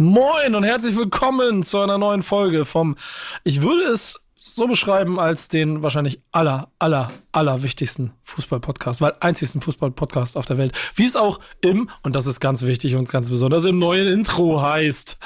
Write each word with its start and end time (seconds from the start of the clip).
Moin 0.00 0.54
und 0.54 0.64
herzlich 0.64 0.96
willkommen 0.96 1.62
zu 1.62 1.78
einer 1.78 1.98
neuen 1.98 2.22
Folge 2.22 2.64
vom, 2.64 2.96
ich 3.44 3.60
würde 3.60 3.82
es 3.82 4.18
so 4.34 4.66
beschreiben 4.66 5.20
als 5.20 5.48
den 5.48 5.82
wahrscheinlich 5.82 6.22
aller, 6.32 6.70
aller, 6.78 7.10
aller 7.32 7.62
wichtigsten 7.62 8.14
Fußball-Podcast, 8.22 9.02
weil 9.02 9.12
einzigsten 9.20 9.60
Fußball-Podcast 9.60 10.38
auf 10.38 10.46
der 10.46 10.56
Welt. 10.56 10.72
Wie 10.94 11.04
es 11.04 11.16
auch 11.16 11.38
im, 11.60 11.90
und 12.02 12.16
das 12.16 12.26
ist 12.26 12.40
ganz 12.40 12.62
wichtig 12.62 12.96
und 12.96 13.10
ganz 13.10 13.28
besonders 13.28 13.66
im 13.66 13.78
neuen 13.78 14.08
Intro 14.08 14.62
heißt. 14.62 15.18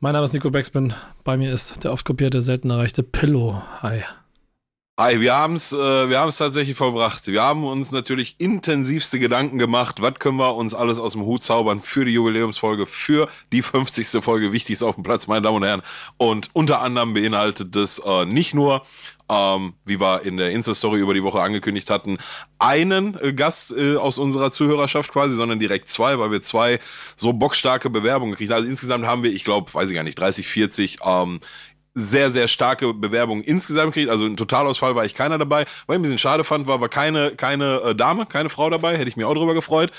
Mein 0.00 0.14
Name 0.14 0.24
ist 0.24 0.32
Nico 0.32 0.50
Beckspin. 0.50 0.94
Bei 1.22 1.36
mir 1.36 1.52
ist 1.52 1.84
der 1.84 1.92
oft 1.92 2.06
kopierte, 2.06 2.40
selten 2.40 2.70
erreichte 2.70 3.02
Pillow. 3.02 3.60
Hi. 3.82 4.04
Hi, 5.00 5.20
wir 5.20 5.32
haben 5.32 5.54
es 5.54 5.72
äh, 5.72 6.08
wir 6.08 6.18
haben's 6.18 6.38
tatsächlich 6.38 6.76
vollbracht. 6.76 7.28
Wir 7.28 7.40
haben 7.40 7.62
uns 7.62 7.92
natürlich 7.92 8.34
intensivste 8.38 9.20
Gedanken 9.20 9.56
gemacht, 9.56 10.02
was 10.02 10.14
können 10.14 10.38
wir 10.38 10.56
uns 10.56 10.74
alles 10.74 10.98
aus 10.98 11.12
dem 11.12 11.22
Hut 11.22 11.40
zaubern 11.44 11.80
für 11.80 12.04
die 12.04 12.14
Jubiläumsfolge, 12.14 12.84
für 12.84 13.28
die 13.52 13.62
50. 13.62 14.20
Folge 14.20 14.52
Wichtig 14.52 14.72
ist 14.72 14.82
auf 14.82 14.96
dem 14.96 15.04
Platz, 15.04 15.28
meine 15.28 15.42
Damen 15.42 15.58
und 15.58 15.62
Herren. 15.62 15.82
Und 16.16 16.50
unter 16.52 16.80
anderem 16.80 17.14
beinhaltet 17.14 17.76
das 17.76 18.00
äh, 18.04 18.24
nicht 18.24 18.54
nur, 18.54 18.82
ähm, 19.28 19.74
wie 19.84 20.00
wir 20.00 20.22
in 20.24 20.36
der 20.36 20.50
Insta-Story 20.50 20.98
über 20.98 21.14
die 21.14 21.22
Woche 21.22 21.40
angekündigt 21.40 21.90
hatten, 21.90 22.18
einen 22.58 23.16
äh, 23.20 23.32
Gast 23.32 23.72
äh, 23.76 23.94
aus 23.94 24.18
unserer 24.18 24.50
Zuhörerschaft 24.50 25.12
quasi, 25.12 25.36
sondern 25.36 25.60
direkt 25.60 25.88
zwei, 25.88 26.18
weil 26.18 26.32
wir 26.32 26.42
zwei 26.42 26.80
so 27.14 27.32
bockstarke 27.32 27.88
Bewerbungen 27.88 28.32
gekriegt 28.32 28.50
haben. 28.50 28.58
Also 28.58 28.70
insgesamt 28.70 29.06
haben 29.06 29.22
wir, 29.22 29.32
ich 29.32 29.44
glaube, 29.44 29.72
weiß 29.72 29.90
ich 29.90 29.94
gar 29.94 30.02
nicht, 30.02 30.18
30, 30.18 30.48
40 30.48 30.98
ähm, 31.04 31.38
sehr, 31.98 32.30
sehr 32.30 32.46
starke 32.48 32.94
Bewerbungen 32.94 33.42
insgesamt 33.42 33.94
kriegt. 33.94 34.08
Also 34.08 34.24
ein 34.24 34.36
Totalausfall 34.36 34.94
war 34.94 35.04
ich 35.04 35.14
keiner 35.14 35.36
dabei. 35.36 35.64
Was 35.86 35.94
ich 35.94 35.98
ein 35.98 36.02
bisschen 36.02 36.18
schade 36.18 36.44
fand, 36.44 36.66
war, 36.66 36.80
war 36.80 36.88
keine, 36.88 37.34
keine 37.34 37.80
äh, 37.80 37.94
Dame, 37.94 38.26
keine 38.26 38.48
Frau 38.48 38.70
dabei. 38.70 38.96
Hätte 38.96 39.08
ich 39.08 39.16
mich 39.16 39.26
auch 39.26 39.34
drüber 39.34 39.54
gefreut. 39.54 39.90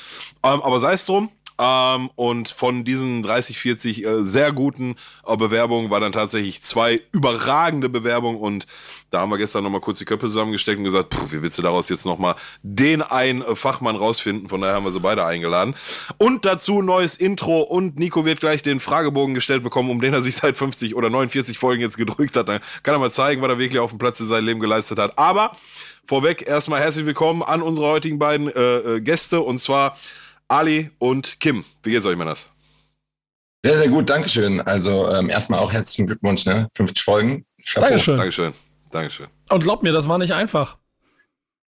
Ähm, 0.43 0.61
aber 0.61 0.79
sei 0.79 0.93
es 0.93 1.05
drum. 1.05 1.29
Ähm, 1.59 2.09
und 2.15 2.49
von 2.49 2.85
diesen 2.85 3.21
30, 3.21 3.59
40 3.59 4.05
äh, 4.05 4.23
sehr 4.23 4.53
guten 4.53 4.95
äh, 5.27 5.35
Bewerbungen 5.35 5.89
war 5.89 5.99
dann 5.99 6.13
tatsächlich 6.13 6.61
zwei 6.61 7.01
überragende 7.11 7.89
Bewerbungen. 7.89 8.39
Und 8.39 8.65
da 9.09 9.19
haben 9.19 9.29
wir 9.29 9.37
gestern 9.37 9.63
nochmal 9.63 9.81
kurz 9.81 9.99
die 9.99 10.05
Köpfe 10.05 10.27
zusammengesteckt 10.27 10.77
und 10.77 10.85
gesagt, 10.85 11.09
puh, 11.09 11.31
wie 11.31 11.41
willst 11.41 11.57
du 11.57 11.61
daraus 11.61 11.89
jetzt 11.89 12.05
nochmal 12.05 12.35
den 12.63 13.01
einen 13.01 13.41
äh, 13.41 13.55
Fachmann 13.55 13.97
rausfinden? 13.97 14.47
Von 14.47 14.61
daher 14.61 14.75
haben 14.75 14.85
wir 14.85 14.91
sie 14.91 15.01
beide 15.01 15.25
eingeladen. 15.25 15.75
Und 16.17 16.45
dazu 16.45 16.81
neues 16.81 17.17
Intro 17.17 17.59
und 17.59 17.99
Nico 17.99 18.23
wird 18.23 18.39
gleich 18.39 18.63
den 18.63 18.79
Fragebogen 18.79 19.35
gestellt 19.35 19.61
bekommen, 19.61 19.89
um 19.89 19.99
den 19.99 20.13
er 20.13 20.21
sich 20.21 20.37
seit 20.37 20.55
50 20.55 20.95
oder 20.95 21.09
49 21.09 21.57
Folgen 21.57 21.81
jetzt 21.81 21.97
gedrückt 21.97 22.37
hat. 22.37 22.47
Dann 22.47 22.61
kann 22.83 22.95
er 22.95 22.99
mal 22.99 23.11
zeigen, 23.11 23.41
was 23.41 23.49
er 23.49 23.59
wirklich 23.59 23.81
auf 23.81 23.89
dem 23.89 23.99
Platz 23.99 24.21
in 24.21 24.27
seinem 24.27 24.45
Leben 24.45 24.59
geleistet 24.61 24.97
hat. 24.97 25.17
Aber 25.17 25.57
vorweg 26.05 26.47
erstmal 26.47 26.79
herzlich 26.79 27.05
willkommen 27.05 27.43
an 27.43 27.61
unsere 27.61 27.87
heutigen 27.87 28.17
beiden 28.17 28.47
äh, 28.47 28.77
äh, 28.77 29.01
Gäste 29.01 29.41
und 29.41 29.59
zwar 29.59 29.97
Ali 30.49 30.89
und 30.97 31.39
Kim. 31.39 31.63
Wie 31.83 31.91
geht's 31.91 32.05
euch, 32.05 32.17
Männers? 32.17 32.51
Sehr, 33.63 33.77
sehr 33.77 33.87
gut, 33.89 34.09
Dankeschön. 34.09 34.61
Also 34.61 35.07
ähm, 35.09 35.29
erstmal 35.29 35.59
auch 35.59 35.71
herzlichen 35.71 36.07
Glückwunsch, 36.07 36.45
ne? 36.45 36.67
50 36.75 37.03
Folgen. 37.03 37.45
Chapeau. 37.63 37.87
Dankeschön. 37.87 38.17
Dankeschön. 38.17 38.53
Dankeschön. 38.91 39.27
Und 39.49 39.63
glaubt 39.63 39.83
mir, 39.83 39.91
das 39.91 40.09
war 40.09 40.17
nicht 40.17 40.33
einfach. 40.33 40.77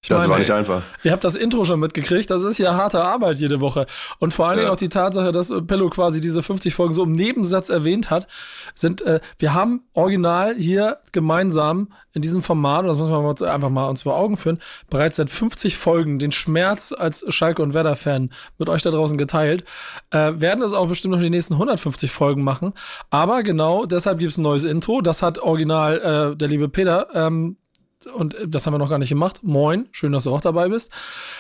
Ich 0.04 0.10
das 0.10 0.24
meine, 0.24 0.32
war 0.32 0.40
nicht 0.40 0.50
einfach. 0.50 0.82
Ihr 1.04 1.12
habt 1.12 1.24
das 1.24 1.36
Intro 1.36 1.64
schon 1.64 1.80
mitgekriegt. 1.80 2.32
Das 2.32 2.42
ist 2.42 2.58
ja 2.58 2.74
harte 2.74 3.04
Arbeit 3.04 3.38
jede 3.38 3.62
Woche. 3.62 3.86
Und 4.18 4.34
vor 4.34 4.48
allen 4.48 4.58
Dingen 4.58 4.72
auch 4.72 4.76
die 4.76 4.90
Tatsache, 4.90 5.32
dass 5.32 5.54
Pillow 5.68 5.92
quasi 5.92 6.20
diese 6.20 6.42
50 6.42 6.74
Folgen 6.74 6.96
so 6.96 7.04
im 7.04 7.12
Nebensatz 7.12 7.70
erwähnt 7.70 8.10
hat, 8.10 8.26
sind, 8.74 9.04
äh, 9.04 9.20
wir 9.38 9.54
haben 9.54 9.84
original 9.94 10.56
hier 10.56 10.98
gemeinsam 11.12 11.90
in 12.14 12.24
diesem 12.24 12.42
Format, 12.42 12.82
und 12.82 12.88
das 12.88 12.98
müssen 12.98 13.12
wir 13.14 13.54
einfach 13.54 13.70
mal 13.70 13.88
uns 13.90 14.02
vor 14.02 14.16
Augen 14.16 14.38
führen, 14.38 14.60
bereits 14.90 15.18
seit 15.18 15.30
50 15.30 15.78
Folgen 15.78 16.18
den 16.18 16.32
Schmerz 16.32 16.96
als 16.98 17.24
Schalke 17.32 17.62
und 17.62 17.76
Werder-Fan 17.76 18.32
mit 18.58 18.70
euch 18.70 18.82
da 18.82 18.90
draußen 18.90 19.20
geteilt. 19.20 19.66
Äh, 20.10 20.34
werden 20.38 20.64
es 20.64 20.74
auch 20.74 20.88
bestimmt 20.88 21.14
noch 21.14 21.22
die 21.22 21.30
nächsten 21.30 21.54
150 21.54 22.10
Folgen 22.10 22.44
machen. 22.44 22.74
Aber 23.12 23.44
genau 23.44 23.86
deshalb 23.86 24.18
gibt 24.18 24.32
es 24.32 24.40
ein 24.40 24.42
neues 24.42 24.64
Intro. 24.64 25.02
Das 25.02 25.22
hat 25.22 25.38
original 25.38 26.32
äh, 26.34 26.36
der 26.36 26.48
liebe 26.48 26.70
Peter 26.70 27.08
ähm, 27.14 27.58
und 28.08 28.36
das 28.46 28.66
haben 28.66 28.74
wir 28.74 28.78
noch 28.80 28.90
gar 28.90 29.00
nicht 29.00 29.10
gemacht. 29.10 29.40
Moin, 29.44 29.88
schön, 29.92 30.12
dass 30.12 30.24
du 30.24 30.34
auch 30.34 30.42
dabei 30.42 30.70
bist. 30.70 30.92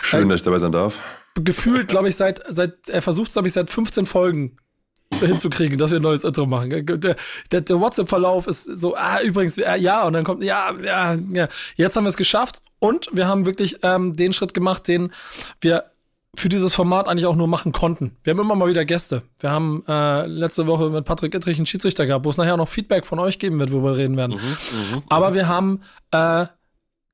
Schön, 0.02 0.26
äh, 0.26 0.30
dass 0.30 0.42
ich 0.42 0.46
dabei 0.46 0.60
sein 0.60 0.72
darf. 0.72 1.00
Gefühlt, 1.36 1.88
glaube 1.88 2.10
ich, 2.10 2.16
seit, 2.16 2.42
seit, 2.48 2.90
er 2.90 3.02
versucht 3.02 3.28
es, 3.28 3.34
glaube 3.34 3.48
ich, 3.48 3.54
seit 3.54 3.70
15 3.70 4.06
Folgen 4.06 4.58
hinzukriegen, 5.14 5.78
dass 5.78 5.92
wir 5.92 6.00
ein 6.00 6.04
neues 6.04 6.24
Intro 6.24 6.46
machen. 6.46 6.70
Der, 6.86 7.16
der, 7.52 7.62
der 7.62 7.80
WhatsApp-Verlauf 7.80 8.48
ist 8.48 8.66
so, 8.66 8.96
ah, 8.96 9.22
übrigens, 9.22 9.58
äh, 9.58 9.78
ja, 9.78 10.06
und 10.06 10.14
dann 10.14 10.24
kommt, 10.24 10.44
ja, 10.44 10.72
ja, 10.84 11.14
ja. 11.14 11.48
Jetzt 11.76 11.96
haben 11.96 12.06
wir 12.06 12.10
es 12.10 12.18
geschafft 12.18 12.62
und 12.80 13.10
wir 13.12 13.28
haben 13.28 13.46
wirklich 13.46 13.78
ähm, 13.84 14.16
den 14.16 14.34
Schritt 14.34 14.54
gemacht, 14.54 14.88
den 14.88 15.12
wir 15.60 15.91
für 16.36 16.50
dieses 16.50 16.74
Format 16.74 17.08
eigentlich 17.08 17.25
auch 17.25 17.36
nur 17.36 17.47
machen 17.47 17.72
konnten. 17.72 18.16
Wir 18.24 18.31
haben 18.31 18.40
immer 18.40 18.56
mal 18.56 18.69
wieder 18.69 18.86
Gäste. 18.86 19.24
Wir 19.40 19.52
haben 19.52 19.84
äh, 19.88 20.25
letzte 20.28 20.66
Woche 20.66 20.90
mit 20.90 21.06
Patrick 21.06 21.36
Ittrich 21.36 21.58
einen 21.58 21.66
Schiedsrichter 21.66 22.06
gehabt, 22.06 22.25
wo 22.25 22.30
es 22.30 22.38
nachher 22.38 22.58
noch 22.58 22.69
Feedback 22.69 23.06
von 23.06 23.19
euch 23.19 23.38
geben 23.38 23.59
wird, 23.59 23.72
worüber 23.72 23.92
wir 23.92 23.97
reden 23.97 24.16
werden. 24.18 24.38
Mhm, 24.38 24.96
mh, 24.96 25.03
Aber 25.09 25.34
wir 25.34 25.47
haben 25.47 25.81
äh, 26.12 26.46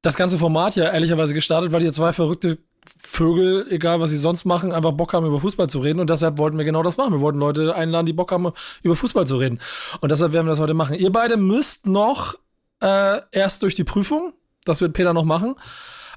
das 0.03 0.15
ganze 0.15 0.37
Format 0.37 0.75
ja 0.75 0.91
ehrlicherweise 0.91 1.33
gestartet, 1.33 1.71
weil 1.71 1.81
ihr 1.81 1.91
zwei 1.91 2.13
verrückte 2.13 2.59
Vögel, 2.97 3.67
egal 3.69 3.99
was 3.99 4.11
sie 4.11 4.17
sonst 4.17 4.45
machen, 4.45 4.71
einfach 4.71 4.93
Bock 4.93 5.13
haben, 5.13 5.25
über 5.25 5.41
Fußball 5.41 5.67
zu 5.67 5.79
reden. 5.79 5.99
Und 5.99 6.09
deshalb 6.09 6.37
wollten 6.37 6.57
wir 6.57 6.63
genau 6.65 6.83
das 6.83 6.95
machen. 6.95 7.11
Wir 7.11 7.19
wollten 7.19 7.39
Leute 7.39 7.75
einladen, 7.75 8.05
die 8.05 8.13
Bock 8.13 8.31
haben, 8.31 8.51
über 8.83 8.95
Fußball 8.95 9.25
zu 9.27 9.37
reden. 9.37 9.59
Und 9.99 10.11
deshalb 10.11 10.31
werden 10.31 10.45
wir 10.45 10.51
das 10.51 10.59
heute 10.59 10.73
machen. 10.75 10.95
Ihr 10.95 11.11
beide 11.11 11.37
müsst 11.37 11.87
noch 11.87 12.35
äh, 12.81 13.19
erst 13.31 13.63
durch 13.63 13.75
die 13.75 13.83
Prüfung. 13.83 14.33
Das 14.63 14.79
wird 14.79 14.93
Peter 14.93 15.13
noch 15.13 15.25
machen. 15.25 15.55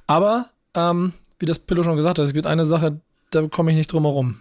Aber 0.06 0.46
ähm, 0.74 1.12
wie 1.40 1.46
das 1.46 1.58
Pillow 1.58 1.82
schon 1.82 1.96
gesagt 1.96 2.18
hat, 2.18 2.26
es 2.26 2.32
gibt 2.32 2.46
eine 2.46 2.66
Sache, 2.66 3.00
da 3.30 3.48
komme 3.48 3.72
ich 3.72 3.76
nicht 3.76 3.92
drum 3.92 4.04
herum. 4.04 4.40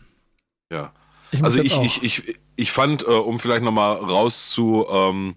Ja. 0.71 0.91
Ich 1.31 1.43
also 1.43 1.61
ich, 1.61 1.77
ich, 1.81 2.03
ich, 2.03 2.39
ich 2.55 2.71
fand, 2.71 3.03
äh, 3.03 3.05
um 3.05 3.39
vielleicht 3.39 3.63
nochmal 3.63 3.95
rauszu, 3.95 4.85
ähm, 4.91 5.35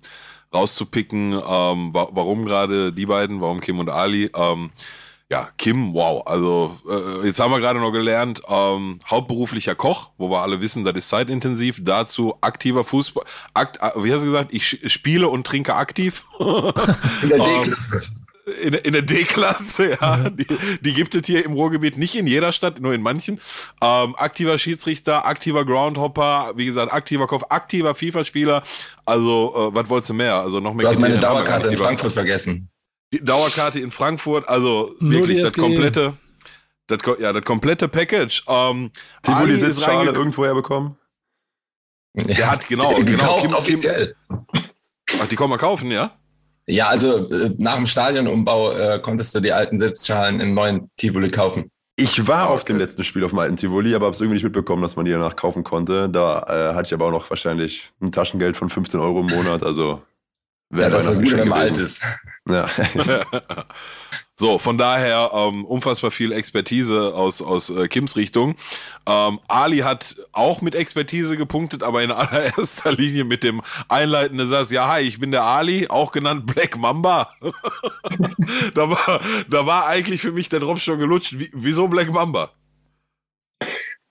rauszupicken, 0.53 1.33
ähm, 1.33 1.95
wa 1.95 2.09
warum 2.13 2.45
gerade 2.45 2.93
die 2.93 3.07
beiden, 3.07 3.41
warum 3.41 3.61
Kim 3.61 3.79
und 3.79 3.89
Ali, 3.89 4.31
ähm, 4.35 4.71
ja, 5.31 5.49
Kim, 5.57 5.95
wow. 5.95 6.27
Also 6.27 6.77
äh, 6.91 7.27
jetzt 7.27 7.41
haben 7.41 7.53
wir 7.53 7.61
gerade 7.61 7.79
noch 7.79 7.93
gelernt, 7.93 8.43
ähm, 8.49 8.99
hauptberuflicher 9.07 9.75
Koch, 9.75 10.11
wo 10.19 10.29
wir 10.29 10.43
alle 10.43 10.61
wissen, 10.61 10.85
das 10.85 10.95
ist 10.95 11.09
zeitintensiv. 11.09 11.79
Dazu 11.83 12.37
aktiver 12.43 12.85
Fußball. 12.85 13.25
Akt, 13.55 13.79
äh, 13.81 13.91
wie 14.03 14.13
hast 14.13 14.23
du 14.23 14.27
gesagt? 14.27 14.53
Ich 14.53 14.93
spiele 14.93 15.29
und 15.29 15.47
trinke 15.47 15.75
aktiv. 15.75 16.27
In 16.39 17.29
der 17.31 17.39
D-Klasse 17.39 18.03
in, 18.63 18.75
in 18.75 18.93
der 18.93 19.03
D-Klasse, 19.03 19.97
ja. 20.01 20.31
Die, 20.31 20.47
die, 20.81 20.95
gibt 20.95 21.15
es 21.15 21.27
hier 21.27 21.45
im 21.45 21.53
Ruhrgebiet 21.53 21.97
nicht 21.97 22.17
in 22.17 22.27
jeder 22.27 22.53
Stadt, 22.53 22.81
nur 22.81 22.93
in 22.93 23.03
manchen. 23.03 23.41
Ähm, 23.81 24.17
aktiver 24.17 24.59
Schiedsrichter, 24.59 25.27
aktiver 25.27 25.65
Groundhopper, 25.65 26.53
wie 26.57 26.67
gesagt, 26.67 26.93
aktiver 26.93 27.27
Kopf, 27.27 27.45
aktiver 27.51 27.95
FIFA-Spieler. 27.95 28.63
Also, 29.05 29.71
äh, 29.71 29.75
was 29.75 29.89
wolltest 29.89 30.11
du 30.11 30.15
mehr? 30.15 30.35
Also 30.37 30.61
noch 30.61 30.75
mehr. 30.75 30.85
Du 30.85 30.89
hast 30.91 30.99
meine 31.01 31.19
Dauerkarte 31.19 31.69
in 31.69 31.77
Frankfurt 31.77 32.13
vergessen. 32.13 32.69
Die 33.13 33.23
Dauerkarte 33.23 33.79
in 33.79 33.91
Frankfurt, 33.91 34.49
also 34.49 34.95
nur 34.99 35.13
wirklich 35.13 35.43
das 35.43 35.53
komplette, 35.53 36.15
das, 36.87 36.99
ja, 37.21 37.33
das 37.33 37.45
komplette 37.45 37.87
Package. 37.89 38.43
Ähm, 38.49 38.91
Tivoli 39.23 39.57
Sitzschale 39.57 40.13
irgendwoher 40.13 40.55
bekommen? 40.55 40.97
Der 42.15 42.51
hat, 42.51 42.67
genau, 42.69 42.95
die 42.99 43.05
genau. 43.05 43.41
Kim, 43.41 43.53
offiziell. 43.53 44.17
Kim, 44.29 45.21
ach, 45.21 45.29
die 45.29 45.37
kann 45.37 45.51
man 45.51 45.59
kaufen, 45.59 45.91
ja? 45.91 46.17
Ja, 46.73 46.89
also 46.89 47.29
äh, 47.31 47.55
nach 47.59 47.77
dem 47.77 47.87
Stadionumbau 47.87 48.73
äh, 48.73 48.99
konntest 49.01 49.35
du 49.35 49.41
die 49.41 49.53
alten 49.53 49.77
Sitzschalen 49.77 50.41
im 50.41 50.55
neuen 50.55 50.91
Tivoli 50.97 51.31
kaufen. 51.31 51.71
Ich 51.97 52.27
war 52.27 52.49
auf 52.49 52.65
dem 52.65 52.79
letzten 52.79 53.05
Spiel 53.05 53.23
auf 53.25 53.33
dem 53.33 53.39
alten 53.39 53.57
Tivoli, 53.57 53.95
aber 53.95 54.07
habe 54.07 54.15
es 54.15 54.21
irgendwie 54.21 54.35
nicht 54.35 54.45
mitbekommen, 54.45 54.81
dass 54.81 54.97
man 54.97 55.05
die 55.05 55.13
danach 55.13 55.37
kaufen 55.37 55.63
konnte. 55.63 56.09
Da 56.09 56.71
äh, 56.71 56.75
hatte 56.75 56.87
ich 56.87 56.95
aber 56.95 57.07
auch 57.07 57.13
noch 57.13 57.29
wahrscheinlich 57.29 57.93
ein 58.01 58.11
Taschengeld 58.11 58.57
von 58.57 58.71
15 58.71 58.99
Euro 58.99 59.21
im 59.21 59.27
Monat. 59.27 59.63
Also 59.63 60.03
wäre 60.71 60.91
ja, 60.91 60.97
das 60.97 61.07
ist 61.09 61.23
gut, 61.23 61.37
wenn 61.37 61.49
man 61.49 61.61
alt 61.61 61.77
ist. 61.77 62.03
Ja. 62.49 62.69
So, 64.35 64.59
von 64.59 64.79
daher 64.79 65.31
ähm, 65.35 65.65
unfassbar 65.65 66.11
viel 66.11 66.33
Expertise 66.33 67.15
aus, 67.15 67.43
aus 67.43 67.69
äh, 67.71 67.87
Kims 67.87 68.17
Richtung. 68.17 68.55
Ähm, 69.07 69.39
Ali 69.47 69.79
hat 69.79 70.17
auch 70.33 70.63
mit 70.63 70.75
Expertise 70.75 71.37
gepunktet, 71.37 71.83
aber 71.83 72.03
in 72.03 72.11
allererster 72.13 72.93
Linie 72.93 73.25
mit 73.25 73.45
dem 73.45 73.61
einleitenden 73.89 74.49
Satz, 74.49 74.71
ja, 74.71 74.89
hi, 74.89 75.03
ich 75.03 75.21
bin 75.21 75.31
der 75.31 75.45
Ali, 75.45 75.87
auch 75.89 76.13
genannt 76.13 76.47
Black 76.47 76.79
Mamba. 76.79 77.29
da, 78.75 78.91
war, 78.91 79.21
da 79.51 79.67
war 79.67 79.87
eigentlich 79.87 80.23
für 80.23 80.33
mich 80.33 80.49
der 80.49 80.61
Drop 80.61 80.81
schon 80.81 80.99
gelutscht. 80.99 81.39
Wie, 81.39 81.51
wieso 81.53 81.87
Black 81.87 82.11
Mamba? 82.11 82.51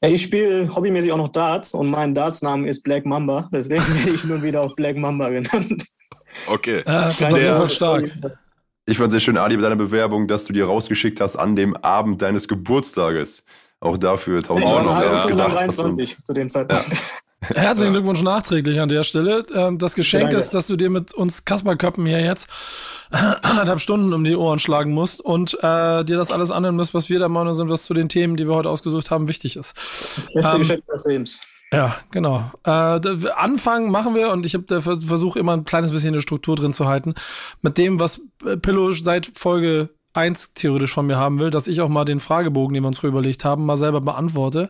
Ich 0.03 0.23
spiele 0.23 0.73
hobbymäßig 0.73 1.11
auch 1.11 1.17
noch 1.17 1.27
Darts 1.27 1.73
und 1.73 1.89
mein 1.89 2.15
Darts-Name 2.15 2.67
ist 2.67 2.83
Black 2.83 3.05
Mamba. 3.05 3.49
Deswegen 3.51 3.83
werde 3.97 4.11
ich 4.11 4.23
nun 4.23 4.43
wieder 4.43 4.61
auch 4.61 4.75
Black 4.75 4.97
Mamba 4.97 5.29
genannt. 5.29 5.83
Okay. 6.47 6.79
Äh, 6.79 6.83
das 6.85 7.19
ist 7.19 7.23
auf 7.23 7.37
jeden 7.37 7.57
Fall 7.57 7.69
stark. 7.69 8.11
Ich 8.91 8.97
fand 8.97 9.09
sehr 9.09 9.21
schön, 9.21 9.37
Ali, 9.37 9.55
bei 9.55 9.61
deiner 9.61 9.77
Bewerbung, 9.77 10.27
dass 10.27 10.43
du 10.43 10.51
dir 10.51 10.65
rausgeschickt 10.65 11.21
hast 11.21 11.37
an 11.37 11.55
dem 11.55 11.77
Abend 11.77 12.21
deines 12.21 12.49
Geburtstages. 12.49 13.45
Auch 13.79 13.97
dafür 13.97 14.43
tausend 14.43 14.65
war 14.65 14.75
Euro 14.79 14.83
noch 14.83 15.01
ja, 15.01 15.25
gedacht 15.27 15.55
hast. 15.55 15.77
23 15.79 16.17
zu 16.25 16.33
dem 16.33 16.49
Zeitpunkt. 16.49 16.87
Herzlichen 17.41 17.93
Glückwunsch 17.93 18.21
nachträglich 18.21 18.81
an 18.81 18.89
der 18.89 19.03
Stelle. 19.03 19.43
Ähm, 19.55 19.77
Das 19.77 19.95
Geschenk 19.95 20.23
Danke. 20.23 20.35
ist, 20.35 20.49
dass 20.53 20.67
du 20.67 20.75
dir 20.75 20.89
mit 20.89 21.13
uns 21.13 21.45
Kasperköppen 21.45 22.05
hier 22.05 22.19
jetzt 22.19 22.49
anderthalb 23.11 23.79
Stunden 23.79 24.11
um 24.11 24.25
die 24.25 24.35
Ohren 24.35 24.59
schlagen 24.59 24.91
musst 24.91 25.21
und 25.21 25.53
äh, 25.63 26.03
dir 26.03 26.17
das 26.17 26.29
alles 26.29 26.51
annehmen 26.51 26.75
musst, 26.75 26.93
was 26.93 27.07
wir 27.07 27.17
der 27.17 27.29
Meinung 27.29 27.53
sind, 27.53 27.69
was 27.69 27.85
zu 27.85 27.93
den 27.93 28.09
Themen, 28.09 28.35
die 28.35 28.45
wir 28.45 28.55
heute 28.55 28.69
ausgesucht 28.69 29.09
haben, 29.09 29.29
wichtig 29.29 29.55
ist. 29.55 29.73
Beste 30.33 30.51
Ähm, 30.51 30.57
Geschenk 30.59 30.85
des 30.87 31.05
Lebens. 31.05 31.39
Ja, 31.73 31.95
genau. 32.11 32.51
Äh, 32.65 32.69
Anfang 32.69 33.91
machen 33.91 34.13
wir 34.13 34.31
und 34.31 34.45
ich 34.45 34.55
habe 34.55 34.81
versuche 34.81 35.39
immer 35.39 35.53
ein 35.53 35.63
kleines 35.63 35.93
bisschen 35.93 36.13
eine 36.13 36.21
Struktur 36.21 36.57
drin 36.57 36.73
zu 36.73 36.87
halten 36.87 37.15
mit 37.61 37.77
dem, 37.77 37.99
was 37.99 38.19
äh, 38.45 38.57
Pillow 38.57 38.91
seit 38.91 39.31
Folge 39.35 39.89
1 40.13 40.53
theoretisch 40.53 40.91
von 40.91 41.07
mir 41.07 41.15
haben 41.15 41.39
will, 41.39 41.49
dass 41.49 41.67
ich 41.67 41.79
auch 41.79 41.87
mal 41.87 42.03
den 42.03 42.19
Fragebogen, 42.19 42.73
den 42.73 42.83
wir 42.83 42.87
uns 42.87 42.99
früher 42.99 43.11
überlegt 43.11 43.45
haben, 43.45 43.65
mal 43.65 43.77
selber 43.77 44.01
beantworte. 44.01 44.69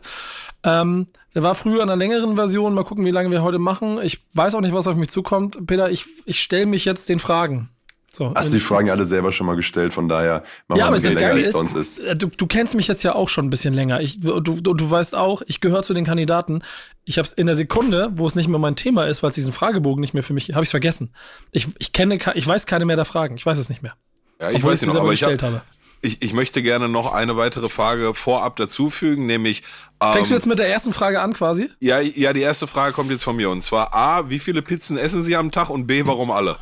Ähm, 0.62 1.08
der 1.34 1.42
war 1.42 1.56
früher 1.56 1.82
in 1.82 1.88
einer 1.88 1.96
längeren 1.96 2.36
Version. 2.36 2.74
Mal 2.74 2.84
gucken, 2.84 3.04
wie 3.04 3.10
lange 3.10 3.32
wir 3.32 3.42
heute 3.42 3.58
machen. 3.58 3.98
Ich 4.02 4.20
weiß 4.34 4.54
auch 4.54 4.60
nicht, 4.60 4.74
was 4.74 4.86
auf 4.86 4.96
mich 4.96 5.10
zukommt. 5.10 5.66
Peter, 5.66 5.90
ich, 5.90 6.06
ich 6.26 6.40
stelle 6.40 6.66
mich 6.66 6.84
jetzt 6.84 7.08
den 7.08 7.18
Fragen. 7.18 7.68
So, 8.14 8.34
Hast 8.34 8.50
du 8.52 8.58
die 8.58 8.60
Fragen 8.62 8.90
alle 8.90 9.06
selber 9.06 9.32
schon 9.32 9.46
mal 9.46 9.56
gestellt, 9.56 9.94
von 9.94 10.06
daher 10.06 10.42
machen 10.68 10.78
ja, 10.80 10.92
wir 10.92 11.00
das 11.00 11.14
länger, 11.14 11.30
als 11.30 11.46
ist, 11.46 11.52
sonst 11.52 11.74
ist. 11.74 11.98
äh, 11.98 12.14
Du, 12.14 12.26
du 12.26 12.46
kennst 12.46 12.74
mich 12.74 12.86
jetzt 12.86 13.02
ja 13.02 13.14
auch 13.14 13.30
schon 13.30 13.46
ein 13.46 13.50
bisschen 13.50 13.72
länger. 13.72 14.02
Ich, 14.02 14.20
du, 14.20 14.38
du, 14.40 14.60
du 14.60 14.90
weißt 14.90 15.14
auch, 15.14 15.40
ich 15.46 15.60
gehöre 15.60 15.82
zu 15.82 15.94
den 15.94 16.04
Kandidaten. 16.04 16.62
Ich 17.06 17.16
habe 17.16 17.26
es 17.26 17.32
in 17.32 17.46
der 17.46 17.56
Sekunde, 17.56 18.10
wo 18.16 18.26
es 18.26 18.34
nicht 18.34 18.48
mehr 18.48 18.58
mein 18.58 18.76
Thema 18.76 19.04
ist, 19.06 19.22
weil 19.22 19.30
es 19.30 19.34
diesen 19.36 19.52
Fragebogen 19.54 20.02
nicht 20.02 20.12
mehr 20.12 20.22
für 20.22 20.34
mich, 20.34 20.50
habe 20.52 20.62
ich 20.62 20.66
es 20.68 20.70
vergessen. 20.72 21.14
Ich, 21.52 21.68
ich 21.78 21.92
kenne, 21.94 22.18
ke- 22.18 22.32
ich 22.34 22.46
weiß 22.46 22.66
keine 22.66 22.84
mehr 22.84 22.96
der 22.96 23.06
Fragen. 23.06 23.34
Ich 23.36 23.46
weiß 23.46 23.56
es 23.56 23.70
nicht 23.70 23.82
mehr. 23.82 23.94
Ja, 24.40 24.50
ich 24.50 24.62
weiß 24.62 24.82
nicht 24.82 24.92
noch, 24.92 25.00
aber 25.00 25.14
ich, 25.14 25.20
gestellt 25.20 25.42
hab, 25.42 25.50
habe. 25.50 25.62
ich, 26.02 26.20
ich 26.22 26.34
möchte 26.34 26.62
gerne 26.62 26.90
noch 26.90 27.14
eine 27.14 27.38
weitere 27.38 27.70
Frage 27.70 28.12
vorab 28.12 28.56
dazufügen, 28.56 29.24
nämlich. 29.24 29.62
Ähm, 30.02 30.12
Fängst 30.12 30.30
du 30.30 30.34
jetzt 30.34 30.46
mit 30.46 30.58
der 30.58 30.68
ersten 30.68 30.92
Frage 30.92 31.22
an, 31.22 31.32
quasi? 31.32 31.70
ja, 31.80 31.98
ja, 32.00 32.34
die 32.34 32.40
erste 32.42 32.66
Frage 32.66 32.92
kommt 32.92 33.10
jetzt 33.10 33.24
von 33.24 33.36
mir. 33.36 33.48
Und 33.48 33.62
zwar 33.62 33.94
A, 33.94 34.28
wie 34.28 34.38
viele 34.38 34.60
Pizzen 34.60 34.98
essen 34.98 35.22
Sie 35.22 35.34
am 35.34 35.50
Tag? 35.50 35.70
Und 35.70 35.86
B, 35.86 36.02
warum 36.04 36.30
alle? 36.30 36.58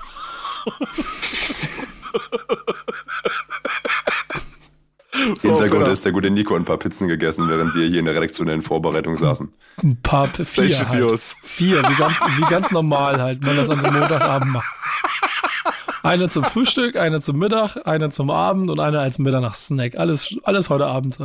Hintergrund 5.43 5.81
Peter. 5.81 5.91
ist, 5.93 6.05
der 6.05 6.13
gute 6.13 6.31
Nico 6.31 6.55
ein 6.55 6.65
paar 6.65 6.79
Pizzen 6.79 7.09
gegessen, 7.09 7.49
während 7.49 7.75
wir 7.75 7.89
hier 7.89 7.99
in 7.99 8.05
der 8.05 8.15
redaktionellen 8.15 8.63
Vorbereitung 8.63 9.17
saßen. 9.17 9.53
Ein 9.83 10.01
paar, 10.01 10.29
vier 10.29 10.45
Stage 10.45 10.69
is 10.69 10.95
halt. 10.95 11.21
Vier, 11.43 11.83
wie 11.83 11.95
ganz, 11.97 12.21
wie 12.21 12.49
ganz 12.49 12.71
normal 12.71 13.21
halt, 13.21 13.41
wenn 13.41 13.49
man 13.49 13.57
das 13.57 13.71
an 13.71 13.81
so 13.81 13.87
einem 13.89 13.99
Montagabend 13.99 14.53
macht. 14.53 14.73
Eine 16.03 16.29
zum 16.29 16.45
Frühstück, 16.45 16.97
eine 16.97 17.21
zum 17.21 17.39
Mittag, 17.39 17.77
eine 17.87 18.11
zum 18.11 18.31
Abend 18.31 18.71
und 18.71 18.81
eine 18.81 19.01
als 19.01 19.19
Mitternachtssnack. 19.19 19.97
Alles, 19.97 20.35
alles 20.45 20.71
heute 20.71 20.87
Abend. 20.87 21.19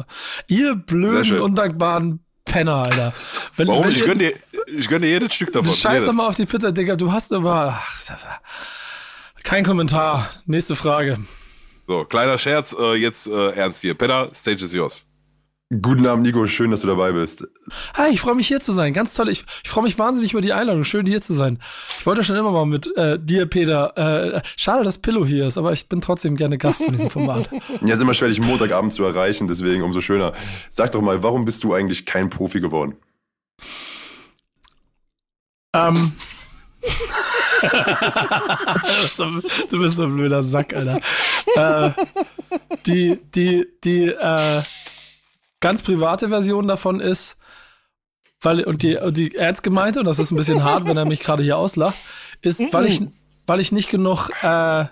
Ihr 0.47 0.75
blöden, 0.75 1.39
undankbaren 1.39 2.19
Penner, 2.43 2.77
Alter. 2.85 3.13
Wenn, 3.55 3.67
Warum? 3.67 3.85
wenn 3.85 3.91
Ich 3.91 3.99
ihr- 4.01 4.07
gönne 4.07 4.19
dir, 4.19 4.33
ich 4.77 4.87
gönn 4.89 5.01
dir 5.03 5.09
jedes 5.09 5.33
Stück 5.33 5.53
davon. 5.53 5.69
Du 5.69 5.75
scheiß 5.75 6.05
doch 6.05 6.13
mal 6.13 6.27
auf 6.27 6.35
die 6.35 6.45
Pizza, 6.45 6.71
Digga. 6.71 6.95
Du 6.95 7.11
hast 7.11 7.31
aber. 7.31 7.79
Ach, 7.79 7.97
kein 9.45 9.63
Kommentar. 9.63 10.29
Nächste 10.45 10.75
Frage. 10.75 11.19
So, 11.87 12.03
kleiner 12.03 12.37
Scherz, 12.37 12.75
äh, 12.77 12.95
jetzt 12.95 13.27
äh, 13.27 13.51
ernst 13.51 13.81
hier. 13.81 13.93
Peter, 13.93 14.29
Stage 14.33 14.65
is 14.65 14.73
yours. 14.73 15.07
Guten 15.81 16.05
Abend, 16.05 16.25
Nico, 16.25 16.45
schön, 16.45 16.69
dass 16.69 16.81
du 16.81 16.87
dabei 16.87 17.11
bist. 17.11 17.47
Hi, 17.95 18.11
ich 18.11 18.21
freue 18.21 18.35
mich 18.35 18.47
hier 18.47 18.59
zu 18.59 18.71
sein. 18.71 18.93
Ganz 18.93 19.15
toll. 19.15 19.29
Ich, 19.29 19.45
ich 19.63 19.69
freue 19.69 19.83
mich 19.83 19.97
wahnsinnig 19.97 20.33
über 20.33 20.41
die 20.41 20.53
Einladung. 20.53 20.83
Schön 20.83 21.07
hier 21.07 21.21
zu 21.21 21.33
sein. 21.33 21.59
Ich 21.97 22.05
wollte 22.05 22.23
schon 22.23 22.35
immer 22.35 22.51
mal 22.51 22.65
mit 22.65 22.87
äh, 22.97 23.17
dir, 23.19 23.47
Peter. 23.47 23.97
Äh, 23.97 24.41
schade, 24.57 24.83
dass 24.83 24.99
Pillow 24.99 25.25
hier 25.25 25.47
ist, 25.47 25.57
aber 25.57 25.73
ich 25.73 25.89
bin 25.89 26.01
trotzdem 26.01 26.35
gerne 26.35 26.57
Gast 26.57 26.83
von 26.83 26.91
diesem 26.91 27.09
Format. 27.09 27.49
Ja, 27.81 27.93
ist 27.93 28.01
immer 28.01 28.13
schwer, 28.13 28.29
dich 28.29 28.39
Montagabend 28.39 28.93
zu 28.93 29.03
erreichen, 29.03 29.47
deswegen 29.47 29.83
umso 29.83 30.01
schöner. 30.01 30.33
Sag 30.69 30.91
doch 30.91 31.01
mal, 31.01 31.23
warum 31.23 31.45
bist 31.45 31.63
du 31.63 31.73
eigentlich 31.73 32.05
kein 32.05 32.29
Profi 32.29 32.61
geworden? 32.61 32.97
ähm. 35.75 36.13
du, 39.69 39.79
bist 39.79 39.95
so, 39.95 40.03
ein 40.03 40.15
blöder 40.15 40.43
Sack, 40.43 40.73
Alter. 40.73 40.99
äh, 41.55 41.91
die, 42.85 43.19
die, 43.33 43.65
die, 43.83 44.07
äh, 44.07 44.61
ganz 45.65 45.81
private 45.81 46.29
Version 46.29 46.67
davon 46.67 46.99
ist, 46.99 47.37
weil, 48.39 48.63
und 48.63 48.83
die, 48.83 48.97
und 48.97 49.17
die 49.17 49.33
ernst 49.35 49.63
gemeinte, 49.63 49.99
und 49.99 50.05
das 50.05 50.19
ist 50.19 50.29
ein 50.29 50.35
bisschen 50.35 50.63
hart, 50.63 50.85
wenn 50.85 50.95
er 50.95 51.05
mich 51.05 51.21
gerade 51.21 51.41
hier 51.41 51.57
auslacht, 51.57 51.95
ist, 52.43 52.61
weil 52.71 52.85
ich, 52.85 53.01
weil 53.47 53.59
ich 53.59 53.71
nicht 53.71 53.89
genug, 53.89 54.29
äh, 54.43 54.85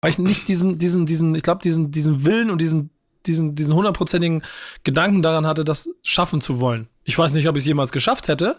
weil 0.00 0.10
ich 0.10 0.18
nicht 0.18 0.48
diesen, 0.48 0.78
diesen, 0.78 1.04
diesen, 1.04 1.34
ich 1.34 1.42
glaube, 1.42 1.62
diesen, 1.62 1.90
diesen 1.90 2.24
Willen 2.24 2.50
und 2.50 2.60
diesen, 2.60 2.88
diesen, 3.26 3.54
diesen 3.54 3.74
hundertprozentigen 3.74 4.42
Gedanken 4.84 5.20
daran 5.20 5.46
hatte, 5.46 5.62
das 5.62 5.90
schaffen 6.02 6.40
zu 6.40 6.60
wollen. 6.60 6.88
Ich 7.04 7.18
weiß 7.18 7.34
nicht, 7.34 7.48
ob 7.48 7.56
ich 7.56 7.64
es 7.64 7.66
jemals 7.66 7.92
geschafft 7.92 8.28
hätte, 8.28 8.58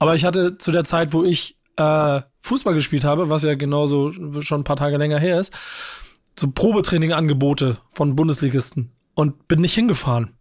aber 0.00 0.16
ich 0.16 0.24
hatte 0.24 0.58
zu 0.58 0.72
der 0.72 0.82
Zeit, 0.82 1.12
wo 1.12 1.22
ich 1.22 1.56
äh, 1.76 2.20
Fußball 2.40 2.74
gespielt 2.74 3.04
habe, 3.04 3.30
was 3.30 3.42
ja 3.42 3.54
genauso 3.54 4.12
schon 4.42 4.60
ein 4.60 4.64
paar 4.64 4.76
Tage 4.76 4.96
länger 4.96 5.18
her 5.18 5.40
ist, 5.40 5.52
so 6.38 6.50
Probetraining-Angebote 6.50 7.78
von 7.90 8.16
Bundesligisten 8.16 8.92
und 9.14 9.48
bin 9.48 9.60
nicht 9.60 9.74
hingefahren, 9.74 10.36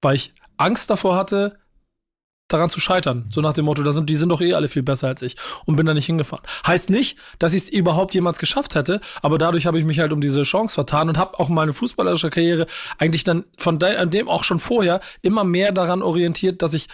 weil 0.00 0.16
ich 0.16 0.34
Angst 0.56 0.90
davor 0.90 1.16
hatte, 1.16 1.58
daran 2.52 2.70
zu 2.70 2.80
scheitern. 2.80 3.26
So 3.30 3.40
nach 3.40 3.54
dem 3.54 3.64
Motto, 3.64 3.82
da 3.82 3.92
sind, 3.92 4.08
die 4.08 4.16
sind 4.16 4.28
doch 4.28 4.40
eh 4.40 4.54
alle 4.54 4.68
viel 4.68 4.82
besser 4.82 5.08
als 5.08 5.22
ich 5.22 5.36
und 5.64 5.76
bin 5.76 5.86
da 5.86 5.94
nicht 5.94 6.06
hingefahren. 6.06 6.44
Heißt 6.66 6.90
nicht, 6.90 7.16
dass 7.38 7.54
ich 7.54 7.62
es 7.62 7.68
überhaupt 7.68 8.14
jemals 8.14 8.38
geschafft 8.38 8.74
hätte, 8.74 9.00
aber 9.22 9.38
dadurch 9.38 9.66
habe 9.66 9.78
ich 9.78 9.84
mich 9.84 9.98
halt 10.00 10.12
um 10.12 10.20
diese 10.20 10.42
Chance 10.42 10.74
vertan 10.74 11.08
und 11.08 11.18
habe 11.18 11.38
auch 11.38 11.48
meine 11.48 11.72
fußballerische 11.72 12.30
Karriere 12.30 12.66
eigentlich 12.98 13.24
dann 13.24 13.44
von 13.56 13.78
dem 13.78 14.28
auch 14.28 14.44
schon 14.44 14.58
vorher 14.58 15.00
immer 15.22 15.44
mehr 15.44 15.72
daran 15.72 16.02
orientiert, 16.02 16.62
dass 16.62 16.74
ich 16.74 16.88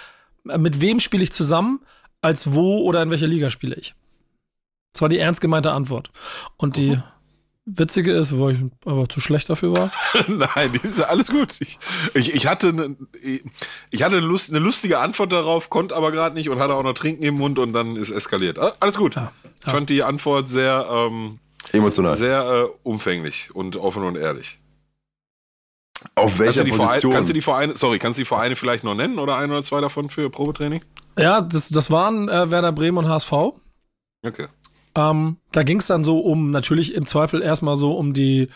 äh, 0.48 0.58
mit 0.58 0.80
wem 0.80 1.00
spiele 1.00 1.22
ich 1.22 1.32
zusammen, 1.32 1.80
als 2.20 2.54
wo 2.54 2.82
oder 2.82 3.02
in 3.02 3.10
welcher 3.10 3.26
Liga 3.26 3.50
spiele 3.50 3.76
ich. 3.76 3.94
Das 4.92 5.02
war 5.02 5.08
die 5.08 5.18
ernst 5.18 5.40
gemeinte 5.40 5.72
Antwort. 5.72 6.10
Und 6.56 6.76
die 6.76 6.98
witzige 7.66 8.12
ist, 8.12 8.36
wo 8.36 8.48
ich 8.48 8.58
aber 8.86 9.08
zu 9.08 9.20
schlecht 9.20 9.48
dafür 9.50 9.72
war. 9.72 9.92
Nein, 10.28 10.72
das 10.72 10.92
ist 10.92 11.00
alles 11.02 11.28
gut. 11.28 11.54
Ich, 11.60 11.78
ich, 12.14 12.34
ich 12.34 12.46
hatte, 12.46 12.68
eine, 12.68 12.96
ich 13.90 14.02
hatte 14.02 14.16
eine, 14.16 14.26
Lust, 14.26 14.50
eine 14.50 14.58
lustige 14.58 14.98
Antwort 14.98 15.32
darauf, 15.32 15.68
konnte 15.70 15.94
aber 15.94 16.10
gerade 16.10 16.34
nicht 16.34 16.48
und 16.48 16.58
hatte 16.58 16.74
auch 16.74 16.82
noch 16.82 16.94
Trinken 16.94 17.22
im 17.22 17.34
Mund 17.34 17.58
und 17.58 17.72
dann 17.74 17.96
ist 17.96 18.10
eskaliert. 18.10 18.58
Ah, 18.58 18.72
Alles 18.80 18.96
gut. 18.96 19.16
Ja, 19.16 19.32
Ich 19.64 19.70
fand 19.70 19.90
die 19.90 20.02
Antwort 20.02 20.48
sehr, 20.48 20.86
ähm, 20.90 21.38
Emotional. 21.72 22.16
sehr 22.16 22.40
äh, 22.72 22.78
umfänglich 22.88 23.54
und 23.54 23.76
offen 23.76 24.02
und 24.02 24.16
ehrlich. 24.16 24.58
Auf 26.14 26.24
Kannst 26.24 26.38
welcher 26.38 26.60
du, 26.60 26.70
die 26.70 26.76
Vereine, 26.76 26.88
Position? 26.92 27.12
kannst 27.12 27.28
du 27.28 27.34
die 27.34 27.42
Vereine, 27.42 27.76
sorry, 27.76 27.98
kannst 27.98 28.18
du 28.18 28.22
die 28.22 28.26
Vereine 28.26 28.56
vielleicht 28.56 28.84
noch 28.84 28.94
nennen 28.94 29.18
oder 29.18 29.36
ein 29.36 29.50
oder 29.50 29.62
zwei 29.62 29.80
davon 29.80 30.08
für 30.10 30.30
Probetraining? 30.30 30.84
Ja, 31.18 31.40
das, 31.40 31.68
das 31.68 31.90
waren 31.90 32.28
äh, 32.28 32.50
Werder 32.50 32.72
Bremen 32.72 32.98
und 32.98 33.08
HSV. 33.08 33.32
Okay. 34.24 34.46
Ähm, 34.94 35.36
da 35.52 35.62
ging 35.62 35.78
es 35.78 35.86
dann 35.86 36.04
so 36.04 36.20
um, 36.20 36.50
natürlich 36.50 36.94
im 36.94 37.06
Zweifel 37.06 37.42
erstmal 37.42 37.76
so 37.76 37.92
um 37.96 38.14
die, 38.14 38.48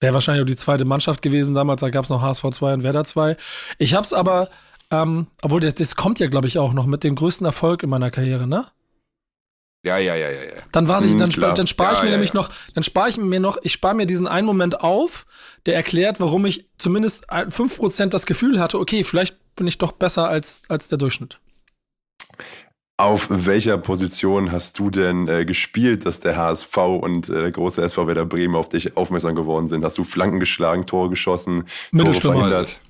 wäre 0.00 0.14
wahrscheinlich 0.14 0.42
auch 0.42 0.46
die 0.46 0.56
zweite 0.56 0.84
Mannschaft 0.84 1.22
gewesen 1.22 1.54
damals, 1.54 1.80
da 1.80 1.90
gab 1.90 2.04
es 2.04 2.10
noch 2.10 2.22
HSV 2.22 2.44
2 2.50 2.74
und 2.74 2.82
Werder 2.82 3.04
2. 3.04 3.36
Ich 3.78 3.94
hab's 3.94 4.12
aber, 4.12 4.48
ähm, 4.90 5.26
obwohl 5.42 5.60
das, 5.60 5.74
das 5.74 5.96
kommt 5.96 6.20
ja, 6.20 6.28
glaube 6.28 6.48
ich, 6.48 6.58
auch 6.58 6.72
noch 6.72 6.86
mit 6.86 7.04
dem 7.04 7.14
größten 7.14 7.44
Erfolg 7.46 7.82
in 7.82 7.90
meiner 7.90 8.10
Karriere, 8.10 8.46
ne? 8.46 8.66
Ja, 9.86 9.96
ja, 9.96 10.14
ja, 10.14 10.30
ja, 10.30 10.42
ja. 10.44 10.62
Dann 10.72 10.88
warte 10.88 11.06
ich, 11.06 11.12
Hm, 11.12 11.18
dann, 11.18 11.32
spa- 11.32 11.52
dann 11.52 11.66
spare 11.66 11.92
ich 11.94 11.98
Ja, 11.98 12.04
mir 12.04 12.10
ja, 12.10 12.16
nämlich 12.16 12.34
ja. 12.34 12.40
noch, 12.40 12.50
dann 12.74 12.82
spare 12.82 13.08
ich 13.08 13.16
mir 13.16 13.40
noch, 13.40 13.56
ich 13.62 13.72
spare 13.72 13.94
mir 13.94 14.06
diesen 14.06 14.26
einen 14.28 14.46
Moment 14.46 14.80
auf, 14.80 15.26
der 15.66 15.74
erklärt, 15.74 16.20
warum 16.20 16.44
ich 16.44 16.66
zumindest 16.76 17.30
ein- 17.30 17.50
5% 17.50 18.12
das 18.12 18.26
Gefühl 18.26 18.60
hatte, 18.60 18.78
okay, 18.78 19.04
vielleicht 19.04 19.36
bin 19.56 19.66
ich 19.66 19.78
doch 19.78 19.92
besser 19.92 20.28
als, 20.28 20.64
als 20.68 20.88
der 20.88 20.98
Durchschnitt. 20.98 21.38
Auf 23.00 23.28
welcher 23.30 23.78
Position 23.78 24.52
hast 24.52 24.78
du 24.78 24.90
denn 24.90 25.26
äh, 25.26 25.46
gespielt, 25.46 26.04
dass 26.04 26.20
der 26.20 26.36
HSV 26.36 26.76
und 26.76 27.30
äh, 27.30 27.50
große 27.50 27.82
SV 27.82 28.06
Werder 28.06 28.26
Bremen 28.26 28.54
auf 28.54 28.68
dich 28.68 28.94
aufmerksam 28.94 29.34
geworden 29.34 29.68
sind? 29.68 29.82
Hast 29.84 29.96
du 29.96 30.04
Flanken 30.04 30.38
geschlagen, 30.38 30.84
Tore 30.84 31.08
geschossen, 31.08 31.64
Tore 31.96 32.12
verhindert? 32.12 32.82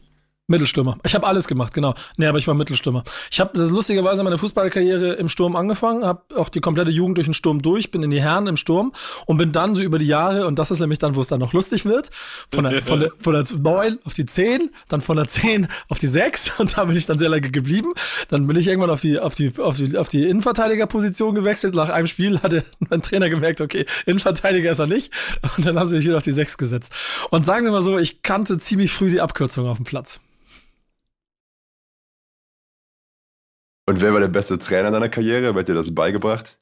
Mittelstürmer. 0.51 0.99
Ich 1.05 1.15
habe 1.15 1.27
alles 1.27 1.47
gemacht, 1.47 1.73
genau. 1.73 1.95
Nee, 2.17 2.27
aber 2.27 2.39
ich 2.39 2.47
war 2.47 2.55
Mittelstürmer. 2.55 3.05
Ich 3.31 3.41
habe 3.41 3.57
das 3.57 3.69
ist 3.69 3.73
lustigerweise 3.73 4.23
meine 4.23 4.37
Fußballkarriere 4.37 5.15
im 5.15 5.29
Sturm 5.29 5.57
angefangen, 5.57 6.05
habe 6.05 6.23
auch 6.37 6.49
die 6.49 6.61
komplette 6.61 6.91
Jugend 6.91 7.17
durch 7.19 7.27
den 7.27 7.35
Sturm 7.35 7.63
durch, 7.63 7.91
bin 7.91 8.03
in 8.03 8.11
die 8.11 8.21
Herren 8.21 8.47
im 8.47 8.57
Sturm 8.57 8.93
und 9.27 9.39
bin 9.39 9.53
dann 9.53 9.75
so 9.75 9.83
über 9.83 9.99
die 9.99 10.07
Jahre, 10.07 10.47
und 10.47 10.59
das 10.59 10.71
ist 10.71 10.81
nämlich 10.81 10.99
dann, 10.99 11.15
wo 11.15 11.21
es 11.21 11.29
dann 11.29 11.41
noch 11.41 11.53
lustig 11.53 11.85
wird, 11.85 12.11
von 12.53 12.65
der, 12.65 12.83
von 12.83 13.01
der, 13.01 13.13
von 13.19 13.33
der 13.33 13.45
9 13.57 13.99
auf 14.05 14.15
die 14.15 14.27
10, 14.27 14.71
dann 14.89 15.01
von 15.01 15.17
der 15.17 15.27
10 15.27 15.69
auf 15.89 15.99
die 15.99 16.09
6 16.09 16.51
und 16.59 16.77
da 16.77 16.85
bin 16.85 16.97
ich 16.97 17.07
dann 17.07 17.19
sehr 17.19 17.29
lange 17.29 17.51
geblieben. 17.51 17.93
Dann 18.29 18.47
bin 18.47 18.57
ich 18.57 18.67
irgendwann 18.67 18.91
auf 18.91 19.01
die, 19.01 19.19
auf 19.19 19.35
die, 19.35 19.53
auf 19.59 19.77
die, 19.77 19.97
auf 19.97 20.09
die 20.09 20.25
Innenverteidigerposition 20.25 21.35
gewechselt. 21.35 21.75
Nach 21.75 21.89
einem 21.89 22.07
Spiel 22.07 22.41
hatte 22.43 22.65
mein 22.89 23.03
Trainer 23.03 23.31
gemerkt, 23.31 23.61
okay, 23.61 23.87
Innenverteidiger 24.07 24.71
ist 24.73 24.81
er 24.81 24.87
nicht. 24.87 25.13
Und 25.57 25.65
dann 25.65 25.79
haben 25.79 25.87
sie 25.87 25.97
mich 25.97 26.07
wieder 26.07 26.17
auf 26.17 26.25
die 26.25 26.33
6 26.33 26.59
gesetzt. 26.59 26.93
Und 27.31 27.47
sagen 27.47 27.65
wir 27.65 27.73
mal 27.73 27.83
so, 27.83 27.99
ich 27.99 28.23
kannte 28.23 28.59
ziemlich 28.59 28.93
früh 28.93 29.11
die 29.11 29.21
Abkürzung 29.21 29.69
auf 29.69 29.77
dem 29.77 29.85
Platz. 29.85 30.21
Und 33.91 34.01
wer 34.01 34.13
war 34.13 34.21
der 34.21 34.29
beste 34.29 34.57
Trainer 34.57 34.93
deiner 34.93 35.09
Karriere? 35.09 35.53
Wer 35.53 35.63
hat 35.63 35.67
dir 35.67 35.75
das 35.75 35.93
beigebracht? 35.93 36.61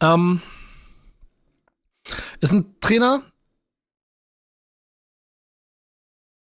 Ähm, 0.00 0.40
ist 2.40 2.54
ein 2.54 2.80
Trainer, 2.80 3.20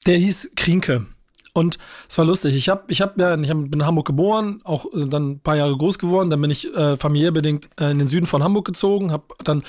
der 0.07 0.19
hieß 0.19 0.53
Krinke. 0.55 1.07
Und 1.55 1.79
es 2.11 2.19
war 2.19 2.27
lustig. 2.27 2.57
Ich 2.57 2.69
hab, 2.69 2.91
ich 2.91 3.01
hab 3.01 3.19
ja, 3.19 3.41
ich 3.41 3.49
hab, 3.49 3.57
bin 3.57 3.81
in 3.81 3.87
Hamburg 3.87 4.07
geboren, 4.07 4.61
auch 4.65 4.85
äh, 4.93 5.07
dann 5.07 5.31
ein 5.31 5.41
paar 5.41 5.57
Jahre 5.57 5.75
groß 5.75 5.99
geworden. 5.99 6.29
Dann 6.29 6.43
bin 6.43 6.51
ich 6.51 6.67
äh, 6.77 6.99
familiär 6.99 7.35
äh, 7.35 7.91
in 7.91 7.99
den 7.99 8.09
Süden 8.09 8.27
von 8.27 8.43
Hamburg 8.43 8.67
gezogen, 8.67 9.13
habe 9.13 9.35
dann 9.45 9.63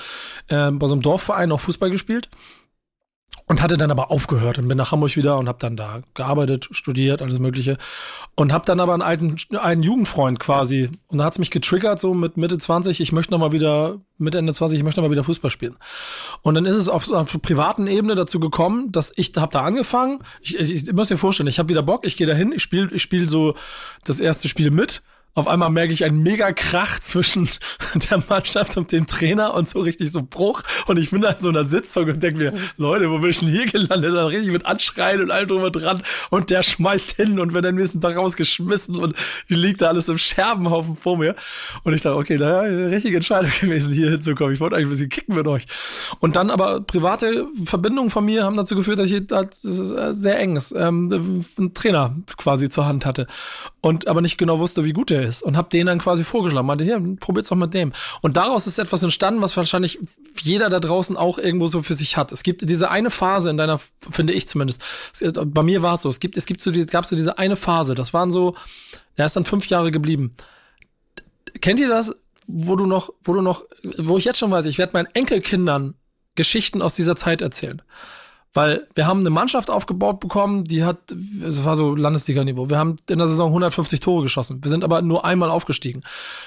äh, 0.48 0.70
bei 0.72 0.88
so 0.88 0.92
einem 0.92 1.00
Dorfverein 1.00 1.52
auch 1.52 1.60
Fußball 1.60 1.88
gespielt 1.88 2.28
und 3.46 3.62
hatte 3.62 3.76
dann 3.76 3.90
aber 3.90 4.10
aufgehört 4.10 4.58
und 4.58 4.68
bin 4.68 4.78
nach 4.78 4.92
Hamburg 4.92 5.16
wieder 5.16 5.36
und 5.38 5.48
habe 5.48 5.58
dann 5.58 5.76
da 5.76 6.02
gearbeitet, 6.14 6.68
studiert, 6.70 7.20
alles 7.20 7.40
Mögliche 7.40 7.78
und 8.36 8.52
habe 8.52 8.64
dann 8.64 8.78
aber 8.78 8.92
einen 8.92 9.02
alten 9.02 9.36
einen 9.58 9.82
Jugendfreund 9.82 10.38
quasi 10.38 10.88
und 11.08 11.18
da 11.18 11.24
hat's 11.24 11.40
mich 11.40 11.50
getriggert 11.50 11.98
so 11.98 12.14
mit 12.14 12.36
Mitte 12.36 12.58
20, 12.58 13.00
ich 13.00 13.10
möchte 13.10 13.32
noch 13.32 13.40
mal 13.40 13.52
wieder 13.52 14.00
Mitte 14.18 14.38
Ende 14.38 14.54
20, 14.54 14.78
ich 14.78 14.84
möchte 14.84 15.00
noch 15.00 15.08
mal 15.08 15.12
wieder 15.12 15.24
Fußball 15.24 15.50
spielen. 15.50 15.76
Und 16.42 16.54
dann 16.54 16.64
ist 16.66 16.76
es 16.76 16.88
auf, 16.88 17.10
auf 17.10 17.42
privaten 17.42 17.86
Ebene 17.86 18.14
dazu 18.14 18.38
gekommen, 18.38 18.92
dass 18.92 19.12
ich 19.16 19.32
habe 19.36 19.50
da 19.50 19.62
angefangen. 19.62 20.20
Ich, 20.40 20.56
ich, 20.56 20.70
ich 20.70 20.92
muss 20.92 21.08
dir 21.08 21.16
vorstellen, 21.16 21.48
ich 21.48 21.58
habe 21.58 21.70
wieder 21.70 21.82
Bock, 21.82 22.06
ich 22.06 22.16
gehe 22.16 22.26
dahin, 22.26 22.52
ich 22.52 22.62
spiele 22.62 22.90
ich 22.92 23.02
spiel 23.02 23.28
so 23.28 23.54
das 24.04 24.20
erste 24.20 24.48
Spiel 24.48 24.70
mit 24.70 25.02
auf 25.34 25.46
einmal 25.46 25.70
merke 25.70 25.92
ich 25.92 26.04
einen 26.04 26.22
mega 26.22 26.52
Krach 26.52 26.98
zwischen 26.98 27.48
der 28.10 28.22
Mannschaft 28.28 28.76
und 28.76 28.90
dem 28.90 29.06
Trainer 29.06 29.54
und 29.54 29.68
so 29.68 29.80
richtig 29.80 30.10
so 30.10 30.22
Bruch. 30.22 30.62
Und 30.86 30.98
ich 30.98 31.10
bin 31.10 31.20
da 31.22 31.30
in 31.30 31.40
so 31.40 31.48
einer 31.48 31.64
Sitzung 31.64 32.08
und 32.08 32.22
denke 32.22 32.38
mir, 32.38 32.54
Leute, 32.76 33.10
wo 33.10 33.18
bin 33.18 33.30
ich 33.30 33.38
denn 33.38 33.48
hier 33.48 33.66
gelandet? 33.66 34.14
Da 34.14 34.26
richtig 34.26 34.52
mit 34.52 34.66
Anschreien 34.66 35.22
und 35.22 35.30
allem 35.30 35.48
drüber 35.48 35.70
dran. 35.70 36.02
Und 36.30 36.50
der 36.50 36.62
schmeißt 36.62 37.12
hin 37.12 37.38
und 37.38 37.54
wird 37.54 37.64
am 37.64 37.76
nächsten 37.76 38.00
Tag 38.00 38.16
rausgeschmissen 38.16 38.96
und 38.96 39.14
liegt 39.46 39.82
da 39.82 39.88
alles 39.88 40.08
im 40.08 40.18
Scherbenhaufen 40.18 40.96
vor 40.96 41.16
mir. 41.16 41.36
Und 41.84 41.94
ich 41.94 42.02
dachte, 42.02 42.16
okay, 42.16 42.36
da 42.36 42.62
eine 42.62 42.90
richtige 42.90 43.16
Entscheidung 43.16 43.50
gewesen, 43.60 43.94
hier 43.94 44.10
hinzukommen. 44.10 44.52
Ich 44.52 44.60
wollte 44.60 44.76
eigentlich 44.76 44.88
ein 44.88 44.90
bisschen 44.90 45.08
kicken 45.10 45.36
mit 45.36 45.46
euch. 45.46 45.64
Und 46.18 46.34
dann 46.34 46.50
aber 46.50 46.80
private 46.80 47.46
Verbindungen 47.64 48.10
von 48.10 48.24
mir 48.24 48.44
haben 48.44 48.56
dazu 48.56 48.74
geführt, 48.74 48.98
dass 48.98 49.10
ich 49.10 49.20
ist 49.30 49.92
äh, 49.92 50.12
sehr 50.12 50.38
eng 50.38 50.56
ist, 50.56 50.72
ähm, 50.72 51.44
einen 51.56 51.72
Trainer 51.74 52.16
quasi 52.36 52.68
zur 52.68 52.86
Hand 52.86 53.06
hatte. 53.06 53.28
Und 53.80 54.08
aber 54.08 54.20
nicht 54.20 54.36
genau 54.36 54.58
wusste, 54.58 54.84
wie 54.84 54.92
gut 54.92 55.10
der 55.10 55.19
ist 55.22 55.42
und 55.42 55.56
habe 55.56 55.68
den 55.70 55.86
dann 55.86 55.98
quasi 55.98 56.24
vorgeschlagen. 56.24 56.66
Meinte, 56.66 56.84
hier, 56.84 57.00
probiert's 57.20 57.48
doch 57.48 57.56
mit 57.56 57.74
dem. 57.74 57.92
Und 58.20 58.36
daraus 58.36 58.66
ist 58.66 58.78
etwas 58.78 59.02
entstanden, 59.02 59.42
was 59.42 59.56
wahrscheinlich 59.56 59.98
jeder 60.40 60.68
da 60.68 60.80
draußen 60.80 61.16
auch 61.16 61.38
irgendwo 61.38 61.66
so 61.66 61.82
für 61.82 61.94
sich 61.94 62.16
hat. 62.16 62.32
Es 62.32 62.42
gibt 62.42 62.68
diese 62.68 62.90
eine 62.90 63.10
Phase 63.10 63.50
in 63.50 63.56
deiner, 63.56 63.80
finde 64.10 64.32
ich 64.32 64.48
zumindest, 64.48 64.82
es, 65.18 65.32
bei 65.32 65.62
mir 65.62 65.82
war 65.82 65.94
es 65.94 66.02
so, 66.02 66.08
es 66.08 66.20
gibt, 66.20 66.36
es 66.36 66.46
gibt 66.46 66.60
so, 66.60 66.70
die, 66.70 66.84
gab 66.86 67.06
so 67.06 67.16
diese 67.16 67.38
eine 67.38 67.56
Phase, 67.56 67.94
das 67.94 68.12
waren 68.12 68.30
so, 68.30 68.54
der 69.18 69.26
ist 69.26 69.36
dann 69.36 69.44
fünf 69.44 69.66
Jahre 69.66 69.90
geblieben. 69.90 70.34
Kennt 71.60 71.80
ihr 71.80 71.88
das, 71.88 72.14
wo 72.46 72.76
du 72.76 72.86
noch, 72.86 73.10
wo 73.22 73.32
du 73.32 73.42
noch, 73.42 73.64
wo 73.98 74.18
ich 74.18 74.24
jetzt 74.24 74.38
schon 74.38 74.50
weiß, 74.50 74.66
ich 74.66 74.78
werde 74.78 74.92
meinen 74.94 75.08
Enkelkindern 75.14 75.94
Geschichten 76.34 76.80
aus 76.82 76.94
dieser 76.94 77.16
Zeit 77.16 77.42
erzählen. 77.42 77.82
Weil 78.52 78.88
wir 78.96 79.06
haben 79.06 79.20
eine 79.20 79.30
Mannschaft 79.30 79.70
aufgebaut 79.70 80.18
bekommen, 80.18 80.64
die 80.64 80.82
hat, 80.82 81.14
es 81.46 81.64
war 81.64 81.76
so 81.76 81.94
Landesliga-Niveau. 81.94 82.68
Wir 82.68 82.78
haben 82.78 82.96
in 83.08 83.18
der 83.18 83.28
Saison 83.28 83.48
150 83.48 84.00
Tore 84.00 84.24
geschossen. 84.24 84.58
Wir 84.62 84.70
sind 84.70 84.82
aber 84.82 85.02
nur 85.02 85.24
einmal 85.24 85.50
aufgestiegen. 85.50 86.00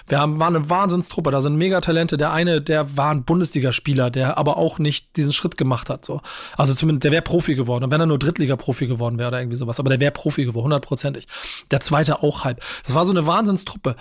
Wir 0.08 0.20
haben, 0.20 0.38
waren 0.38 0.54
eine 0.54 0.70
Wahnsinnstruppe. 0.70 1.32
Da 1.32 1.40
sind 1.40 1.56
Megatalente. 1.56 2.18
Der 2.18 2.34
eine, 2.34 2.62
der 2.62 2.98
war 2.98 3.10
ein 3.12 3.24
Bundesligaspieler, 3.24 4.10
der 4.10 4.38
aber 4.38 4.58
auch 4.58 4.80
nicht 4.80 5.16
diesen 5.16 5.32
Schritt 5.32 5.56
gemacht 5.56 5.90
hat. 5.90 6.04
So. 6.04 6.20
Also 6.58 6.74
zumindest, 6.74 7.06
der 7.06 7.14
wäre 7.14 7.22
Profi 7.22 7.56
geworden. 7.56 7.86
Und 7.86 7.92
wenn 7.92 8.02
er 8.02 8.06
nur 8.08 8.20
Drittliga-Profi 8.20 8.88
geworden 8.88 9.18
wäre 9.18 9.30
oder 9.30 9.40
irgendwie 9.40 9.58
sowas. 9.58 9.80
Aber 9.80 9.90
der 9.90 10.02
wäre 10.02 10.12
Profi 10.12 10.44
geworden, 10.44 10.66
hundertprozentig. 10.66 11.28
Der 11.72 11.80
zweite 11.80 12.22
auch 12.22 12.44
halb. 12.44 12.62
Das 12.86 12.96
war 12.96 13.06
so 13.06 13.12
eine 13.12 13.26
Wahnsinnstruppe 13.28 13.96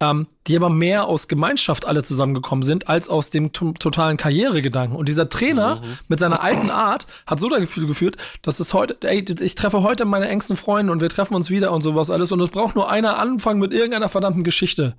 ähm, 0.00 0.26
die 0.46 0.56
aber 0.56 0.70
mehr 0.70 1.06
aus 1.06 1.28
Gemeinschaft 1.28 1.86
alle 1.86 2.02
zusammengekommen 2.02 2.62
sind, 2.62 2.88
als 2.88 3.08
aus 3.08 3.30
dem 3.30 3.52
totalen 3.52 4.16
Karrieregedanken. 4.16 4.96
Und 4.96 5.08
dieser 5.08 5.28
Trainer 5.28 5.76
mhm. 5.76 5.98
mit 6.08 6.18
seiner 6.18 6.42
alten 6.42 6.70
Art 6.70 7.06
hat 7.26 7.40
so 7.40 7.48
dafür 7.48 7.86
geführt, 7.86 8.16
dass 8.42 8.60
es 8.60 8.74
heute, 8.74 8.96
ey, 9.02 9.24
ich 9.40 9.54
treffe 9.54 9.82
heute 9.82 10.04
meine 10.04 10.28
engsten 10.28 10.56
Freunde 10.56 10.92
und 10.92 11.00
wir 11.00 11.08
treffen 11.08 11.34
uns 11.34 11.50
wieder 11.50 11.72
und 11.72 11.82
sowas 11.82 12.10
alles. 12.10 12.32
Und 12.32 12.40
es 12.40 12.50
braucht 12.50 12.74
nur 12.74 12.90
einer 12.90 13.18
anfangen 13.18 13.60
mit 13.60 13.72
irgendeiner 13.72 14.08
verdammten 14.08 14.44
Geschichte. 14.44 14.96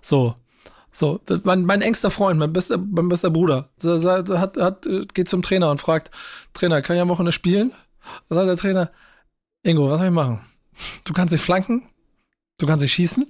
So. 0.00 0.34
So, 0.90 1.20
mein, 1.44 1.64
mein 1.64 1.82
engster 1.82 2.10
Freund, 2.10 2.40
mein 2.40 2.52
bester, 2.52 2.78
mein 2.78 3.10
bester 3.10 3.30
Bruder, 3.30 3.68
hat, 3.84 4.56
hat, 4.56 4.88
geht 5.12 5.28
zum 5.28 5.42
Trainer 5.42 5.70
und 5.70 5.82
fragt, 5.82 6.10
Trainer, 6.54 6.80
kann 6.80 6.96
ich 6.96 7.02
am 7.02 7.10
Wochenende 7.10 7.32
spielen? 7.32 7.72
Da 8.28 8.36
sagt 8.36 8.48
der 8.48 8.56
Trainer, 8.56 8.90
Ingo, 9.62 9.90
was 9.90 9.98
soll 9.98 10.08
ich 10.08 10.14
machen? 10.14 10.40
Du 11.04 11.12
kannst 11.12 11.34
dich 11.34 11.42
flanken, 11.42 11.82
du 12.56 12.66
kannst 12.66 12.82
dich 12.82 12.92
schießen, 12.92 13.26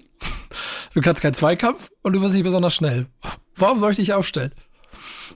Du 0.95 1.00
kannst 1.00 1.23
keinen 1.23 1.35
Zweikampf 1.35 1.90
und 2.02 2.14
du 2.14 2.23
wirst 2.23 2.35
nicht 2.35 2.45
besonders 2.45 2.75
schnell. 2.75 3.07
Warum 3.57 3.78
soll 3.78 3.90
ich 3.90 3.97
dich 3.97 4.12
aufstellen? 4.12 4.52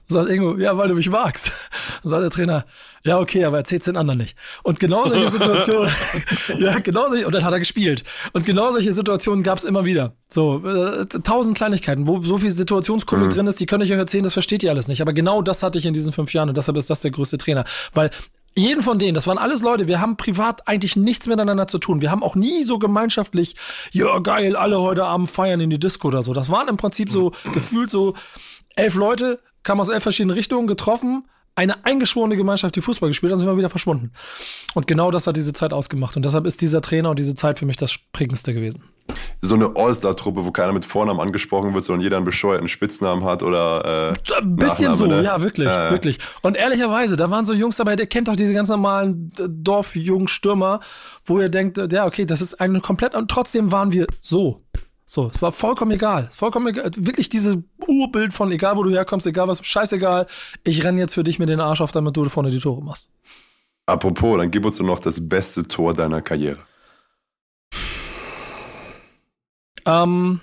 Sagt 0.09 0.31
Ingo, 0.31 0.57
ja, 0.59 0.77
weil 0.77 0.89
du 0.89 0.95
mich 0.95 1.09
magst. 1.09 1.53
Dann 2.03 2.11
sagt 2.11 2.23
der 2.23 2.31
Trainer, 2.31 2.65
ja, 3.05 3.19
okay, 3.19 3.45
aber 3.45 3.59
erzähl's 3.59 3.85
den 3.85 3.97
anderen 3.97 4.19
nicht. 4.19 4.37
Und 4.63 4.81
genau 4.81 5.07
solche 5.07 5.29
Situationen, 5.29 5.91
ja, 6.59 6.79
genau 6.79 7.09
solche, 7.09 7.27
und 7.27 7.35
dann 7.35 7.45
hat 7.45 7.53
er 7.53 7.59
gespielt. 7.59 8.03
Und 8.33 8.45
genau 8.45 8.73
solche 8.73 8.93
Situationen 8.93 9.43
gab's 9.43 9.65
immer 9.65 9.85
wieder. 9.85 10.15
So, 10.29 10.65
äh, 10.67 11.07
tausend 11.07 11.57
Kleinigkeiten, 11.57 12.07
wo 12.09 12.21
so 12.23 12.39
viel 12.39 12.51
Situationskomik 12.51 13.27
mhm. 13.27 13.31
drin 13.31 13.47
ist, 13.47 13.61
die 13.61 13.67
kann 13.67 13.81
ich 13.81 13.93
euch 13.93 13.99
erzählen, 13.99 14.25
das 14.25 14.35
versteht 14.35 14.63
ihr 14.63 14.71
alles 14.71 14.89
nicht. 14.89 15.01
Aber 15.01 15.13
genau 15.13 15.43
das 15.43 15.63
hatte 15.63 15.79
ich 15.79 15.87
in 15.87 15.95
diesen 15.95 16.13
fünf 16.13 16.33
Jahren 16.33 16.49
und 16.49 16.57
deshalb 16.57 16.77
ist 16.77 16.91
das 16.91 17.01
der 17.01 17.11
größte 17.11 17.39
Trainer. 17.39 17.65
Weil 17.93 18.11
jeden 18.55 18.83
von 18.83 18.99
denen, 18.99 19.15
das 19.15 19.27
waren 19.27 19.39
alles 19.39 19.63
Leute, 19.63 19.89
wir 19.89 20.01
haben 20.01 20.17
privat 20.17 20.69
eigentlich 20.69 20.97
nichts 20.97 21.27
miteinander 21.27 21.67
zu 21.67 21.79
tun. 21.79 22.01
Wir 22.01 22.11
haben 22.11 22.23
auch 22.23 22.35
nie 22.35 22.65
so 22.65 22.79
gemeinschaftlich, 22.79 23.57
ja 23.93 24.19
geil, 24.19 24.57
alle 24.57 24.81
heute 24.81 25.05
Abend 25.05 25.31
feiern 25.31 25.61
in 25.61 25.71
die 25.71 25.79
Disco 25.79 26.09
oder 26.09 26.23
so. 26.23 26.35
Das 26.35 26.51
waren 26.51 26.69
im 26.69 26.77
Prinzip 26.77 27.11
so 27.11 27.33
gefühlt 27.55 27.91
so 27.91 28.15
elf 28.77 28.95
Leute, 28.95 29.41
kamen 29.63 29.81
aus 29.81 29.89
elf 29.89 30.03
verschiedenen 30.03 30.35
Richtungen, 30.35 30.67
getroffen, 30.67 31.25
eine 31.55 31.85
eingeschworene 31.85 32.37
Gemeinschaft, 32.37 32.77
die 32.77 32.81
Fußball 32.81 33.11
gespielt 33.11 33.33
hat, 33.33 33.39
sind 33.39 33.49
wir 33.49 33.59
wieder 33.59 33.71
verschwunden. 33.71 34.13
Und 34.75 34.87
genau 34.87 35.11
das 35.11 35.27
hat 35.27 35.37
diese 35.37 35.53
Zeit 35.53 35.73
ausgemacht. 35.73 36.17
Und 36.17 36.25
deshalb 36.25 36.47
ist 36.47 36.63
dieser 36.63 36.81
Trainer 36.81 37.11
und 37.11 37.19
diese 37.19 37.35
Zeit 37.35 37.59
für 37.59 37.67
mich 37.67 37.77
das 37.77 37.99
prägendste 38.13 38.55
gewesen. 38.55 38.83
So 39.41 39.57
eine 39.57 39.73
All-Star-Truppe, 39.75 40.45
wo 40.45 40.53
keiner 40.53 40.73
mit 40.73 40.85
Vornamen 40.85 41.21
angesprochen 41.21 41.75
wird, 41.75 41.83
sondern 41.83 42.03
jeder 42.03 42.17
einen 42.17 42.25
bescheuerten 42.25 42.69
Spitznamen 42.69 43.25
hat 43.25 43.43
oder 43.43 44.13
äh, 44.13 44.39
Ein 44.39 44.57
bisschen 44.57 44.95
so, 44.95 45.07
ne? 45.07 45.23
ja, 45.23 45.43
wirklich, 45.43 45.69
äh. 45.69 45.91
wirklich. 45.91 46.19
Und 46.43 46.57
ehrlicherweise, 46.57 47.17
da 47.17 47.31
waren 47.31 47.45
so 47.45 47.53
Jungs 47.53 47.77
dabei, 47.77 47.97
der 47.97 48.07
kennt 48.07 48.29
doch 48.29 48.37
diese 48.37 48.55
ganz 48.55 48.69
normalen 48.69 49.33
äh, 49.39 49.49
Dorfjungen 49.49 50.29
Stürmer, 50.29 50.81
wo 51.25 51.41
ihr 51.41 51.49
denkt, 51.49 51.79
ja, 51.93 52.07
okay, 52.07 52.25
das 52.25 52.41
ist 52.41 52.61
ein 52.61 52.81
komplett, 52.83 53.15
und 53.15 53.31
trotzdem 53.31 53.73
waren 53.73 53.93
wir 53.93 54.07
so. 54.21 54.63
So, 55.05 55.31
es 55.35 55.43
war 55.43 55.53
vollkommen 55.53 55.91
egal. 55.91 56.29
Es 56.31 56.37
vollkommen 56.37 56.69
egal. 56.69 56.91
Wirklich 56.97 57.29
dieses 57.29 57.59
Urbild 57.87 58.33
von 58.33 58.51
egal, 58.51 58.77
wo 58.77 58.83
du 58.83 58.91
herkommst, 58.91 59.27
egal 59.27 59.47
was, 59.47 59.63
scheißegal. 59.63 60.27
Ich 60.65 60.85
renn 60.85 60.97
jetzt 60.97 61.13
für 61.13 61.23
dich 61.23 61.39
mit 61.39 61.51
den 61.51 61.61
Arsch 61.61 61.83
auf, 61.83 61.93
damit 61.93 62.17
du 62.17 62.25
vorne 62.31 62.51
die 62.51 62.61
Tore 62.61 62.83
machst. 62.83 63.11
Apropos, 63.85 64.39
dann 64.39 64.51
gib 64.51 64.65
uns 64.65 64.79
doch 64.79 64.87
noch 64.87 65.01
das 65.01 65.29
beste 65.29 65.69
Tor 65.69 65.93
deiner 65.93 66.23
Karriere. 66.23 66.61
Ähm, 69.87 70.41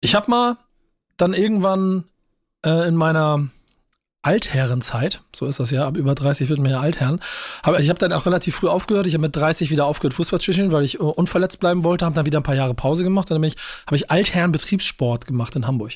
ich 0.00 0.14
habe 0.14 0.30
mal 0.30 0.56
dann 1.16 1.32
irgendwann 1.32 2.04
äh, 2.64 2.88
in 2.88 2.96
meiner 2.96 3.48
Altherrenzeit, 4.24 5.22
so 5.36 5.44
ist 5.44 5.60
das 5.60 5.70
ja, 5.70 5.86
ab 5.86 5.98
über 5.98 6.14
30 6.14 6.48
wird 6.48 6.58
man 6.58 6.70
ja 6.70 6.80
Altherren. 6.80 7.20
Aber 7.62 7.80
ich 7.80 7.90
habe 7.90 7.98
dann 7.98 8.12
auch 8.12 8.24
relativ 8.24 8.56
früh 8.56 8.68
aufgehört. 8.68 9.06
Ich 9.06 9.12
habe 9.12 9.20
mit 9.20 9.36
30 9.36 9.70
wieder 9.70 9.84
aufgehört 9.84 10.14
Fußball 10.14 10.40
zu 10.40 10.52
spielen, 10.52 10.72
weil 10.72 10.82
ich 10.82 10.98
uh, 10.98 11.10
unverletzt 11.10 11.60
bleiben 11.60 11.84
wollte, 11.84 12.06
habe 12.06 12.14
dann 12.14 12.24
wieder 12.24 12.40
ein 12.40 12.42
paar 12.42 12.54
Jahre 12.54 12.74
Pause 12.74 13.04
gemacht. 13.04 13.30
Und 13.30 13.42
dann 13.42 13.52
habe 13.86 13.96
ich 13.96 14.10
Altherren 14.10 14.50
Betriebssport 14.50 15.26
gemacht 15.26 15.56
in 15.56 15.66
Hamburg 15.66 15.92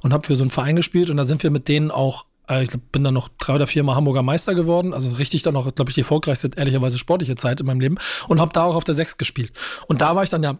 und 0.00 0.12
habe 0.12 0.24
für 0.24 0.36
so 0.36 0.44
einen 0.44 0.50
Verein 0.50 0.76
gespielt 0.76 1.10
und 1.10 1.16
da 1.16 1.24
sind 1.24 1.42
wir 1.42 1.50
mit 1.50 1.66
denen 1.66 1.90
auch 1.90 2.24
äh, 2.24 2.31
ich 2.48 2.68
glaub, 2.70 2.92
bin 2.92 3.04
dann 3.04 3.14
noch 3.14 3.28
drei 3.38 3.54
oder 3.54 3.66
vier 3.66 3.84
Mal 3.84 3.94
Hamburger 3.94 4.22
Meister 4.22 4.54
geworden, 4.54 4.94
also 4.94 5.10
richtig 5.10 5.42
dann 5.42 5.54
noch, 5.54 5.74
glaube 5.74 5.90
ich, 5.90 5.94
die 5.94 6.00
erfolgreichste, 6.00 6.50
ehrlicherweise 6.56 6.98
sportliche 6.98 7.36
Zeit 7.36 7.60
in 7.60 7.66
meinem 7.66 7.80
Leben 7.80 7.98
und 8.28 8.40
habe 8.40 8.52
da 8.52 8.64
auch 8.64 8.74
auf 8.74 8.84
der 8.84 8.94
Sechs 8.94 9.16
gespielt. 9.16 9.52
Und 9.86 10.02
da 10.02 10.16
war 10.16 10.22
ich 10.22 10.30
dann 10.30 10.42
ja 10.42 10.58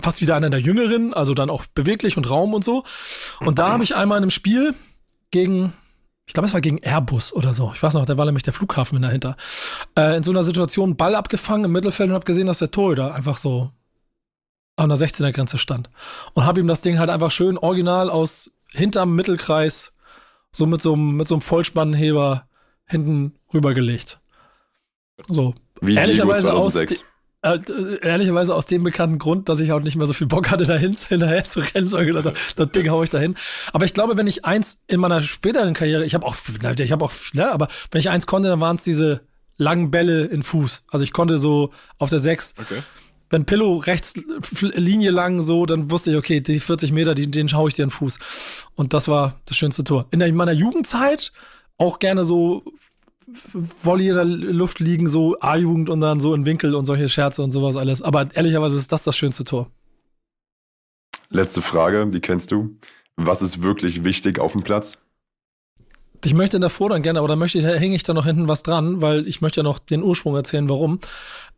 fast 0.00 0.20
wieder 0.20 0.36
einer 0.36 0.50
der 0.50 0.60
Jüngeren, 0.60 1.12
also 1.12 1.34
dann 1.34 1.50
auch 1.50 1.66
beweglich 1.66 2.16
und 2.16 2.30
Raum 2.30 2.54
und 2.54 2.64
so. 2.64 2.84
Und 3.40 3.58
da 3.58 3.72
habe 3.72 3.84
ich 3.84 3.94
einmal 3.96 4.18
in 4.18 4.24
einem 4.24 4.30
Spiel 4.30 4.74
gegen 5.30 5.72
ich 6.26 6.32
glaube, 6.32 6.46
es 6.46 6.54
war 6.54 6.62
gegen 6.62 6.78
Airbus 6.78 7.34
oder 7.34 7.52
so. 7.52 7.72
Ich 7.74 7.82
weiß 7.82 7.94
noch, 7.94 8.06
da 8.06 8.16
war 8.16 8.24
nämlich 8.24 8.44
der 8.44 8.54
Flughafen 8.54 9.00
dahinter. 9.02 9.36
Äh, 9.94 10.16
in 10.16 10.22
so 10.22 10.30
einer 10.30 10.42
Situation 10.42 10.96
Ball 10.96 11.14
abgefangen 11.14 11.66
im 11.66 11.72
Mittelfeld 11.72 12.08
und 12.08 12.14
habe 12.14 12.24
gesehen, 12.24 12.46
dass 12.46 12.60
der 12.60 12.70
Torhüter 12.70 13.14
einfach 13.14 13.36
so 13.36 13.70
an 14.76 14.88
der 14.88 14.98
16er 14.98 15.32
Grenze 15.32 15.58
stand. 15.58 15.90
Und 16.32 16.46
habe 16.46 16.60
ihm 16.60 16.66
das 16.66 16.80
Ding 16.80 16.98
halt 16.98 17.10
einfach 17.10 17.30
schön 17.30 17.58
original 17.58 18.08
aus 18.08 18.50
hinterm 18.70 19.14
Mittelkreis 19.14 19.93
so 20.54 20.66
mit 20.66 20.80
so 20.80 20.94
einem, 20.94 21.16
mit 21.16 21.28
so 21.28 21.34
einem 21.34 21.42
Vollspannenheber 21.42 22.46
hinten 22.86 23.34
rübergelegt. 23.52 24.20
So. 25.28 25.54
Wie 25.80 25.96
Ehrlicherweise 25.96 26.42
2006. 26.42 27.04
Äh, 27.42 27.58
ehrlicherweise 28.00 28.54
aus 28.54 28.66
dem 28.66 28.84
bekannten 28.84 29.18
Grund, 29.18 29.50
dass 29.50 29.60
ich 29.60 29.70
auch 29.72 29.80
nicht 29.80 29.96
mehr 29.96 30.06
so 30.06 30.14
viel 30.14 30.26
Bock 30.26 30.50
hatte, 30.50 30.64
dahin 30.66 30.96
hinterher 30.96 31.44
zu 31.44 31.60
rennen, 31.60 31.88
so 31.88 31.98
gedacht, 31.98 32.26
das, 32.26 32.54
das 32.54 32.70
Ding 32.70 32.88
hau 32.88 33.02
ich 33.02 33.10
dahin. 33.10 33.34
Aber 33.72 33.84
ich 33.84 33.92
glaube, 33.92 34.16
wenn 34.16 34.26
ich 34.26 34.44
eins 34.44 34.82
in 34.86 35.00
meiner 35.00 35.20
späteren 35.20 35.74
Karriere, 35.74 36.06
ich 36.06 36.14
habe 36.14 36.24
auch, 36.24 36.36
ich 36.78 36.92
habe 36.92 37.04
auch, 37.04 37.12
ne, 37.34 37.50
aber 37.50 37.68
wenn 37.90 37.98
ich 37.98 38.08
eins 38.08 38.26
konnte, 38.26 38.48
dann 38.48 38.60
waren 38.60 38.76
es 38.76 38.84
diese 38.84 39.22
langen 39.56 39.90
Bälle 39.90 40.24
in 40.24 40.42
Fuß. 40.42 40.84
Also 40.88 41.04
ich 41.04 41.12
konnte 41.12 41.38
so 41.38 41.72
auf 41.98 42.10
der 42.10 42.18
Sechs 42.20 42.54
okay. 42.58 42.82
Wenn 43.30 43.44
Pillow 43.44 43.78
rechts 43.78 44.14
Linie 44.60 45.10
lang 45.10 45.42
so, 45.42 45.66
dann 45.66 45.90
wusste 45.90 46.12
ich, 46.12 46.16
okay, 46.16 46.40
die 46.40 46.60
40 46.60 46.92
Meter, 46.92 47.14
die, 47.14 47.30
den 47.30 47.48
schaue 47.48 47.68
ich 47.68 47.74
dir 47.74 47.84
in 47.84 47.88
den 47.88 47.94
Fuß. 47.94 48.18
Und 48.74 48.92
das 48.92 49.08
war 49.08 49.40
das 49.46 49.56
schönste 49.56 49.84
Tor. 49.84 50.06
In, 50.10 50.20
der, 50.20 50.28
in 50.28 50.36
meiner 50.36 50.52
Jugendzeit 50.52 51.32
auch 51.78 51.98
gerne 51.98 52.24
so 52.24 52.62
Volley 53.52 54.08
in 54.08 54.16
der 54.16 54.24
Luft 54.24 54.80
liegen, 54.80 55.08
so 55.08 55.38
A-Jugend 55.40 55.88
und 55.88 56.00
dann 56.00 56.20
so 56.20 56.34
in 56.34 56.46
Winkel 56.46 56.74
und 56.74 56.84
solche 56.84 57.08
Scherze 57.08 57.42
und 57.42 57.50
sowas 57.50 57.76
alles. 57.76 58.02
Aber 58.02 58.28
ehrlicherweise 58.34 58.76
ist 58.76 58.92
das 58.92 59.04
das 59.04 59.16
schönste 59.16 59.44
Tor. 59.44 59.70
Letzte 61.30 61.62
Frage, 61.62 62.06
die 62.06 62.20
kennst 62.20 62.52
du. 62.52 62.76
Was 63.16 63.42
ist 63.42 63.62
wirklich 63.62 64.04
wichtig 64.04 64.38
auf 64.38 64.52
dem 64.52 64.62
Platz? 64.62 64.98
Ich 66.24 66.32
möchte 66.32 66.58
davor 66.58 66.88
dann 66.88 67.02
gerne, 67.02 67.18
aber 67.18 67.28
da 67.28 67.36
möchte 67.36 67.58
ich, 67.58 67.64
hänge 67.64 67.94
ich 67.94 68.02
da 68.02 68.14
noch 68.14 68.24
hinten 68.24 68.48
was 68.48 68.62
dran, 68.62 69.02
weil 69.02 69.28
ich 69.28 69.42
möchte 69.42 69.60
ja 69.60 69.62
noch 69.62 69.78
den 69.78 70.02
Ursprung 70.02 70.34
erzählen, 70.34 70.68
warum 70.70 71.00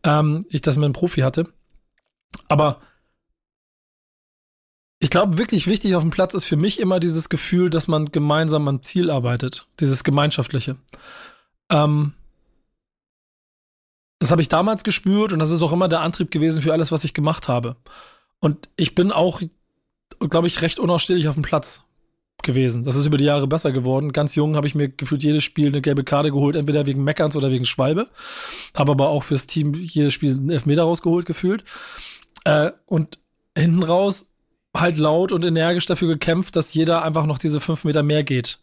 ähm, 0.06 0.46
ich 0.48 0.62
das 0.62 0.76
mit 0.76 0.84
einem 0.84 0.94
Profi 0.94 1.20
hatte. 1.20 1.52
Aber 2.48 2.80
ich 4.98 5.10
glaube, 5.10 5.36
wirklich 5.36 5.66
wichtig 5.66 5.94
auf 5.94 6.02
dem 6.02 6.10
Platz 6.10 6.32
ist 6.32 6.44
für 6.44 6.56
mich 6.56 6.80
immer 6.80 7.00
dieses 7.00 7.28
Gefühl, 7.28 7.68
dass 7.68 7.88
man 7.88 8.06
gemeinsam 8.06 8.66
am 8.68 8.82
Ziel 8.82 9.10
arbeitet. 9.10 9.66
Dieses 9.80 10.04
Gemeinschaftliche. 10.04 10.76
Ähm, 11.70 12.14
das 14.18 14.30
habe 14.30 14.40
ich 14.40 14.48
damals 14.48 14.84
gespürt 14.84 15.32
und 15.32 15.40
das 15.40 15.50
ist 15.50 15.60
auch 15.60 15.72
immer 15.72 15.88
der 15.88 16.00
Antrieb 16.00 16.30
gewesen 16.30 16.62
für 16.62 16.72
alles, 16.72 16.92
was 16.92 17.04
ich 17.04 17.12
gemacht 17.12 17.48
habe. 17.48 17.76
Und 18.40 18.68
ich 18.76 18.94
bin 18.94 19.12
auch, 19.12 19.42
glaube 20.20 20.46
ich, 20.46 20.62
recht 20.62 20.78
unausstehlich 20.78 21.28
auf 21.28 21.34
dem 21.34 21.42
Platz 21.42 21.82
gewesen. 22.42 22.84
Das 22.84 22.96
ist 22.96 23.06
über 23.06 23.18
die 23.18 23.24
Jahre 23.24 23.46
besser 23.46 23.72
geworden. 23.72 24.12
Ganz 24.12 24.34
jung 24.34 24.56
habe 24.56 24.66
ich 24.66 24.74
mir 24.74 24.88
gefühlt 24.88 25.22
jedes 25.22 25.44
Spiel 25.44 25.68
eine 25.68 25.82
gelbe 25.82 26.04
Karte 26.04 26.30
geholt, 26.30 26.56
entweder 26.56 26.86
wegen 26.86 27.04
Meckerns 27.04 27.36
oder 27.36 27.50
wegen 27.50 27.64
Schwalbe. 27.64 28.08
Habe 28.74 28.92
aber 28.92 29.08
auch 29.08 29.24
fürs 29.24 29.46
Team 29.46 29.74
jedes 29.74 30.14
Spiel 30.14 30.32
einen 30.32 30.50
Elfmeter 30.50 30.82
rausgeholt 30.82 31.26
gefühlt. 31.26 31.64
Äh, 32.44 32.72
und 32.86 33.18
hinten 33.56 33.82
raus 33.82 34.32
halt 34.74 34.98
laut 34.98 35.32
und 35.32 35.44
energisch 35.44 35.86
dafür 35.86 36.08
gekämpft, 36.08 36.56
dass 36.56 36.74
jeder 36.74 37.02
einfach 37.02 37.26
noch 37.26 37.38
diese 37.38 37.60
fünf 37.60 37.84
Meter 37.84 38.02
mehr 38.02 38.22
geht, 38.22 38.58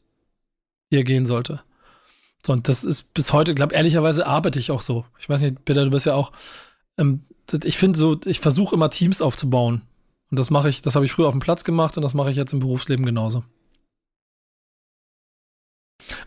die 0.91 0.97
er 0.97 1.03
gehen 1.03 1.25
sollte. 1.25 1.61
So, 2.45 2.53
und 2.53 2.67
das 2.67 2.83
ist 2.83 3.13
bis 3.13 3.33
heute, 3.33 3.55
glaube 3.55 3.73
ehrlicherweise 3.73 4.27
arbeite 4.27 4.59
ich 4.59 4.71
auch 4.71 4.81
so. 4.81 5.05
Ich 5.17 5.29
weiß 5.29 5.41
nicht, 5.41 5.65
Peter, 5.65 5.85
du 5.85 5.91
bist 5.91 6.05
ja 6.05 6.13
auch, 6.13 6.31
ähm, 6.97 7.23
ich 7.63 7.77
finde 7.77 7.97
so, 7.97 8.19
ich 8.25 8.39
versuche 8.39 8.75
immer 8.75 8.89
Teams 8.89 9.21
aufzubauen. 9.21 9.81
Und 10.29 10.39
das 10.39 10.49
mache 10.49 10.69
ich, 10.69 10.81
das 10.81 10.95
habe 10.95 11.05
ich 11.05 11.11
früher 11.11 11.27
auf 11.27 11.33
dem 11.33 11.39
Platz 11.39 11.63
gemacht 11.63 11.97
und 11.97 12.03
das 12.03 12.13
mache 12.13 12.29
ich 12.29 12.35
jetzt 12.35 12.53
im 12.53 12.59
Berufsleben 12.59 13.05
genauso. 13.05 13.43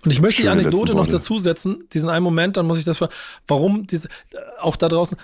Und 0.05 0.13
ich 0.13 0.21
möchte 0.21 0.43
Schöne 0.43 0.57
die 0.57 0.67
Anekdote 0.67 0.95
noch 0.95 1.07
dazu 1.07 1.39
setzen, 1.39 1.85
diesen 1.93 2.11
einen 2.11 2.25
Moment, 2.25 2.57
dann 2.57 2.67
muss 2.67 2.79
ich 2.79 2.85
das, 2.85 2.99
warum 3.47 3.87
diese, 3.87 4.09
auch 4.61 4.77
da 4.77 4.89
draußen, 4.89 5.17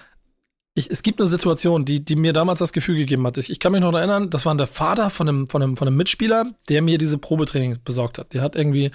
ich, 0.75 0.91
es 0.91 1.03
gibt 1.03 1.21
eine 1.21 1.29
Situation, 1.29 1.85
die, 1.85 2.03
die 2.03 2.17
mir 2.17 2.33
damals 2.33 2.59
das 2.59 2.73
Gefühl 2.73 2.97
gegeben 2.97 3.27
hat. 3.27 3.37
Ich, 3.37 3.51
ich 3.51 3.61
kann 3.61 3.73
mich 3.73 3.83
noch 3.83 3.93
erinnern, 3.93 4.31
das 4.31 4.47
war 4.47 4.55
der 4.55 4.67
Vater 4.67 5.11
von 5.11 5.29
einem, 5.29 5.49
von, 5.49 5.63
einem, 5.63 5.77
von 5.77 5.87
einem 5.87 5.99
Mitspieler, 5.99 6.47
der 6.71 6.81
mir 6.81 6.97
diese 6.97 7.19
Probetraining 7.19 7.79
besorgt 7.85 8.19
hat. 8.19 8.33
Der 8.33 8.41
hat 8.41 8.57
irgendwie 8.57 8.91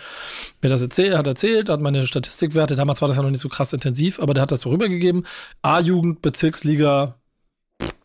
mir 0.61 0.69
das 0.69 0.81
erzählt, 0.81 1.15
hat 1.15 1.27
erzählt, 1.27 1.69
hat 1.69 1.81
meine 1.81 2.07
Statistikwerte, 2.07 2.75
damals 2.75 3.01
war 3.01 3.07
das 3.07 3.17
ja 3.17 3.23
noch 3.23 3.29
nicht 3.29 3.41
so 3.41 3.49
krass 3.49 3.73
intensiv, 3.73 4.19
aber 4.19 4.33
der 4.33 4.41
hat 4.41 4.51
das 4.51 4.61
so 4.61 4.69
rübergegeben. 4.69 5.27
A-Jugend, 5.61 6.23
Bezirksliga, 6.23 7.15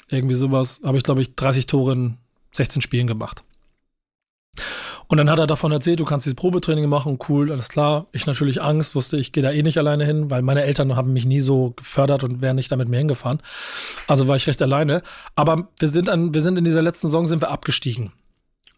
irgendwie 0.08 0.34
sowas, 0.34 0.82
habe 0.84 0.98
ich, 0.98 1.02
glaube 1.02 1.22
ich, 1.22 1.34
30 1.34 1.66
Tore 1.66 1.92
in 1.92 2.18
16 2.52 2.82
Spielen 2.82 3.06
gemacht. 3.06 3.42
Und 5.12 5.18
dann 5.18 5.28
hat 5.28 5.38
er 5.38 5.46
davon 5.46 5.72
erzählt, 5.72 6.00
du 6.00 6.06
kannst 6.06 6.24
dieses 6.24 6.36
Probetraining 6.36 6.88
machen, 6.88 7.18
cool, 7.28 7.52
alles 7.52 7.68
klar. 7.68 8.06
Ich 8.12 8.24
natürlich 8.24 8.62
Angst, 8.62 8.94
wusste, 8.94 9.18
ich 9.18 9.32
gehe 9.32 9.42
da 9.42 9.50
eh 9.50 9.62
nicht 9.62 9.76
alleine 9.76 10.06
hin, 10.06 10.30
weil 10.30 10.40
meine 10.40 10.62
Eltern 10.62 10.96
haben 10.96 11.12
mich 11.12 11.26
nie 11.26 11.40
so 11.40 11.74
gefördert 11.76 12.24
und 12.24 12.40
wären 12.40 12.56
nicht 12.56 12.72
damit 12.72 12.88
mir 12.88 12.96
hingefahren. 12.96 13.42
Also 14.06 14.26
war 14.26 14.36
ich 14.36 14.46
recht 14.46 14.62
alleine. 14.62 15.02
Aber 15.36 15.68
wir 15.78 15.88
sind 15.88 16.08
an, 16.08 16.32
wir 16.32 16.40
sind 16.40 16.56
in 16.56 16.64
dieser 16.64 16.80
letzten 16.80 17.08
Saison 17.08 17.26
sind 17.26 17.42
wir 17.42 17.50
abgestiegen. 17.50 18.12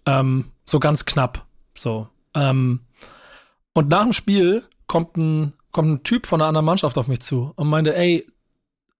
Ähm, 0.07 0.47
so 0.65 0.81
ganz 0.81 1.05
knapp. 1.05 1.47
So. 1.77 2.09
Ähm, 2.35 2.81
und 3.73 3.89
nach 3.89 4.03
dem 4.03 4.13
Spiel 4.13 4.65
kommt 4.89 5.17
ein, 5.17 5.53
kommt 5.71 5.89
ein 5.89 6.03
Typ 6.03 6.27
von 6.27 6.41
einer 6.41 6.49
anderen 6.49 6.67
Mannschaft 6.67 6.99
auf 6.99 7.07
mich 7.07 7.21
zu 7.21 7.53
und 7.55 7.69
meinte, 7.69 7.95
ey, 7.95 8.27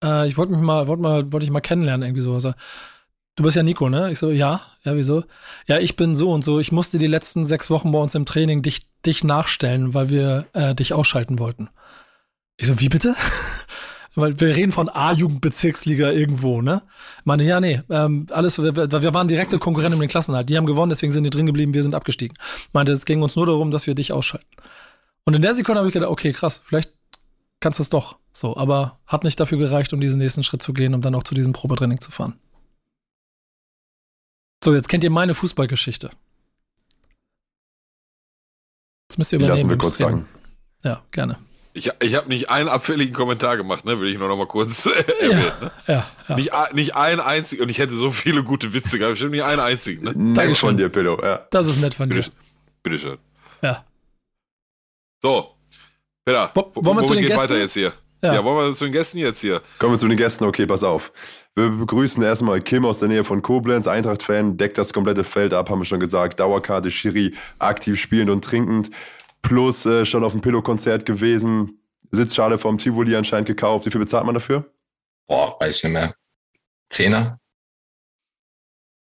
äh, 0.05 0.29
ich 0.29 0.39
wollte 0.39 0.53
mich 0.53 0.61
mal, 0.61 0.87
wollte 0.87 1.03
mal, 1.03 1.33
wollte 1.33 1.43
ich 1.43 1.51
mal 1.51 1.59
kennenlernen, 1.59 2.07
irgendwie 2.07 2.23
so. 2.23 2.39
Du 3.37 3.43
bist 3.43 3.57
ja 3.57 3.65
Nico, 3.65 3.89
ne? 3.89 4.13
Ich 4.13 4.21
so, 4.21 4.31
ja, 4.31 4.61
ja, 4.85 4.95
wieso? 4.95 5.25
Ja, 5.67 5.79
ich 5.79 5.97
bin 5.97 6.15
so 6.15 6.31
und 6.31 6.45
so. 6.45 6.61
Ich 6.61 6.71
musste 6.71 6.99
die 6.99 7.09
letzten 7.09 7.45
sechs 7.45 7.69
Wochen 7.69 7.91
bei 7.91 7.99
uns 7.99 8.15
im 8.15 8.27
Training 8.27 8.63
dich, 8.63 8.87
dich 9.05 9.25
nachstellen, 9.25 9.93
weil 9.93 10.09
wir 10.09 10.47
äh, 10.53 10.75
dich 10.75 10.93
ausschalten 10.93 11.41
wollten. 11.41 11.69
Ich 12.57 12.69
so, 12.69 12.79
wie 12.79 12.89
bitte? 12.89 13.17
weil 14.15 14.39
wir 14.39 14.55
reden 14.55 14.71
von 14.71 14.89
A-Jugendbezirksliga 14.89 16.13
irgendwo, 16.13 16.63
ne? 16.63 16.83
Meine, 17.25 17.43
ja, 17.43 17.61
nee, 17.61 17.83
ähm, 17.91 18.27
alles, 18.31 18.63
wir, 18.63 18.77
wir 18.77 19.15
waren 19.15 19.27
direkte 19.27 19.59
Konkurrenten 19.59 20.01
im 20.01 20.09
Klassenhalt. 20.09 20.49
Die 20.49 20.57
haben 20.57 20.67
gewonnen, 20.67 20.91
deswegen 20.91 21.13
sind 21.13 21.25
die 21.25 21.31
drin 21.31 21.47
geblieben, 21.47 21.75
wir 21.75 21.83
sind 21.83 21.97
abgestiegen. 21.97 22.37
Meinte, 22.73 22.93
es 22.93 23.05
ging 23.05 23.23
uns 23.23 23.35
nur 23.35 23.47
darum, 23.47 23.73
dass 23.73 23.89
wir 23.89 23.97
dich 23.97 24.13
ausschalten. 24.13 24.47
Und 25.25 25.35
in 25.35 25.43
der 25.43 25.55
Sekunde 25.55 25.81
habe 25.81 25.89
ich 25.89 25.95
gedacht, 25.95 26.11
okay, 26.11 26.33
krass, 26.33 26.63
vielleicht 26.65 26.93
kannst 27.59 27.81
du 27.81 27.83
es 27.83 27.91
doch. 27.91 28.17
So, 28.33 28.57
aber 28.57 29.01
hat 29.07 29.25
nicht 29.25 29.41
dafür 29.41 29.59
gereicht, 29.59 29.93
um 29.93 30.01
diesen 30.01 30.19
nächsten 30.19 30.45
Schritt 30.45 30.63
zu 30.63 30.73
gehen, 30.73 30.95
um 30.95 31.03
dann 31.03 31.15
auch 31.17 31.25
zu 31.25 31.35
diesem 31.35 31.53
Probetraining 31.53 32.01
zu 32.01 32.13
fahren. 32.13 32.35
So, 34.65 34.75
jetzt 34.75 34.89
kennt 34.89 35.05
ihr 35.05 35.11
meine 35.11 35.35
Fußballgeschichte. 35.35 36.11
Jetzt 39.11 39.19
müsst 39.19 39.31
ihr 39.31 39.37
übernehmen. 39.37 39.59
Lassen 39.59 39.69
wir 39.69 39.77
kurz 39.77 39.99
sagen. 39.99 40.27
Ja, 40.83 41.03
gerne. 41.11 41.37
Ich, 41.75 41.91
ich 42.01 42.15
habe 42.15 42.29
nicht 42.29 42.49
einen 42.49 42.71
abfälligen 42.71 43.13
Kommentar 43.13 43.59
gemacht, 43.59 43.85
ne? 43.85 44.01
Will 44.01 44.09
ich 44.09 44.19
nur 44.19 44.29
noch 44.29 44.39
mal 44.39 44.47
kurz 44.47 44.87
erwähnen. 44.87 45.53
Ne? 45.61 45.71
Ja, 45.87 46.07
ja. 46.29 46.37
Nicht, 46.37 46.53
nicht 46.73 46.97
einen 46.97 47.21
einzigen, 47.21 47.63
und 47.63 47.69
ich 47.69 47.77
hätte 47.77 47.95
so 47.95 48.11
viele 48.11 48.43
gute 48.43 48.73
Witze 48.73 48.99
gehabt, 48.99 49.13
bestimmt 49.13 49.33
nicht 49.33 49.45
einen 49.45 49.61
einzigen. 49.61 50.03
Ne? 50.05 50.13
Nett 50.15 50.57
von 50.57 50.79
dir, 50.79 50.89
Pillow. 50.89 51.21
Ja. 51.23 51.47
Das 51.51 51.67
ist 51.67 51.83
nett 51.83 51.93
von 51.93 52.09
dir. 52.09 52.25
Bitteschön. 52.83 53.19
Ja. 53.61 53.85
So, 55.21 55.57
Peter, 56.25 56.51
wo, 56.55 56.71
wollen 56.77 56.97
wir 56.97 57.03
zu 57.03 57.13
den 57.13 57.21
geht 57.21 57.33
Gästen? 57.33 57.43
weiter 57.43 57.59
jetzt 57.59 57.75
hier? 57.75 57.93
Ja. 58.23 58.33
ja, 58.33 58.45
wollen 58.45 58.69
wir 58.69 58.75
zu 58.75 58.85
den 58.85 58.93
Gästen 58.95 59.19
jetzt 59.19 59.43
hier? 59.43 59.61
Kommen 59.79 59.93
wir 59.93 59.99
zu 59.99 60.09
den 60.09 60.17
Gästen. 60.17 60.45
Okay, 60.45 60.65
pass 60.65 60.83
auf. 60.83 61.13
Wir 61.57 61.69
begrüßen 61.69 62.21
erstmal 62.23 62.61
Kim 62.61 62.85
aus 62.85 62.99
der 62.99 63.09
Nähe 63.09 63.23
von 63.23 63.41
Koblenz, 63.41 63.87
Eintracht-Fan, 63.87 64.57
deckt 64.57 64.77
das 64.77 64.93
komplette 64.93 65.23
Feld 65.23 65.55
ab, 65.55 65.71
haben 65.71 65.81
wir 65.81 65.85
schon 65.85 66.01
gesagt. 66.01 66.41
Dauerkarte, 66.41 66.91
Schiri, 66.91 67.35
aktiv 67.61 68.01
spielend 68.01 68.31
und 68.31 68.43
trinkend. 68.43 68.91
Plus 69.41 69.87
äh, 69.87 70.05
schon 70.05 70.25
auf 70.25 70.33
dem 70.33 70.41
Pillow-Konzert 70.41 71.07
gewesen. 71.07 71.81
Sitzschale 72.11 72.59
vom 72.59 72.79
Tivoli 72.79 73.15
anscheinend 73.15 73.47
gekauft. 73.47 73.87
Wie 73.87 73.91
viel 73.91 74.01
bezahlt 74.01 74.25
man 74.25 74.35
dafür? 74.35 74.65
Boah, 75.27 75.57
weiß 75.61 75.77
ich 75.77 75.85
nicht 75.85 75.93
mehr. 75.93 76.15
Zehner? 76.91 77.41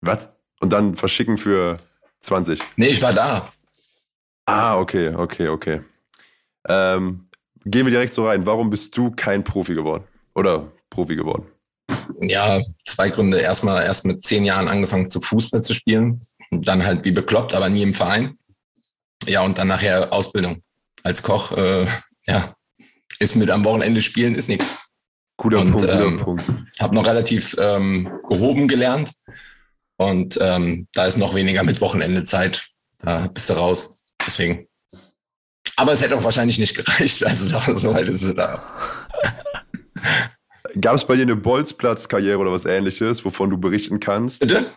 Was? 0.01 0.29
Und 0.59 0.73
dann 0.73 0.95
verschicken 0.95 1.37
für 1.37 1.79
20? 2.21 2.61
Nee, 2.75 2.87
ich 2.87 3.01
war 3.01 3.13
da. 3.13 3.51
Ah, 4.45 4.77
okay, 4.77 5.13
okay, 5.15 5.47
okay. 5.47 5.81
Ähm, 6.67 7.29
gehen 7.63 7.85
wir 7.85 7.91
direkt 7.91 8.13
so 8.13 8.27
rein. 8.27 8.45
Warum 8.45 8.69
bist 8.69 8.97
du 8.97 9.11
kein 9.11 9.43
Profi 9.43 9.73
geworden? 9.73 10.03
Oder 10.33 10.71
Profi 10.89 11.15
geworden? 11.15 11.50
Ja, 12.21 12.61
zwei 12.85 13.09
Gründe. 13.09 13.39
Erstmal 13.39 13.83
erst 13.83 14.05
mit 14.05 14.23
zehn 14.23 14.45
Jahren 14.45 14.67
angefangen 14.67 15.09
zu 15.09 15.21
Fußball 15.21 15.61
zu 15.61 15.73
spielen. 15.73 16.25
Und 16.49 16.67
dann 16.67 16.85
halt 16.85 17.05
wie 17.05 17.11
bekloppt, 17.11 17.53
aber 17.53 17.69
nie 17.69 17.83
im 17.83 17.93
Verein. 17.93 18.37
Ja, 19.25 19.43
und 19.43 19.57
dann 19.57 19.67
nachher 19.67 20.11
Ausbildung. 20.11 20.63
Als 21.03 21.23
Koch, 21.23 21.51
äh, 21.53 21.85
ja, 22.25 22.55
ist 23.19 23.35
mit 23.35 23.49
am 23.49 23.63
Wochenende 23.63 24.01
spielen, 24.01 24.35
ist 24.35 24.49
nichts. 24.49 24.77
Guter 25.37 25.59
Und, 25.59 25.71
Punkt, 25.71 25.81
guter 25.81 26.05
ähm, 26.05 26.17
Punkt. 26.17 26.51
Habe 26.79 26.95
noch 26.95 27.05
relativ 27.05 27.55
ähm, 27.59 28.11
gehoben 28.27 28.67
gelernt. 28.67 29.11
Und 29.97 30.37
ähm, 30.41 30.87
da 30.93 31.05
ist 31.05 31.17
noch 31.17 31.35
weniger 31.35 31.63
mit 31.63 31.81
Wochenende 31.81 32.23
Zeit. 32.23 32.67
Da 32.99 33.27
bist 33.27 33.49
du 33.49 33.53
raus. 33.53 33.97
Deswegen. 34.25 34.67
Aber 35.75 35.93
es 35.93 36.01
hätte 36.01 36.17
auch 36.17 36.23
wahrscheinlich 36.23 36.59
nicht 36.59 36.75
gereicht. 36.75 37.23
Also 37.23 37.49
da, 37.49 37.75
so 37.75 37.93
weit 37.93 38.09
ist 38.09 38.23
es 38.23 38.35
da. 38.35 38.61
Gab 40.79 40.95
es 40.95 41.05
bei 41.05 41.15
dir 41.15 41.23
eine 41.23 41.35
Bolzplatz-Karriere 41.35 42.37
oder 42.37 42.51
was 42.51 42.65
ähnliches, 42.65 43.25
wovon 43.25 43.49
du 43.49 43.57
berichten 43.57 43.99
kannst? 43.99 44.39
Bitte? 44.39 44.71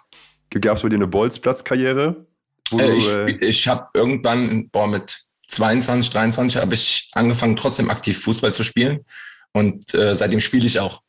Gab 0.50 0.76
es 0.76 0.82
bei 0.82 0.88
dir 0.88 0.96
eine 0.96 1.06
Bolzplatz-Karriere? 1.06 2.26
Äh, 2.72 2.96
ich 2.96 3.08
äh, 3.08 3.30
ich 3.40 3.68
habe 3.68 3.88
irgendwann, 3.94 4.68
boah, 4.70 4.86
mit 4.86 5.18
22, 5.48 6.10
23 6.10 6.60
habe 6.60 6.74
ich 6.74 7.10
angefangen, 7.12 7.56
trotzdem 7.56 7.90
aktiv 7.90 8.18
Fußball 8.22 8.54
zu 8.54 8.62
spielen. 8.62 9.04
Und 9.52 9.94
äh, 9.94 10.16
seitdem 10.16 10.40
spiele 10.40 10.66
ich 10.66 10.80
auch. 10.80 11.00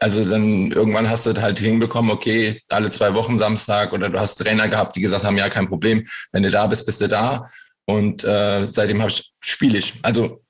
Also 0.00 0.24
dann 0.24 0.72
irgendwann 0.72 1.10
hast 1.10 1.26
du 1.26 1.34
halt 1.40 1.58
hinbekommen, 1.58 2.10
okay, 2.10 2.62
alle 2.70 2.88
zwei 2.88 3.12
Wochen 3.12 3.36
Samstag 3.36 3.92
oder 3.92 4.08
du 4.08 4.18
hast 4.18 4.36
Trainer 4.36 4.68
gehabt, 4.68 4.96
die 4.96 5.02
gesagt 5.02 5.24
haben, 5.24 5.36
ja, 5.36 5.50
kein 5.50 5.68
Problem, 5.68 6.06
wenn 6.32 6.42
du 6.42 6.50
da 6.50 6.66
bist, 6.66 6.86
bist 6.86 7.00
du 7.02 7.08
da. 7.08 7.46
Und 7.84 8.24
äh, 8.24 8.66
seitdem 8.66 9.00
habe 9.00 9.10
ich 9.10 9.32
spiele 9.40 9.78
ich. 9.78 9.94
Also 10.02 10.41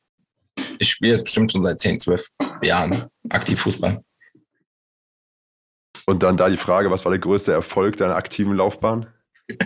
ich 0.78 0.90
spiele 0.90 1.12
jetzt 1.12 1.24
bestimmt 1.24 1.52
schon 1.52 1.64
seit 1.64 1.80
10, 1.80 2.00
12 2.00 2.28
Jahren 2.62 3.04
aktiv 3.30 3.60
Fußball. 3.60 4.02
Und 6.06 6.22
dann 6.22 6.36
da 6.36 6.48
die 6.48 6.56
Frage, 6.56 6.90
was 6.90 7.04
war 7.04 7.12
der 7.12 7.20
größte 7.20 7.52
Erfolg 7.52 7.96
deiner 7.96 8.16
aktiven 8.16 8.54
Laufbahn? 8.56 9.06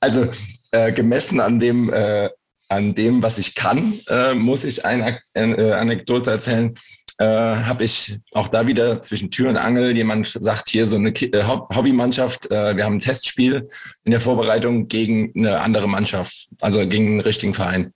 Also 0.00 0.28
äh, 0.72 0.92
gemessen 0.92 1.40
an 1.40 1.58
dem, 1.58 1.90
äh, 1.90 2.28
an 2.68 2.94
dem, 2.94 3.22
was 3.22 3.38
ich 3.38 3.54
kann, 3.54 3.98
äh, 4.08 4.34
muss 4.34 4.64
ich 4.64 4.84
eine 4.84 5.20
äh, 5.34 5.72
Anekdote 5.72 6.30
erzählen. 6.30 6.74
äh, 7.18 7.24
habe 7.24 7.84
ich 7.84 8.18
auch 8.32 8.48
da 8.48 8.66
wieder 8.66 9.00
zwischen 9.00 9.30
Tür 9.30 9.48
und 9.48 9.56
Angel 9.56 9.96
jemand 9.96 10.26
sagt 10.28 10.68
hier 10.68 10.86
so 10.86 10.96
eine 10.96 11.08
äh, 11.08 11.42
Hob- 11.44 11.74
Hobbymannschaft, 11.74 12.50
wir 12.50 12.84
haben 12.84 12.96
ein 12.96 13.00
Testspiel 13.00 13.66
in 14.04 14.10
der 14.10 14.20
Vorbereitung 14.20 14.88
gegen 14.88 15.32
eine 15.36 15.60
andere 15.60 15.88
Mannschaft, 15.88 16.48
also 16.60 16.86
gegen 16.86 17.06
einen 17.12 17.20
richtigen 17.20 17.54
Verein 17.54 17.94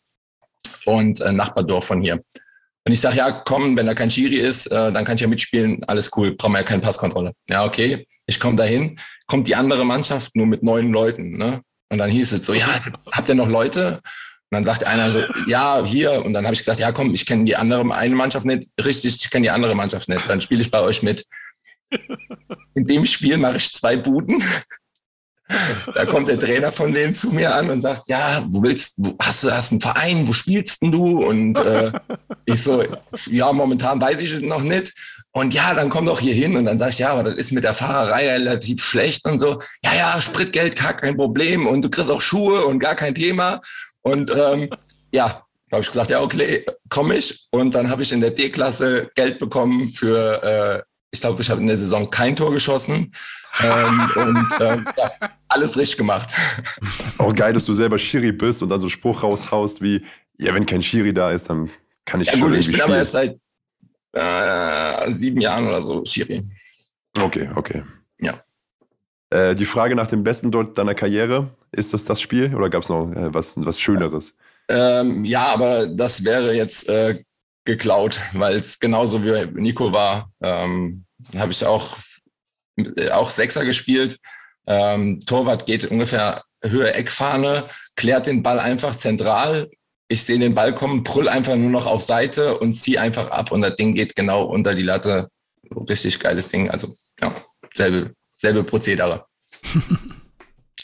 und 0.84 1.20
äh, 1.20 1.32
Nachbardorf 1.32 1.84
von 1.84 2.00
hier. 2.00 2.22
Und 2.88 2.92
ich 2.92 3.00
sage, 3.00 3.16
ja, 3.16 3.30
komm, 3.30 3.76
wenn 3.76 3.86
da 3.86 3.94
kein 3.94 4.10
Schiri 4.10 4.36
ist, 4.36 4.66
äh, 4.68 4.92
dann 4.92 5.04
kann 5.04 5.16
ich 5.16 5.20
ja 5.20 5.28
mitspielen, 5.28 5.84
alles 5.84 6.10
cool, 6.16 6.34
brauchen 6.34 6.52
wir 6.52 6.60
ja 6.60 6.64
keine 6.64 6.80
Passkontrolle. 6.80 7.32
Ja, 7.48 7.66
okay, 7.66 8.06
ich 8.26 8.40
komme 8.40 8.56
dahin, 8.56 8.98
kommt 9.26 9.46
die 9.46 9.56
andere 9.56 9.84
Mannschaft 9.84 10.34
nur 10.34 10.46
mit 10.46 10.62
neun 10.62 10.90
Leuten. 10.90 11.36
Ne? 11.36 11.60
Und 11.90 11.98
dann 11.98 12.10
hieß 12.10 12.32
es 12.32 12.46
so, 12.46 12.54
ja, 12.54 12.66
habt 13.12 13.28
ihr 13.28 13.34
noch 13.34 13.48
Leute? 13.48 14.00
Und 14.50 14.56
dann 14.56 14.64
sagt 14.64 14.84
einer 14.84 15.10
so, 15.10 15.20
ja, 15.46 15.84
hier. 15.84 16.24
Und 16.24 16.32
dann 16.32 16.44
habe 16.44 16.54
ich 16.54 16.60
gesagt, 16.60 16.80
ja, 16.80 16.90
komm, 16.90 17.12
ich 17.12 17.26
kenne 17.26 17.44
die 17.44 17.56
andere 17.56 17.94
eine 17.94 18.14
Mannschaft 18.14 18.46
nicht. 18.46 18.70
Richtig, 18.82 19.16
ich 19.22 19.30
kenne 19.30 19.42
die 19.42 19.50
andere 19.50 19.74
Mannschaft 19.74 20.08
nicht. 20.08 20.22
Dann 20.26 20.40
spiele 20.40 20.62
ich 20.62 20.70
bei 20.70 20.80
euch 20.80 21.02
mit. 21.02 21.26
In 22.74 22.86
dem 22.86 23.04
Spiel 23.04 23.36
mache 23.36 23.58
ich 23.58 23.72
zwei 23.72 23.98
Buden. 23.98 24.42
Da 25.94 26.04
kommt 26.04 26.28
der 26.28 26.38
Trainer 26.38 26.70
von 26.70 26.92
denen 26.92 27.14
zu 27.14 27.30
mir 27.30 27.54
an 27.54 27.70
und 27.70 27.80
sagt, 27.80 28.02
ja, 28.06 28.44
wo 28.50 28.62
willst 28.62 28.96
wo, 28.98 29.14
hast 29.20 29.44
du 29.44 29.50
hast 29.50 29.72
einen 29.72 29.80
Verein, 29.80 30.28
wo 30.28 30.32
spielst 30.32 30.82
denn 30.82 30.92
du? 30.92 31.24
Und 31.24 31.58
äh, 31.58 31.92
ich 32.44 32.62
so, 32.62 32.84
ja, 33.30 33.52
momentan 33.52 34.00
weiß 34.00 34.20
ich 34.20 34.32
es 34.32 34.42
noch 34.42 34.62
nicht. 34.62 34.92
Und 35.32 35.54
ja, 35.54 35.74
dann 35.74 35.90
komm 35.90 36.06
doch 36.06 36.20
hier 36.20 36.34
hin. 36.34 36.56
Und 36.56 36.66
dann 36.66 36.78
sag 36.78 36.90
ich, 36.90 36.98
ja, 36.98 37.10
aber 37.10 37.24
das 37.24 37.36
ist 37.36 37.52
mit 37.52 37.64
der 37.64 37.74
Fahrerei 37.74 38.30
relativ 38.30 38.82
schlecht 38.82 39.24
und 39.24 39.38
so. 39.38 39.60
Ja, 39.84 39.94
ja, 39.94 40.20
Spritgeld, 40.20 40.76
gar 40.76 40.94
kein 40.94 41.16
Problem. 41.16 41.66
Und 41.66 41.82
du 41.82 41.90
kriegst 41.90 42.10
auch 42.10 42.20
Schuhe 42.20 42.64
und 42.66 42.78
gar 42.78 42.94
kein 42.94 43.14
Thema. 43.14 43.60
Und 44.02 44.30
ähm, 44.30 44.70
ja, 45.12 45.44
habe 45.72 45.82
ich 45.82 45.88
gesagt, 45.88 46.10
ja, 46.10 46.20
okay, 46.20 46.64
komme 46.88 47.16
ich. 47.16 47.46
Und 47.50 47.74
dann 47.74 47.90
habe 47.90 48.02
ich 48.02 48.12
in 48.12 48.20
der 48.20 48.30
D-Klasse 48.30 49.10
Geld 49.14 49.38
bekommen 49.38 49.92
für, 49.92 50.42
äh, 50.42 50.82
ich 51.10 51.20
glaube, 51.20 51.42
ich 51.42 51.50
habe 51.50 51.60
in 51.60 51.66
der 51.66 51.76
Saison 51.76 52.10
kein 52.10 52.36
Tor 52.36 52.52
geschossen. 52.52 53.12
Ähm, 53.60 54.10
und 54.16 54.48
ähm, 54.60 54.88
ja, 54.96 55.12
alles 55.48 55.76
richtig 55.76 55.98
gemacht. 55.98 56.32
Auch 57.18 57.34
geil, 57.34 57.52
dass 57.52 57.64
du 57.66 57.72
selber 57.72 57.98
Schiri 57.98 58.32
bist 58.32 58.62
und 58.62 58.68
dann 58.68 58.80
so 58.80 58.86
einen 58.86 58.90
Spruch 58.90 59.22
raushaust 59.22 59.82
wie, 59.82 60.04
ja, 60.36 60.54
wenn 60.54 60.66
kein 60.66 60.82
Schiri 60.82 61.12
da 61.12 61.30
ist, 61.30 61.50
dann 61.50 61.70
kann 62.04 62.20
ich 62.20 62.28
Ja 62.28 62.34
schon 62.34 62.42
gut, 62.50 62.56
ich 62.58 62.66
bin 62.66 62.80
aber 62.80 62.84
spielen. 62.84 62.98
erst 62.98 63.12
seit 63.12 63.38
äh, 64.12 65.10
sieben 65.10 65.40
Jahren 65.40 65.66
oder 65.66 65.82
so 65.82 66.04
Schiri. 66.04 66.44
Okay, 67.18 67.50
okay. 67.54 67.82
Ja. 68.20 68.42
Äh, 69.30 69.54
die 69.54 69.66
Frage 69.66 69.94
nach 69.94 70.06
dem 70.06 70.22
besten 70.24 70.50
dort 70.50 70.78
deiner 70.78 70.94
Karriere, 70.94 71.50
ist 71.72 71.92
das 71.92 72.04
das 72.04 72.20
Spiel 72.20 72.54
oder 72.54 72.70
gab 72.70 72.82
es 72.82 72.88
noch 72.88 73.10
äh, 73.12 73.34
was, 73.34 73.54
was 73.56 73.78
Schöneres? 73.80 74.34
Ähm, 74.68 75.24
ja, 75.24 75.46
aber 75.46 75.86
das 75.86 76.24
wäre 76.24 76.54
jetzt 76.54 76.88
äh, 76.88 77.22
geklaut, 77.64 78.20
weil 78.32 78.56
es 78.56 78.78
genauso 78.80 79.22
wie 79.22 79.46
Nico 79.60 79.92
war. 79.92 80.32
Ähm, 80.40 81.04
habe 81.36 81.52
ich 81.52 81.64
auch, 81.66 81.96
auch 83.12 83.30
Sechser 83.30 83.64
gespielt. 83.64 84.18
Ähm, 84.66 85.20
Torwart 85.20 85.66
geht 85.66 85.86
ungefähr 85.86 86.44
Höhe 86.62 86.92
Eckfahne, 86.92 87.68
klärt 87.96 88.26
den 88.26 88.42
Ball 88.42 88.58
einfach 88.58 88.96
zentral. 88.96 89.70
Ich 90.08 90.24
sehe 90.24 90.38
den 90.38 90.54
Ball 90.54 90.74
kommen, 90.74 91.02
brüll 91.02 91.28
einfach 91.28 91.56
nur 91.56 91.70
noch 91.70 91.86
auf 91.86 92.02
Seite 92.02 92.58
und 92.58 92.74
zieh 92.74 92.98
einfach 92.98 93.30
ab 93.30 93.52
und 93.52 93.62
das 93.62 93.76
Ding 93.76 93.94
geht 93.94 94.16
genau 94.16 94.44
unter 94.44 94.74
die 94.74 94.82
Latte. 94.82 95.28
Richtig 95.88 96.18
geiles 96.18 96.48
Ding. 96.48 96.70
Also 96.70 96.96
ja, 97.20 97.34
selbe, 97.74 98.14
selbe 98.36 98.64
Prozedere. 98.64 99.26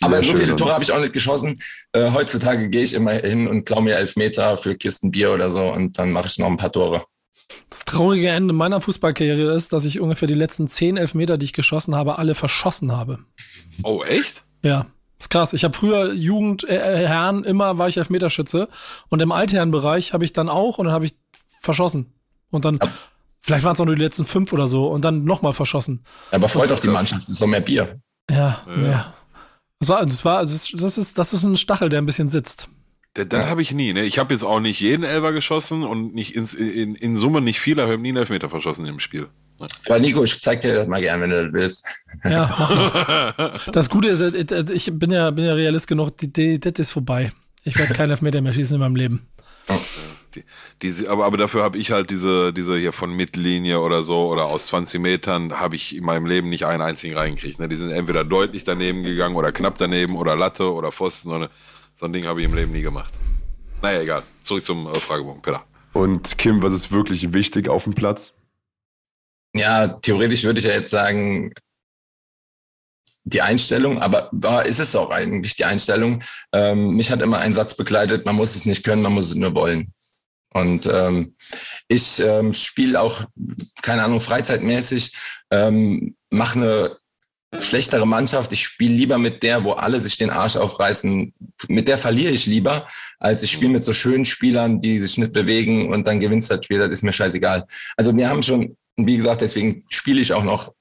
Aber 0.00 0.20
so 0.22 0.34
viele 0.34 0.56
Tore 0.56 0.72
habe 0.72 0.84
ich 0.84 0.92
auch 0.92 1.00
nicht 1.00 1.12
geschossen. 1.12 1.58
Äh, 1.92 2.10
heutzutage 2.10 2.68
gehe 2.68 2.82
ich 2.82 2.92
immer 2.92 3.12
hin 3.12 3.46
und 3.46 3.64
klaue 3.64 3.82
mir 3.82 3.96
Elfmeter 3.96 4.58
für 4.58 4.76
Kisten 4.76 5.10
Bier 5.10 5.32
oder 5.32 5.50
so 5.50 5.72
und 5.72 5.98
dann 5.98 6.10
mache 6.10 6.26
ich 6.26 6.38
noch 6.38 6.48
ein 6.48 6.56
paar 6.56 6.72
Tore. 6.72 7.04
Das 7.68 7.84
traurige 7.84 8.28
Ende 8.28 8.54
meiner 8.54 8.80
Fußballkarriere 8.80 9.54
ist, 9.54 9.72
dass 9.72 9.84
ich 9.84 10.00
ungefähr 10.00 10.28
die 10.28 10.34
letzten 10.34 10.68
zehn 10.68 10.96
Elfmeter, 10.96 11.38
die 11.38 11.46
ich 11.46 11.52
geschossen 11.52 11.94
habe, 11.94 12.18
alle 12.18 12.34
verschossen 12.34 12.92
habe. 12.92 13.20
Oh, 13.82 14.02
echt? 14.02 14.44
Ja, 14.62 14.86
ist 15.18 15.30
krass. 15.30 15.52
Ich 15.52 15.64
habe 15.64 15.76
früher 15.76 16.12
Jugend, 16.12 16.68
äh, 16.68 17.04
äh, 17.04 17.40
immer 17.44 17.78
war 17.78 17.88
ich 17.88 17.96
Elfmeterschütze. 17.96 18.68
Und 19.08 19.22
im 19.22 19.32
Altherrenbereich 19.32 20.12
habe 20.12 20.24
ich 20.24 20.32
dann 20.32 20.48
auch 20.48 20.78
und 20.78 20.86
dann 20.86 20.94
habe 20.94 21.06
ich 21.06 21.16
verschossen. 21.60 22.12
Und 22.50 22.64
dann, 22.64 22.78
vielleicht 23.40 23.64
waren 23.64 23.72
es 23.74 23.80
auch 23.80 23.86
nur 23.86 23.96
die 23.96 24.02
letzten 24.02 24.24
fünf 24.24 24.52
oder 24.52 24.68
so 24.68 24.88
und 24.88 25.04
dann 25.04 25.24
nochmal 25.24 25.52
verschossen. 25.52 26.04
Aber 26.30 26.48
freut 26.48 26.70
doch 26.70 26.78
die. 26.78 26.88
Mannschaft, 26.88 27.24
es 27.24 27.30
ist 27.30 27.42
doch 27.42 27.46
mehr 27.46 27.60
Bier. 27.60 28.00
Ja, 28.30 28.60
Ja. 28.68 28.82
ja. 28.82 29.14
Das 29.80 29.88
war, 29.88 30.06
das 30.06 30.24
war, 30.24 30.40
das 30.40 30.70
das 30.72 30.98
ist, 30.98 31.18
das 31.18 31.34
ist 31.34 31.44
ein 31.44 31.56
Stachel, 31.58 31.90
der 31.90 32.00
ein 32.00 32.06
bisschen 32.06 32.28
sitzt. 32.28 32.68
Das, 33.14 33.28
das 33.28 33.46
habe 33.46 33.62
ich 33.62 33.72
nie. 33.72 33.92
Ne? 33.92 34.02
Ich 34.02 34.18
habe 34.18 34.34
jetzt 34.34 34.42
auch 34.44 34.58
nicht 34.58 34.80
jeden 34.80 35.04
Elfer 35.04 35.32
geschossen 35.32 35.84
und 35.84 36.14
nicht 36.14 36.34
ins, 36.34 36.52
in, 36.52 36.96
in 36.96 37.14
Summe 37.14 37.40
nicht 37.40 37.60
viel, 37.60 37.78
aber 37.78 37.90
ich 37.90 37.92
habe 37.94 38.02
nie 38.02 38.08
einen 38.08 38.18
Elfmeter 38.18 38.50
verschossen 38.50 38.86
im 38.86 38.98
Spiel. 38.98 39.28
Aber 39.86 40.00
Nico, 40.00 40.24
ich 40.24 40.40
zeig 40.40 40.62
dir 40.62 40.74
das 40.74 40.88
mal 40.88 41.00
gern, 41.00 41.20
wenn 41.20 41.30
du 41.30 41.44
das 41.44 41.52
willst. 41.52 41.86
Ja. 42.24 43.54
Das 43.72 43.88
Gute 43.88 44.08
ist, 44.08 44.20
äh, 44.20 44.64
ich 44.72 44.90
bin 44.92 45.10
ja, 45.10 45.30
bin 45.30 45.44
ja 45.44 45.54
Realist 45.54 45.86
genug, 45.86 46.18
die, 46.18 46.32
die, 46.32 46.58
das 46.58 46.72
ist 46.78 46.90
vorbei. 46.90 47.32
Ich 47.62 47.78
werde 47.78 47.94
keinen 47.94 48.10
Elfmeter 48.10 48.40
mehr 48.40 48.52
schießen 48.52 48.74
in 48.74 48.80
meinem 48.80 48.96
Leben. 48.96 49.26
Die, 50.34 50.44
die, 50.82 51.08
aber, 51.08 51.24
aber 51.24 51.36
dafür 51.36 51.62
habe 51.62 51.78
ich 51.78 51.92
halt 51.92 52.10
diese, 52.10 52.52
diese 52.52 52.76
hier 52.76 52.92
von 52.92 53.14
Mittellinie 53.14 53.80
oder 53.80 54.02
so 54.02 54.28
oder 54.28 54.46
aus 54.46 54.66
20 54.66 55.00
Metern 55.00 55.60
habe 55.60 55.76
ich 55.76 55.96
in 55.96 56.04
meinem 56.04 56.26
Leben 56.26 56.48
nicht 56.48 56.66
einen 56.66 56.82
einzigen 56.82 57.16
reingekriegt. 57.16 57.60
Ne? 57.60 57.68
Die 57.68 57.76
sind 57.76 57.90
entweder 57.90 58.24
deutlich 58.24 58.64
daneben 58.64 59.04
gegangen 59.04 59.36
oder 59.36 59.52
knapp 59.52 59.78
daneben 59.78 60.16
oder 60.16 60.34
Latte 60.34 60.72
oder 60.72 60.90
Pfosten. 60.90 61.30
Oder, 61.30 61.50
so 62.04 62.08
ein 62.08 62.12
Ding 62.12 62.26
habe 62.26 62.40
ich 62.40 62.44
im 62.44 62.54
Leben 62.54 62.72
nie 62.72 62.82
gemacht. 62.82 63.14
Naja, 63.80 64.02
egal. 64.02 64.22
Zurück 64.42 64.62
zum 64.62 64.86
äh, 64.88 64.94
Fragebogen, 64.94 65.40
Peter. 65.40 65.64
Und 65.94 66.36
Kim, 66.36 66.62
was 66.62 66.74
ist 66.74 66.92
wirklich 66.92 67.32
wichtig 67.32 67.66
auf 67.70 67.84
dem 67.84 67.94
Platz? 67.94 68.34
Ja, 69.54 69.88
theoretisch 69.88 70.44
würde 70.44 70.58
ich 70.58 70.66
ja 70.66 70.72
jetzt 70.72 70.90
sagen, 70.90 71.54
die 73.22 73.40
Einstellung, 73.40 74.00
aber 74.00 74.28
war, 74.32 74.66
ist 74.66 74.80
es 74.80 74.94
auch 74.94 75.08
eigentlich 75.08 75.56
die 75.56 75.64
Einstellung. 75.64 76.22
Ähm, 76.52 76.94
mich 76.94 77.10
hat 77.10 77.22
immer 77.22 77.38
ein 77.38 77.54
Satz 77.54 77.74
begleitet, 77.74 78.26
man 78.26 78.36
muss 78.36 78.54
es 78.54 78.66
nicht 78.66 78.84
können, 78.84 79.00
man 79.00 79.14
muss 79.14 79.28
es 79.28 79.34
nur 79.34 79.54
wollen. 79.54 79.90
Und 80.52 80.86
ähm, 80.92 81.34
ich 81.88 82.20
ähm, 82.20 82.52
spiele 82.52 83.00
auch, 83.00 83.24
keine 83.80 84.04
Ahnung, 84.04 84.20
freizeitmäßig, 84.20 85.10
ähm, 85.50 86.14
mache 86.28 86.58
eine 86.58 86.96
schlechtere 87.60 88.06
Mannschaft. 88.06 88.52
Ich 88.52 88.62
spiele 88.62 88.94
lieber 88.94 89.18
mit 89.18 89.42
der, 89.42 89.64
wo 89.64 89.72
alle 89.72 90.00
sich 90.00 90.16
den 90.16 90.30
Arsch 90.30 90.56
aufreißen. 90.56 91.32
Mit 91.68 91.88
der 91.88 91.98
verliere 91.98 92.32
ich 92.32 92.46
lieber, 92.46 92.86
als 93.18 93.42
ich 93.42 93.52
spiele 93.52 93.70
mit 93.72 93.84
so 93.84 93.92
schönen 93.92 94.24
Spielern, 94.24 94.80
die 94.80 94.98
sich 94.98 95.18
nicht 95.18 95.32
bewegen 95.32 95.92
und 95.92 96.06
dann 96.06 96.20
gewinnst 96.20 96.50
du 96.50 96.56
das 96.56 96.64
Spiel. 96.64 96.78
Das 96.78 96.90
ist 96.90 97.02
mir 97.02 97.12
scheißegal. 97.12 97.66
Also 97.96 98.16
wir 98.16 98.28
haben 98.28 98.42
schon, 98.42 98.76
wie 98.96 99.16
gesagt, 99.16 99.40
deswegen 99.40 99.84
spiele 99.88 100.20
ich 100.20 100.32
auch 100.32 100.44
noch 100.44 100.72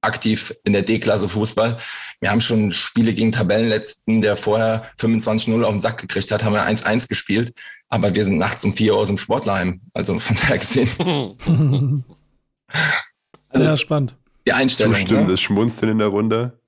aktiv 0.00 0.52
in 0.64 0.72
der 0.72 0.82
D-Klasse 0.82 1.28
Fußball. 1.28 1.78
Wir 2.20 2.30
haben 2.30 2.40
schon 2.40 2.72
Spiele 2.72 3.14
gegen 3.14 3.30
Tabellenletzten, 3.30 4.20
der 4.20 4.36
vorher 4.36 4.90
25-0 5.00 5.62
auf 5.62 5.70
den 5.70 5.80
Sack 5.80 5.98
gekriegt 5.98 6.30
hat, 6.32 6.42
haben 6.42 6.54
wir 6.54 6.66
1-1 6.66 7.08
gespielt. 7.08 7.54
Aber 7.88 8.12
wir 8.14 8.24
sind 8.24 8.38
nachts 8.38 8.64
um 8.64 8.74
4 8.74 8.94
Uhr 8.94 8.98
aus 9.00 9.08
dem 9.08 9.18
Sportlerheim. 9.18 9.80
Also 9.94 10.18
von 10.18 10.36
daher 10.36 10.58
gesehen, 10.58 10.88
Also- 13.48 13.64
Sehr 13.64 13.76
spannend. 13.76 14.16
Die 14.46 14.52
Einstellung. 14.52 14.94
Zustimmendes 14.94 15.30
Ne? 15.30 15.36
Schmunzeln 15.38 15.92
in 15.92 15.98
der 15.98 16.08
Runde. 16.08 16.58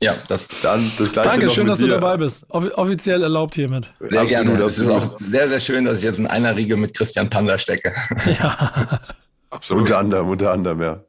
Ja, 0.00 0.16
das 0.26 0.48
Dann 0.62 0.90
das 0.98 1.12
gleiche 1.12 1.28
Danke, 1.30 1.46
noch 1.46 1.54
schön, 1.54 1.64
mit 1.64 1.72
dass 1.72 1.78
du 1.78 1.86
dir. 1.86 1.92
dabei 1.92 2.16
bist. 2.16 2.44
Offi 2.50 2.68
offiziell 2.70 3.22
erlaubt 3.22 3.54
hiermit. 3.54 3.92
sehr 4.00 4.22
Absolut, 4.22 4.28
gerne. 4.46 4.64
Es 4.64 4.78
ist 4.78 4.88
absolut. 4.88 5.14
auch 5.14 5.20
sehr, 5.28 5.48
sehr 5.48 5.60
schön, 5.60 5.84
dass 5.84 5.98
ich 6.00 6.04
jetzt 6.04 6.18
in 6.18 6.26
einer 6.26 6.56
Riege 6.56 6.76
mit 6.76 6.96
Christian 6.96 7.30
Panda 7.30 7.56
stecke. 7.58 7.92
Ja. 8.26 9.00
Absolut. 9.50 9.82
Unter 9.82 9.98
anderem, 9.98 10.28
unter 10.30 10.50
anderem, 10.50 10.80
ja. 10.80 11.04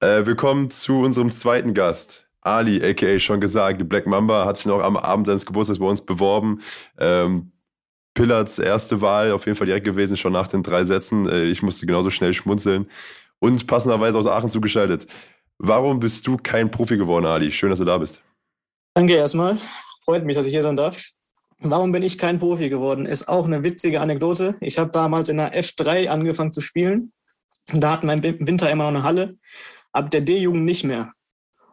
Äh, 0.00 0.24
wir 0.26 0.36
kommen 0.36 0.70
zu 0.70 1.00
unserem 1.00 1.30
zweiten 1.32 1.74
Gast. 1.74 2.28
Ali, 2.40 2.82
a.k.a. 2.84 3.18
schon 3.18 3.40
gesagt, 3.40 3.88
Black 3.88 4.06
Mamba, 4.06 4.44
hat 4.46 4.58
sich 4.58 4.66
noch 4.66 4.80
am 4.80 4.96
Abend 4.96 5.26
seines 5.26 5.44
Geburtstags 5.44 5.80
bei 5.80 5.86
uns 5.86 6.02
beworben. 6.04 6.60
Ähm, 6.98 7.50
Pillards 8.14 8.58
erste 8.58 9.00
Wahl, 9.00 9.32
auf 9.32 9.44
jeden 9.46 9.56
Fall 9.56 9.66
direkt 9.66 9.84
gewesen, 9.84 10.16
schon 10.16 10.32
nach 10.32 10.46
den 10.46 10.62
drei 10.62 10.84
Sätzen. 10.84 11.28
Äh, 11.28 11.44
ich 11.44 11.62
musste 11.62 11.86
genauso 11.86 12.10
schnell 12.10 12.32
schmunzeln. 12.32 12.86
Und 13.40 13.66
passenderweise 13.66 14.16
aus 14.18 14.26
Aachen 14.26 14.48
zugeschaltet. 14.48 15.06
Warum 15.58 16.00
bist 16.00 16.26
du 16.26 16.36
kein 16.36 16.70
Profi 16.70 16.96
geworden, 16.96 17.26
Ali? 17.26 17.50
Schön, 17.50 17.70
dass 17.70 17.78
du 17.78 17.84
da 17.84 17.98
bist. 17.98 18.22
Danke 18.94 19.14
erstmal. 19.14 19.58
Freut 20.04 20.24
mich, 20.24 20.36
dass 20.36 20.46
ich 20.46 20.52
hier 20.52 20.62
sein 20.62 20.76
darf. 20.76 21.10
Warum 21.60 21.92
bin 21.92 22.02
ich 22.02 22.18
kein 22.18 22.38
Profi 22.38 22.68
geworden? 22.68 23.06
Ist 23.06 23.28
auch 23.28 23.44
eine 23.44 23.62
witzige 23.62 24.00
Anekdote. 24.00 24.56
Ich 24.60 24.78
habe 24.78 24.90
damals 24.90 25.28
in 25.28 25.38
der 25.38 25.54
F3 25.54 26.08
angefangen 26.08 26.52
zu 26.52 26.60
spielen. 26.60 27.10
Da 27.72 27.92
hatten 27.92 28.06
wir 28.06 28.14
im 28.14 28.46
Winter 28.46 28.70
immer 28.70 28.84
noch 28.84 28.98
eine 28.98 29.02
Halle. 29.02 29.36
Ab 29.92 30.10
der 30.10 30.20
D-Jugend 30.20 30.64
nicht 30.64 30.84
mehr. 30.84 31.12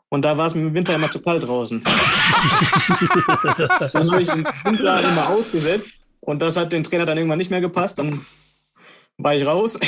Und 0.09 0.25
da 0.25 0.37
war 0.37 0.47
es 0.47 0.55
mir 0.55 0.61
im 0.61 0.73
Winter 0.73 0.95
immer 0.95 1.09
zu 1.09 1.21
kalt 1.21 1.43
draußen. 1.43 1.81
dann 3.93 4.11
habe 4.11 4.21
ich 4.21 4.29
im 4.29 4.45
Winter 4.65 5.01
immer 5.03 5.29
ausgesetzt. 5.29 6.00
Und 6.21 6.41
das 6.41 6.55
hat 6.57 6.71
dem 6.71 6.83
Trainer 6.83 7.05
dann 7.05 7.17
irgendwann 7.17 7.37
nicht 7.39 7.51
mehr 7.51 7.61
gepasst. 7.61 7.99
Dann 7.99 8.25
war 9.17 9.35
ich 9.35 9.45
raus. 9.45 9.79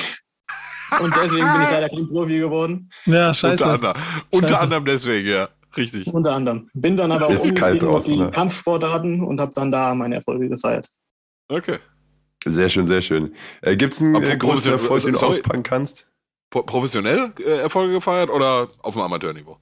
Und 0.99 1.15
deswegen 1.15 1.51
bin 1.53 1.61
ich 1.63 1.71
leider 1.71 1.89
kein 1.89 2.07
Profi 2.07 2.37
geworden. 2.39 2.89
Ja, 3.05 3.33
scheiße. 3.33 3.63
Unter 3.63 3.73
anderem, 3.73 4.01
unter 4.29 4.47
Scheiße. 4.49 4.61
anderem 4.61 4.85
deswegen, 4.85 5.27
ja. 5.27 5.47
Richtig. 5.75 6.05
Unter 6.13 6.33
anderem. 6.33 6.69
Bin 6.75 6.95
dann 6.97 7.11
aber 7.11 7.25
auch 7.25 7.29
umgestiegen 7.29 7.63
auf 7.63 7.77
draußen, 7.79 8.13
die 8.13 8.19
ne? 8.19 8.31
Kampfsportarten 8.31 9.23
und 9.23 9.39
habe 9.41 9.51
dann 9.55 9.71
da 9.71 9.95
meine 9.95 10.15
Erfolge 10.15 10.49
gefeiert. 10.49 10.87
Okay. 11.47 11.79
Sehr 12.45 12.69
schön, 12.69 12.85
sehr 12.85 13.01
schön. 13.01 13.33
Äh, 13.61 13.75
Gibt 13.75 13.93
es 13.93 14.01
einen 14.01 14.21
äh, 14.21 14.37
großen 14.37 14.71
Erfolg, 14.71 15.01
den 15.01 15.13
du 15.13 15.19
auspacken 15.25 15.63
kannst? 15.63 16.11
Pro- 16.51 16.61
Professionell 16.63 17.33
äh, 17.39 17.57
Erfolge 17.59 17.93
gefeiert 17.93 18.29
oder 18.29 18.69
auf 18.79 18.93
dem 18.93 19.01
Amateurniveau? 19.01 19.57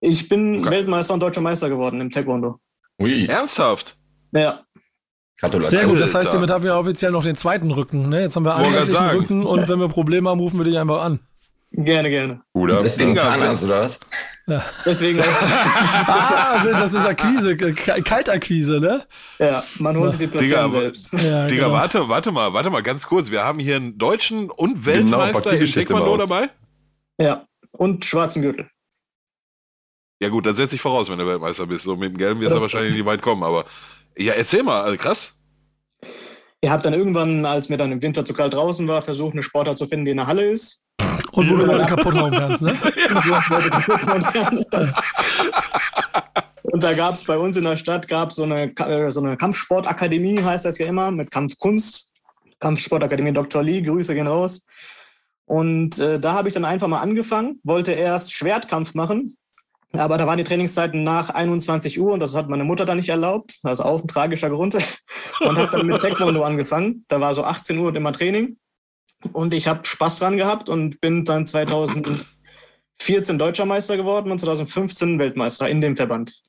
Ich 0.00 0.26
bin 0.28 0.60
Okay. 0.60 0.70
Weltmeister 0.70 1.12
und 1.14 1.20
deutscher 1.20 1.40
Meister 1.42 1.68
geworden 1.68 2.00
im 2.00 2.10
Taekwondo. 2.10 2.58
Ui, 3.02 3.26
Ernsthaft? 3.26 3.98
Ja, 4.32 4.64
Gratulation. 5.38 5.78
Sehr 5.78 5.86
gut, 5.86 6.00
das 6.00 6.14
heißt, 6.14 6.30
hiermit 6.30 6.50
haben 6.50 6.64
wir 6.64 6.76
offiziell 6.76 7.10
noch 7.10 7.22
den 7.22 7.36
zweiten 7.36 7.70
Rücken. 7.70 8.08
Ne? 8.08 8.22
Jetzt 8.22 8.36
haben 8.36 8.44
wir 8.44 8.54
einen. 8.56 8.74
Rücken 9.10 9.44
und 9.44 9.68
wenn 9.68 9.78
wir 9.78 9.88
Probleme 9.88 10.30
haben, 10.30 10.40
rufen 10.40 10.58
wir 10.58 10.64
dich 10.64 10.78
einfach 10.78 11.02
an. 11.02 11.20
gerne, 11.72 12.08
gerne. 12.08 12.40
Oder? 12.54 12.80
Deswegen 12.82 13.16
Zahnarzt, 13.18 13.64
oder 13.64 13.80
was? 13.82 14.00
Deswegen, 14.86 15.20
Ah, 16.08 16.54
also 16.54 16.72
das 16.72 16.94
ist 16.94 17.04
Akquise, 17.04 17.56
Kaltakquise, 17.56 18.80
ne? 18.80 19.02
ja, 19.38 19.62
man 19.78 19.96
holt 19.96 20.12
sich 20.12 20.30
die 20.30 20.38
Digga, 20.38 20.60
Platzierung 20.60 20.70
selbst. 20.70 21.12
Ja, 21.12 21.46
Digga, 21.46 21.64
genau. 21.64 21.76
warte, 21.76 22.08
warte 22.08 22.32
mal, 22.32 22.52
warte 22.54 22.70
mal, 22.70 22.82
ganz 22.82 23.06
kurz. 23.06 23.30
Wir 23.30 23.44
haben 23.44 23.58
hier 23.58 23.76
einen 23.76 23.98
Deutschen 23.98 24.48
und 24.50 24.84
Genau, 24.84 25.18
Weltmeister 25.18 25.56
Geschichte 25.58 25.92
mal 25.92 25.98
Taekwondo 26.00 26.24
dabei? 26.26 26.50
Ja, 27.20 27.46
und 27.72 28.04
schwarzen 28.04 28.40
Gürtel. 28.42 28.70
Ja 30.22 30.30
gut, 30.30 30.46
dann 30.46 30.54
setz 30.54 30.72
ich 30.72 30.80
voraus, 30.80 31.10
wenn 31.10 31.18
du 31.18 31.26
Weltmeister 31.26 31.66
bist. 31.66 31.84
So 31.84 31.94
mit 31.96 32.12
dem 32.12 32.16
Gelben 32.16 32.40
wirst 32.40 32.56
du 32.56 32.60
wahrscheinlich 32.60 32.94
nicht 32.94 33.04
weit 33.04 33.20
kommen, 33.20 33.42
aber 33.42 33.66
ja, 34.16 34.32
erzähl 34.32 34.62
mal, 34.62 34.82
also 34.82 34.96
krass. 34.96 35.34
Ihr 36.62 36.70
habt 36.70 36.84
dann 36.84 36.94
irgendwann, 36.94 37.44
als 37.44 37.68
mir 37.68 37.76
dann 37.76 37.92
im 37.92 38.02
Winter 38.02 38.24
zu 38.24 38.32
kalt 38.32 38.54
draußen 38.54 38.88
war, 38.88 39.02
versucht, 39.02 39.32
eine 39.32 39.42
Sportart 39.42 39.78
zu 39.78 39.86
finden, 39.86 40.06
die 40.06 40.10
in 40.12 40.16
der 40.16 40.26
Halle 40.26 40.50
ist. 40.50 40.82
Und 41.32 41.50
wo 41.50 41.56
du 41.56 41.66
Leute 41.66 41.84
kaputt 41.84 42.14
hauen 42.14 42.32
kannst, 42.32 42.62
ne? 42.62 42.70
Und 43.10 43.28
wo 43.28 43.36
ich 43.38 43.48
Leute 43.48 43.70
kaputt 43.70 44.06
hauen 44.06 44.22
kann. 44.22 44.64
Und 46.62 46.82
da 46.82 46.94
gab 46.94 47.14
es 47.14 47.24
bei 47.24 47.36
uns 47.36 47.56
in 47.56 47.64
der 47.64 47.76
Stadt 47.76 48.08
gab's 48.08 48.36
so, 48.36 48.44
eine, 48.44 48.74
äh, 48.78 49.10
so 49.10 49.20
eine 49.20 49.36
Kampfsportakademie, 49.36 50.42
heißt 50.42 50.64
das 50.64 50.78
ja 50.78 50.86
immer, 50.86 51.10
mit 51.10 51.30
Kampfkunst. 51.30 52.10
Kampfsportakademie 52.58 53.32
Dr. 53.32 53.62
Lee, 53.62 53.82
Grüße 53.82 54.14
gehen 54.14 54.26
raus. 54.26 54.66
Und 55.44 55.98
äh, 55.98 56.18
da 56.18 56.32
habe 56.32 56.48
ich 56.48 56.54
dann 56.54 56.64
einfach 56.64 56.88
mal 56.88 57.00
angefangen, 57.00 57.60
wollte 57.62 57.92
erst 57.92 58.32
Schwertkampf 58.34 58.94
machen, 58.94 59.36
aber 59.92 60.18
da 60.18 60.26
waren 60.26 60.38
die 60.38 60.44
Trainingszeiten 60.44 61.04
nach 61.04 61.30
21 61.30 61.98
Uhr 62.00 62.12
und 62.12 62.20
das 62.20 62.34
hat 62.34 62.48
meine 62.48 62.64
Mutter 62.64 62.84
dann 62.84 62.96
nicht 62.98 63.08
erlaubt. 63.08 63.58
Das 63.62 63.78
ist 63.78 63.84
auch 63.84 64.02
ein 64.02 64.08
tragischer 64.08 64.50
Grund. 64.50 64.74
Und 65.40 65.58
habe 65.58 65.70
dann 65.70 65.86
mit 65.86 66.00
Taekwondo 66.00 66.42
angefangen. 66.42 67.04
Da 67.08 67.20
war 67.20 67.34
so 67.34 67.44
18 67.44 67.76
Uhr 67.78 67.88
und 67.88 67.94
immer 67.94 68.10
Training. 68.12 68.56
Und 69.32 69.52
ich 69.52 69.68
habe 69.68 69.84
Spaß 69.84 70.18
dran 70.18 70.38
gehabt 70.38 70.68
und 70.70 70.98
bin 71.00 71.24
dann 71.26 71.46
2014 71.46 72.24
Deutscher 73.38 73.66
Meister 73.66 73.96
geworden 73.98 74.30
und 74.30 74.38
2015 74.38 75.18
Weltmeister 75.18 75.68
in 75.68 75.82
dem 75.82 75.94
Verband. 75.96 76.42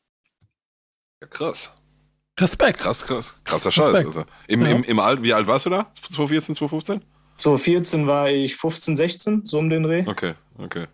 Ja, 1.21 1.27
krass. 1.27 1.73
Respekt. 2.39 2.79
Krass, 2.79 3.05
krass. 3.05 3.35
Krasser 3.43 3.71
Scheiß. 3.71 3.93
Alter. 3.95 4.25
Im, 4.47 4.61
Ja. 4.65 4.71
im, 4.71 4.83
im 4.83 4.99
Alt, 4.99 5.21
wie 5.21 5.33
alt 5.33 5.47
warst 5.47 5.65
du 5.65 5.69
da? 5.71 5.91
2014, 6.01 6.55
2015? 6.55 7.03
2014 7.35 8.07
war 8.07 8.29
ich 8.29 8.55
15, 8.55 8.95
16, 8.95 9.41
so 9.45 9.59
um 9.59 9.69
den 9.69 9.83
Dreh. 9.83 10.03
Okay, 10.07 10.33
okay. 10.57 10.87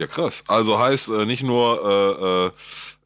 Ja, 0.00 0.06
krass. 0.06 0.42
Also 0.48 0.78
heißt 0.78 1.10
äh, 1.10 1.26
nicht 1.26 1.42
nur 1.42 1.84
äh, 1.84 2.46
äh, 2.46 2.50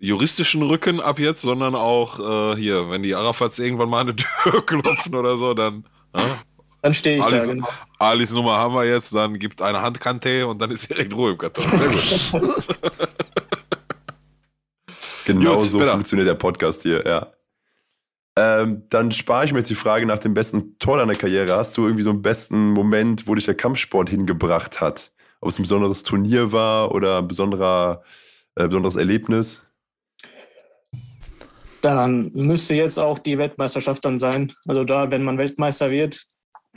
juristischen 0.07 0.63
Rücken 0.63 1.01
ab 1.01 1.19
jetzt, 1.19 1.43
sondern 1.43 1.75
auch 1.75 2.55
äh, 2.55 2.57
hier, 2.57 2.89
wenn 2.89 3.03
die 3.03 3.17
Arafats 3.17 3.59
irgendwann 3.59 3.89
mal 3.89 4.03
an 4.03 4.17
die 4.17 4.23
Tür 4.25 4.65
klopfen 4.67 5.15
oder 5.17 5.37
so, 5.37 5.55
dann 5.55 5.85
ja, 6.17 6.39
Dann 6.83 6.95
stehe 6.95 7.19
ich 7.19 7.25
Alles- 7.25 7.49
da. 7.49 7.53
Genau. 7.55 7.69
Alis 7.99 8.33
Nummer 8.33 8.53
haben 8.59 8.75
wir 8.75 8.85
jetzt, 8.85 9.13
dann 9.15 9.39
gibt 9.41 9.61
eine 9.61 9.83
Handkante 9.83 10.47
und 10.47 10.63
dann 10.63 10.71
ist 10.71 10.89
direkt 10.89 11.13
Ruhe 11.15 11.33
im 11.33 11.39
Karton. 11.39 11.65
Sehr 11.69 12.41
gut. 12.41 12.81
Genau 15.25 15.55
Gut, 15.55 15.63
so 15.65 15.79
Spinner. 15.79 15.93
funktioniert 15.93 16.29
der 16.29 16.35
Podcast 16.35 16.83
hier, 16.83 17.03
ja. 17.07 17.33
Ähm, 18.37 18.83
dann 18.91 19.11
spare 19.13 19.45
ich 19.47 19.53
mir 19.53 19.61
jetzt 19.61 19.71
die 19.71 19.75
Frage 19.75 20.05
nach 20.07 20.19
dem 20.19 20.35
besten 20.35 20.79
Tor 20.79 20.99
deiner 20.99 21.15
Karriere. 21.15 21.57
Hast 21.57 21.77
du 21.77 21.85
irgendwie 21.85 22.03
so 22.03 22.11
einen 22.11 22.21
besten 22.21 22.71
Moment, 22.73 23.27
wo 23.27 23.35
dich 23.35 23.45
der 23.47 23.55
Kampfsport 23.55 24.11
hingebracht 24.11 24.81
hat? 24.83 25.13
Ob 25.45 25.51
es 25.51 25.59
ein 25.59 25.65
besonderes 25.65 26.03
Turnier 26.03 26.53
war 26.53 26.91
oder 26.95 27.19
ein 27.19 27.29
besonderer, 27.29 28.03
äh, 28.55 28.67
besonderes 28.67 28.97
Erlebnis? 28.97 29.61
Dann 31.83 32.33
müsste 32.33 32.75
jetzt 32.75 32.97
auch 32.97 33.19
die 33.19 33.37
Weltmeisterschaft 33.37 34.03
dann 34.07 34.17
sein. 34.17 34.55
Also 34.67 34.85
da, 34.85 35.11
wenn 35.11 35.23
man 35.23 35.37
Weltmeister 35.37 35.91
wird, 35.91 36.25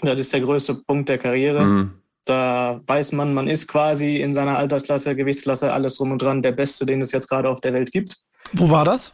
das 0.01 0.19
ist 0.19 0.33
der 0.33 0.41
größte 0.41 0.75
Punkt 0.75 1.07
der 1.07 1.17
Karriere. 1.17 1.63
Mhm. 1.63 1.91
Da 2.25 2.81
weiß 2.85 3.13
man, 3.13 3.33
man 3.33 3.47
ist 3.47 3.69
quasi 3.69 4.17
in 4.17 4.33
seiner 4.33 4.57
Altersklasse, 4.57 5.15
Gewichtsklasse, 5.15 5.71
alles 5.71 5.95
drum 5.95 6.11
und 6.11 6.21
dran 6.21 6.41
der 6.41 6.51
Beste, 6.51 6.85
den 6.85 6.99
es 6.99 7.13
jetzt 7.13 7.29
gerade 7.29 7.49
auf 7.49 7.61
der 7.61 7.71
Welt 7.71 7.93
gibt. 7.93 8.17
Wo 8.51 8.69
war 8.69 8.83
das? 8.83 9.13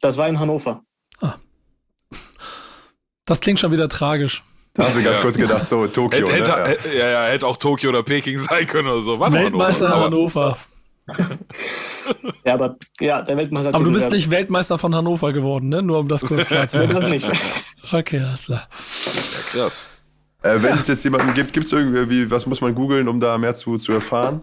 Das 0.00 0.16
war 0.16 0.28
in 0.28 0.38
Hannover. 0.38 0.84
Das 3.24 3.40
klingt 3.40 3.58
schon 3.58 3.72
wieder 3.72 3.88
tragisch. 3.88 4.44
Da 4.76 4.84
hast 4.84 4.96
du 4.96 5.02
ganz 5.02 5.16
Ja. 5.16 5.22
kurz 5.22 5.36
gedacht, 5.36 5.68
so 5.68 5.86
Tokio. 5.86 6.26
Hätte, 6.28 6.32
hätte, 6.32 6.42
ne? 6.42 6.56
ja. 6.58 6.66
hätte, 6.66 6.96
ja, 6.96 7.08
ja, 7.10 7.24
hätte 7.24 7.46
auch 7.46 7.56
Tokio 7.56 7.90
oder 7.90 8.02
Peking 8.02 8.38
sein 8.48 8.66
können 8.66 8.88
oder 8.88 9.02
so. 9.02 9.18
War 9.18 9.32
Weltmeister 9.32 9.88
Hannover. 9.88 10.56
Hannover. 11.08 11.36
Ja, 12.44 12.54
aber 12.54 12.76
ja, 13.00 13.22
der 13.22 13.36
Weltmeister. 13.36 13.74
Aber 13.74 13.84
du 13.84 13.92
bist 13.92 14.10
nicht 14.10 14.28
Weltmeister 14.30 14.76
von 14.76 14.94
Hannover 14.94 15.32
geworden, 15.32 15.68
ne? 15.68 15.82
Nur 15.82 16.00
um 16.00 16.08
das 16.08 16.22
kurz 16.22 16.46
klar 16.46 16.66
zu 16.68 16.78
machen. 16.86 17.00
Das 17.00 17.10
nicht. 17.10 17.30
Okay, 17.92 18.20
alles 18.20 18.44
klar. 18.46 18.68
Ja, 18.74 19.60
krass. 19.62 19.86
Äh, 20.42 20.62
wenn 20.62 20.74
es 20.74 20.86
jetzt 20.88 21.04
jemanden 21.04 21.32
gibt, 21.34 21.52
gibt 21.52 21.66
es 21.66 21.72
irgendwie, 21.72 22.30
was 22.30 22.46
muss 22.46 22.60
man 22.60 22.74
googeln, 22.74 23.08
um 23.08 23.20
da 23.20 23.38
mehr 23.38 23.54
zu, 23.54 23.76
zu 23.76 23.92
erfahren? 23.92 24.42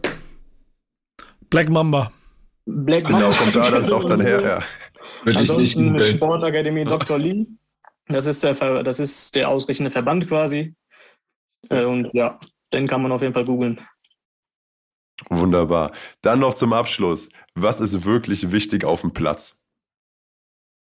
Black 1.50 1.70
Mamba. 1.70 2.12
Black 2.66 3.06
Genau, 3.06 3.20
Mamba. 3.20 3.36
kommt 3.38 3.56
da 3.56 3.70
das 3.72 3.92
auch 3.92 4.04
dann 4.06 4.22
her, 4.22 4.42
ja. 4.42 4.64
Würde 5.24 5.42
ich 5.44 5.50
nicht 5.50 5.52
Ansonsten 5.52 5.92
googeln. 5.94 6.16
Sportakademie 6.18 6.84
Dr. 6.86 7.18
Lee. 7.20 7.46
Das 8.08 8.26
ist 8.26 8.44
der, 8.44 8.56
Ver- 8.56 8.84
das 8.84 9.00
ist 9.00 9.36
der 9.36 9.50
ausrichtende 9.50 9.92
Verband 9.92 10.28
quasi. 10.28 10.76
Äh, 11.70 11.86
Und 11.86 12.14
ja, 12.14 12.40
den 12.74 12.88
kann 12.88 13.02
man 13.02 13.12
auf 13.12 13.22
jeden 13.22 13.34
Fall 13.34 13.46
googeln. 13.46 13.80
Wunderbar. 15.30 15.92
Dann 16.22 16.40
noch 16.40 16.54
zum 16.54 16.74
Abschluss. 16.74 17.30
Was 17.56 17.80
ist 17.80 18.04
wirklich 18.04 18.52
wichtig 18.52 18.84
auf 18.84 19.02
dem 19.02 19.14
Platz? 19.14 19.60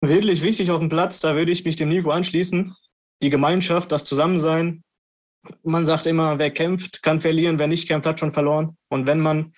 Wirklich 0.01 0.43
wichtig 0.43 0.71
auf 0.71 0.81
dem 0.81 0.89
Platz, 0.89 1.21
da 1.21 1.37
würde 1.37 1.53
ich 1.53 1.65
mich 1.65 1.77
dem 1.77 1.89
Nico 1.89 2.11
anschließen. 2.11 2.75
Die 3.23 3.31
Gemeinschaft, 3.31 3.93
das 3.93 4.05
Zusammensein. 4.05 4.83
Man 5.63 5.87
sagt 5.87 6.07
immer, 6.07 6.39
wer 6.39 6.51
kämpft, 6.51 7.03
kann 7.03 7.21
verlieren, 7.21 7.59
wer 7.59 7.67
nicht 7.67 7.87
kämpft, 7.87 8.07
hat 8.07 8.21
schon 8.21 8.33
verloren. 8.33 8.77
Und 8.89 9.07
wenn 9.07 9.21
man 9.21 9.55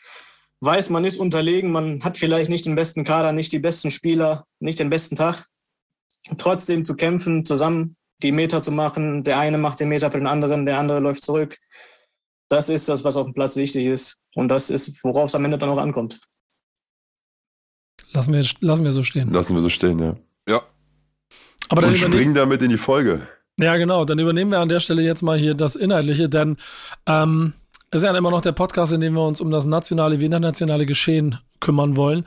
weiß, 0.60 0.90
man 0.90 1.04
ist 1.04 1.16
unterlegen, 1.16 1.72
man 1.72 2.04
hat 2.04 2.18
vielleicht 2.18 2.50
nicht 2.50 2.66
den 2.66 2.74
besten 2.74 3.04
Kader, 3.04 3.32
nicht 3.32 3.52
die 3.52 3.58
besten 3.58 3.90
Spieler, 3.90 4.44
nicht 4.60 4.78
den 4.78 4.90
besten 4.90 5.16
Tag, 5.16 5.46
trotzdem 6.36 6.84
zu 6.84 6.94
kämpfen, 6.94 7.44
zusammen 7.44 7.96
die 8.22 8.32
Meter 8.32 8.60
zu 8.62 8.72
machen, 8.72 9.22
der 9.22 9.38
eine 9.38 9.58
macht 9.58 9.80
den 9.80 9.88
Meter 9.88 10.10
für 10.10 10.18
den 10.18 10.26
anderen, 10.26 10.66
der 10.66 10.78
andere 10.78 10.98
läuft 11.00 11.22
zurück. 11.22 11.56
Das 12.48 12.68
ist 12.68 12.88
das, 12.88 13.04
was 13.04 13.16
auf 13.16 13.24
dem 13.24 13.34
Platz 13.34 13.56
wichtig 13.56 13.86
ist. 13.86 14.20
Und 14.34 14.48
das 14.48 14.70
ist, 14.70 15.02
worauf 15.04 15.26
es 15.26 15.34
am 15.34 15.44
Ende 15.44 15.58
dann 15.58 15.68
auch 15.68 15.78
ankommt. 15.78 16.20
Lassen 18.12 18.32
wir, 18.32 18.44
lassen 18.60 18.84
wir 18.84 18.92
so 18.92 19.02
stehen. 19.02 19.32
Lassen 19.32 19.54
wir 19.54 19.62
so 19.62 19.68
stehen, 19.68 19.98
ja. 19.98 20.16
Ja. 20.48 20.62
Aber 21.68 21.82
dann 21.82 21.90
Und 21.90 21.96
springen 21.98 22.34
damit 22.34 22.62
in 22.62 22.70
die 22.70 22.78
Folge. 22.78 23.28
ja, 23.58 23.76
genau, 23.76 24.04
dann 24.04 24.18
übernehmen 24.18 24.50
wir 24.50 24.60
an 24.60 24.68
der 24.70 24.80
Stelle 24.80 25.02
jetzt 25.02 25.22
mal 25.22 25.36
hier 25.38 25.54
das 25.54 25.76
Inhaltliche, 25.76 26.28
denn 26.28 26.56
ähm, 27.06 27.52
es 27.90 28.02
ist 28.02 28.06
ja 28.06 28.16
immer 28.16 28.30
noch 28.30 28.42
der 28.42 28.52
Podcast, 28.52 28.92
in 28.92 29.00
dem 29.00 29.14
wir 29.14 29.26
uns 29.26 29.40
um 29.40 29.50
das 29.50 29.64
nationale 29.64 30.20
wie 30.20 30.26
internationale 30.26 30.84
Geschehen 30.84 31.38
kümmern 31.60 31.96
wollen. 31.96 32.24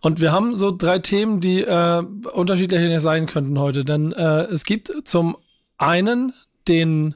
Und 0.00 0.20
wir 0.20 0.32
haben 0.32 0.56
so 0.56 0.72
drei 0.76 0.98
Themen, 0.98 1.40
die 1.40 1.62
äh, 1.62 2.02
unterschiedlicher 2.32 2.88
nicht 2.88 3.00
sein 3.00 3.26
könnten 3.26 3.58
heute. 3.58 3.84
Denn 3.84 4.12
äh, 4.12 4.42
es 4.42 4.64
gibt 4.64 4.92
zum 5.04 5.36
einen 5.78 6.32
den 6.66 7.14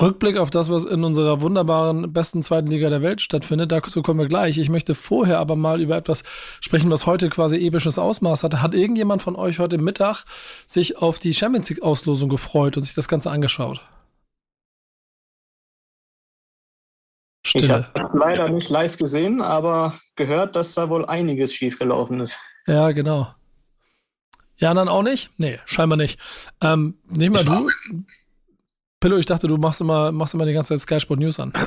Rückblick 0.00 0.36
auf 0.36 0.50
das, 0.50 0.70
was 0.70 0.84
in 0.84 1.02
unserer 1.02 1.40
wunderbaren 1.40 2.12
besten 2.12 2.42
zweiten 2.42 2.68
Liga 2.68 2.90
der 2.90 3.02
Welt 3.02 3.22
stattfindet. 3.22 3.72
Dazu 3.72 4.02
kommen 4.02 4.20
wir 4.20 4.28
gleich. 4.28 4.58
Ich 4.58 4.68
möchte 4.68 4.94
vorher 4.94 5.38
aber 5.38 5.56
mal 5.56 5.80
über 5.80 5.96
etwas 5.96 6.24
sprechen, 6.60 6.90
was 6.90 7.06
heute 7.06 7.30
quasi 7.30 7.56
episches 7.66 7.98
Ausmaß 7.98 8.44
hatte. 8.44 8.62
Hat 8.62 8.74
irgendjemand 8.74 9.22
von 9.22 9.34
euch 9.34 9.58
heute 9.58 9.78
Mittag 9.78 10.24
sich 10.66 10.98
auf 10.98 11.18
die 11.18 11.32
Champions 11.32 11.70
League 11.70 11.82
Auslosung 11.82 12.28
gefreut 12.28 12.76
und 12.76 12.82
sich 12.82 12.94
das 12.94 13.08
Ganze 13.08 13.30
angeschaut? 13.30 13.80
Ich 17.44 17.50
Stille. 17.50 17.88
habe 17.98 18.18
leider 18.18 18.48
nicht 18.48 18.68
live 18.68 18.96
gesehen, 18.96 19.40
aber 19.40 19.94
gehört, 20.16 20.56
dass 20.56 20.74
da 20.74 20.88
wohl 20.90 21.06
einiges 21.06 21.54
schiefgelaufen 21.54 22.20
ist. 22.20 22.40
Ja, 22.66 22.90
genau. 22.92 23.34
Ja, 24.58 24.74
dann 24.74 24.88
auch 24.88 25.02
nicht? 25.02 25.30
Nee, 25.38 25.58
scheinbar 25.66 25.96
nicht. 25.96 26.18
Ähm, 26.60 26.98
mal 27.30 27.44
Ich 27.44 27.46
du. 27.46 27.68
Pillow, 29.00 29.16
ich 29.16 29.26
dachte, 29.26 29.46
du 29.46 29.58
machst 29.58 29.80
immer, 29.80 30.10
machst 30.10 30.34
immer 30.34 30.44
die 30.44 30.52
ganze 30.52 30.74
Zeit 30.74 30.80
Sky 30.80 31.00
Sport 31.00 31.20
News 31.20 31.38
an. 31.38 31.52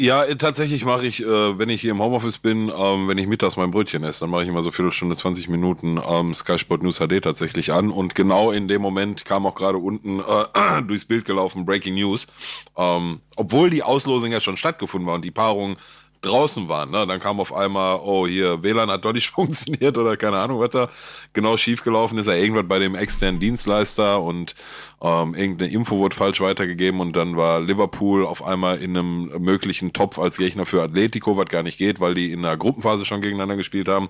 Ja, 0.00 0.32
tatsächlich 0.36 0.84
mache 0.84 1.06
ich, 1.06 1.24
äh, 1.24 1.58
wenn 1.58 1.68
ich 1.70 1.80
hier 1.80 1.90
im 1.90 1.98
Homeoffice 1.98 2.38
bin, 2.38 2.70
ähm, 2.72 3.08
wenn 3.08 3.18
ich 3.18 3.26
mittags 3.26 3.56
mein 3.56 3.72
Brötchen 3.72 4.04
esse, 4.04 4.20
dann 4.20 4.30
mache 4.30 4.44
ich 4.44 4.48
immer 4.48 4.62
so 4.62 4.70
Viertelstunde, 4.70 5.16
20 5.16 5.48
Minuten 5.48 6.00
ähm, 6.08 6.34
Sky 6.34 6.56
Sport 6.56 6.84
News 6.84 7.00
HD 7.00 7.20
tatsächlich 7.20 7.72
an. 7.72 7.90
Und 7.90 8.14
genau 8.14 8.52
in 8.52 8.68
dem 8.68 8.80
Moment 8.80 9.24
kam 9.24 9.44
auch 9.44 9.56
gerade 9.56 9.78
unten 9.78 10.20
äh, 10.20 10.82
durchs 10.86 11.04
Bild 11.04 11.24
gelaufen 11.24 11.66
Breaking 11.66 11.96
News. 11.96 12.28
Ähm, 12.76 13.22
obwohl 13.34 13.70
die 13.70 13.82
Auslosung 13.82 14.30
ja 14.30 14.40
schon 14.40 14.56
stattgefunden 14.56 15.08
war 15.08 15.16
und 15.16 15.24
die 15.24 15.32
Paarung 15.32 15.78
draußen 16.22 16.68
waren. 16.68 16.90
Ne? 16.90 17.06
Dann 17.06 17.20
kam 17.20 17.40
auf 17.40 17.52
einmal, 17.52 18.00
oh, 18.02 18.26
hier, 18.26 18.62
WLAN 18.62 18.90
hat 18.90 19.04
doch 19.04 19.12
nicht 19.12 19.28
funktioniert 19.30 19.96
oder 19.98 20.16
keine 20.16 20.38
Ahnung, 20.38 20.60
was 20.60 20.70
da 20.70 20.88
genau 21.32 21.56
schiefgelaufen 21.56 22.18
ist. 22.18 22.26
Ja, 22.26 22.34
irgendwas 22.34 22.66
bei 22.66 22.78
dem 22.78 22.94
externen 22.94 23.40
Dienstleister 23.40 24.20
und 24.22 24.54
ähm, 25.00 25.34
irgendeine 25.34 25.70
Info 25.70 25.98
wurde 25.98 26.16
falsch 26.16 26.40
weitergegeben 26.40 27.00
und 27.00 27.14
dann 27.16 27.36
war 27.36 27.60
Liverpool 27.60 28.26
auf 28.26 28.44
einmal 28.44 28.78
in 28.78 28.96
einem 28.96 29.30
möglichen 29.38 29.92
Topf 29.92 30.18
als 30.18 30.38
Gegner 30.38 30.66
für 30.66 30.82
Atletico, 30.82 31.36
was 31.36 31.46
gar 31.46 31.62
nicht 31.62 31.78
geht, 31.78 32.00
weil 32.00 32.14
die 32.14 32.32
in 32.32 32.42
der 32.42 32.56
Gruppenphase 32.56 33.04
schon 33.04 33.20
gegeneinander 33.20 33.56
gespielt 33.56 33.88
haben. 33.88 34.08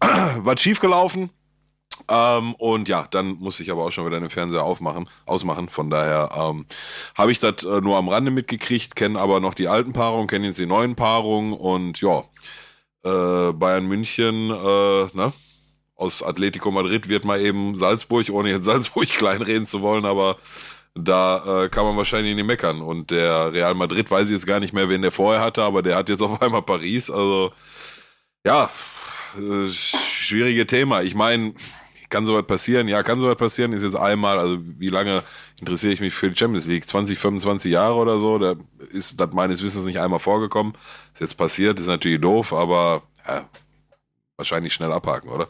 was 0.00 0.60
schiefgelaufen? 0.60 1.30
Ähm, 2.08 2.54
und 2.54 2.88
ja, 2.88 3.06
dann 3.10 3.36
muss 3.38 3.60
ich 3.60 3.70
aber 3.70 3.84
auch 3.84 3.92
schon 3.92 4.06
wieder 4.06 4.20
den 4.20 4.30
Fernseher 4.30 4.64
aufmachen, 4.64 5.08
ausmachen. 5.26 5.68
Von 5.68 5.90
daher 5.90 6.30
ähm, 6.34 6.66
habe 7.14 7.32
ich 7.32 7.40
das 7.40 7.64
äh, 7.64 7.80
nur 7.80 7.96
am 7.96 8.08
Rande 8.08 8.30
mitgekriegt, 8.30 8.96
kenne 8.96 9.20
aber 9.20 9.40
noch 9.40 9.54
die 9.54 9.68
alten 9.68 9.92
Paarungen, 9.92 10.28
kenne 10.28 10.46
jetzt 10.46 10.58
die 10.58 10.66
neuen 10.66 10.94
Paarungen 10.94 11.52
und 11.52 12.00
ja, 12.00 12.24
äh, 13.04 13.52
Bayern 13.52 13.86
München, 13.86 14.50
äh, 14.50 15.16
ne? 15.16 15.32
Aus 15.94 16.22
Atletico 16.22 16.70
Madrid 16.70 17.08
wird 17.08 17.24
mal 17.24 17.40
eben 17.40 17.76
Salzburg, 17.76 18.28
ohne 18.30 18.50
jetzt 18.50 18.64
Salzburg 18.66 19.08
kleinreden 19.08 19.66
zu 19.66 19.82
wollen, 19.82 20.04
aber 20.04 20.36
da 20.94 21.64
äh, 21.64 21.68
kann 21.68 21.84
man 21.84 21.96
wahrscheinlich 21.96 22.34
nicht 22.34 22.46
meckern. 22.46 22.80
Und 22.82 23.10
der 23.10 23.52
Real 23.52 23.74
Madrid 23.74 24.10
weiß 24.10 24.28
ich 24.28 24.34
jetzt 24.34 24.46
gar 24.46 24.60
nicht 24.60 24.72
mehr, 24.72 24.88
wen 24.88 25.02
der 25.02 25.12
vorher 25.12 25.42
hatte, 25.42 25.62
aber 25.62 25.82
der 25.82 25.96
hat 25.96 26.08
jetzt 26.08 26.22
auf 26.22 26.40
einmal 26.42 26.62
Paris. 26.62 27.10
Also 27.10 27.52
ja, 28.44 28.70
äh, 29.38 29.68
schwierige 29.68 30.66
Thema. 30.66 31.02
Ich 31.02 31.14
meine, 31.14 31.54
kann 32.12 32.26
sowas 32.26 32.46
passieren? 32.46 32.86
Ja, 32.88 33.02
kann 33.02 33.18
sowas 33.18 33.36
passieren. 33.36 33.72
Ist 33.72 33.82
jetzt 33.82 33.96
einmal, 33.96 34.38
also 34.38 34.58
wie 34.60 34.90
lange 34.90 35.22
interessiere 35.58 35.94
ich 35.94 36.00
mich 36.00 36.12
für 36.12 36.30
die 36.30 36.36
Champions 36.36 36.66
League? 36.66 36.86
20, 36.86 37.18
25 37.18 37.72
Jahre 37.72 37.94
oder 37.94 38.18
so? 38.18 38.38
Da 38.38 38.54
ist 38.92 39.18
das 39.18 39.32
meines 39.32 39.62
Wissens 39.62 39.86
nicht 39.86 39.98
einmal 39.98 40.20
vorgekommen. 40.20 40.74
Ist 41.14 41.20
jetzt 41.20 41.36
passiert, 41.36 41.80
ist 41.80 41.86
natürlich 41.86 42.20
doof, 42.20 42.52
aber 42.52 43.02
ja, 43.26 43.48
wahrscheinlich 44.36 44.74
schnell 44.74 44.92
abhaken, 44.92 45.30
oder? 45.30 45.48